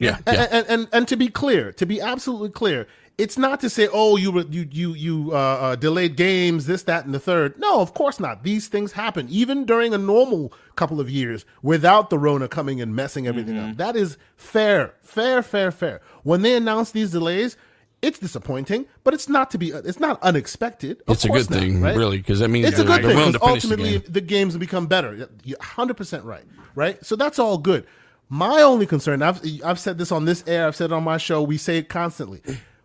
yeah, 0.00 0.18
And, 0.26 0.36
yeah. 0.36 0.46
and, 0.50 0.66
and 0.68 0.88
and 0.92 1.08
to 1.08 1.16
be 1.16 1.28
clear, 1.28 1.72
to 1.74 1.86
be 1.86 2.00
absolutely 2.00 2.50
clear, 2.50 2.86
it's 3.18 3.36
not 3.38 3.60
to 3.60 3.68
say, 3.70 3.88
oh, 3.92 4.16
you 4.16 4.32
were 4.32 4.42
you 4.42 4.66
you 4.70 4.94
you 4.94 5.30
uh, 5.32 5.36
uh, 5.36 5.76
delayed 5.76 6.16
games, 6.16 6.66
this, 6.66 6.82
that, 6.84 7.04
and 7.04 7.14
the 7.14 7.20
third. 7.20 7.58
No, 7.58 7.80
of 7.80 7.94
course 7.94 8.18
not. 8.18 8.42
These 8.42 8.68
things 8.68 8.92
happen 8.92 9.26
even 9.30 9.64
during 9.66 9.92
a 9.94 9.98
normal 9.98 10.52
couple 10.76 11.00
of 11.00 11.10
years 11.10 11.44
without 11.62 12.10
the 12.10 12.18
Rona 12.18 12.48
coming 12.48 12.80
and 12.80 12.94
messing 12.96 13.26
everything 13.26 13.56
Mm-hmm. 13.56 13.70
up. 13.72 13.76
That 13.76 13.96
is 13.96 14.16
fair, 14.36 14.94
fair, 15.02 15.42
fair, 15.42 15.70
fair. 15.70 16.00
When 16.22 16.42
they 16.42 16.56
announce 16.56 16.92
these 16.92 17.10
delays, 17.10 17.56
it's 18.00 18.18
disappointing, 18.18 18.86
but 19.04 19.14
it's 19.14 19.28
not 19.28 19.50
to 19.52 19.58
be. 19.58 19.70
It's 19.70 20.00
not 20.00 20.20
unexpected. 20.22 21.02
Of 21.06 21.14
it's 21.16 21.24
a 21.24 21.28
good 21.28 21.50
not, 21.50 21.60
thing 21.60 21.80
right? 21.82 21.94
really 21.96 22.16
because 22.18 22.40
that 22.40 22.48
means 22.48 22.66
It's 22.68 22.78
a 22.78 22.84
good 22.84 23.02
thing 23.02 23.10
because 23.10 23.24
finish 23.36 23.40
the 23.40 23.46
ultimately 23.46 23.90
game 23.98 24.02
the 24.08 24.20
games 24.20 24.54
will 24.54 24.60
become 24.60 24.86
better. 24.86 25.28
You're 25.44 25.58
100% 25.58 26.24
right, 26.24 26.44
right? 26.74 27.04
So 27.04 27.14
that's 27.14 27.38
all 27.38 27.58
good. 27.58 27.86
My 28.28 28.62
only 28.62 28.86
concern, 28.86 29.22
I've 29.22 29.40
I've 29.62 29.78
said 29.78 29.98
this 29.98 30.10
on 30.10 30.24
this 30.24 30.42
air, 30.48 30.66
I've 30.66 30.74
said 30.74 30.86
it 30.90 30.94
on 30.94 31.04
my 31.04 31.18
show, 31.18 31.42
we 31.42 31.58
say 31.58 31.76
it 31.78 31.88
constantly. 31.90 32.40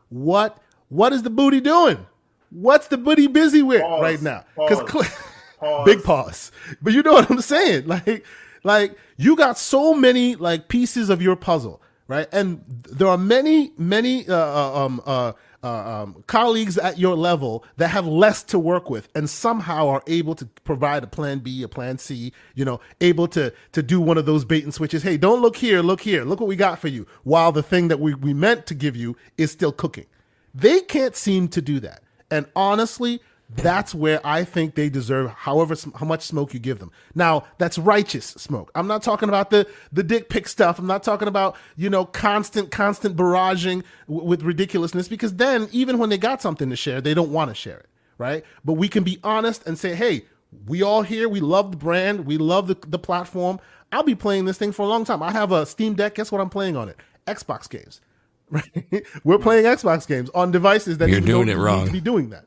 What 0.10 0.58
What 0.90 1.14
is 1.14 1.24
the 1.24 1.30
booty 1.30 1.60
doing? 1.60 2.06
What's 2.50 2.88
the 2.88 2.98
booty 2.98 3.28
busy 3.28 3.62
with 3.62 3.82
Pause. 3.82 4.02
right 4.02 4.22
now? 4.22 4.46
Because. 4.56 4.84
Pause. 5.60 5.86
big 5.86 6.04
pause. 6.04 6.52
But 6.82 6.94
you 6.94 7.02
know 7.04 7.14
what 7.14 7.30
I'm 7.30 7.42
saying? 7.42 7.86
Like, 7.88 8.26
like 8.64 8.98
you 9.18 9.36
got 9.36 9.58
so 9.58 9.94
many 9.94 10.36
like 10.36 10.68
pieces 10.68 11.10
of 11.10 11.22
your 11.22 11.36
puzzle, 11.36 11.82
right? 12.08 12.28
And 12.32 12.64
there 12.68 13.08
are 13.08 13.18
many, 13.18 13.72
many 13.78 14.28
uh, 14.28 14.36
uh, 14.36 14.86
um, 14.86 15.02
uh, 15.06 15.34
uh, 15.68 16.04
um, 16.04 16.24
colleagues 16.28 16.78
at 16.78 16.98
your 16.98 17.16
level 17.16 17.64
that 17.78 17.90
have 17.90 18.08
less 18.08 18.44
to 18.44 18.60
work 18.60 18.90
with, 18.90 19.10
and 19.16 19.30
somehow 19.30 19.88
are 19.88 20.04
able 20.08 20.36
to 20.36 20.46
provide 20.64 21.04
a 21.04 21.08
plan 21.08 21.40
B, 21.40 21.64
a 21.64 21.68
plan 21.68 21.98
C. 21.98 22.32
You 22.56 22.66
know, 22.66 22.80
able 23.02 23.28
to 23.30 23.54
to 23.74 23.84
do 23.84 24.00
one 24.00 24.18
of 24.18 24.26
those 24.26 24.46
bait 24.46 24.64
and 24.64 24.74
switches. 24.74 25.04
Hey, 25.04 25.18
don't 25.18 25.42
look 25.42 25.58
here, 25.58 25.82
look 25.82 26.02
here, 26.02 26.24
look 26.24 26.40
what 26.40 26.50
we 26.50 26.56
got 26.56 26.80
for 26.80 26.88
you. 26.88 27.06
While 27.24 27.52
the 27.52 27.64
thing 27.64 27.90
that 27.90 28.00
we 28.00 28.14
we 28.14 28.34
meant 28.34 28.66
to 28.68 28.76
give 28.76 28.96
you 28.96 29.16
is 29.38 29.52
still 29.52 29.72
cooking, 29.72 30.06
they 30.54 30.80
can't 30.82 31.16
seem 31.16 31.48
to 31.50 31.62
do 31.62 31.80
that. 31.82 32.02
And 32.30 32.46
honestly, 32.56 33.22
that's 33.50 33.96
where 33.96 34.20
I 34.26 34.44
think 34.44 34.76
they 34.76 34.90
deserve 34.90 35.30
however 35.30 35.76
how 35.96 36.06
much 36.06 36.24
smoke 36.24 36.54
you 36.54 36.60
give 36.60 36.80
them. 36.80 36.92
Now, 37.16 37.46
that's 37.58 37.78
righteous 37.78 38.26
smoke. 38.26 38.72
I'm 38.76 38.88
not 38.88 39.04
talking 39.04 39.30
about 39.30 39.50
the 39.52 39.66
the 39.92 40.04
dick 40.04 40.30
pic 40.30 40.48
stuff. 40.50 40.80
I'm 40.80 40.88
not 40.88 41.02
talking 41.04 41.28
about, 41.30 41.56
you 41.78 41.90
know, 41.90 42.04
constant 42.06 42.72
constant 42.72 43.16
barraging 43.16 43.84
w- 44.08 44.28
with 44.28 44.44
ridiculousness 44.44 45.08
because 45.08 45.36
then 45.36 45.70
even 45.72 45.98
when 45.98 46.10
they 46.10 46.18
got 46.18 46.42
something 46.42 46.70
to 46.70 46.76
share, 46.76 47.00
they 47.00 47.14
don't 47.14 47.32
want 47.32 47.50
to 47.50 47.56
share 47.56 47.78
it, 47.78 47.86
right? 48.18 48.44
But 48.66 48.74
we 48.74 48.90
can 48.90 49.04
be 49.06 49.18
honest 49.24 49.66
and 49.66 49.80
say, 49.80 49.96
"Hey, 49.96 50.26
we 50.68 50.82
all 50.84 51.04
here, 51.04 51.30
we 51.30 51.40
love 51.40 51.72
the 51.72 51.78
brand, 51.78 52.26
we 52.26 52.38
love 52.38 52.68
the 52.68 52.76
the 52.86 53.00
platform. 53.00 53.60
I'll 53.94 54.04
be 54.04 54.16
playing 54.16 54.44
this 54.44 54.58
thing 54.58 54.74
for 54.74 54.84
a 54.84 54.90
long 54.90 55.06
time. 55.06 55.24
I 55.24 55.32
have 55.32 55.54
a 55.54 55.66
Steam 55.66 55.94
Deck. 55.94 56.16
Guess 56.16 56.34
what 56.34 56.42
I'm 56.42 56.50
playing 56.50 56.76
on 56.76 56.90
it? 56.90 56.98
Xbox 57.26 57.70
games. 57.70 58.02
Right? 58.50 59.06
We're 59.26 59.40
playing 59.40 59.66
Xbox 59.66 60.08
games 60.08 60.30
on 60.34 60.52
devices 60.52 61.00
that 61.00 61.10
You're 61.10 61.20
doing 61.20 61.50
it 61.50 61.56
wrong. 61.58 61.80
need 61.82 61.86
to 61.88 61.92
be 61.92 62.00
doing 62.00 62.30
that. 62.30 62.46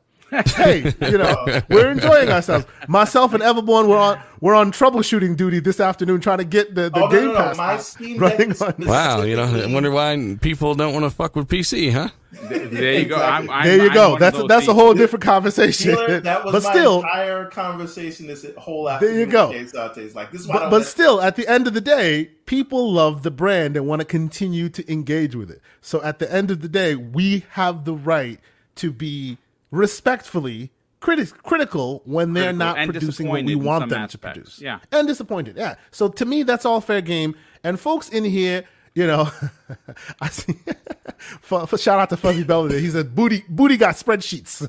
Hey, 0.55 0.93
you 1.01 1.17
know, 1.17 1.61
we're 1.69 1.91
enjoying 1.91 2.29
ourselves. 2.29 2.65
Myself 2.87 3.33
and 3.33 3.43
Everborn 3.43 3.87
were 3.87 3.97
on 3.97 4.19
we're 4.39 4.55
on 4.55 4.71
troubleshooting 4.71 5.35
duty 5.37 5.59
this 5.59 5.79
afternoon, 5.79 6.19
trying 6.21 6.39
to 6.39 6.43
get 6.45 6.73
the, 6.73 6.89
the 6.89 7.03
Oh, 7.03 7.07
Game 7.09 7.25
no, 7.25 7.31
no. 7.33 7.37
Pass 7.37 7.57
My 7.57 7.77
Steam 7.77 8.19
Deck 8.19 8.39
running 8.39 8.61
on. 8.61 8.73
is- 8.81 8.87
Wow, 8.87 9.21
you 9.23 9.35
know, 9.35 9.43
I 9.43 9.71
wonder 9.71 9.91
why 9.91 10.37
people 10.41 10.73
don't 10.75 10.93
want 10.93 11.05
to 11.05 11.09
fuck 11.11 11.35
with 11.35 11.47
PC, 11.47 11.91
huh? 11.91 12.09
There 12.31 12.93
you 12.99 13.05
go. 13.07 13.17
I'm, 13.17 13.49
I'm, 13.49 13.65
There 13.67 13.75
you 13.77 13.89
I'm 13.89 13.93
go. 13.93 14.03
one 14.03 14.13
of 14.13 14.19
That's 14.21 14.37
those 14.37 14.47
that's 14.47 14.67
a 14.69 14.73
whole 14.73 14.93
different 14.93 15.21
conversation. 15.23 15.91
Dealer, 15.91 16.21
that 16.21 16.45
was 16.45 16.53
but 16.53 16.63
my 16.63 16.71
still, 16.71 16.95
entire 17.01 17.45
conversation 17.47 18.25
this 18.25 18.45
whole 18.57 18.89
afternoon. 18.89 19.13
There 19.15 19.25
you 19.25 19.31
go. 19.31 19.49
with 19.49 20.15
like 20.15 20.31
this 20.31 20.41
is 20.41 20.47
why 20.47 20.59
but, 20.59 20.69
but 20.69 20.85
still, 20.85 21.21
at 21.21 21.35
the 21.35 21.45
end 21.47 21.67
of 21.67 21.73
the 21.73 21.81
day, 21.81 22.31
people 22.45 22.91
love 22.93 23.23
the 23.23 23.31
brand 23.31 23.75
and 23.75 23.85
want 23.85 23.99
to 23.99 24.05
continue 24.05 24.69
to 24.69 24.91
engage 24.91 25.35
with 25.35 25.51
it. 25.51 25.61
So 25.81 26.01
at 26.03 26.19
the 26.19 26.31
end 26.33 26.51
of 26.51 26.61
the 26.61 26.69
day, 26.69 26.95
we 26.95 27.45
have 27.51 27.83
the 27.83 27.93
right 27.93 28.39
to 28.75 28.91
be 28.93 29.37
respectfully 29.71 30.71
criti- 31.01 31.33
critical 31.43 32.01
when 32.05 32.33
they're 32.33 32.53
Critical 32.53 32.57
not 32.75 32.85
producing 32.87 33.27
what 33.29 33.43
we 33.43 33.55
want 33.55 33.89
them 33.89 34.01
aspects. 34.03 34.11
to 34.11 34.17
produce. 34.19 34.61
Yeah. 34.61 34.79
and 34.91 35.07
disappointed. 35.07 35.55
Yeah. 35.57 35.75
So 35.91 36.07
to 36.09 36.25
me, 36.25 36.43
that's 36.43 36.65
all 36.65 36.81
fair 36.81 37.01
game. 37.01 37.35
And 37.63 37.79
folks 37.79 38.09
in 38.09 38.23
here. 38.23 38.63
You 38.93 39.07
know, 39.07 39.29
I 40.21 40.27
see. 40.27 40.53
for, 41.39 41.65
for- 41.65 41.77
shout 41.77 42.01
out 42.01 42.09
to 42.09 42.17
Fuzzy 42.17 42.43
Belvedere. 42.43 42.77
He 42.81 42.89
said, 42.89 43.15
"Booty, 43.15 43.45
booty 43.47 43.77
got 43.77 43.95
spreadsheets." 43.95 44.67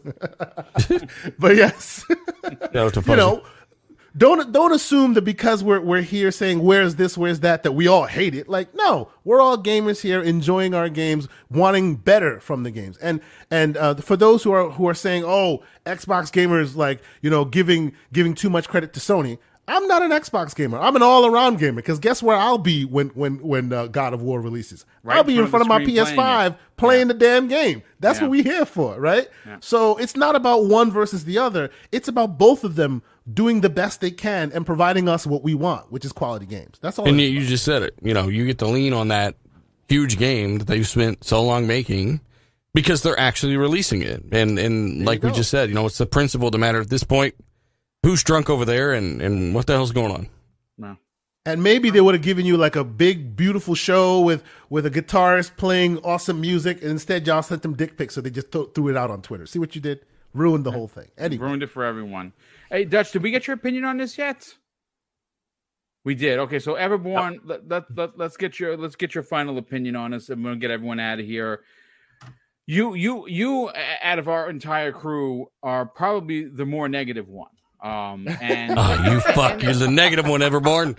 but 1.41 1.57
yes, 1.57 2.05
Yeah, 2.73 2.87
it's 2.87 2.97
a 2.97 3.01
you 3.01 3.17
know, 3.17 3.43
don't 4.17 4.53
don't 4.53 4.73
assume 4.73 5.15
that 5.15 5.23
because 5.23 5.65
we're 5.65 5.81
we're 5.81 6.03
here 6.03 6.31
saying 6.31 6.63
where's 6.63 6.97
this, 6.97 7.17
where's 7.17 7.41
that, 7.41 7.63
that 7.63 7.73
we 7.73 7.87
all 7.87 8.05
hate 8.05 8.35
it. 8.35 8.49
Like, 8.49 8.75
no, 8.75 9.09
we're 9.25 9.41
all 9.41 9.57
gamers 9.57 10.03
here, 10.03 10.21
enjoying 10.23 10.75
our 10.75 10.89
games, 10.89 11.29
wanting 11.51 11.97
better 11.97 12.39
from 12.41 12.63
the 12.63 12.71
games. 12.71 12.99
And 12.99 13.21
and 13.51 13.77
uh, 13.77 13.95
for 13.95 14.17
those 14.17 14.43
who 14.43 14.53
are 14.53 14.71
who 14.71 14.87
are 14.89 14.95
saying, 14.95 15.25
oh, 15.25 15.63
Xbox 15.87 16.31
gamers 16.31 16.77
like 16.77 17.01
you 17.23 17.31
know 17.31 17.45
giving 17.45 17.93
giving 18.13 18.35
too 18.35 18.51
much 18.51 18.69
credit 18.69 18.93
to 18.95 19.01
Sony. 19.01 19.39
I'm 19.69 19.87
not 19.87 20.03
an 20.03 20.11
Xbox 20.11 20.57
gamer. 20.57 20.77
I'm 20.77 20.97
an 20.97 21.03
all 21.03 21.25
around 21.25 21.61
gamer 21.61 21.77
because 21.77 22.01
guess 22.01 22.21
where 22.21 22.37
I'll 22.37 22.59
be 22.59 22.85
when 22.85 23.09
when 23.11 23.39
when 23.39 23.73
uh, 23.73 23.87
God 23.87 24.13
of 24.13 24.21
War 24.21 24.41
releases? 24.41 24.85
Right 25.05 25.17
I'll 25.17 25.23
be 25.23 25.35
in 25.39 25.47
front 25.47 25.67
front 25.67 25.83
of 25.87 25.89
of 25.93 25.97
my 25.97 26.13
PS5 26.13 26.57
playing, 26.77 27.03
it. 27.03 27.09
the 27.09 27.15
damn 27.15 27.47
game. 27.47 27.83
That's 28.01 28.19
Yeah. 28.19 28.25
what 28.25 28.31
we're 28.33 28.43
here 28.43 28.67
for, 28.67 28.99
right? 29.01 29.29
So 29.61 29.97
it's 29.99 30.17
not 30.17 30.35
about 30.35 30.65
one 30.65 30.91
versus 30.91 31.25
the 31.25 31.39
other. 31.39 31.71
It's 31.93 32.09
about 32.09 32.39
both 32.39 32.65
of 32.65 32.75
them 32.75 33.03
doing 33.31 33.61
the 33.61 33.71
best 33.71 34.01
they 34.01 34.11
can 34.11 34.53
and 34.53 34.67
providing 34.67 35.09
us 35.09 35.27
what 35.27 35.43
we 35.43 35.55
want, 35.55 35.93
which 35.93 36.05
is 36.05 36.13
quality 36.13 36.47
games. 36.47 36.79
That's 36.81 36.99
all. 36.99 37.07
And 37.09 37.21
you, 37.21 37.27
is. 37.27 37.33
you 37.33 37.47
just 37.47 37.65
said 37.65 37.83
it. 37.83 37.95
You 38.03 38.15
know, 38.15 38.29
you 38.29 38.47
get 38.47 38.59
to 38.59 38.67
lean 38.67 38.93
on 38.93 39.09
that 39.09 39.37
huge 39.89 40.19
game 40.19 40.59
that 40.59 40.67
they've 40.67 40.87
spent 40.87 41.25
so 41.25 41.43
long 41.43 41.67
making 41.67 42.21
because 42.75 43.03
they're 43.03 43.19
actually 43.19 43.57
releasing 43.57 44.03
it. 44.03 44.25
And 44.33 44.59
and 44.59 45.05
like 45.05 45.23
we 45.23 45.31
just 45.31 45.51
said, 45.51 45.69
you 45.69 45.75
know, 45.75 45.87
it's 45.87 45.99
the 45.99 46.07
principle 46.07 46.51
to 46.51 46.59
matter 46.59 46.81
at 46.81 46.91
this 46.91 47.05
point. 47.05 47.35
Who's 48.03 48.25
drunk 48.25 48.51
over 48.51 48.65
there 48.65 48.93
and, 48.93 49.23
and 49.23 49.55
what 49.55 49.67
the 49.67 49.75
hell's 49.75 49.93
going 49.93 50.11
on? 50.11 50.29
No. 50.77 50.97
and 51.47 51.63
maybe 51.63 51.91
they 51.91 52.01
would 52.01 52.15
have 52.15 52.23
given 52.25 52.45
you 52.47 52.57
like 52.57 52.75
a 52.75 52.83
big, 52.83 53.37
beautiful 53.37 53.75
show 53.77 54.21
with 54.21 54.43
with 54.71 54.87
a 54.87 54.91
guitarist 54.91 55.57
playing 55.57 55.99
awesome 55.99 56.41
music, 56.41 56.83
and 56.83 56.91
instead 56.91 57.27
y'all 57.27 57.43
sent 57.43 57.63
them 57.63 57.75
dick 57.75 57.97
pics, 57.97 58.15
so 58.15 58.21
they 58.21 58.31
just 58.31 58.51
th- 58.51 58.71
threw 58.75 58.89
it 58.89 58.97
out 58.97 59.11
on 59.11 59.23
Twitter. 59.23 59.47
See 59.47 59.61
what 59.61 59.77
you 59.77 59.81
did? 59.81 60.01
Ruined 60.35 60.65
the 60.65 60.73
whole 60.73 60.89
thing. 60.89 61.09
Anyway, 61.19 61.45
Ruined 61.45 61.63
it 61.63 61.69
for 61.69 61.85
everyone. 61.85 62.33
Hey, 62.73 62.87
Dutch, 62.87 63.13
did 63.13 63.23
we 63.23 63.31
get 63.31 63.47
your 63.47 63.53
opinion 63.53 63.85
on 63.85 63.99
this 63.99 64.17
yet? 64.17 64.49
We 66.05 66.15
did. 66.15 66.39
Okay, 66.39 66.59
so 66.59 66.73
Everborn, 66.73 67.41
let, 67.45 67.69
let, 67.69 67.85
let, 67.95 68.19
let's 68.19 68.39
get 68.39 68.59
your 68.59 68.79
let's 68.79 68.97
get 68.97 69.15
your 69.15 69.23
final 69.23 69.59
opinion 69.59 69.95
on 69.95 70.13
this, 70.13 70.31
and 70.31 70.43
we'll 70.43 70.57
get 70.57 70.71
everyone 70.71 70.99
out 70.99 71.21
of 71.21 71.27
here. 71.27 71.61
You 72.67 72.95
you 72.95 73.29
you 73.29 73.71
out 74.03 74.19
of 74.19 74.27
our 74.27 74.49
entire 74.49 74.91
crew 74.91 75.49
are 75.63 75.85
probably 75.85 76.49
the 76.49 76.65
more 76.65 76.89
negative 76.89 77.29
one. 77.29 77.51
Um 77.83 78.29
and 78.41 78.75
Oh, 78.79 79.11
you 79.13 79.21
fuck. 79.21 79.63
You're 79.63 79.75
the 79.75 79.91
negative 79.91 80.27
one, 80.29 80.41
Everborn. 80.41 80.97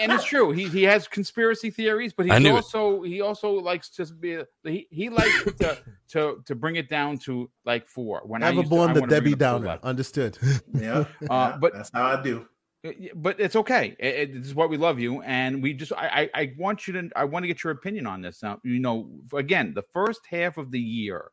and 0.00 0.12
it's 0.12 0.24
true. 0.24 0.50
He 0.52 0.66
he 0.68 0.82
has 0.84 1.06
conspiracy 1.08 1.70
theories, 1.70 2.12
but 2.14 2.30
I 2.30 2.34
he's 2.34 2.42
knew 2.44 2.50
it. 2.52 2.56
also 2.56 3.02
he 3.02 3.20
also 3.20 3.50
likes 3.52 3.90
to 3.90 4.06
be 4.06 4.38
he, 4.64 4.86
he 4.90 5.10
likes 5.10 5.44
to 5.44 5.78
to 6.10 6.42
to 6.46 6.54
bring 6.54 6.76
it 6.76 6.88
down 6.88 7.18
to 7.26 7.50
like 7.64 7.86
four. 7.86 8.22
When 8.24 8.42
I 8.42 8.46
never 8.46 8.60
used 8.60 8.70
to- 8.70 8.76
born 8.76 8.90
I 8.90 8.94
the 8.94 9.00
wanna 9.00 9.10
Debbie 9.10 9.30
it 9.30 9.34
up 9.34 9.38
to 9.38 9.44
Downer. 9.44 9.64
11. 9.66 9.80
Understood. 9.84 10.38
yeah, 10.74 11.04
yeah, 11.20 11.28
Uh, 11.30 11.58
but- 11.58 11.72
that's 11.74 11.90
how 11.92 12.04
I 12.06 12.22
do. 12.22 12.46
but 13.14 13.38
it's 13.40 13.56
okay. 13.56 13.96
It, 13.98 14.14
it- 14.14 14.32
this 14.34 14.46
is 14.46 14.54
why 14.54 14.66
we 14.66 14.76
love 14.78 14.98
you, 14.98 15.20
and 15.22 15.62
we 15.62 15.74
just 15.74 15.92
I, 15.92 16.30
I 16.34 16.40
I 16.42 16.52
want 16.56 16.86
you 16.86 16.92
to 16.94 17.10
I 17.14 17.24
want 17.24 17.42
to 17.42 17.48
get 17.48 17.62
your 17.64 17.72
opinion 17.72 18.06
on 18.06 18.22
this. 18.22 18.42
Now, 18.42 18.58
you 18.64 18.78
know, 18.78 19.10
again, 19.34 19.74
the 19.74 19.84
first 19.92 20.20
half 20.30 20.56
of 20.56 20.70
the 20.70 20.80
year 20.80 21.30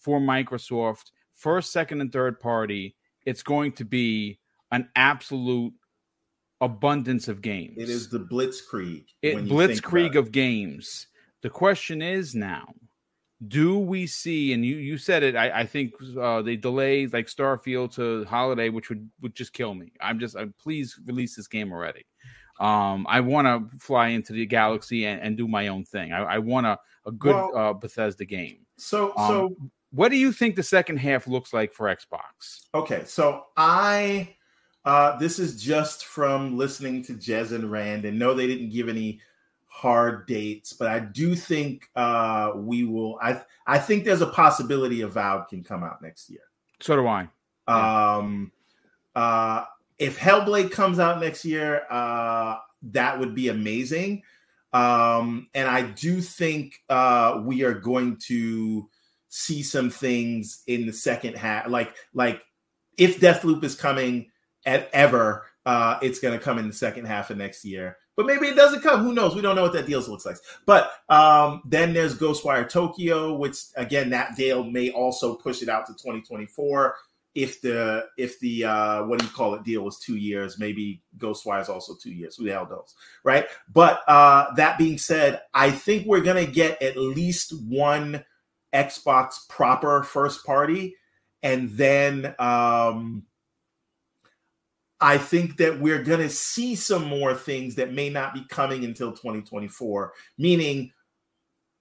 for 0.00 0.18
Microsoft, 0.20 1.10
first, 1.34 1.72
second, 1.72 2.00
and 2.00 2.10
third 2.12 2.40
party, 2.40 2.96
it's 3.26 3.42
going 3.42 3.72
to 3.72 3.84
be 3.84 4.38
an 4.70 4.88
absolute 4.96 5.72
abundance 6.60 7.28
of 7.28 7.42
games. 7.42 7.74
It 7.76 7.88
is 7.88 8.08
the 8.08 8.20
blitzkrieg. 8.20 9.04
it 9.22 9.34
when 9.34 9.46
you 9.46 9.66
think 9.66 9.82
blitzkrieg 9.82 10.10
it. 10.14 10.16
of 10.16 10.32
games. 10.32 11.06
The 11.42 11.50
question 11.50 12.00
is 12.00 12.34
now, 12.34 12.72
do 13.46 13.78
we 13.78 14.06
see? 14.06 14.52
And 14.52 14.64
you 14.64 14.76
you 14.76 14.96
said 14.96 15.22
it. 15.22 15.36
I, 15.36 15.60
I 15.60 15.66
think 15.66 15.92
uh, 16.18 16.40
they 16.42 16.56
delayed 16.56 17.12
like 17.12 17.26
Starfield 17.26 17.94
to 17.96 18.24
holiday, 18.24 18.70
which 18.70 18.88
would 18.88 19.10
would 19.20 19.34
just 19.34 19.52
kill 19.52 19.74
me. 19.74 19.92
I'm 20.00 20.18
just 20.18 20.36
uh, 20.36 20.46
please 20.58 20.98
release 21.04 21.36
this 21.36 21.48
game 21.48 21.72
already. 21.72 22.06
Um, 22.60 23.04
I 23.08 23.20
want 23.20 23.46
to 23.46 23.78
fly 23.78 24.08
into 24.08 24.32
the 24.32 24.46
galaxy 24.46 25.06
and, 25.06 25.20
and 25.20 25.36
do 25.36 25.48
my 25.48 25.68
own 25.68 25.84
thing. 25.84 26.12
I, 26.12 26.22
I 26.22 26.38
want 26.38 26.66
a 26.66 26.78
a 27.04 27.12
good 27.12 27.34
Well- 27.34 27.56
uh, 27.56 27.72
Bethesda 27.74 28.24
game. 28.24 28.58
So 28.78 29.12
Um, 29.16 29.28
so 29.28 29.56
What 29.94 30.08
do 30.08 30.16
you 30.16 30.32
think 30.32 30.56
the 30.56 30.62
second 30.64 30.96
half 30.96 31.28
looks 31.28 31.52
like 31.52 31.72
for 31.72 31.86
Xbox? 31.86 32.62
Okay, 32.74 33.02
so 33.06 33.46
I 33.56 34.34
uh 34.84 35.16
this 35.18 35.38
is 35.38 35.62
just 35.62 36.06
from 36.06 36.58
listening 36.58 37.02
to 37.04 37.12
Jez 37.14 37.52
and 37.52 37.70
Rand 37.70 38.04
and 38.04 38.18
no 38.18 38.34
they 38.34 38.48
didn't 38.48 38.70
give 38.70 38.88
any 38.88 39.20
hard 39.66 40.26
dates, 40.26 40.72
but 40.72 40.88
I 40.88 40.98
do 40.98 41.36
think 41.36 41.88
uh 41.94 42.52
we 42.56 42.82
will 42.82 43.20
I 43.22 43.40
I 43.68 43.78
think 43.78 44.04
there's 44.04 44.20
a 44.20 44.26
possibility 44.26 45.02
Avowed 45.02 45.46
can 45.48 45.62
come 45.62 45.84
out 45.84 46.02
next 46.02 46.28
year. 46.28 46.42
So 46.80 46.96
do 46.96 47.06
I. 47.06 47.28
Um 47.68 48.50
uh 49.14 49.64
if 50.00 50.18
Hellblade 50.18 50.72
comes 50.72 50.98
out 50.98 51.20
next 51.20 51.44
year, 51.44 51.82
uh 51.88 52.56
that 52.90 53.20
would 53.20 53.36
be 53.36 53.46
amazing. 53.46 54.24
Um 54.72 55.46
and 55.54 55.68
I 55.68 55.82
do 55.82 56.20
think 56.20 56.82
uh 56.88 57.40
we 57.44 57.62
are 57.62 57.74
going 57.74 58.16
to 58.26 58.88
see 59.36 59.64
some 59.64 59.90
things 59.90 60.62
in 60.68 60.86
the 60.86 60.92
second 60.92 61.36
half 61.36 61.68
like 61.68 61.92
like 62.12 62.40
if 62.96 63.18
Deathloop 63.18 63.64
is 63.64 63.74
coming 63.74 64.30
at 64.64 64.88
ever, 64.92 65.44
uh, 65.66 65.98
it's 66.02 66.20
going 66.20 66.38
to 66.38 66.42
come 66.42 66.56
in 66.56 66.68
the 66.68 66.72
second 66.72 67.06
half 67.06 67.30
of 67.30 67.36
next 67.36 67.64
year. 67.64 67.96
But 68.16 68.26
maybe 68.26 68.46
it 68.46 68.54
doesn't 68.54 68.82
come. 68.82 69.02
Who 69.02 69.12
knows? 69.12 69.34
We 69.34 69.42
don't 69.42 69.56
know 69.56 69.62
what 69.62 69.72
that 69.72 69.86
deal 69.86 70.00
looks 70.02 70.24
like. 70.24 70.36
But 70.66 70.92
um, 71.08 71.62
then 71.64 71.92
there's 71.92 72.16
Ghostwire 72.16 72.68
Tokyo, 72.68 73.34
which 73.34 73.58
again 73.76 74.10
that 74.10 74.36
deal 74.36 74.62
may 74.62 74.90
also 74.90 75.34
push 75.34 75.62
it 75.62 75.68
out 75.68 75.86
to 75.86 75.94
2024. 75.94 76.94
If 77.34 77.60
the 77.60 78.06
if 78.16 78.38
the 78.38 78.66
uh, 78.66 79.04
what 79.06 79.18
do 79.18 79.24
you 79.24 79.32
call 79.32 79.54
it 79.54 79.64
deal 79.64 79.82
was 79.82 79.98
two 79.98 80.16
years, 80.16 80.60
maybe 80.60 81.02
Ghostwire 81.18 81.60
is 81.60 81.68
also 81.68 81.96
two 82.00 82.12
years. 82.12 82.36
Who 82.36 82.44
the 82.44 82.52
hell 82.52 82.68
knows, 82.70 82.94
right? 83.24 83.46
But 83.72 84.02
uh, 84.06 84.54
that 84.54 84.78
being 84.78 84.98
said, 84.98 85.42
I 85.52 85.72
think 85.72 86.06
we're 86.06 86.20
gonna 86.20 86.46
get 86.46 86.80
at 86.80 86.96
least 86.96 87.52
one 87.66 88.24
Xbox 88.74 89.48
proper 89.48 90.02
first 90.02 90.44
party, 90.44 90.96
and 91.42 91.70
then 91.70 92.34
um, 92.38 93.24
I 95.00 95.18
think 95.18 95.58
that 95.58 95.78
we're 95.80 96.02
going 96.02 96.20
to 96.20 96.30
see 96.30 96.74
some 96.74 97.04
more 97.04 97.34
things 97.34 97.74
that 97.76 97.92
may 97.92 98.08
not 98.08 98.34
be 98.34 98.44
coming 98.48 98.84
until 98.84 99.12
2024. 99.12 100.12
Meaning, 100.38 100.92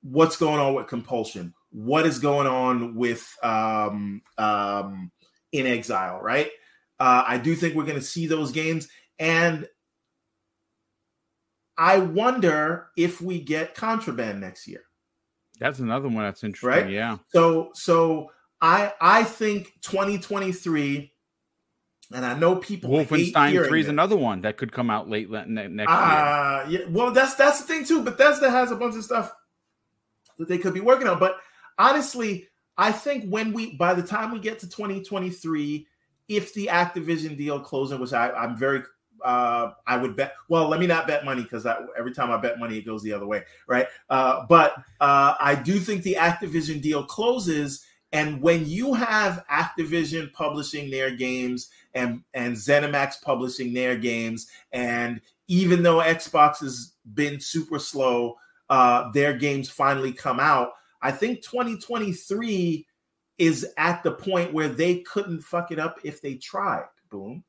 what's 0.02 0.36
going 0.36 0.60
on 0.60 0.74
with 0.74 0.88
Compulsion? 0.88 1.54
What 1.72 2.06
is 2.06 2.20
going 2.20 2.48
on 2.48 2.96
with 2.96 3.26
um, 3.42 4.22
um, 4.38 5.12
inXile? 5.54 6.22
Right? 6.22 6.50
Uh, 7.00 7.24
I 7.28 7.38
do 7.38 7.56
think 7.56 7.76
we're 7.76 7.86
going 7.86 8.00
to 8.00 8.06
see 8.06 8.28
those 8.28 8.52
games, 8.52 8.88
and 9.18 9.68
I 11.78 11.98
wonder 12.00 12.90
if 12.96 13.20
we 13.20 13.42
get 13.42 13.74
Contraband 13.74 14.42
next 14.42 14.68
year. 14.68 14.84
That's 15.60 15.80
another 15.80 16.08
one 16.08 16.24
that's 16.24 16.44
interesting. 16.44 16.86
Right? 16.86 16.94
Yeah. 16.94 17.18
So 17.30 17.72
so 17.74 18.32
I 18.62 18.94
I 19.00 19.24
think 19.24 19.74
2023 19.82 21.12
and 22.14 22.26
I 22.26 22.38
know 22.38 22.58
people 22.58 22.92
Wolfenstein 22.92 23.68
3 23.68 23.80
is 23.80 23.88
another 23.88 24.16
one 24.16 24.42
that 24.42 24.58
could 24.58 24.72
come 24.72 24.90
out 24.90 25.10
late 25.10 25.30
next 25.30 25.92
uh, 25.92 26.66
year. 26.68 26.82
Yeah, 26.82 26.88
well 26.90 27.12
that's 27.12 27.36
that's 27.36 27.62
the 27.62 27.68
thing 27.68 27.86
too. 27.86 28.04
Bethesda 28.04 28.50
has 28.50 28.72
a 28.72 28.76
bunch 28.76 28.96
of 28.96 29.04
stuff 29.04 29.34
that 30.38 30.48
they 30.48 30.58
could 30.58 30.74
be 30.74 30.82
working 30.82 31.08
on. 31.08 31.20
But 31.20 31.38
honestly, 31.78 32.48
I 32.78 32.92
think 32.92 33.30
when 33.30 33.54
we 33.54 33.76
by 33.76 33.94
the 33.94 34.04
time 34.04 34.32
we 34.32 34.40
get 34.40 34.60
to 34.60 34.70
2023, 34.70 35.88
if 36.28 36.54
the 36.54 36.68
Activision 36.68 37.38
deal 37.38 37.60
closing, 37.60 38.00
which 38.00 38.14
I, 38.14 38.32
I'm 38.32 38.58
very 38.58 38.84
uh, 39.24 39.72
I 39.88 39.98
would 39.98 40.16
bet. 40.16 40.36
Well, 40.50 40.68
let 40.68 40.80
me 40.80 40.88
not 40.88 41.08
bet 41.08 41.26
money 41.26 41.44
because 41.44 41.66
every 41.98 42.14
time 42.14 42.32
I 42.32 42.38
bet 42.38 42.60
money, 42.60 42.78
it 42.78 42.86
goes 42.86 43.02
the 43.02 43.14
other 43.14 43.26
way, 43.26 43.44
right? 43.68 43.88
Uh, 44.10 44.46
but 44.48 44.76
uh, 45.00 45.36
I 45.40 45.56
do 45.56 45.80
think 45.80 46.04
the 46.04 46.18
Activision 46.20 46.82
deal 46.82 47.04
closes, 47.04 47.86
and 48.12 48.42
when 48.42 48.68
you 48.68 48.94
have 48.94 49.46
Activision 49.50 50.32
publishing 50.34 50.92
their 50.92 51.16
games 51.16 51.70
and 51.94 52.22
and 52.34 52.56
ZeniMax 52.56 53.22
publishing 53.22 53.74
their 53.74 53.98
games, 53.98 54.48
and 54.72 55.22
even 55.48 55.84
though 55.84 56.00
Xbox 56.00 56.60
has 56.60 56.94
been 57.14 57.40
super 57.40 57.80
slow, 57.80 58.36
uh, 58.70 59.10
their 59.12 59.34
games 59.34 59.70
finally 59.70 60.12
come 60.12 60.40
out. 60.40 60.72
I 61.02 61.12
think 61.12 61.42
2023 61.44 62.88
is 63.38 63.68
at 63.78 64.04
the 64.04 64.12
point 64.12 64.54
where 64.54 64.70
they 64.70 65.00
couldn't 65.00 65.42
fuck 65.42 65.72
it 65.72 65.80
up 65.80 66.00
if 66.04 66.22
they 66.22 66.36
tried. 66.36 66.86
Boom. 67.10 67.44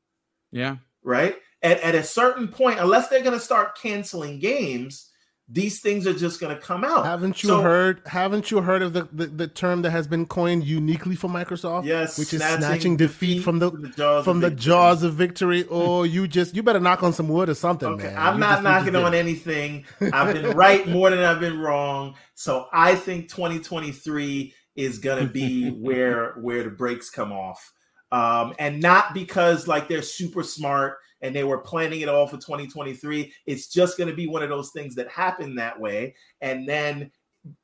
Yeah. 0.51 0.77
Right 1.03 1.37
at, 1.65 1.81
at 1.81 1.95
a 1.95 2.05
certain 2.05 2.47
point, 2.47 2.79
unless 2.79 3.09
they're 3.09 3.23
going 3.23 3.39
to 3.39 3.45
start 3.45 3.77
canceling 3.77 4.39
games, 4.39 5.11
these 5.49 5.81
things 5.81 6.07
are 6.07 6.15
just 6.15 6.41
going 6.41 6.55
to 6.55 6.61
come 6.61 6.85
out. 6.85 7.05
Haven't 7.05 7.43
you 7.43 7.49
so, 7.49 7.63
heard? 7.63 8.03
Haven't 8.07 8.51
you 8.51 8.61
heard 8.63 8.83
of 8.83 8.93
the, 8.93 9.09
the, 9.13 9.27
the, 9.27 9.49
term 9.49 9.83
that 9.83 9.91
has 9.91 10.07
been 10.07 10.25
coined 10.25 10.65
uniquely 10.65 11.17
for 11.17 11.29
Microsoft? 11.29 11.85
Yes, 11.85 12.19
which 12.19 12.33
is 12.33 12.43
snatching 12.43 12.97
defeat, 12.97 13.43
from 13.43 13.59
the, 13.59 13.71
from 13.71 13.83
the 13.83 13.89
jaws, 13.89 14.25
from 14.25 14.37
of, 14.39 14.43
the 14.43 14.51
victory. 14.51 14.65
jaws 14.65 15.03
of 15.03 15.15
victory. 15.15 15.65
Or 15.75 16.07
you 16.07 16.29
just 16.29 16.55
you 16.55 16.63
better 16.63 16.81
knock 16.81 17.03
on 17.03 17.13
some 17.13 17.29
wood 17.29 17.49
or 17.49 17.55
something, 17.55 17.89
okay, 17.89 18.09
man. 18.09 18.17
I'm 18.17 18.35
you 18.35 18.41
not 18.41 18.63
knocking 18.63 18.97
on 18.97 19.15
anything. 19.15 19.87
I've 20.13 20.35
been 20.35 20.57
right 20.57 20.87
more 20.87 21.11
than 21.11 21.19
I've 21.21 21.41
been 21.41 21.59
wrong. 21.59 22.15
So 22.35 22.67
I 22.73 22.95
think 22.95 23.29
2023 23.29 24.55
is 24.77 24.99
going 24.99 25.27
to 25.27 25.31
be 25.31 25.69
where 25.71 26.35
where 26.35 26.63
the 26.63 26.71
brakes 26.71 27.11
come 27.11 27.33
off, 27.33 27.73
um, 28.13 28.55
and 28.59 28.81
not 28.81 29.15
because 29.15 29.67
like 29.67 29.89
they're 29.89 30.03
super 30.03 30.43
smart 30.43 30.99
and 31.25 31.35
they 31.35 31.43
were 31.43 31.59
planning 31.59 32.03
it 32.03 32.09
all 32.09 32.27
for 32.27 32.37
2023. 32.37 33.33
It's 33.47 33.69
just 33.69 33.97
going 33.97 34.11
to 34.11 34.15
be 34.15 34.29
one 34.29 34.43
of 34.43 34.51
those 34.51 34.71
things 34.71 34.95
that 34.95 35.09
happen 35.09 35.55
that 35.55 35.81
way. 35.81 36.15
And 36.43 36.69
then 36.69 37.11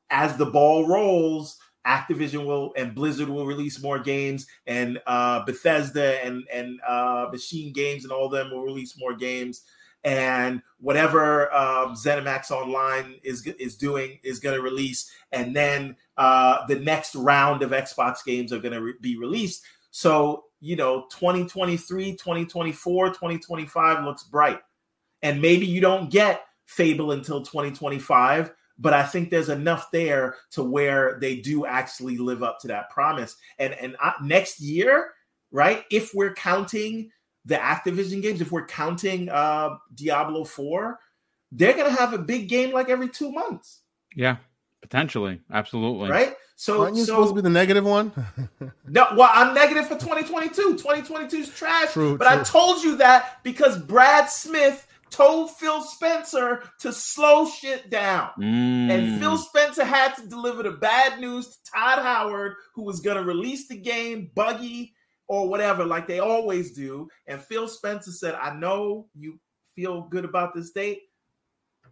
as 0.08 0.36
the 0.36 0.46
ball 0.46 0.88
rolls, 0.88 1.58
Activision 1.86 2.46
will 2.46 2.72
and 2.76 2.94
Blizzard 2.94 3.28
will 3.28 3.46
release 3.46 3.82
more 3.82 3.98
games, 3.98 4.46
and 4.66 5.00
uh, 5.06 5.44
Bethesda 5.44 6.22
and 6.24 6.44
and 6.52 6.78
uh, 6.86 7.28
Machine 7.32 7.72
Games 7.72 8.04
and 8.04 8.12
all 8.12 8.28
them 8.28 8.50
will 8.50 8.64
release 8.64 8.98
more 8.98 9.14
games. 9.14 9.62
And 10.04 10.62
whatever 10.78 11.52
um, 11.54 11.94
ZeniMax 11.94 12.50
Online 12.50 13.14
is 13.22 13.46
is 13.46 13.76
doing 13.76 14.18
is 14.22 14.40
going 14.40 14.56
to 14.56 14.62
release, 14.62 15.10
and 15.32 15.56
then 15.56 15.96
uh, 16.18 16.66
the 16.66 16.78
next 16.78 17.14
round 17.14 17.62
of 17.62 17.70
Xbox 17.70 18.24
games 18.26 18.52
are 18.52 18.58
going 18.58 18.74
to 18.74 18.82
re- 18.82 18.94
be 19.00 19.16
released. 19.16 19.62
So 19.90 20.44
you 20.60 20.76
know 20.76 21.06
2023 21.10 22.12
2024 22.12 23.08
2025 23.08 24.04
looks 24.04 24.22
bright. 24.24 24.60
And 25.22 25.42
maybe 25.42 25.66
you 25.66 25.80
don't 25.80 26.10
get 26.10 26.44
fable 26.66 27.12
until 27.12 27.42
2025 27.42 28.52
but 28.78 28.94
i 28.94 29.02
think 29.02 29.28
there's 29.28 29.48
enough 29.48 29.90
there 29.90 30.36
to 30.52 30.62
where 30.62 31.18
they 31.20 31.34
do 31.36 31.66
actually 31.66 32.16
live 32.16 32.42
up 32.42 32.60
to 32.60 32.68
that 32.68 32.90
promise. 32.90 33.36
And 33.58 33.74
and 33.74 33.96
uh, 34.02 34.12
next 34.22 34.60
year 34.60 35.12
right 35.50 35.84
if 35.90 36.12
we're 36.14 36.34
counting 36.34 37.10
the 37.44 37.56
activision 37.56 38.22
games 38.22 38.40
if 38.40 38.52
we're 38.52 38.66
counting 38.66 39.28
uh 39.30 39.70
diablo 39.94 40.44
4 40.44 40.98
they're 41.52 41.76
gonna 41.76 41.90
have 41.90 42.12
a 42.12 42.18
big 42.18 42.48
game 42.48 42.72
like 42.72 42.88
every 42.88 43.08
two 43.08 43.32
months. 43.32 43.80
Yeah 44.14 44.36
potentially 44.80 45.40
absolutely 45.52 46.10
right 46.10 46.34
so 46.56 46.82
aren't 46.82 46.96
you 46.96 47.04
so, 47.04 47.12
supposed 47.14 47.30
to 47.30 47.34
be 47.36 47.40
the 47.40 47.48
negative 47.48 47.86
one? 47.86 48.12
no, 48.86 49.06
well, 49.16 49.30
I'm 49.32 49.54
negative 49.54 49.88
for 49.88 49.94
2022. 49.94 50.72
2022 50.72 51.36
is 51.38 51.48
trash. 51.48 51.94
True, 51.94 52.18
but 52.18 52.28
true. 52.28 52.38
I 52.38 52.42
told 52.42 52.82
you 52.82 52.98
that 52.98 53.42
because 53.42 53.78
Brad 53.78 54.28
Smith 54.28 54.86
told 55.10 55.50
Phil 55.52 55.82
Spencer 55.82 56.62
to 56.80 56.92
slow 56.92 57.46
shit 57.46 57.90
down. 57.90 58.30
Mm. 58.38 58.90
And 58.90 59.20
Phil 59.20 59.36
Spencer 59.36 59.84
had 59.84 60.14
to 60.16 60.26
deliver 60.26 60.62
the 60.62 60.72
bad 60.72 61.20
news 61.20 61.48
to 61.48 61.56
Todd 61.72 62.02
Howard, 62.02 62.56
who 62.74 62.82
was 62.82 63.00
going 63.00 63.16
to 63.16 63.24
release 63.24 63.66
the 63.68 63.76
game 63.76 64.30
buggy 64.34 64.94
or 65.28 65.48
whatever, 65.48 65.84
like 65.84 66.06
they 66.06 66.18
always 66.18 66.72
do. 66.72 67.08
And 67.26 67.40
Phil 67.40 67.68
Spencer 67.68 68.12
said, 68.12 68.34
I 68.34 68.54
know 68.54 69.08
you 69.14 69.38
feel 69.74 70.02
good 70.02 70.24
about 70.24 70.54
this 70.54 70.72
date, 70.72 71.00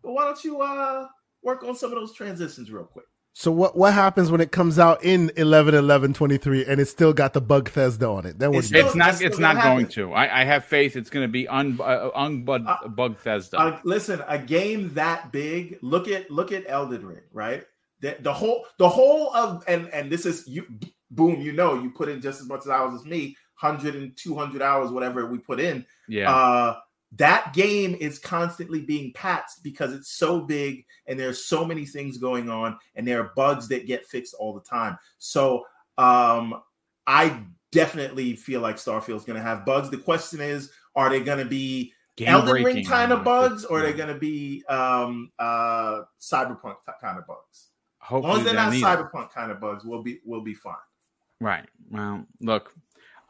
but 0.02 0.12
why 0.12 0.24
don't 0.24 0.44
you 0.44 0.60
uh, 0.60 1.06
work 1.48 1.64
on 1.64 1.74
some 1.74 1.90
of 1.90 1.98
those 1.98 2.12
transitions 2.12 2.70
real 2.70 2.84
quick? 2.84 3.06
So 3.32 3.52
what 3.52 3.76
what 3.76 3.94
happens 3.94 4.30
when 4.32 4.40
it 4.40 4.50
comes 4.50 4.78
out 4.78 5.04
in 5.04 5.30
11 5.36 5.74
11 5.74 6.12
23 6.12 6.66
and 6.66 6.80
it's 6.80 6.90
still 6.90 7.12
got 7.12 7.34
the 7.34 7.40
bug 7.40 7.70
Thesda 7.70 8.06
on 8.06 8.26
it? 8.26 8.38
Then 8.38 8.50
what 8.50 8.58
it's, 8.58 8.72
it's 8.72 8.94
not 8.96 9.22
it's 9.22 9.38
not 9.38 9.62
going 9.62 9.86
to. 9.88 10.12
I, 10.12 10.40
I, 10.40 10.44
have 10.44 10.64
faith 10.64 10.96
it's 10.96 11.08
going 11.08 11.24
to 11.24 11.30
be 11.30 11.46
un, 11.46 11.78
uh, 11.80 12.10
unbug 12.16 12.66
uh, 12.66 12.88
bug 12.88 13.16
Thesda. 13.18 13.58
Uh, 13.58 13.80
listen, 13.84 14.22
a 14.26 14.38
game 14.38 14.92
that 14.94 15.30
big, 15.30 15.78
look 15.82 16.08
at 16.08 16.30
look 16.32 16.50
at 16.50 16.64
Elden 16.66 17.06
Ring, 17.06 17.22
right? 17.32 17.64
The, 18.00 18.16
the 18.18 18.32
whole 18.32 18.66
the 18.78 18.88
whole 18.88 19.32
of 19.34 19.62
and 19.68 19.88
and 19.90 20.10
this 20.10 20.26
is 20.26 20.48
you 20.48 20.66
boom, 21.12 21.40
you 21.40 21.52
know, 21.52 21.80
you 21.80 21.90
put 21.90 22.08
in 22.08 22.20
just 22.20 22.40
as 22.40 22.48
much 22.48 22.66
hours 22.66 23.00
as 23.00 23.06
me, 23.06 23.36
100 23.60 23.94
and 23.94 24.16
200 24.16 24.62
hours 24.62 24.90
whatever 24.90 25.26
we 25.26 25.38
put 25.38 25.60
in. 25.60 25.86
Yeah. 26.08 26.34
Uh 26.34 26.80
that 27.12 27.52
game 27.54 27.96
is 27.98 28.18
constantly 28.18 28.82
being 28.82 29.12
patched 29.12 29.62
because 29.62 29.92
it's 29.92 30.10
so 30.10 30.40
big 30.40 30.84
and 31.06 31.18
there's 31.18 31.44
so 31.44 31.64
many 31.64 31.86
things 31.86 32.18
going 32.18 32.50
on 32.50 32.78
and 32.94 33.08
there 33.08 33.20
are 33.20 33.32
bugs 33.34 33.68
that 33.68 33.86
get 33.86 34.06
fixed 34.06 34.34
all 34.38 34.52
the 34.52 34.60
time. 34.60 34.98
So 35.16 35.64
um, 35.96 36.60
I 37.06 37.42
definitely 37.72 38.34
feel 38.36 38.60
like 38.60 38.76
Starfield's 38.76 39.24
going 39.24 39.38
to 39.38 39.42
have 39.42 39.64
bugs. 39.64 39.90
The 39.90 39.96
question 39.96 40.40
is, 40.40 40.70
are 40.94 41.08
they 41.08 41.20
going 41.20 41.38
to 41.38 41.44
be 41.44 41.92
Game 42.16 42.28
Elden 42.28 42.64
Ring 42.64 42.84
kind 42.84 43.12
of 43.12 43.22
bugs, 43.22 43.64
or 43.64 43.78
are 43.78 43.82
they 43.82 43.92
going 43.92 44.12
to 44.12 44.18
be 44.18 44.64
um, 44.68 45.30
uh, 45.38 46.02
Cyberpunk 46.20 46.76
kind 47.00 47.16
of 47.16 47.26
bugs? 47.26 47.68
Hopefully 48.00 48.40
as 48.40 48.46
long 48.54 48.66
as 48.66 48.80
they're 48.80 48.82
not 48.82 49.12
Cyberpunk 49.12 49.30
kind 49.32 49.52
of 49.52 49.60
bugs, 49.60 49.84
we'll 49.84 50.02
be 50.02 50.18
we'll 50.24 50.40
be 50.40 50.54
fine. 50.54 50.74
Right. 51.40 51.64
Well, 51.90 52.26
look, 52.40 52.74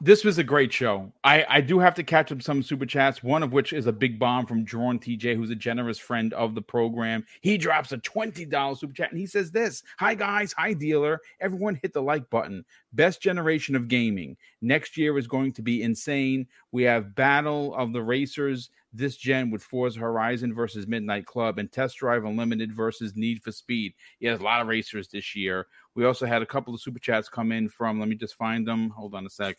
this 0.00 0.24
was 0.24 0.38
a 0.38 0.44
great 0.44 0.72
show. 0.72 1.12
I, 1.24 1.44
I 1.48 1.60
do 1.60 1.80
have 1.80 1.94
to 1.94 2.04
catch 2.04 2.30
up 2.30 2.40
some 2.40 2.62
super 2.62 2.86
chats, 2.86 3.22
one 3.22 3.42
of 3.42 3.52
which 3.52 3.72
is 3.72 3.86
a 3.86 3.92
big 3.92 4.18
bomb 4.18 4.46
from 4.46 4.62
Drawn 4.62 5.00
TJ, 5.00 5.34
who's 5.34 5.50
a 5.50 5.56
generous 5.56 5.98
friend 5.98 6.32
of 6.34 6.54
the 6.54 6.62
program. 6.62 7.24
He 7.40 7.58
drops 7.58 7.90
a 7.90 7.98
$20 7.98 8.78
super 8.78 8.92
chat 8.92 9.10
and 9.10 9.18
he 9.18 9.26
says 9.26 9.50
this 9.50 9.82
Hi, 9.98 10.14
guys. 10.14 10.54
Hi, 10.56 10.72
dealer. 10.72 11.20
Everyone 11.40 11.78
hit 11.82 11.92
the 11.92 12.02
like 12.02 12.30
button. 12.30 12.64
Best 12.92 13.20
generation 13.20 13.74
of 13.74 13.88
gaming. 13.88 14.36
Next 14.62 14.96
year 14.96 15.18
is 15.18 15.26
going 15.26 15.52
to 15.54 15.62
be 15.62 15.82
insane. 15.82 16.46
We 16.70 16.84
have 16.84 17.16
Battle 17.16 17.74
of 17.74 17.92
the 17.92 18.02
Racers 18.02 18.70
this 18.92 19.16
gen 19.16 19.50
with 19.50 19.62
Forza 19.62 20.00
Horizon 20.00 20.54
versus 20.54 20.86
Midnight 20.86 21.26
Club 21.26 21.58
and 21.58 21.70
Test 21.70 21.98
Drive 21.98 22.24
Unlimited 22.24 22.72
versus 22.72 23.14
Need 23.16 23.42
for 23.42 23.52
Speed. 23.52 23.94
He 24.18 24.26
has 24.26 24.40
a 24.40 24.44
lot 24.44 24.62
of 24.62 24.68
racers 24.68 25.08
this 25.08 25.36
year. 25.36 25.66
We 25.94 26.04
also 26.04 26.26
had 26.26 26.42
a 26.42 26.46
couple 26.46 26.74
of 26.74 26.80
super 26.80 26.98
chats 26.98 27.28
come 27.28 27.52
in 27.52 27.68
from, 27.68 28.00
let 28.00 28.08
me 28.08 28.16
just 28.16 28.36
find 28.36 28.66
them. 28.66 28.90
Hold 28.90 29.14
on 29.14 29.26
a 29.26 29.30
sec. 29.30 29.56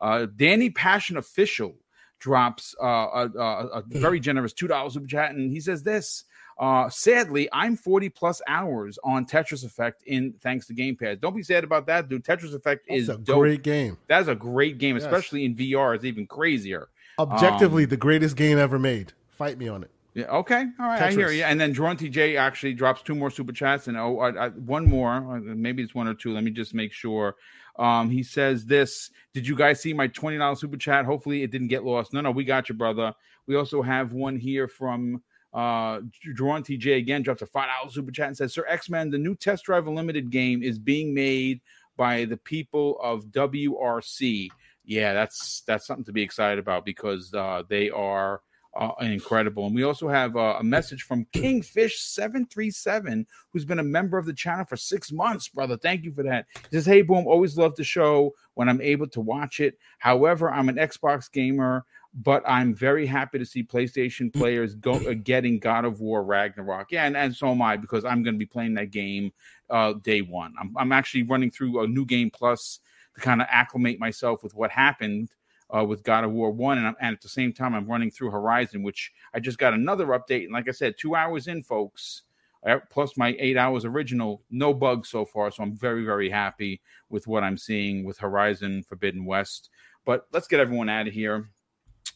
Uh, 0.00 0.26
Danny 0.36 0.70
Passion 0.70 1.16
Official 1.16 1.74
drops 2.18 2.74
uh, 2.82 2.86
a, 2.86 3.30
a, 3.34 3.66
a, 3.66 3.82
very 3.86 4.20
generous 4.20 4.52
two 4.52 4.68
dollars 4.68 4.94
super 4.94 5.06
chat, 5.06 5.32
and 5.32 5.50
he 5.50 5.60
says 5.60 5.82
this. 5.82 6.24
Uh, 6.58 6.90
sadly, 6.90 7.48
I'm 7.52 7.74
40 7.74 8.10
plus 8.10 8.42
hours 8.46 8.98
on 9.02 9.24
Tetris 9.24 9.64
Effect 9.64 10.02
in 10.04 10.34
thanks 10.42 10.66
to 10.66 10.74
Game 10.74 10.94
Pass. 10.94 11.16
Don't 11.18 11.34
be 11.34 11.42
sad 11.42 11.64
about 11.64 11.86
that, 11.86 12.10
dude. 12.10 12.22
Tetris 12.22 12.54
Effect 12.54 12.84
That's 12.86 13.02
is 13.02 13.08
a 13.08 13.16
dope. 13.16 13.38
great 13.38 13.62
game. 13.62 13.96
That's 14.08 14.28
a 14.28 14.34
great 14.34 14.76
game, 14.76 14.96
yes. 14.96 15.04
especially 15.04 15.46
in 15.46 15.56
VR. 15.56 15.94
It's 15.94 16.04
even 16.04 16.26
crazier. 16.26 16.88
Objectively, 17.18 17.84
um, 17.84 17.90
the 17.90 17.96
greatest 17.96 18.36
game 18.36 18.58
ever 18.58 18.78
made. 18.78 19.14
Fight 19.30 19.56
me 19.56 19.68
on 19.68 19.82
it. 19.84 19.90
Yeah. 20.12 20.26
Okay. 20.26 20.66
All 20.78 20.86
right. 20.86 21.00
Tetris. 21.00 21.06
I 21.06 21.12
hear 21.12 21.30
you. 21.30 21.44
And 21.44 21.58
then 21.58 21.72
Drawn 21.72 21.96
TJ 21.96 22.38
actually 22.38 22.74
drops 22.74 23.00
two 23.00 23.14
more 23.14 23.30
super 23.30 23.52
chats, 23.52 23.88
and 23.88 23.96
oh, 23.96 24.18
I, 24.18 24.46
I, 24.46 24.48
one 24.50 24.86
more. 24.86 25.12
Uh, 25.12 25.40
maybe 25.40 25.82
it's 25.82 25.94
one 25.94 26.08
or 26.08 26.14
two. 26.14 26.34
Let 26.34 26.44
me 26.44 26.50
just 26.50 26.74
make 26.74 26.92
sure. 26.92 27.36
Um, 27.80 28.10
he 28.10 28.22
says 28.22 28.66
this. 28.66 29.10
Did 29.32 29.48
you 29.48 29.56
guys 29.56 29.80
see 29.80 29.92
my 29.94 30.06
twenty 30.06 30.36
dollars 30.36 30.60
super 30.60 30.76
chat? 30.76 31.06
Hopefully, 31.06 31.42
it 31.42 31.50
didn't 31.50 31.68
get 31.68 31.82
lost. 31.82 32.12
No, 32.12 32.20
no, 32.20 32.30
we 32.30 32.44
got 32.44 32.68
you, 32.68 32.74
brother. 32.74 33.14
We 33.46 33.56
also 33.56 33.80
have 33.82 34.12
one 34.12 34.36
here 34.36 34.68
from 34.68 35.22
uh 35.52 36.00
Drawn 36.34 36.62
TJ 36.62 36.98
again. 36.98 37.22
Drops 37.22 37.42
a 37.42 37.46
five 37.46 37.68
dollars 37.68 37.94
super 37.94 38.12
chat 38.12 38.28
and 38.28 38.36
says, 38.36 38.52
"Sir 38.52 38.66
X 38.68 38.90
Men, 38.90 39.10
the 39.10 39.18
new 39.18 39.34
Test 39.34 39.64
Drive 39.64 39.88
Unlimited 39.88 40.30
game 40.30 40.62
is 40.62 40.78
being 40.78 41.14
made 41.14 41.60
by 41.96 42.26
the 42.26 42.36
people 42.36 42.98
of 43.02 43.24
WRC." 43.26 44.48
Yeah, 44.84 45.14
that's 45.14 45.62
that's 45.62 45.86
something 45.86 46.04
to 46.04 46.12
be 46.12 46.22
excited 46.22 46.58
about 46.58 46.84
because 46.84 47.32
uh, 47.32 47.62
they 47.68 47.88
are 47.88 48.42
uh, 48.78 48.92
incredible. 49.00 49.66
And 49.66 49.74
we 49.74 49.82
also 49.82 50.08
have 50.08 50.36
uh, 50.36 50.56
a 50.58 50.64
message 50.64 51.02
from 51.02 51.26
Kingfish737, 51.32 53.26
who's 53.52 53.64
been 53.64 53.80
a 53.80 53.84
member 53.84 54.16
of 54.18 54.26
the 54.26 54.32
channel 54.32 54.64
for 54.64 54.76
six 54.76 55.10
months, 55.10 55.48
brother. 55.48 55.76
Thank 55.76 56.04
you 56.04 56.12
for 56.12 56.22
that. 56.22 56.46
He 56.54 56.76
says, 56.76 56.86
Hey, 56.86 57.02
boom, 57.02 57.26
always 57.26 57.58
love 57.58 57.74
the 57.76 57.84
show 57.84 58.32
when 58.54 58.68
I'm 58.68 58.80
able 58.80 59.08
to 59.08 59.20
watch 59.20 59.60
it. 59.60 59.78
However, 59.98 60.50
I'm 60.50 60.68
an 60.68 60.76
Xbox 60.76 61.30
gamer, 61.30 61.84
but 62.14 62.42
I'm 62.46 62.74
very 62.74 63.06
happy 63.06 63.38
to 63.38 63.46
see 63.46 63.62
PlayStation 63.62 64.32
players 64.32 64.74
go 64.74 64.92
uh, 64.92 65.14
getting 65.14 65.58
God 65.58 65.84
of 65.84 66.00
War 66.00 66.22
Ragnarok. 66.22 66.92
Yeah, 66.92 67.06
and, 67.06 67.16
and 67.16 67.34
so 67.34 67.48
am 67.48 67.62
I 67.62 67.76
because 67.76 68.04
I'm 68.04 68.22
going 68.22 68.34
to 68.34 68.38
be 68.38 68.46
playing 68.46 68.74
that 68.74 68.90
game 68.90 69.32
uh, 69.68 69.94
day 69.94 70.22
one. 70.22 70.54
I'm, 70.60 70.74
I'm 70.76 70.92
actually 70.92 71.24
running 71.24 71.50
through 71.50 71.82
a 71.82 71.86
new 71.86 72.04
game 72.04 72.30
plus 72.30 72.80
to 73.14 73.20
kind 73.20 73.40
of 73.40 73.48
acclimate 73.50 73.98
myself 73.98 74.42
with 74.42 74.54
what 74.54 74.70
happened 74.70 75.30
uh, 75.74 75.84
with 75.84 76.02
God 76.02 76.24
of 76.24 76.32
War 76.32 76.50
One, 76.50 76.78
and, 76.78 76.96
and, 77.00 77.14
at 77.14 77.20
the 77.20 77.28
same 77.28 77.52
time, 77.52 77.74
I'm 77.74 77.86
running 77.86 78.10
through 78.10 78.30
Horizon, 78.30 78.82
which 78.82 79.12
I 79.34 79.40
just 79.40 79.58
got 79.58 79.74
another 79.74 80.06
update. 80.06 80.44
And 80.44 80.52
like 80.52 80.68
I 80.68 80.72
said, 80.72 80.94
two 80.98 81.14
hours 81.14 81.46
in, 81.46 81.62
folks, 81.62 82.22
uh, 82.66 82.78
plus 82.90 83.16
my 83.16 83.36
eight 83.38 83.56
hours 83.56 83.84
original, 83.84 84.42
no 84.50 84.74
bugs 84.74 85.08
so 85.08 85.24
far. 85.24 85.50
So 85.50 85.62
I'm 85.62 85.76
very, 85.76 86.04
very 86.04 86.28
happy 86.28 86.80
with 87.08 87.26
what 87.26 87.42
I'm 87.42 87.56
seeing 87.56 88.04
with 88.04 88.18
Horizon 88.18 88.82
Forbidden 88.82 89.24
West. 89.24 89.70
But 90.04 90.26
let's 90.32 90.48
get 90.48 90.60
everyone 90.60 90.88
out 90.88 91.08
of 91.08 91.14
here. 91.14 91.48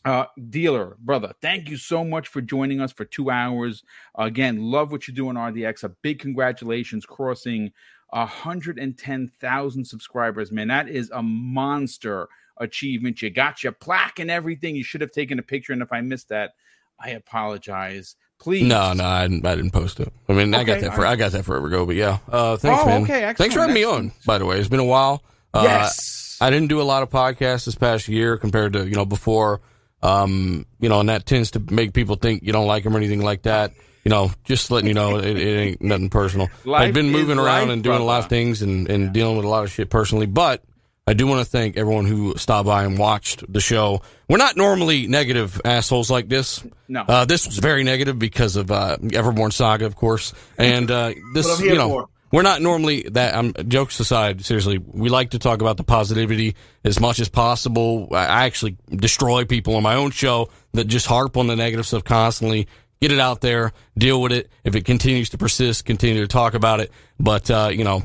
Uh, 0.05 0.27
dealer, 0.51 0.97
brother, 1.01 1.33
thank 1.41 1.71
you 1.71 1.79
so 1.79 2.05
much 2.05 2.29
for 2.29 2.43
joining 2.43 2.79
us 2.79 2.93
for 2.93 3.07
two 3.07 3.31
hours. 3.31 3.83
Again, 4.19 4.61
love 4.61 4.93
what 4.93 5.09
you 5.09 5.15
do 5.15 5.29
on 5.29 5.37
RDX. 5.37 5.83
A 5.83 5.89
big 5.89 6.19
congratulations 6.19 7.07
crossing 7.07 7.73
110,000 8.11 9.85
subscribers, 9.85 10.53
man. 10.53 10.69
That 10.69 10.89
is 10.89 11.11
a 11.11 11.23
monster 11.23 12.29
achievement. 12.59 13.23
You 13.23 13.31
got 13.31 13.63
your 13.63 13.73
plaque 13.73 14.19
and 14.19 14.31
everything. 14.31 14.77
You 14.77 14.85
should 14.85 15.01
have 15.01 15.13
taken 15.13 15.39
a 15.39 15.43
picture. 15.43 15.73
And 15.73 15.83
if 15.83 15.93
I 15.93 16.01
missed 16.01 16.29
that, 16.29 16.53
I 16.99 17.11
apologize. 17.11 18.17
Please. 18.39 18.67
No, 18.67 18.93
no, 18.93 19.05
I 19.05 19.27
didn't, 19.27 19.47
I 19.47 19.55
didn't 19.55 19.71
post 19.71 20.01
it. 20.01 20.13
I 20.29 20.33
mean, 20.33 20.55
okay, 20.55 20.61
I 20.61 20.65
got 20.65 20.81
that 20.81 20.95
for 20.95 21.03
right. 21.03 21.13
I 21.13 21.17
got 21.17 21.33
that 21.33 21.45
forever 21.45 21.69
ago. 21.69 21.87
But 21.87 21.97
yeah, 21.97 22.19
uh, 22.29 22.57
thanks, 22.57 22.83
oh, 22.83 22.87
man. 22.87 23.03
Okay, 23.03 23.23
excellent. 23.23 23.39
Thanks 23.39 23.55
for 23.55 23.61
having 23.61 23.75
me 23.75 23.85
on. 23.85 24.13
By 24.27 24.39
the 24.39 24.45
way, 24.45 24.59
it's 24.59 24.69
been 24.69 24.81
a 24.81 24.85
while. 24.85 25.23
Uh, 25.55 25.63
yes, 25.65 26.37
I 26.41 26.51
didn't 26.51 26.69
do 26.69 26.81
a 26.81 26.83
lot 26.83 27.03
of 27.03 27.11
podcasts 27.11 27.65
this 27.65 27.77
past 27.77 28.09
year 28.09 28.37
compared 28.37 28.73
to 28.75 28.87
you 28.87 28.97
know 28.97 29.05
before. 29.05 29.61
Um, 30.03 30.67
you 30.81 30.91
know, 30.91 31.01
and 31.01 31.09
that 31.09 31.25
tends 31.25 31.53
to 31.53 31.61
make 31.61 31.95
people 31.95 32.17
think 32.17 32.43
you 32.43 32.53
don't 32.53 32.67
like 32.67 32.85
them 32.85 32.95
or 32.95 32.99
anything 32.99 33.23
like 33.23 33.43
that. 33.43 33.73
You 34.05 34.11
know, 34.11 34.33
just 34.45 34.71
letting 34.71 34.89
you 34.89 34.95
know, 34.95 35.17
it, 35.17 35.39
it 35.39 35.59
ain't 35.59 35.83
nothing 35.83 36.11
personal. 36.11 36.51
Life 36.65 36.89
I've 36.89 36.95
been 36.95 37.11
moving 37.11 37.39
around 37.39 37.69
life, 37.69 37.71
and 37.71 37.83
doing 37.83 37.93
brother. 37.93 38.03
a 38.03 38.07
lot 38.07 38.23
of 38.25 38.29
things 38.29 38.61
and, 38.61 38.91
and 38.91 39.05
yeah. 39.05 39.11
dealing 39.13 39.37
with 39.37 39.47
a 39.47 39.49
lot 39.49 39.65
of 39.65 39.71
shit 39.71 39.89
personally, 39.89 40.27
but 40.27 40.63
I 41.07 41.13
do 41.13 41.27
want 41.27 41.41
to 41.41 41.45
thank 41.45 41.77
everyone 41.77 42.07
who 42.07 42.35
stopped 42.39 42.67
by 42.67 42.85
and 42.85 42.99
watched 42.99 43.51
the 43.53 43.61
show. 43.61 44.01
We're 44.27 44.39
not 44.39 44.57
normally 44.57 45.07
negative 45.07 45.61
assholes 45.63 46.11
like 46.11 46.31
this. 46.31 46.65
No. 46.89 47.03
Uh, 47.03 47.27
this 47.27 47.47
was 47.47 47.59
very 47.59 47.85
negative 47.85 48.19
because 48.19 48.57
of 48.57 48.71
uh, 48.71 48.97
Everborn 48.99 49.53
Saga, 49.53 49.85
of 49.85 49.97
course. 49.97 50.33
And 50.57 50.91
uh, 50.91 51.13
this, 51.35 51.61
you 51.61 51.75
know, 51.75 51.89
for. 51.91 52.09
we're 52.33 52.43
not 52.43 52.63
normally 52.63 53.03
that. 53.13 53.35
Um, 53.35 53.53
jokes 53.69 54.01
aside. 54.01 54.47
Seriously, 54.47 54.79
we 54.79 55.11
like 55.11 55.33
to 55.33 55.39
talk 55.39 55.61
about 55.61 55.77
the 55.77 55.85
positivity 55.85 56.57
as 56.85 56.99
much 56.99 57.21
as 57.21 57.29
possible. 57.29 58.09
I 58.13 58.47
actually 58.47 58.79
destroy 58.91 59.45
people 59.45 59.77
on 59.77 59.83
my 59.83 59.97
own 59.97 60.11
show 60.11 60.49
that 60.73 60.85
just 60.85 61.07
harp 61.07 61.37
on 61.37 61.49
the 61.49 61.57
negative 61.57 61.87
stuff 61.87 62.05
constantly. 62.05 62.67
Get 63.03 63.13
it 63.13 63.21
out 63.21 63.43
there, 63.43 63.75
deal 63.99 64.23
with 64.23 64.33
it. 64.33 64.51
If 64.63 64.75
it 64.75 64.87
continues 64.87 65.29
to 65.31 65.39
persist, 65.39 65.85
continue 65.85 66.23
to 66.23 66.29
talk 66.29 66.55
about 66.55 66.81
it. 66.81 66.91
But 67.21 67.51
uh, 67.51 67.69
you 67.71 67.85
know, 67.85 68.05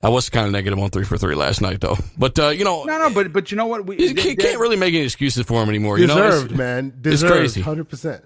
I 0.00 0.10
was 0.10 0.28
kind 0.28 0.46
of 0.46 0.52
negative 0.52 0.78
on 0.78 0.90
three 0.90 1.04
for 1.04 1.18
three 1.18 1.34
last 1.34 1.60
night, 1.60 1.80
though. 1.80 1.96
But 2.16 2.38
uh, 2.38 2.48
you 2.48 2.64
know, 2.64 2.84
no, 2.84 2.98
no, 2.98 3.10
but 3.10 3.32
but 3.32 3.50
you 3.50 3.56
know 3.56 3.66
what? 3.66 3.84
We 3.86 3.98
you 3.98 4.14
can't, 4.14 4.38
can't 4.38 4.60
really 4.60 4.76
make 4.76 4.94
any 4.94 5.04
excuses 5.04 5.44
for 5.44 5.62
him 5.62 5.68
anymore. 5.68 5.96
Deserved, 5.96 6.52
you 6.52 6.56
know? 6.56 6.64
man. 6.64 6.98
Deserved, 7.00 7.32
it's 7.32 7.38
crazy, 7.38 7.60
hundred 7.62 7.88
percent. 7.88 8.24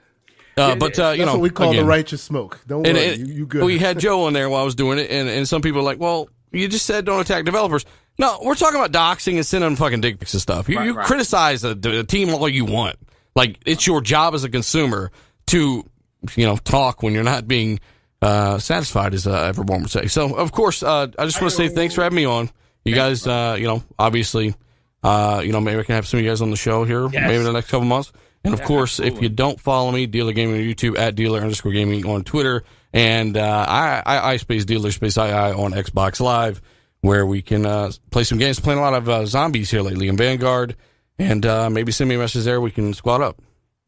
Uh, 0.57 0.75
but 0.75 0.99
uh, 0.99 1.11
you 1.11 1.19
That's 1.19 1.27
know, 1.27 1.33
what 1.33 1.41
we 1.41 1.51
call 1.51 1.71
again, 1.71 1.85
the 1.85 1.89
righteous 1.89 2.23
smoke. 2.23 2.61
Don't 2.67 2.83
worry, 2.83 3.13
and, 3.15 3.27
you, 3.27 3.35
you 3.35 3.47
good. 3.47 3.65
We 3.65 3.79
had 3.79 3.99
Joe 3.99 4.25
on 4.25 4.35
there 4.35 4.51
while 4.51 4.61
I 4.61 4.65
was 4.65 4.75
doing 4.75 4.99
it, 4.99 5.11
and, 5.11 5.29
and 5.29 5.49
some 5.49 5.63
people 5.63 5.81
are 5.81 5.85
like, 5.85 5.99
"Well, 5.99 6.29
you 6.51 6.69
just 6.69 6.85
said 6.85 7.07
don't 7.07 7.21
attack 7.21 7.47
developers." 7.47 7.87
No, 8.19 8.39
we're 8.43 8.55
talking 8.55 8.79
about 8.79 8.93
doxing 8.93 9.37
and 9.37 9.47
sending 9.47 9.75
fucking 9.77 10.03
dick 10.03 10.21
pics 10.21 10.35
and 10.35 10.43
stuff. 10.43 10.69
You, 10.69 10.77
right, 10.77 10.85
you 10.85 10.95
right. 10.95 11.07
criticize 11.07 11.65
a, 11.65 11.71
a 11.71 12.05
team 12.05 12.35
all 12.35 12.49
you 12.49 12.67
want. 12.67 12.97
Like 13.35 13.59
it's 13.65 13.87
your 13.87 14.03
job 14.03 14.35
as 14.35 14.45
a 14.45 14.51
consumer 14.51 15.11
to, 15.47 15.89
you 16.37 16.47
know, 16.47 16.57
talk 16.57 17.03
when 17.03 17.15
you're 17.15 17.25
not 17.25 17.49
being 17.49 17.81
uh, 18.23 18.59
satisfied, 18.59 19.15
as 19.15 19.27
uh, 19.27 19.53
Everborn 19.53 19.83
would 19.83 19.91
say. 19.91 20.07
So, 20.07 20.35
of 20.35 20.53
course, 20.53 20.83
uh, 20.83 21.09
I 21.19 21.25
just 21.25 21.41
want 21.41 21.51
to 21.51 21.57
say 21.57 21.69
thanks 21.69 21.95
for 21.95 22.03
having 22.03 22.17
me 22.17 22.25
on. 22.25 22.51
You 22.85 22.95
guys, 22.95 23.27
uh, 23.27 23.57
you 23.59 23.67
know, 23.67 23.83
obviously, 23.99 24.55
uh, 25.03 25.43
you 25.45 25.53
know, 25.53 25.61
maybe 25.61 25.81
I 25.81 25.83
can 25.83 25.97
have 25.97 26.07
some 26.07 26.19
of 26.19 26.25
you 26.25 26.31
guys 26.31 26.41
on 26.41 26.51
the 26.51 26.57
show 26.57 26.85
here, 26.85 27.03
yes. 27.03 27.13
maybe 27.15 27.37
in 27.37 27.45
the 27.45 27.53
next 27.53 27.69
couple 27.69 27.87
months. 27.87 28.13
And 28.45 28.55
of 28.55 28.61
yeah, 28.61 28.67
course, 28.67 28.99
absolutely. 28.99 29.17
if 29.17 29.23
you 29.23 29.29
don't 29.29 29.61
follow 29.61 29.93
me, 29.93 30.07
Dealer 30.07 30.33
Gaming 30.33 30.57
on 30.57 30.63
YouTube 30.63 30.99
at 30.99 31.15
Dealer 31.15 31.41
underscore 31.41 31.73
Gaming 31.73 32.07
on 32.07 32.25
Twitter, 32.25 32.65
and 32.93 33.37
uh, 33.37 33.67
I, 33.69 34.03
I, 34.05 34.31
I 34.33 34.37
space 34.39 34.65
Dealer 34.65 34.91
space 34.91 35.17
I, 35.17 35.31
I 35.31 35.53
on 35.53 35.73
Xbox 35.73 36.21
Live, 36.21 36.61
where 37.03 37.25
we 37.25 37.43
can 37.43 37.67
uh, 37.67 37.93
play 38.11 38.25
some 38.25 38.39
games. 38.39 38.59
Playing 38.59 38.81
a 38.81 38.83
lot 38.83 38.95
of 38.95 39.09
uh, 39.09 39.27
zombies 39.27 39.71
here 39.71 39.83
lately 39.83 40.09
in 40.09 40.17
Vanguard, 40.17 40.75
and 41.19 41.47
uh, 41.47 41.71
maybe 41.71 41.93
send 41.93 42.09
me 42.09 42.17
a 42.17 42.19
message 42.19 42.45
there. 42.45 42.61
We 42.61 42.73
can 42.73 42.95
squad 42.95 43.21
up. 43.21 43.41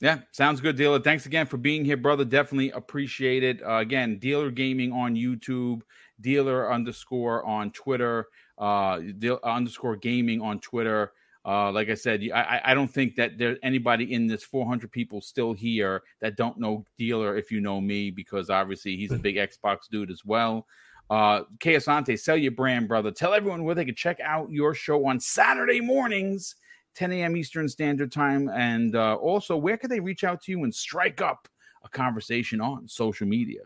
Yeah, 0.05 0.19
sounds 0.33 0.61
good, 0.61 0.77
Dealer. 0.77 1.01
Thanks 1.01 1.25
again 1.25 1.47
for 1.47 1.57
being 1.57 1.83
here, 1.83 1.97
brother. 1.97 2.27
Definitely 2.27 2.73
appreciate 2.73 3.43
it. 3.43 3.63
Uh, 3.63 3.77
again, 3.77 4.19
Dealer 4.19 4.51
Gaming 4.51 4.93
on 4.93 5.17
YouTube, 5.17 5.81
Dealer 6.21 6.71
underscore 6.71 7.43
on 7.47 7.71
Twitter, 7.71 8.27
uh, 8.59 8.99
deal, 9.17 9.41
underscore 9.43 9.97
Gaming 9.97 10.43
on 10.43 10.61
Twitter. 10.61 11.13
Uh, 11.47 11.73
like 11.73 11.89
I 11.89 11.95
said, 11.95 12.23
I, 12.35 12.61
I 12.63 12.75
don't 12.75 12.93
think 12.93 13.17
that 13.17 13.39
there's 13.39 13.57
anybody 13.63 14.13
in 14.13 14.27
this 14.27 14.45
400 14.45 14.93
people 14.93 15.23
still 15.23 15.55
here 15.55 16.03
that 16.21 16.37
don't 16.37 16.59
know 16.59 16.85
Dealer 16.99 17.39
if 17.39 17.51
you 17.51 17.63
know 17.63 17.81
me, 17.81 18.11
because 18.11 18.51
obviously 18.51 18.97
he's 18.97 19.13
a 19.13 19.17
big 19.17 19.37
Xbox 19.37 19.89
dude 19.91 20.11
as 20.11 20.23
well. 20.23 20.67
Uh, 21.09 21.45
K 21.61 21.77
Asante, 21.77 22.21
sell 22.21 22.37
your 22.37 22.53
brand, 22.53 22.89
brother. 22.89 23.11
Tell 23.11 23.33
everyone 23.33 23.65
where 23.65 23.75
they 23.75 23.87
can 23.87 23.95
check 23.95 24.21
out 24.21 24.53
your 24.53 24.75
show 24.75 25.07
on 25.07 25.19
Saturday 25.19 25.81
mornings 25.81 26.57
10 26.95 27.13
a.m. 27.13 27.37
Eastern 27.37 27.69
Standard 27.69 28.13
Time. 28.13 28.49
And 28.49 28.95
uh, 28.95 29.15
also, 29.17 29.57
where 29.57 29.77
can 29.77 29.91
they 29.91 30.01
reach 30.01 30.25
out 30.25 30.43
to 30.43 30.53
you 30.53 30.65
and 30.65 30.75
strike 30.75 31.21
up 31.21 31.49
a 31.85 31.89
conversation 31.89 32.61
on 32.61 32.89
social 32.89 33.27
media? 33.27 33.61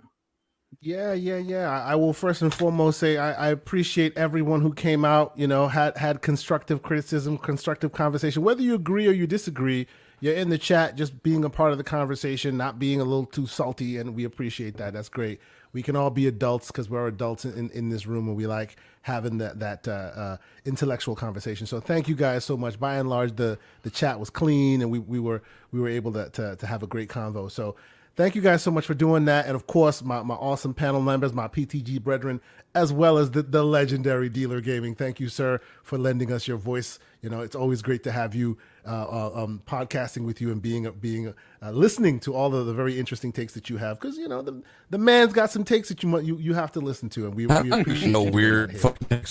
Yeah, 0.80 1.12
yeah, 1.14 1.38
yeah. 1.38 1.70
I, 1.70 1.92
I 1.92 1.94
will 1.94 2.12
first 2.12 2.42
and 2.42 2.52
foremost 2.52 3.00
say 3.00 3.16
I, 3.16 3.46
I, 3.46 3.48
appreciate 3.48 4.16
everyone 4.16 4.60
who 4.60 4.74
came 4.74 5.04
out. 5.04 5.32
You 5.34 5.48
know, 5.48 5.66
had 5.66 5.96
had 5.96 6.20
constructive 6.20 6.82
criticism, 6.82 7.38
constructive 7.38 7.92
conversation. 7.92 8.42
Whether 8.42 8.62
you 8.62 8.74
agree 8.74 9.08
or 9.08 9.12
you 9.12 9.26
disagree, 9.26 9.86
you're 10.20 10.34
in 10.34 10.50
the 10.50 10.58
chat, 10.58 10.94
just 10.94 11.22
being 11.22 11.44
a 11.44 11.50
part 11.50 11.72
of 11.72 11.78
the 11.78 11.84
conversation, 11.84 12.56
not 12.56 12.78
being 12.78 13.00
a 13.00 13.04
little 13.04 13.26
too 13.26 13.46
salty, 13.46 13.96
and 13.96 14.14
we 14.14 14.24
appreciate 14.24 14.76
that. 14.76 14.92
That's 14.92 15.08
great. 15.08 15.40
We 15.72 15.82
can 15.82 15.96
all 15.96 16.10
be 16.10 16.26
adults 16.26 16.68
because 16.68 16.88
we're 16.88 17.06
adults 17.06 17.44
in, 17.44 17.70
in 17.70 17.88
this 17.90 18.06
room, 18.06 18.28
and 18.28 18.36
we 18.36 18.46
like 18.46 18.76
having 19.02 19.38
that 19.38 19.58
that 19.60 19.88
uh, 19.88 19.90
uh, 19.90 20.36
intellectual 20.64 21.14
conversation. 21.14 21.66
So 21.66 21.80
thank 21.80 22.08
you 22.08 22.14
guys 22.14 22.44
so 22.44 22.56
much. 22.56 22.78
By 22.78 22.96
and 22.96 23.08
large, 23.08 23.36
the 23.36 23.58
the 23.82 23.90
chat 23.90 24.18
was 24.18 24.30
clean, 24.30 24.82
and 24.82 24.90
we, 24.90 24.98
we 24.98 25.18
were 25.18 25.42
we 25.72 25.80
were 25.80 25.88
able 25.88 26.12
to, 26.12 26.30
to, 26.30 26.56
to 26.56 26.66
have 26.66 26.82
a 26.82 26.86
great 26.86 27.08
convo. 27.08 27.50
So 27.50 27.76
thank 28.18 28.34
you 28.34 28.42
guys 28.42 28.62
so 28.62 28.70
much 28.72 28.84
for 28.84 28.94
doing 28.94 29.24
that, 29.26 29.46
and 29.46 29.54
of 29.54 29.66
course 29.66 30.02
my 30.02 30.22
my 30.22 30.34
awesome 30.34 30.74
panel 30.74 31.00
members, 31.00 31.32
my 31.32 31.48
PTG 31.48 32.02
brethren, 32.02 32.42
as 32.74 32.92
well 32.92 33.16
as 33.16 33.30
the 33.30 33.42
the 33.42 33.64
legendary 33.64 34.28
Dealer 34.28 34.60
Gaming. 34.60 34.94
Thank 34.94 35.20
you, 35.20 35.28
sir, 35.28 35.60
for 35.82 35.96
lending 35.96 36.30
us 36.30 36.46
your 36.46 36.58
voice. 36.58 36.98
You 37.22 37.30
know, 37.30 37.40
it's 37.40 37.56
always 37.56 37.80
great 37.80 38.02
to 38.04 38.12
have 38.12 38.34
you 38.34 38.58
uh, 38.86 38.90
uh, 38.90 39.42
um, 39.42 39.62
podcasting 39.66 40.24
with 40.24 40.40
you 40.40 40.50
and 40.50 40.60
being 40.60 40.90
being 41.00 41.32
uh, 41.62 41.70
listening 41.70 42.20
to 42.20 42.34
all 42.34 42.54
of 42.54 42.66
the 42.66 42.74
very 42.74 42.98
interesting 42.98 43.32
takes 43.32 43.54
that 43.54 43.70
you 43.70 43.76
have. 43.76 44.00
Because 44.00 44.18
you 44.18 44.28
know 44.28 44.42
the 44.42 44.62
the 44.90 44.98
man's 44.98 45.32
got 45.32 45.50
some 45.50 45.64
takes 45.64 45.88
that 45.88 46.02
you 46.02 46.18
you 46.18 46.36
you 46.38 46.54
have 46.54 46.72
to 46.72 46.80
listen 46.80 47.08
to 47.10 47.26
and 47.26 47.34
we, 47.34 47.46
we 47.46 47.70
appreciate 47.70 48.10
no 48.10 48.24
weird 48.24 48.78
fucking 48.78 49.22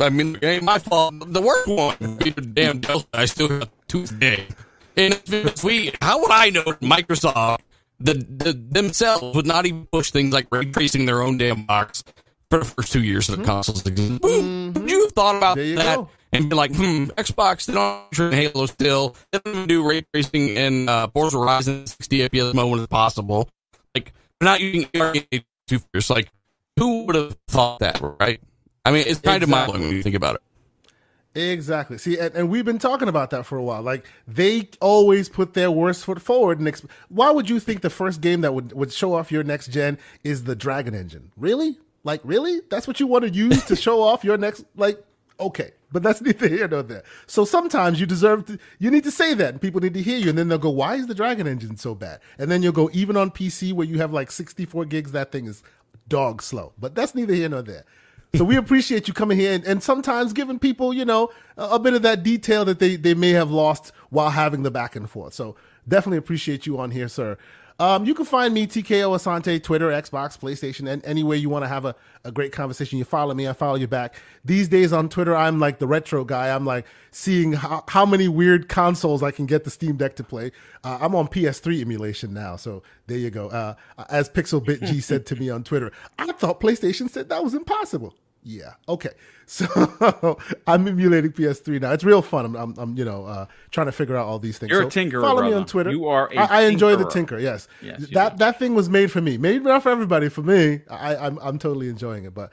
I 0.00 0.08
mean 0.10 0.36
it 0.36 0.44
ain't 0.44 0.62
my 0.62 0.78
fault. 0.78 1.14
The 1.32 1.42
worst 1.42 1.68
one 1.68 2.18
damn 2.54 2.78
Delta 2.78 3.06
I 3.12 3.24
still 3.24 3.48
got 3.48 3.68
two 3.88 4.06
today 4.06 4.46
and 4.96 5.20
if 5.26 5.64
we 5.64 5.92
how 6.00 6.20
would 6.20 6.30
I 6.30 6.50
know 6.50 6.64
Microsoft 6.64 7.60
the, 8.00 8.14
the 8.14 8.52
themselves 8.52 9.34
would 9.36 9.46
not 9.46 9.66
even 9.66 9.86
push 9.86 10.10
things 10.10 10.32
like 10.32 10.46
ray 10.50 10.66
tracing 10.66 11.06
their 11.06 11.22
own 11.22 11.38
damn 11.38 11.64
box 11.64 12.04
for 12.50 12.60
the 12.60 12.64
first 12.64 12.92
two 12.92 13.02
years 13.02 13.28
of 13.28 13.36
the 13.36 13.42
mm-hmm. 13.42 13.50
consoles. 13.50 13.82
Mm-hmm. 13.82 14.88
You 14.88 15.04
have 15.04 15.12
thought 15.12 15.36
about 15.36 15.56
that 15.56 15.96
go 15.96 16.10
and 16.32 16.48
be 16.48 16.56
like, 16.56 16.74
hmm, 16.74 17.04
Xbox, 17.16 17.66
they 17.66 17.74
don't 17.74 18.10
turn 18.12 18.32
Halo 18.32 18.66
still. 18.66 19.16
They 19.32 19.40
don't 19.44 19.66
do 19.66 19.88
ray 19.88 20.02
tracing 20.12 20.48
in 20.48 20.88
uh, 20.88 21.08
Forza 21.08 21.38
Horizon 21.38 21.86
60 21.86 22.28
FPS 22.28 22.54
mode 22.54 22.70
when 22.70 22.80
it's 22.80 22.88
possible. 22.88 23.48
Like 23.94 24.12
not 24.40 24.60
using 24.60 24.88
two 25.66 25.78
fingers. 25.78 26.10
Like, 26.10 26.30
who 26.78 27.04
would 27.04 27.16
have 27.16 27.36
thought 27.48 27.80
that, 27.80 28.00
right? 28.20 28.40
I 28.84 28.90
mean, 28.90 29.04
it's 29.06 29.20
kind 29.20 29.42
exactly. 29.42 29.44
of 29.44 29.48
mind 29.48 29.66
blowing 29.66 29.82
when 29.82 29.96
you 29.96 30.02
think 30.02 30.14
about 30.14 30.36
it. 30.36 30.42
Exactly. 31.38 31.98
See, 31.98 32.18
and, 32.18 32.34
and, 32.34 32.48
we've 32.50 32.64
been 32.64 32.78
talking 32.78 33.08
about 33.08 33.30
that 33.30 33.46
for 33.46 33.56
a 33.56 33.62
while. 33.62 33.82
Like 33.82 34.06
they 34.26 34.68
always 34.80 35.28
put 35.28 35.54
their 35.54 35.70
worst 35.70 36.04
foot 36.04 36.20
forward. 36.20 36.58
And 36.58 36.66
exp- 36.66 36.90
why 37.08 37.30
would 37.30 37.48
you 37.48 37.60
think 37.60 37.82
the 37.82 37.90
first 37.90 38.20
game 38.20 38.40
that 38.40 38.54
would 38.54 38.72
would 38.72 38.92
show 38.92 39.14
off 39.14 39.30
your 39.30 39.44
next 39.44 39.68
gen 39.68 39.98
is 40.24 40.44
the 40.44 40.56
Dragon 40.56 40.94
Engine? 40.94 41.30
Really? 41.36 41.78
Like 42.02 42.20
really? 42.24 42.60
That's 42.70 42.88
what 42.88 42.98
you 42.98 43.06
want 43.06 43.24
to 43.24 43.30
use 43.30 43.64
to 43.66 43.76
show 43.76 44.02
off 44.02 44.24
your 44.24 44.36
next? 44.36 44.64
Like 44.74 45.02
okay, 45.38 45.72
but 45.92 46.02
that's 46.02 46.20
neither 46.22 46.48
here 46.48 46.66
nor 46.66 46.82
there. 46.82 47.04
So 47.26 47.44
sometimes 47.44 48.00
you 48.00 48.06
deserve 48.06 48.46
to. 48.46 48.58
You 48.78 48.90
need 48.90 49.04
to 49.04 49.10
say 49.10 49.34
that, 49.34 49.50
and 49.50 49.60
people 49.60 49.80
need 49.80 49.94
to 49.94 50.02
hear 50.02 50.18
you. 50.18 50.30
And 50.30 50.38
then 50.38 50.48
they'll 50.48 50.58
go, 50.58 50.70
"Why 50.70 50.96
is 50.96 51.06
the 51.06 51.14
Dragon 51.14 51.46
Engine 51.46 51.76
so 51.76 51.94
bad?" 51.94 52.20
And 52.38 52.50
then 52.50 52.62
you'll 52.62 52.72
go, 52.72 52.90
even 52.92 53.16
on 53.16 53.30
PC 53.30 53.72
where 53.72 53.86
you 53.86 53.98
have 53.98 54.12
like 54.12 54.30
64 54.30 54.86
gigs, 54.86 55.12
that 55.12 55.30
thing 55.30 55.46
is 55.46 55.62
dog 56.08 56.42
slow. 56.42 56.72
But 56.78 56.94
that's 56.94 57.14
neither 57.14 57.34
here 57.34 57.48
nor 57.48 57.62
there. 57.62 57.84
So 58.34 58.44
we 58.44 58.56
appreciate 58.56 59.08
you 59.08 59.14
coming 59.14 59.38
here 59.38 59.54
and, 59.54 59.64
and, 59.64 59.82
sometimes 59.82 60.34
giving 60.34 60.58
people, 60.58 60.92
you 60.92 61.06
know, 61.06 61.30
a, 61.56 61.64
a, 61.70 61.78
bit 61.78 61.94
of 61.94 62.02
that 62.02 62.22
detail 62.22 62.64
that 62.66 62.78
they, 62.78 62.96
they 62.96 63.14
may 63.14 63.30
have 63.30 63.50
lost 63.50 63.90
while 64.10 64.30
having 64.30 64.62
the 64.64 64.70
back 64.70 64.94
and 64.94 65.08
forth. 65.08 65.32
So 65.32 65.56
definitely 65.88 66.18
appreciate 66.18 66.66
you 66.66 66.78
on 66.78 66.90
here, 66.90 67.08
sir. 67.08 67.38
Um, 67.80 68.04
you 68.04 68.14
can 68.14 68.24
find 68.24 68.52
me, 68.52 68.66
TKO 68.66 69.16
Asante, 69.16 69.62
Twitter, 69.62 69.90
Xbox, 69.90 70.36
PlayStation, 70.36 70.90
and 70.90 71.04
any 71.04 71.22
way 71.22 71.36
you 71.36 71.48
want 71.48 71.64
to 71.64 71.68
have 71.68 71.84
a, 71.84 71.94
a 72.24 72.32
great 72.32 72.50
conversation. 72.50 72.98
You 72.98 73.04
follow 73.04 73.34
me, 73.34 73.46
I 73.46 73.52
follow 73.52 73.76
you 73.76 73.86
back. 73.86 74.16
These 74.44 74.66
days 74.66 74.92
on 74.92 75.08
Twitter, 75.08 75.36
I'm 75.36 75.60
like 75.60 75.78
the 75.78 75.86
retro 75.86 76.24
guy. 76.24 76.52
I'm 76.52 76.66
like 76.66 76.86
seeing 77.12 77.52
how, 77.52 77.84
how 77.86 78.04
many 78.04 78.26
weird 78.26 78.68
consoles 78.68 79.22
I 79.22 79.30
can 79.30 79.46
get 79.46 79.62
the 79.62 79.70
Steam 79.70 79.96
Deck 79.96 80.16
to 80.16 80.24
play. 80.24 80.50
Uh, 80.82 80.98
I'm 81.00 81.14
on 81.14 81.28
PS3 81.28 81.80
emulation 81.80 82.34
now, 82.34 82.56
so 82.56 82.82
there 83.06 83.18
you 83.18 83.30
go. 83.30 83.48
Uh, 83.48 83.74
as 84.08 84.28
Pixelbit 84.28 84.84
G 84.84 85.00
said 85.00 85.24
to 85.26 85.36
me 85.36 85.48
on 85.48 85.62
Twitter, 85.62 85.92
I 86.18 86.32
thought 86.32 86.60
PlayStation 86.60 87.08
said 87.08 87.28
that 87.28 87.44
was 87.44 87.54
impossible. 87.54 88.16
Yeah. 88.42 88.74
Okay. 88.88 89.10
So 89.50 90.36
I'm 90.66 90.86
emulating 90.86 91.32
PS3 91.32 91.80
now. 91.80 91.92
It's 91.92 92.04
real 92.04 92.20
fun. 92.20 92.44
I'm, 92.44 92.54
I'm, 92.54 92.74
I'm 92.76 92.94
you 92.98 93.04
know, 93.06 93.24
uh, 93.24 93.46
trying 93.70 93.86
to 93.86 93.92
figure 93.92 94.14
out 94.14 94.26
all 94.26 94.38
these 94.38 94.58
things. 94.58 94.70
You're 94.70 94.82
so 94.82 94.88
a 94.88 94.90
tinker. 94.90 95.22
Follow 95.22 95.36
brother. 95.36 95.50
me 95.50 95.56
on 95.56 95.64
Twitter. 95.64 95.90
You 95.90 96.06
are. 96.06 96.30
I, 96.36 96.64
enjoy 96.64 96.96
the 96.96 97.08
tinker. 97.08 97.38
Yes. 97.38 97.66
yes 97.80 98.08
that 98.10 98.36
that 98.36 98.58
thing 98.58 98.74
was 98.74 98.90
made 98.90 99.10
for 99.10 99.22
me. 99.22 99.38
Made 99.38 99.62
not 99.62 99.82
for 99.82 99.88
everybody. 99.88 100.28
For 100.28 100.42
me, 100.42 100.82
I, 100.90 101.16
I'm 101.16 101.38
I'm 101.38 101.58
totally 101.58 101.88
enjoying 101.88 102.26
it. 102.26 102.34
But 102.34 102.50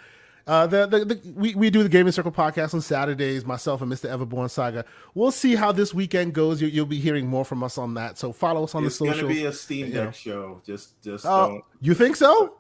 uh, 0.47 0.67
the, 0.67 0.85
the, 0.85 1.05
the, 1.05 1.31
we, 1.35 1.55
we 1.55 1.69
do 1.69 1.81
the 1.81 1.89
Gaming 1.89 2.11
Circle 2.11 2.31
podcast 2.31 2.73
on 2.73 2.81
Saturdays, 2.81 3.45
myself 3.45 3.81
and 3.81 3.91
Mr. 3.91 4.09
Everborn 4.09 4.49
Saga. 4.49 4.85
We'll 5.15 5.31
see 5.31 5.55
how 5.55 5.71
this 5.71 5.93
weekend 5.93 6.33
goes. 6.33 6.61
You, 6.61 6.81
will 6.81 6.87
be 6.87 6.99
hearing 6.99 7.27
more 7.27 7.43
from 7.43 7.63
us 7.63 7.77
on 7.77 7.95
that. 7.95 8.19
So 8.19 8.31
follow 8.31 8.63
us 8.63 8.75
on 8.75 8.85
it's 8.85 8.99
the 8.99 9.07
socials. 9.07 9.17
It's 9.17 9.21
going 9.21 9.35
to 9.35 9.41
be 9.41 9.45
a 9.47 9.53
Steam 9.53 9.91
Deck 9.91 10.05
know. 10.05 10.11
show. 10.11 10.61
Just, 10.63 11.01
just 11.01 11.25
uh, 11.25 11.47
don't. 11.47 11.63
You 11.81 11.95
think 11.95 12.15
so? 12.15 12.53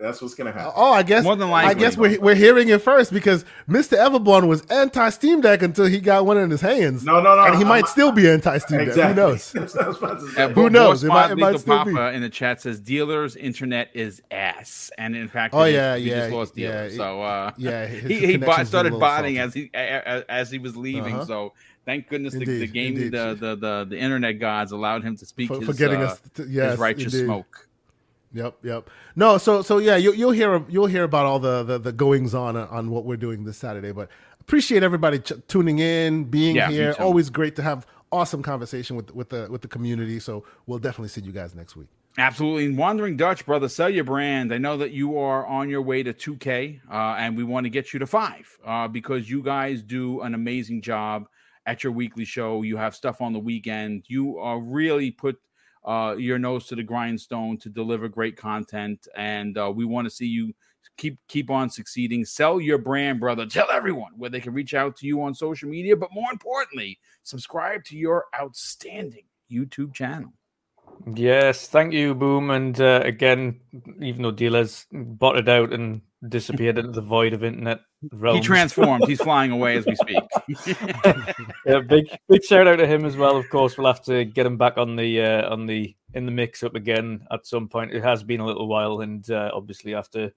That's 0.00 0.20
what's 0.20 0.34
gonna 0.34 0.50
happen. 0.50 0.72
Oh, 0.74 0.92
I 0.92 1.04
guess 1.04 1.22
more 1.22 1.36
than 1.36 1.50
likely. 1.50 1.70
I 1.70 1.74
guess 1.74 1.96
we're, 1.96 2.20
we're 2.20 2.34
hearing 2.34 2.68
it 2.68 2.82
first 2.82 3.12
because 3.12 3.44
Mr. 3.68 3.96
Everborn 3.96 4.48
was 4.48 4.62
anti 4.66 5.08
Steam 5.10 5.40
Deck 5.40 5.62
until 5.62 5.86
he 5.86 6.00
got 6.00 6.26
one 6.26 6.36
in 6.36 6.50
his 6.50 6.60
hands. 6.60 7.04
No, 7.04 7.20
no, 7.20 7.36
no. 7.36 7.44
And 7.44 7.54
he 7.54 7.62
I'm, 7.62 7.68
might 7.68 7.84
I'm, 7.84 7.90
still 7.90 8.10
be 8.10 8.28
anti 8.28 8.58
Steam 8.58 8.80
exactly. 8.80 9.02
Deck. 9.02 9.10
Who 9.10 9.14
knows? 9.14 9.52
Who 10.54 10.70
knows? 10.70 11.04
It 11.04 11.08
might, 11.08 11.30
it 11.30 11.38
might 11.38 11.60
still 11.60 11.76
Papa 11.76 12.10
be. 12.10 12.16
in 12.16 12.22
the 12.22 12.28
chat 12.28 12.60
says 12.60 12.80
dealers 12.80 13.36
internet 13.36 13.90
is 13.94 14.20
ass, 14.32 14.90
and 14.98 15.14
in 15.14 15.28
fact, 15.28 15.54
oh 15.54 15.64
yeah, 15.64 15.96
he 15.96 16.10
yeah, 16.10 16.20
just 16.20 16.32
lost 16.32 16.56
yeah, 16.56 16.88
dealer. 16.88 16.90
So 16.96 17.22
uh, 17.22 17.52
yeah, 17.56 17.86
he, 17.86 18.26
he 18.26 18.36
bought, 18.36 18.66
started 18.66 18.98
botting 18.98 19.38
as 19.38 19.54
he 19.54 19.70
as 19.74 20.50
he 20.50 20.58
was 20.58 20.76
leaving. 20.76 21.14
Uh-huh. 21.14 21.24
So 21.24 21.52
thank 21.84 22.08
goodness 22.08 22.34
the, 22.34 22.44
the 22.44 22.66
game 22.66 22.96
the, 22.96 23.36
the, 23.38 23.54
the 23.54 23.86
the 23.88 23.98
internet 23.98 24.40
gods 24.40 24.72
allowed 24.72 25.04
him 25.04 25.16
to 25.18 25.24
speak 25.24 25.48
for, 25.48 25.58
his, 25.58 25.66
for 25.66 25.72
getting 25.72 26.02
uh, 26.02 26.06
us 26.06 26.20
to, 26.34 26.48
yes, 26.48 26.72
his 26.72 26.80
righteous 26.80 27.14
indeed. 27.14 27.26
smoke. 27.26 27.67
Yep, 28.32 28.58
yep. 28.62 28.90
No, 29.16 29.38
so 29.38 29.62
so 29.62 29.78
yeah, 29.78 29.96
you, 29.96 30.26
will 30.26 30.32
hear 30.32 30.64
you'll 30.68 30.86
hear 30.86 31.04
about 31.04 31.24
all 31.26 31.38
the, 31.38 31.62
the, 31.62 31.78
the 31.78 31.92
goings 31.92 32.34
on 32.34 32.56
on 32.56 32.90
what 32.90 33.04
we're 33.04 33.16
doing 33.16 33.44
this 33.44 33.56
Saturday. 33.56 33.92
But 33.92 34.10
appreciate 34.40 34.82
everybody 34.82 35.18
ch- 35.18 35.32
tuning 35.46 35.78
in, 35.78 36.24
being 36.24 36.56
yeah, 36.56 36.68
here. 36.68 36.94
Always 36.98 37.30
great 37.30 37.56
to 37.56 37.62
have 37.62 37.86
awesome 38.12 38.42
conversation 38.42 38.96
with 38.96 39.14
with 39.14 39.30
the 39.30 39.48
with 39.50 39.62
the 39.62 39.68
community. 39.68 40.20
So 40.20 40.44
we'll 40.66 40.78
definitely 40.78 41.08
see 41.08 41.22
you 41.22 41.32
guys 41.32 41.54
next 41.54 41.76
week. 41.76 41.88
Absolutely. 42.18 42.74
Wandering 42.74 43.16
Dutch, 43.16 43.46
brother, 43.46 43.68
sell 43.68 43.88
your 43.88 44.02
brand. 44.02 44.52
I 44.52 44.58
know 44.58 44.76
that 44.78 44.90
you 44.90 45.18
are 45.18 45.46
on 45.46 45.70
your 45.70 45.82
way 45.82 46.02
to 46.02 46.12
2K, 46.12 46.80
uh, 46.90 47.14
and 47.16 47.36
we 47.36 47.44
want 47.44 47.64
to 47.64 47.70
get 47.70 47.92
you 47.92 48.00
to 48.00 48.08
five 48.08 48.58
uh, 48.66 48.88
because 48.88 49.30
you 49.30 49.40
guys 49.40 49.82
do 49.84 50.22
an 50.22 50.34
amazing 50.34 50.82
job 50.82 51.26
at 51.64 51.84
your 51.84 51.92
weekly 51.92 52.24
show. 52.24 52.62
You 52.62 52.76
have 52.76 52.96
stuff 52.96 53.20
on 53.20 53.32
the 53.32 53.38
weekend. 53.38 54.04
You 54.08 54.38
are 54.38 54.58
really 54.58 55.12
put 55.12 55.38
uh, 55.88 56.14
your 56.16 56.38
nose 56.38 56.66
to 56.66 56.76
the 56.76 56.82
grindstone 56.82 57.56
to 57.58 57.70
deliver 57.70 58.08
great 58.08 58.36
content, 58.36 59.08
and 59.16 59.56
uh, 59.56 59.72
we 59.74 59.86
want 59.86 60.06
to 60.06 60.10
see 60.10 60.26
you 60.26 60.52
keep 60.98 61.18
keep 61.28 61.50
on 61.50 61.70
succeeding. 61.70 62.26
Sell 62.26 62.60
your 62.60 62.76
brand, 62.76 63.20
brother. 63.20 63.46
Tell 63.46 63.70
everyone 63.70 64.12
where 64.16 64.28
they 64.28 64.40
can 64.40 64.52
reach 64.52 64.74
out 64.74 64.96
to 64.96 65.06
you 65.06 65.22
on 65.22 65.34
social 65.34 65.68
media, 65.68 65.96
but 65.96 66.12
more 66.12 66.30
importantly, 66.30 66.98
subscribe 67.22 67.84
to 67.84 67.96
your 67.96 68.26
outstanding 68.38 69.24
YouTube 69.50 69.94
channel. 69.94 70.34
Yes, 71.14 71.68
thank 71.68 71.94
you, 71.94 72.14
Boom. 72.14 72.50
And 72.50 72.78
uh, 72.78 73.00
again, 73.04 73.60
even 74.00 74.22
though 74.22 74.30
dealers 74.30 74.86
botted 74.92 75.48
out 75.48 75.72
and 75.72 76.02
disappeared 76.26 76.78
into 76.78 76.92
the 76.92 77.00
void 77.00 77.32
of 77.32 77.44
internet 77.44 77.80
realms. 78.12 78.40
He 78.40 78.44
transformed. 78.44 79.04
He's 79.06 79.20
flying 79.20 79.52
away 79.52 79.76
as 79.76 79.86
we 79.86 79.94
speak. 79.94 80.22
yeah, 81.66 81.80
big 81.80 82.08
big 82.28 82.42
shout 82.44 82.66
out 82.66 82.76
to 82.76 82.86
him 82.86 83.04
as 83.04 83.16
well. 83.16 83.36
Of 83.36 83.48
course, 83.50 83.76
we'll 83.76 83.86
have 83.86 84.02
to 84.04 84.24
get 84.24 84.46
him 84.46 84.56
back 84.56 84.78
on 84.78 84.96
the 84.96 85.22
uh, 85.22 85.52
on 85.52 85.66
the 85.66 85.94
in 86.14 86.26
the 86.26 86.32
mix 86.32 86.62
up 86.62 86.74
again 86.74 87.26
at 87.30 87.46
some 87.46 87.68
point. 87.68 87.94
It 87.94 88.02
has 88.02 88.22
been 88.22 88.40
a 88.40 88.46
little 88.46 88.68
while, 88.68 89.00
and 89.00 89.28
uh, 89.30 89.50
obviously 89.54 89.92
have 89.92 90.10
to 90.10 90.32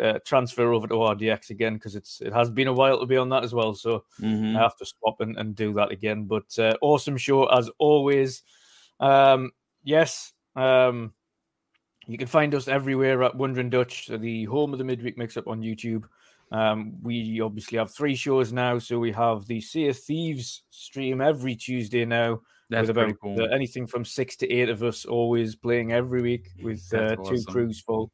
uh, 0.00 0.18
transfer 0.24 0.72
over 0.72 0.86
to 0.86 0.94
RDX 0.94 1.50
again 1.50 1.74
because 1.74 1.94
it's 1.94 2.20
it 2.20 2.32
has 2.32 2.50
been 2.50 2.68
a 2.68 2.72
while 2.72 2.98
to 2.98 3.06
be 3.06 3.16
on 3.16 3.28
that 3.28 3.44
as 3.44 3.54
well. 3.54 3.74
So 3.74 4.04
mm-hmm. 4.20 4.56
I 4.56 4.60
have 4.60 4.76
to 4.78 4.86
swap 4.86 5.20
and, 5.20 5.36
and 5.36 5.54
do 5.54 5.72
that 5.74 5.92
again. 5.92 6.24
But 6.24 6.58
uh, 6.58 6.76
awesome 6.80 7.16
show 7.16 7.46
as 7.46 7.70
always. 7.78 8.42
Um, 9.00 9.52
yes. 9.84 10.32
Um, 10.56 11.12
you 12.06 12.18
can 12.18 12.26
find 12.26 12.54
us 12.54 12.68
everywhere 12.68 13.22
at 13.22 13.34
Wondering 13.36 13.70
Dutch, 13.70 14.08
the 14.08 14.44
home 14.44 14.72
of 14.72 14.78
the 14.78 14.84
midweek 14.84 15.16
mix 15.16 15.36
up 15.36 15.46
on 15.46 15.60
YouTube. 15.60 16.04
Um, 16.50 16.94
we 17.02 17.40
obviously 17.40 17.78
have 17.78 17.90
three 17.90 18.14
shows 18.14 18.52
now, 18.52 18.78
so 18.78 18.98
we 18.98 19.12
have 19.12 19.46
the 19.46 19.60
Sea 19.60 19.88
of 19.88 19.98
Thieves 19.98 20.64
stream 20.70 21.20
every 21.20 21.54
Tuesday 21.54 22.04
now. 22.04 22.40
That's 22.68 22.88
with 22.88 22.96
about 22.96 23.20
cool. 23.20 23.52
anything 23.52 23.86
from 23.86 24.04
six 24.04 24.36
to 24.36 24.50
eight 24.50 24.68
of 24.68 24.82
us 24.82 25.04
always 25.04 25.54
playing 25.54 25.92
every 25.92 26.22
week 26.22 26.48
with 26.62 26.82
uh, 26.92 27.16
awesome. 27.18 27.36
two 27.36 27.44
crews 27.44 27.80
full, 27.80 28.10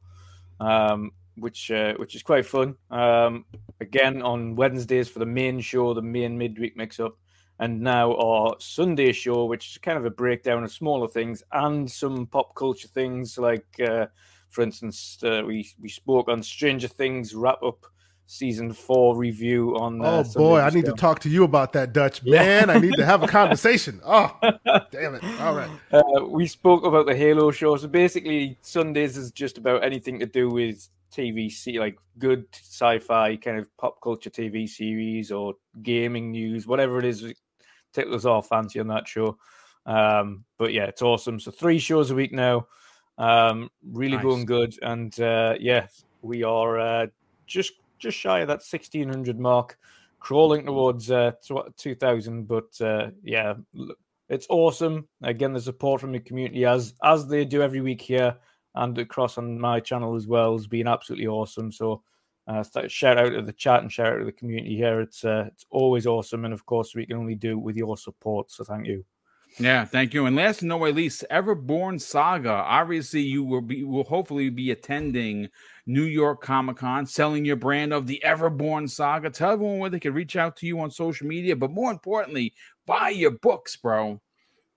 um, 0.60 1.12
which 1.36 1.70
uh, 1.70 1.94
which 1.94 2.14
is 2.14 2.22
quite 2.22 2.46
fun. 2.46 2.76
Um, 2.90 3.44
again 3.80 4.22
on 4.22 4.56
Wednesdays 4.56 5.08
for 5.08 5.20
the 5.20 5.26
main 5.26 5.60
show, 5.60 5.94
the 5.94 6.02
main 6.02 6.36
midweek 6.36 6.76
mix 6.76 7.00
up 7.00 7.16
and 7.58 7.80
now 7.80 8.14
our 8.16 8.54
Sunday 8.58 9.12
show, 9.12 9.44
which 9.46 9.72
is 9.72 9.78
kind 9.78 9.98
of 9.98 10.04
a 10.04 10.10
breakdown 10.10 10.64
of 10.64 10.72
smaller 10.72 11.08
things 11.08 11.42
and 11.52 11.90
some 11.90 12.26
pop 12.26 12.54
culture 12.54 12.88
things. 12.88 13.36
Like, 13.36 13.66
uh, 13.80 14.06
for 14.48 14.62
instance, 14.62 15.18
uh, 15.22 15.42
we 15.46 15.68
we 15.80 15.88
spoke 15.88 16.28
on 16.28 16.42
Stranger 16.42 16.88
Things 16.88 17.34
wrap 17.34 17.62
up 17.62 17.86
season 18.26 18.72
four 18.72 19.16
review 19.16 19.76
on. 19.76 20.00
Uh, 20.00 20.24
oh 20.24 20.32
boy, 20.34 20.60
I 20.60 20.70
need 20.70 20.84
to 20.84 20.92
talk 20.92 21.18
to 21.20 21.28
you 21.28 21.44
about 21.44 21.72
that 21.72 21.92
Dutch 21.92 22.22
man. 22.22 22.70
I 22.70 22.78
need 22.78 22.94
to 22.94 23.04
have 23.04 23.22
a 23.22 23.26
conversation. 23.40 24.00
Oh, 24.04 24.38
damn 24.92 25.16
it! 25.16 25.24
All 25.40 25.54
right. 25.54 25.70
Uh, 25.90 26.24
we 26.26 26.46
spoke 26.46 26.84
about 26.84 27.06
the 27.06 27.16
Halo 27.16 27.50
show. 27.50 27.76
So 27.76 27.88
basically, 27.88 28.56
Sundays 28.62 29.16
is 29.16 29.32
just 29.32 29.58
about 29.58 29.82
anything 29.82 30.20
to 30.20 30.26
do 30.26 30.48
with 30.48 30.88
TV, 31.12 31.78
like 31.78 31.98
good 32.18 32.46
sci-fi 32.52 33.36
kind 33.36 33.58
of 33.58 33.76
pop 33.78 34.00
culture 34.00 34.30
TV 34.30 34.68
series 34.68 35.32
or 35.32 35.54
gaming 35.82 36.30
news, 36.30 36.66
whatever 36.66 36.98
it 36.98 37.04
is 37.04 37.34
us 38.06 38.24
all 38.24 38.42
fancy 38.42 38.78
on 38.78 38.86
that 38.88 39.08
show. 39.08 39.36
Um, 39.86 40.44
but 40.58 40.72
yeah, 40.72 40.84
it's 40.84 41.02
awesome. 41.02 41.40
So 41.40 41.50
three 41.50 41.78
shows 41.78 42.10
a 42.10 42.14
week 42.14 42.32
now. 42.32 42.66
Um, 43.16 43.70
really 43.90 44.16
nice. 44.16 44.22
going 44.22 44.46
good, 44.46 44.74
and 44.82 45.18
uh, 45.20 45.54
yeah, 45.58 45.88
we 46.22 46.44
are 46.44 46.78
uh, 46.78 47.06
just 47.46 47.72
just 47.98 48.16
shy 48.16 48.40
of 48.40 48.48
that 48.48 48.62
sixteen 48.62 49.08
hundred 49.08 49.40
mark, 49.40 49.76
crawling 50.20 50.66
towards 50.66 51.10
uh, 51.10 51.32
two 51.76 51.94
thousand. 51.96 52.46
But 52.46 52.80
uh, 52.80 53.10
yeah, 53.24 53.54
it's 54.28 54.46
awesome. 54.50 55.08
Again, 55.22 55.52
the 55.52 55.60
support 55.60 56.00
from 56.00 56.12
the 56.12 56.20
community, 56.20 56.64
as 56.64 56.94
as 57.02 57.26
they 57.26 57.44
do 57.44 57.62
every 57.62 57.80
week 57.80 58.00
here 58.00 58.36
and 58.74 58.96
across 58.98 59.38
on 59.38 59.58
my 59.58 59.80
channel 59.80 60.14
as 60.14 60.28
well, 60.28 60.52
has 60.52 60.66
been 60.66 60.86
absolutely 60.86 61.26
awesome. 61.26 61.72
So 61.72 62.02
uh, 62.48 62.64
shout 62.88 63.18
out 63.18 63.30
to 63.30 63.42
the 63.42 63.52
chat 63.52 63.82
and 63.82 63.92
shout 63.92 64.14
out 64.14 64.18
to 64.18 64.24
the 64.24 64.32
community 64.32 64.74
here. 64.74 65.00
It's 65.00 65.24
uh, 65.24 65.44
it's 65.48 65.66
always 65.70 66.06
awesome, 66.06 66.46
and 66.46 66.54
of 66.54 66.64
course, 66.64 66.94
we 66.94 67.04
can 67.04 67.16
only 67.16 67.34
do 67.34 67.58
with 67.58 67.76
your 67.76 67.96
support. 67.98 68.50
So 68.50 68.64
thank 68.64 68.86
you. 68.86 69.04
Yeah, 69.58 69.84
thank 69.84 70.14
you. 70.14 70.26
And 70.26 70.36
last 70.36 70.60
but 70.60 70.66
not 70.66 70.94
least, 70.94 71.24
Everborn 71.30 72.00
Saga. 72.00 72.50
Obviously, 72.50 73.20
you 73.20 73.44
will 73.44 73.60
be 73.60 73.84
will 73.84 74.04
hopefully 74.04 74.48
be 74.50 74.70
attending 74.70 75.48
New 75.86 76.04
York 76.04 76.40
Comic 76.40 76.76
Con, 76.76 77.06
selling 77.06 77.44
your 77.44 77.56
brand 77.56 77.92
of 77.92 78.06
the 78.06 78.22
Everborn 78.24 78.88
Saga. 78.88 79.30
Tell 79.30 79.52
everyone 79.52 79.78
where 79.78 79.90
they 79.90 80.00
can 80.00 80.14
reach 80.14 80.36
out 80.36 80.56
to 80.58 80.66
you 80.66 80.80
on 80.80 80.90
social 80.90 81.26
media, 81.26 81.54
but 81.54 81.70
more 81.70 81.90
importantly, 81.90 82.54
buy 82.86 83.10
your 83.10 83.32
books, 83.32 83.76
bro. 83.76 84.20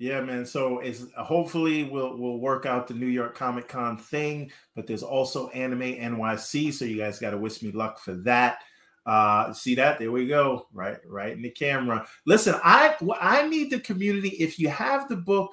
Yeah, 0.01 0.19
man. 0.21 0.47
So 0.47 0.79
it's 0.79 1.05
hopefully 1.15 1.83
we'll 1.83 2.17
we'll 2.17 2.39
work 2.39 2.65
out 2.65 2.87
the 2.87 2.95
New 2.95 3.05
York 3.05 3.35
Comic 3.35 3.67
Con 3.67 3.97
thing, 3.97 4.51
but 4.75 4.87
there's 4.87 5.03
also 5.03 5.49
Anime 5.49 5.93
NYC, 5.93 6.73
so 6.73 6.85
you 6.85 6.97
guys 6.97 7.19
got 7.19 7.29
to 7.29 7.37
wish 7.37 7.61
me 7.61 7.71
luck 7.71 7.99
for 7.99 8.15
that. 8.15 8.63
Uh, 9.05 9.53
see 9.53 9.75
that? 9.75 9.99
There 9.99 10.11
we 10.11 10.25
go. 10.25 10.65
Right, 10.73 10.97
right 11.05 11.33
in 11.33 11.43
the 11.43 11.51
camera. 11.51 12.07
Listen, 12.25 12.55
I 12.63 12.95
I 13.19 13.47
need 13.47 13.69
the 13.69 13.79
community. 13.79 14.29
If 14.29 14.57
you 14.57 14.69
have 14.69 15.07
the 15.07 15.17
book, 15.17 15.51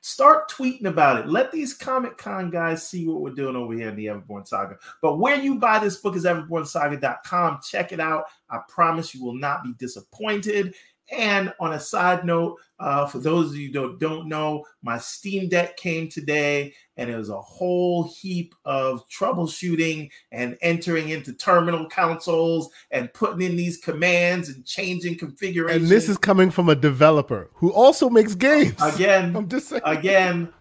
start 0.00 0.48
tweeting 0.48 0.84
about 0.86 1.18
it. 1.18 1.28
Let 1.28 1.50
these 1.50 1.74
Comic 1.74 2.16
Con 2.18 2.50
guys 2.50 2.88
see 2.88 3.04
what 3.08 3.20
we're 3.20 3.34
doing 3.34 3.56
over 3.56 3.74
here 3.74 3.88
in 3.88 3.96
the 3.96 4.06
Everborn 4.06 4.46
Saga. 4.46 4.76
But 5.02 5.18
where 5.18 5.40
you 5.40 5.58
buy 5.58 5.80
this 5.80 5.96
book 5.96 6.14
is 6.14 6.24
everbornsaga.com. 6.24 7.60
Check 7.68 7.90
it 7.90 7.98
out. 7.98 8.26
I 8.48 8.60
promise 8.68 9.12
you 9.12 9.24
will 9.24 9.34
not 9.34 9.64
be 9.64 9.72
disappointed. 9.76 10.76
And 11.10 11.52
on 11.58 11.72
a 11.72 11.80
side 11.80 12.24
note, 12.24 12.58
uh, 12.78 13.06
for 13.06 13.18
those 13.18 13.50
of 13.50 13.56
you 13.56 13.72
who 13.72 13.96
don't 13.98 14.28
know, 14.28 14.64
my 14.82 14.98
Steam 14.98 15.48
Deck 15.48 15.76
came 15.76 16.08
today, 16.08 16.74
and 16.96 17.08
it 17.08 17.16
was 17.16 17.30
a 17.30 17.40
whole 17.40 18.04
heap 18.04 18.54
of 18.64 19.08
troubleshooting 19.08 20.10
and 20.32 20.58
entering 20.60 21.08
into 21.08 21.32
terminal 21.32 21.86
consoles 21.86 22.70
and 22.90 23.12
putting 23.14 23.42
in 23.42 23.56
these 23.56 23.78
commands 23.78 24.48
and 24.48 24.64
changing 24.66 25.16
configurations. 25.16 25.82
And 25.84 25.90
this 25.90 26.08
is 26.08 26.18
coming 26.18 26.50
from 26.50 26.68
a 26.68 26.74
developer 26.74 27.50
who 27.54 27.72
also 27.72 28.10
makes 28.10 28.34
games. 28.34 28.80
Again, 28.80 29.34
I'm 29.36 29.48
just 29.48 29.68
saying. 29.68 29.82
Again, 29.84 30.52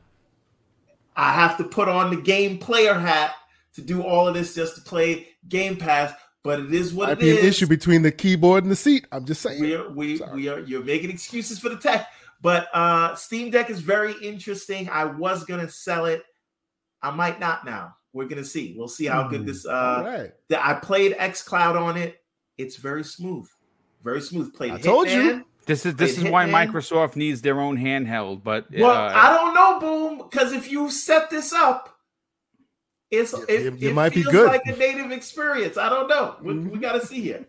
I 1.16 1.34
have 1.34 1.58
to 1.58 1.66
put 1.66 1.90
on 1.90 2.10
the 2.10 2.22
game 2.22 2.58
player 2.58 2.94
hat 2.94 3.34
to 3.74 3.82
do 3.82 4.02
all 4.02 4.28
of 4.28 4.34
this 4.34 4.56
just 4.56 4.76
to 4.76 4.82
play 4.82 5.28
Game 5.50 5.78
Pass 5.78 6.14
but 6.48 6.62
it 6.62 6.74
is 6.74 6.94
what 6.94 7.10
Might 7.10 7.18
it 7.18 7.20
be 7.20 7.30
is. 7.32 7.40
an 7.40 7.46
issue 7.46 7.68
between 7.68 8.04
the 8.04 8.12
keyboard 8.12 8.64
and 8.64 8.72
the 8.72 8.76
seat. 8.78 9.06
I'm 9.12 9.26
just 9.26 9.42
saying. 9.42 9.62
We 9.62 9.76
are, 9.76 9.90
we, 9.90 10.22
we 10.34 10.48
are 10.48 10.62
you're 10.62 10.82
making 10.82 11.10
excuses 11.10 11.60
for 11.60 11.68
the 11.68 11.76
tech, 11.76 12.08
but 12.42 12.70
uh 12.74 13.16
Steam 13.16 13.52
Deck 13.52 13.70
is 13.70 13.82
very 13.82 14.16
interesting. 14.24 14.90
I 14.90 15.04
was 15.04 15.44
gonna 15.44 15.70
sell 15.70 16.06
it. 16.06 16.24
I 17.02 17.12
might 17.12 17.42
not 17.42 17.66
now. 17.66 17.98
We're 18.14 18.30
gonna 18.30 18.46
see. 18.46 18.76
We'll 18.78 18.88
see 18.88 19.08
how 19.08 19.28
good 19.28 19.42
hmm. 19.42 19.48
this 19.48 19.66
uh 19.66 20.04
right. 20.06 20.32
that 20.48 20.66
I 20.66 20.76
played 20.76 21.16
X 21.18 21.44
Cloud 21.44 21.76
on 21.76 21.98
it. 21.98 22.22
It's 22.58 22.78
very 22.78 23.04
smooth. 23.04 23.50
Very 24.02 24.22
smooth. 24.22 24.54
Played 24.54 24.72
I 24.72 24.78
told 24.78 25.10
you. 25.10 25.46
This 25.66 25.86
is 25.86 25.96
this 25.96 26.18
is 26.18 26.24
Hitman. 26.24 26.32
why 26.32 26.46
Microsoft 26.46 27.18
needs 27.18 27.42
their 27.42 27.60
own 27.60 27.78
handheld. 27.78 28.42
But 28.42 28.68
well, 28.72 28.90
uh, 28.90 29.12
I 29.14 29.36
don't 29.36 29.54
know, 29.54 29.80
Boom, 29.82 30.18
because 30.20 30.54
if 30.54 30.72
you 30.72 30.90
set 30.90 31.30
this 31.30 31.52
up 31.52 31.97
it's 33.10 33.34
it, 33.34 33.50
it, 33.50 33.66
it, 33.66 33.84
it 33.84 33.94
might 33.94 34.14
be 34.14 34.24
good. 34.24 34.48
like 34.48 34.66
a 34.66 34.76
native 34.76 35.12
experience. 35.12 35.78
I 35.78 35.90
don't 35.90 36.08
know. 36.08 36.36
We, 36.42 36.54
mm-hmm. 36.54 36.70
we 36.70 36.80
got 36.80 36.94
to 36.94 37.06
see 37.06 37.22
here. 37.22 37.46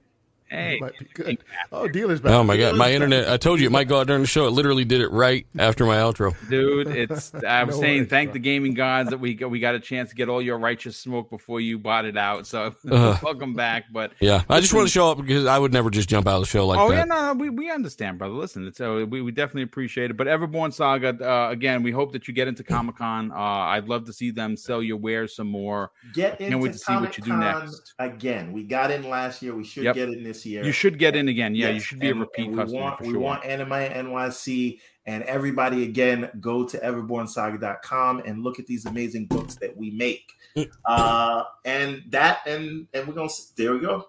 Hey, 0.51 0.79
might 0.81 0.99
be 0.99 1.07
good. 1.13 1.39
Oh, 1.71 1.89
dealers! 1.89 2.21
Back. 2.21 2.33
Oh 2.33 2.43
my 2.43 2.57
god, 2.57 2.77
my 2.77 2.91
internet! 2.91 3.29
I 3.29 3.37
told 3.37 3.61
you 3.61 3.67
it 3.67 3.73
might 3.73 3.87
go 3.87 4.01
out 4.01 4.07
during 4.07 4.23
the 4.23 4.29
show. 4.29 4.47
It 4.47 4.51
literally 4.51 4.85
did 4.85 5.03
it 5.03 5.11
right 5.11 5.47
after 5.59 5.85
my 5.85 5.97
outro. 5.97 6.35
Dude, 6.49 6.89
it's. 6.89 7.35
I 7.47 7.65
was 7.65 7.77
no 7.77 7.83
saying, 7.83 7.99
worries, 7.99 8.11
thank 8.11 8.29
bro. 8.29 8.33
the 8.35 8.39
gaming 8.39 8.75
gods 8.75 9.11
that 9.11 9.19
we 9.19 9.35
got, 9.35 9.51
we 9.51 9.61
got 9.61 9.75
a 9.75 9.81
chance 9.81 10.09
to 10.09 10.17
get 10.17 10.31
all 10.31 10.41
your 10.41 10.59
righteous 10.59 10.97
smoke 10.97 11.29
before 11.29 11.61
you 11.61 11.79
bought 11.79 12.07
it 12.07 12.17
out. 12.17 12.47
So 12.47 12.75
uh, 12.91 13.19
welcome 13.23 13.53
back. 13.55 13.85
But 13.93 14.13
yeah, 14.21 14.43
I 14.49 14.61
just 14.61 14.73
want 14.73 14.87
to 14.87 14.93
show 14.93 15.11
up 15.11 15.19
because 15.19 15.45
I 15.45 15.59
would 15.59 15.73
never 15.73 15.91
just 15.91 16.09
jump 16.09 16.27
out 16.27 16.37
of 16.37 16.43
the 16.43 16.47
show 16.47 16.67
like 16.67 16.79
oh, 16.79 16.89
that. 16.89 16.95
Oh 16.95 16.97
yeah, 16.97 17.33
no, 17.33 17.35
we, 17.35 17.51
we 17.51 17.71
understand, 17.71 18.19
brother. 18.19 18.35
Listen, 18.35 18.67
it's 18.67 18.81
uh, 18.81 19.05
we, 19.09 19.21
we 19.21 19.33
definitely 19.33 19.63
appreciate 19.63 20.11
it. 20.11 20.17
But 20.17 20.29
Everborn 20.29 20.73
Saga, 20.73 21.09
uh, 21.09 21.51
again, 21.51 21.83
we 21.83 21.91
hope 21.91 22.13
that 22.13 22.27
you 22.27 22.33
get 22.33 22.49
into 22.49 22.65
Comic 22.65 22.97
Con. 22.97 23.33
Uh, 23.33 23.35
I'd 23.35 23.89
love 23.89 24.07
to 24.07 24.15
see 24.15 24.31
them 24.31 24.57
sell 24.57 24.83
your 24.83 24.97
wares 24.97 25.37
some 25.37 25.49
more. 25.49 25.91
Get 26.15 26.41
into 26.41 26.53
Can't 26.53 26.63
wait 26.63 26.73
to 26.73 26.79
see 26.79 26.95
what 26.95 27.19
you 27.19 27.25
do 27.25 27.37
next. 27.37 27.95
Again, 27.99 28.53
we 28.53 28.63
got 28.63 28.91
in 28.91 29.09
last 29.11 29.43
year. 29.43 29.55
We 29.55 29.65
should 29.65 29.85
yep. 29.85 29.95
get 29.95 30.09
in 30.09 30.23
this 30.23 30.38
year. 30.47 30.65
You 30.65 30.73
should 30.73 30.99
get 30.99 31.17
in 31.17 31.29
again. 31.29 31.55
Yeah, 31.55 31.69
yes. 31.69 31.75
you 31.75 31.81
should 31.81 31.99
be 32.01 32.11
and, 32.11 32.19
a 32.19 32.21
repeat 32.21 32.55
customer. 32.55 32.65
we 32.65 32.65
customer. 32.65 32.81
Want, 32.83 33.01
we 33.01 33.11
sure. 33.11 33.21
want 33.21 33.45
Anime 33.45 33.71
NYC 33.71 34.81
and 35.07 35.23
everybody 35.25 35.85
again 35.85 36.31
go 36.39 36.65
to 36.65 36.79
everbornsaga.com 36.79 38.23
and 38.27 38.43
look 38.43 38.59
at 38.59 38.67
these 38.67 38.85
amazing 38.85 39.27
books 39.27 39.55
that 39.57 39.75
we 39.77 39.91
make. 39.91 40.33
Mm. 40.57 40.69
uh, 40.85 41.45
and 41.65 42.03
that 42.11 42.41
and 42.47 42.87
and 42.93 43.07
we're 43.09 43.15
gonna 43.15 43.31
there 43.57 43.73
we 43.73 43.81
go. 43.81 44.09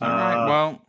All 0.00 0.10
uh, 0.10 0.14
right. 0.14 0.46
Well, 0.46 0.82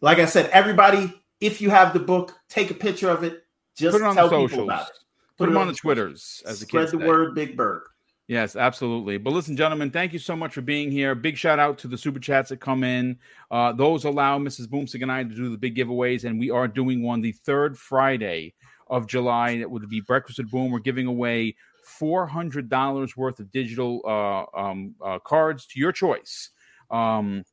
like 0.00 0.18
I 0.18 0.26
said, 0.26 0.50
everybody, 0.50 1.12
if 1.40 1.60
you 1.60 1.70
have 1.70 1.92
the 1.92 2.00
book, 2.00 2.34
take 2.48 2.70
a 2.70 2.74
picture 2.74 3.10
of 3.10 3.22
it. 3.22 3.44
Just 3.76 3.92
put 3.92 4.02
it 4.02 4.06
on 4.06 4.14
tell 4.14 4.28
the 4.28 4.36
socials. 4.36 4.50
people 4.50 4.64
about 4.64 4.88
it. 4.88 4.98
Put, 5.36 5.44
put 5.44 5.46
them 5.52 5.56
on 5.56 5.68
the 5.68 5.74
Twitters. 5.74 6.42
As 6.46 6.62
a 6.62 6.66
Spread 6.66 6.88
the 6.88 6.98
word, 6.98 7.34
Big 7.34 7.56
Bird. 7.56 7.82
Yes, 8.28 8.56
absolutely. 8.56 9.16
But 9.16 9.32
listen, 9.32 9.56
gentlemen, 9.56 9.90
thank 9.90 10.12
you 10.12 10.18
so 10.18 10.36
much 10.36 10.52
for 10.52 10.60
being 10.60 10.90
here. 10.90 11.14
Big 11.14 11.38
shout 11.38 11.58
out 11.58 11.78
to 11.78 11.88
the 11.88 11.96
super 11.96 12.20
chats 12.20 12.50
that 12.50 12.58
come 12.60 12.84
in. 12.84 13.18
Uh, 13.50 13.72
those 13.72 14.04
allow 14.04 14.38
Mrs. 14.38 14.66
Boomstick 14.66 15.00
and 15.00 15.10
I 15.10 15.22
to 15.22 15.34
do 15.34 15.48
the 15.50 15.56
big 15.56 15.74
giveaways, 15.76 16.24
and 16.24 16.38
we 16.38 16.50
are 16.50 16.68
doing 16.68 17.02
one 17.02 17.22
the 17.22 17.32
third 17.32 17.78
Friday 17.78 18.52
of 18.88 19.06
July. 19.06 19.50
It 19.52 19.70
would 19.70 19.88
be 19.88 20.02
Breakfast 20.02 20.38
with 20.38 20.50
Boom. 20.50 20.70
We're 20.70 20.80
giving 20.80 21.06
away 21.06 21.56
four 21.82 22.26
hundred 22.26 22.68
dollars 22.68 23.16
worth 23.16 23.40
of 23.40 23.50
digital 23.50 24.02
uh, 24.06 24.44
um, 24.58 24.94
uh, 25.02 25.18
cards 25.20 25.64
to 25.68 25.80
your 25.80 25.92
choice. 25.92 26.50
Um, 26.90 27.44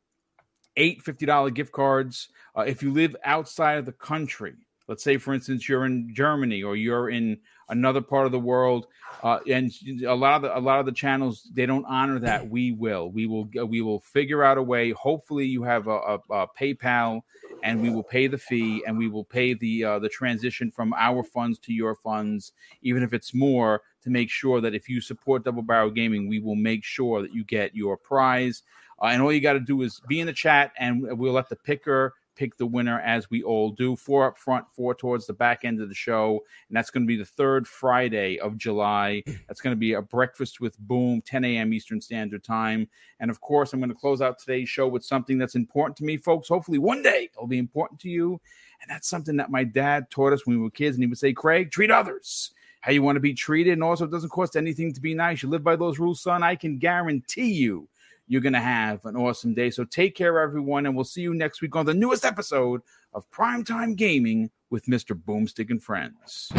eight 0.75 1.01
fifty 1.01 1.25
dollar 1.25 1.49
gift 1.49 1.71
cards. 1.71 2.29
Uh, 2.57 2.61
if 2.61 2.81
you 2.83 2.91
live 2.91 3.15
outside 3.23 3.77
of 3.77 3.85
the 3.85 3.91
country, 3.91 4.53
let's 4.87 5.03
say, 5.03 5.17
for 5.17 5.33
instance, 5.33 5.67
you're 5.67 5.85
in 5.85 6.13
Germany 6.13 6.63
or 6.63 6.75
you're 6.75 7.09
in 7.09 7.37
another 7.69 8.01
part 8.01 8.25
of 8.25 8.31
the 8.31 8.39
world 8.39 8.87
uh, 9.23 9.39
and 9.49 9.71
a 10.05 10.13
lot 10.13 10.35
of 10.35 10.41
the, 10.43 10.57
a 10.57 10.59
lot 10.59 10.79
of 10.79 10.85
the 10.85 10.91
channels 10.91 11.49
they 11.53 11.65
don't 11.65 11.85
honor 11.85 12.19
that. 12.19 12.47
We 12.47 12.71
will. 12.71 13.11
We 13.11 13.25
will 13.27 13.49
we 13.67 13.81
will 13.81 13.99
figure 14.01 14.43
out 14.43 14.57
a 14.57 14.63
way. 14.63 14.91
Hopefully 14.91 15.45
you 15.45 15.63
have 15.63 15.87
a, 15.87 15.91
a, 15.91 16.19
a 16.31 16.47
paypal 16.47 17.21
and 17.63 17.81
we 17.81 17.89
will 17.89 18.03
pay 18.03 18.27
the 18.27 18.37
fee 18.37 18.83
and 18.85 18.97
we 18.97 19.07
will 19.07 19.23
pay 19.23 19.53
the 19.53 19.83
uh, 19.83 19.99
the 19.99 20.09
transition 20.09 20.69
from 20.71 20.93
our 20.93 21.23
funds 21.23 21.57
to 21.59 21.73
your 21.73 21.95
funds 21.95 22.51
even 22.81 23.03
if 23.03 23.13
it's 23.13 23.33
more 23.33 23.81
to 24.03 24.09
make 24.09 24.29
sure 24.29 24.61
that 24.61 24.75
if 24.75 24.87
you 24.87 25.01
support 25.01 25.43
double 25.43 25.63
barrel 25.63 25.89
gaming 25.89 26.27
we 26.27 26.39
will 26.39 26.55
make 26.55 26.83
sure 26.83 27.21
that 27.21 27.33
you 27.33 27.43
get 27.43 27.75
your 27.75 27.97
prize. 27.97 28.63
Uh, 29.01 29.07
and 29.07 29.21
all 29.21 29.31
you 29.31 29.41
got 29.41 29.53
to 29.53 29.59
do 29.59 29.81
is 29.81 30.01
be 30.07 30.19
in 30.19 30.27
the 30.27 30.33
chat 30.33 30.71
and 30.77 31.01
we'll 31.17 31.33
let 31.33 31.49
the 31.49 31.55
picker 31.55 32.13
pick 32.35 32.57
the 32.57 32.65
winner 32.65 32.99
as 33.01 33.29
we 33.29 33.43
all 33.43 33.71
do. 33.71 33.95
Four 33.95 34.27
up 34.27 34.37
front, 34.37 34.65
four 34.71 34.93
towards 34.93 35.25
the 35.25 35.33
back 35.33 35.65
end 35.65 35.81
of 35.81 35.89
the 35.89 35.95
show. 35.95 36.41
And 36.69 36.77
that's 36.77 36.89
going 36.89 37.03
to 37.03 37.07
be 37.07 37.17
the 37.17 37.25
third 37.25 37.67
Friday 37.67 38.39
of 38.39 38.57
July. 38.57 39.23
That's 39.47 39.61
going 39.61 39.75
to 39.75 39.79
be 39.79 39.93
a 39.93 40.01
breakfast 40.01 40.59
with 40.59 40.77
Boom, 40.79 41.21
10 41.21 41.45
a.m. 41.45 41.73
Eastern 41.73 42.01
Standard 42.01 42.43
Time. 42.43 42.87
And 43.19 43.29
of 43.29 43.41
course, 43.41 43.73
I'm 43.73 43.79
going 43.79 43.89
to 43.89 43.95
close 43.95 44.21
out 44.21 44.39
today's 44.39 44.69
show 44.69 44.87
with 44.87 45.03
something 45.03 45.37
that's 45.37 45.55
important 45.55 45.97
to 45.97 46.03
me, 46.03 46.17
folks. 46.17 46.49
Hopefully, 46.49 46.77
one 46.77 47.01
day 47.01 47.29
it'll 47.31 47.47
be 47.47 47.57
important 47.57 47.99
to 48.01 48.09
you. 48.09 48.41
And 48.81 48.89
that's 48.89 49.07
something 49.07 49.37
that 49.37 49.51
my 49.51 49.63
dad 49.63 50.09
taught 50.09 50.33
us 50.33 50.45
when 50.45 50.57
we 50.57 50.63
were 50.63 50.71
kids. 50.71 50.95
And 50.95 51.03
he 51.03 51.07
would 51.07 51.17
say, 51.17 51.33
Craig, 51.33 51.71
treat 51.71 51.91
others 51.91 52.51
how 52.81 52.91
you 52.91 53.01
want 53.01 53.15
to 53.15 53.21
be 53.21 53.33
treated. 53.33 53.73
And 53.73 53.83
also, 53.83 54.05
it 54.05 54.11
doesn't 54.11 54.29
cost 54.29 54.55
anything 54.55 54.93
to 54.93 55.01
be 55.01 55.15
nice. 55.15 55.41
You 55.41 55.49
live 55.49 55.63
by 55.63 55.75
those 55.75 55.97
rules, 55.97 56.21
son. 56.21 56.43
I 56.43 56.55
can 56.55 56.77
guarantee 56.77 57.51
you 57.51 57.87
you're 58.27 58.41
going 58.41 58.53
to 58.53 58.59
have 58.59 59.05
an 59.05 59.15
awesome 59.15 59.53
day. 59.53 59.69
So 59.69 59.83
take 59.83 60.15
care, 60.15 60.39
everyone, 60.39 60.85
and 60.85 60.95
we'll 60.95 61.05
see 61.05 61.21
you 61.21 61.33
next 61.33 61.61
week 61.61 61.75
on 61.75 61.85
the 61.85 61.93
newest 61.93 62.25
episode 62.25 62.81
of 63.13 63.29
Primetime 63.31 63.95
Gaming 63.95 64.51
with 64.69 64.85
Mr. 64.85 65.19
Boomstick 65.19 65.69
and 65.69 65.81
Friends. 65.81 66.51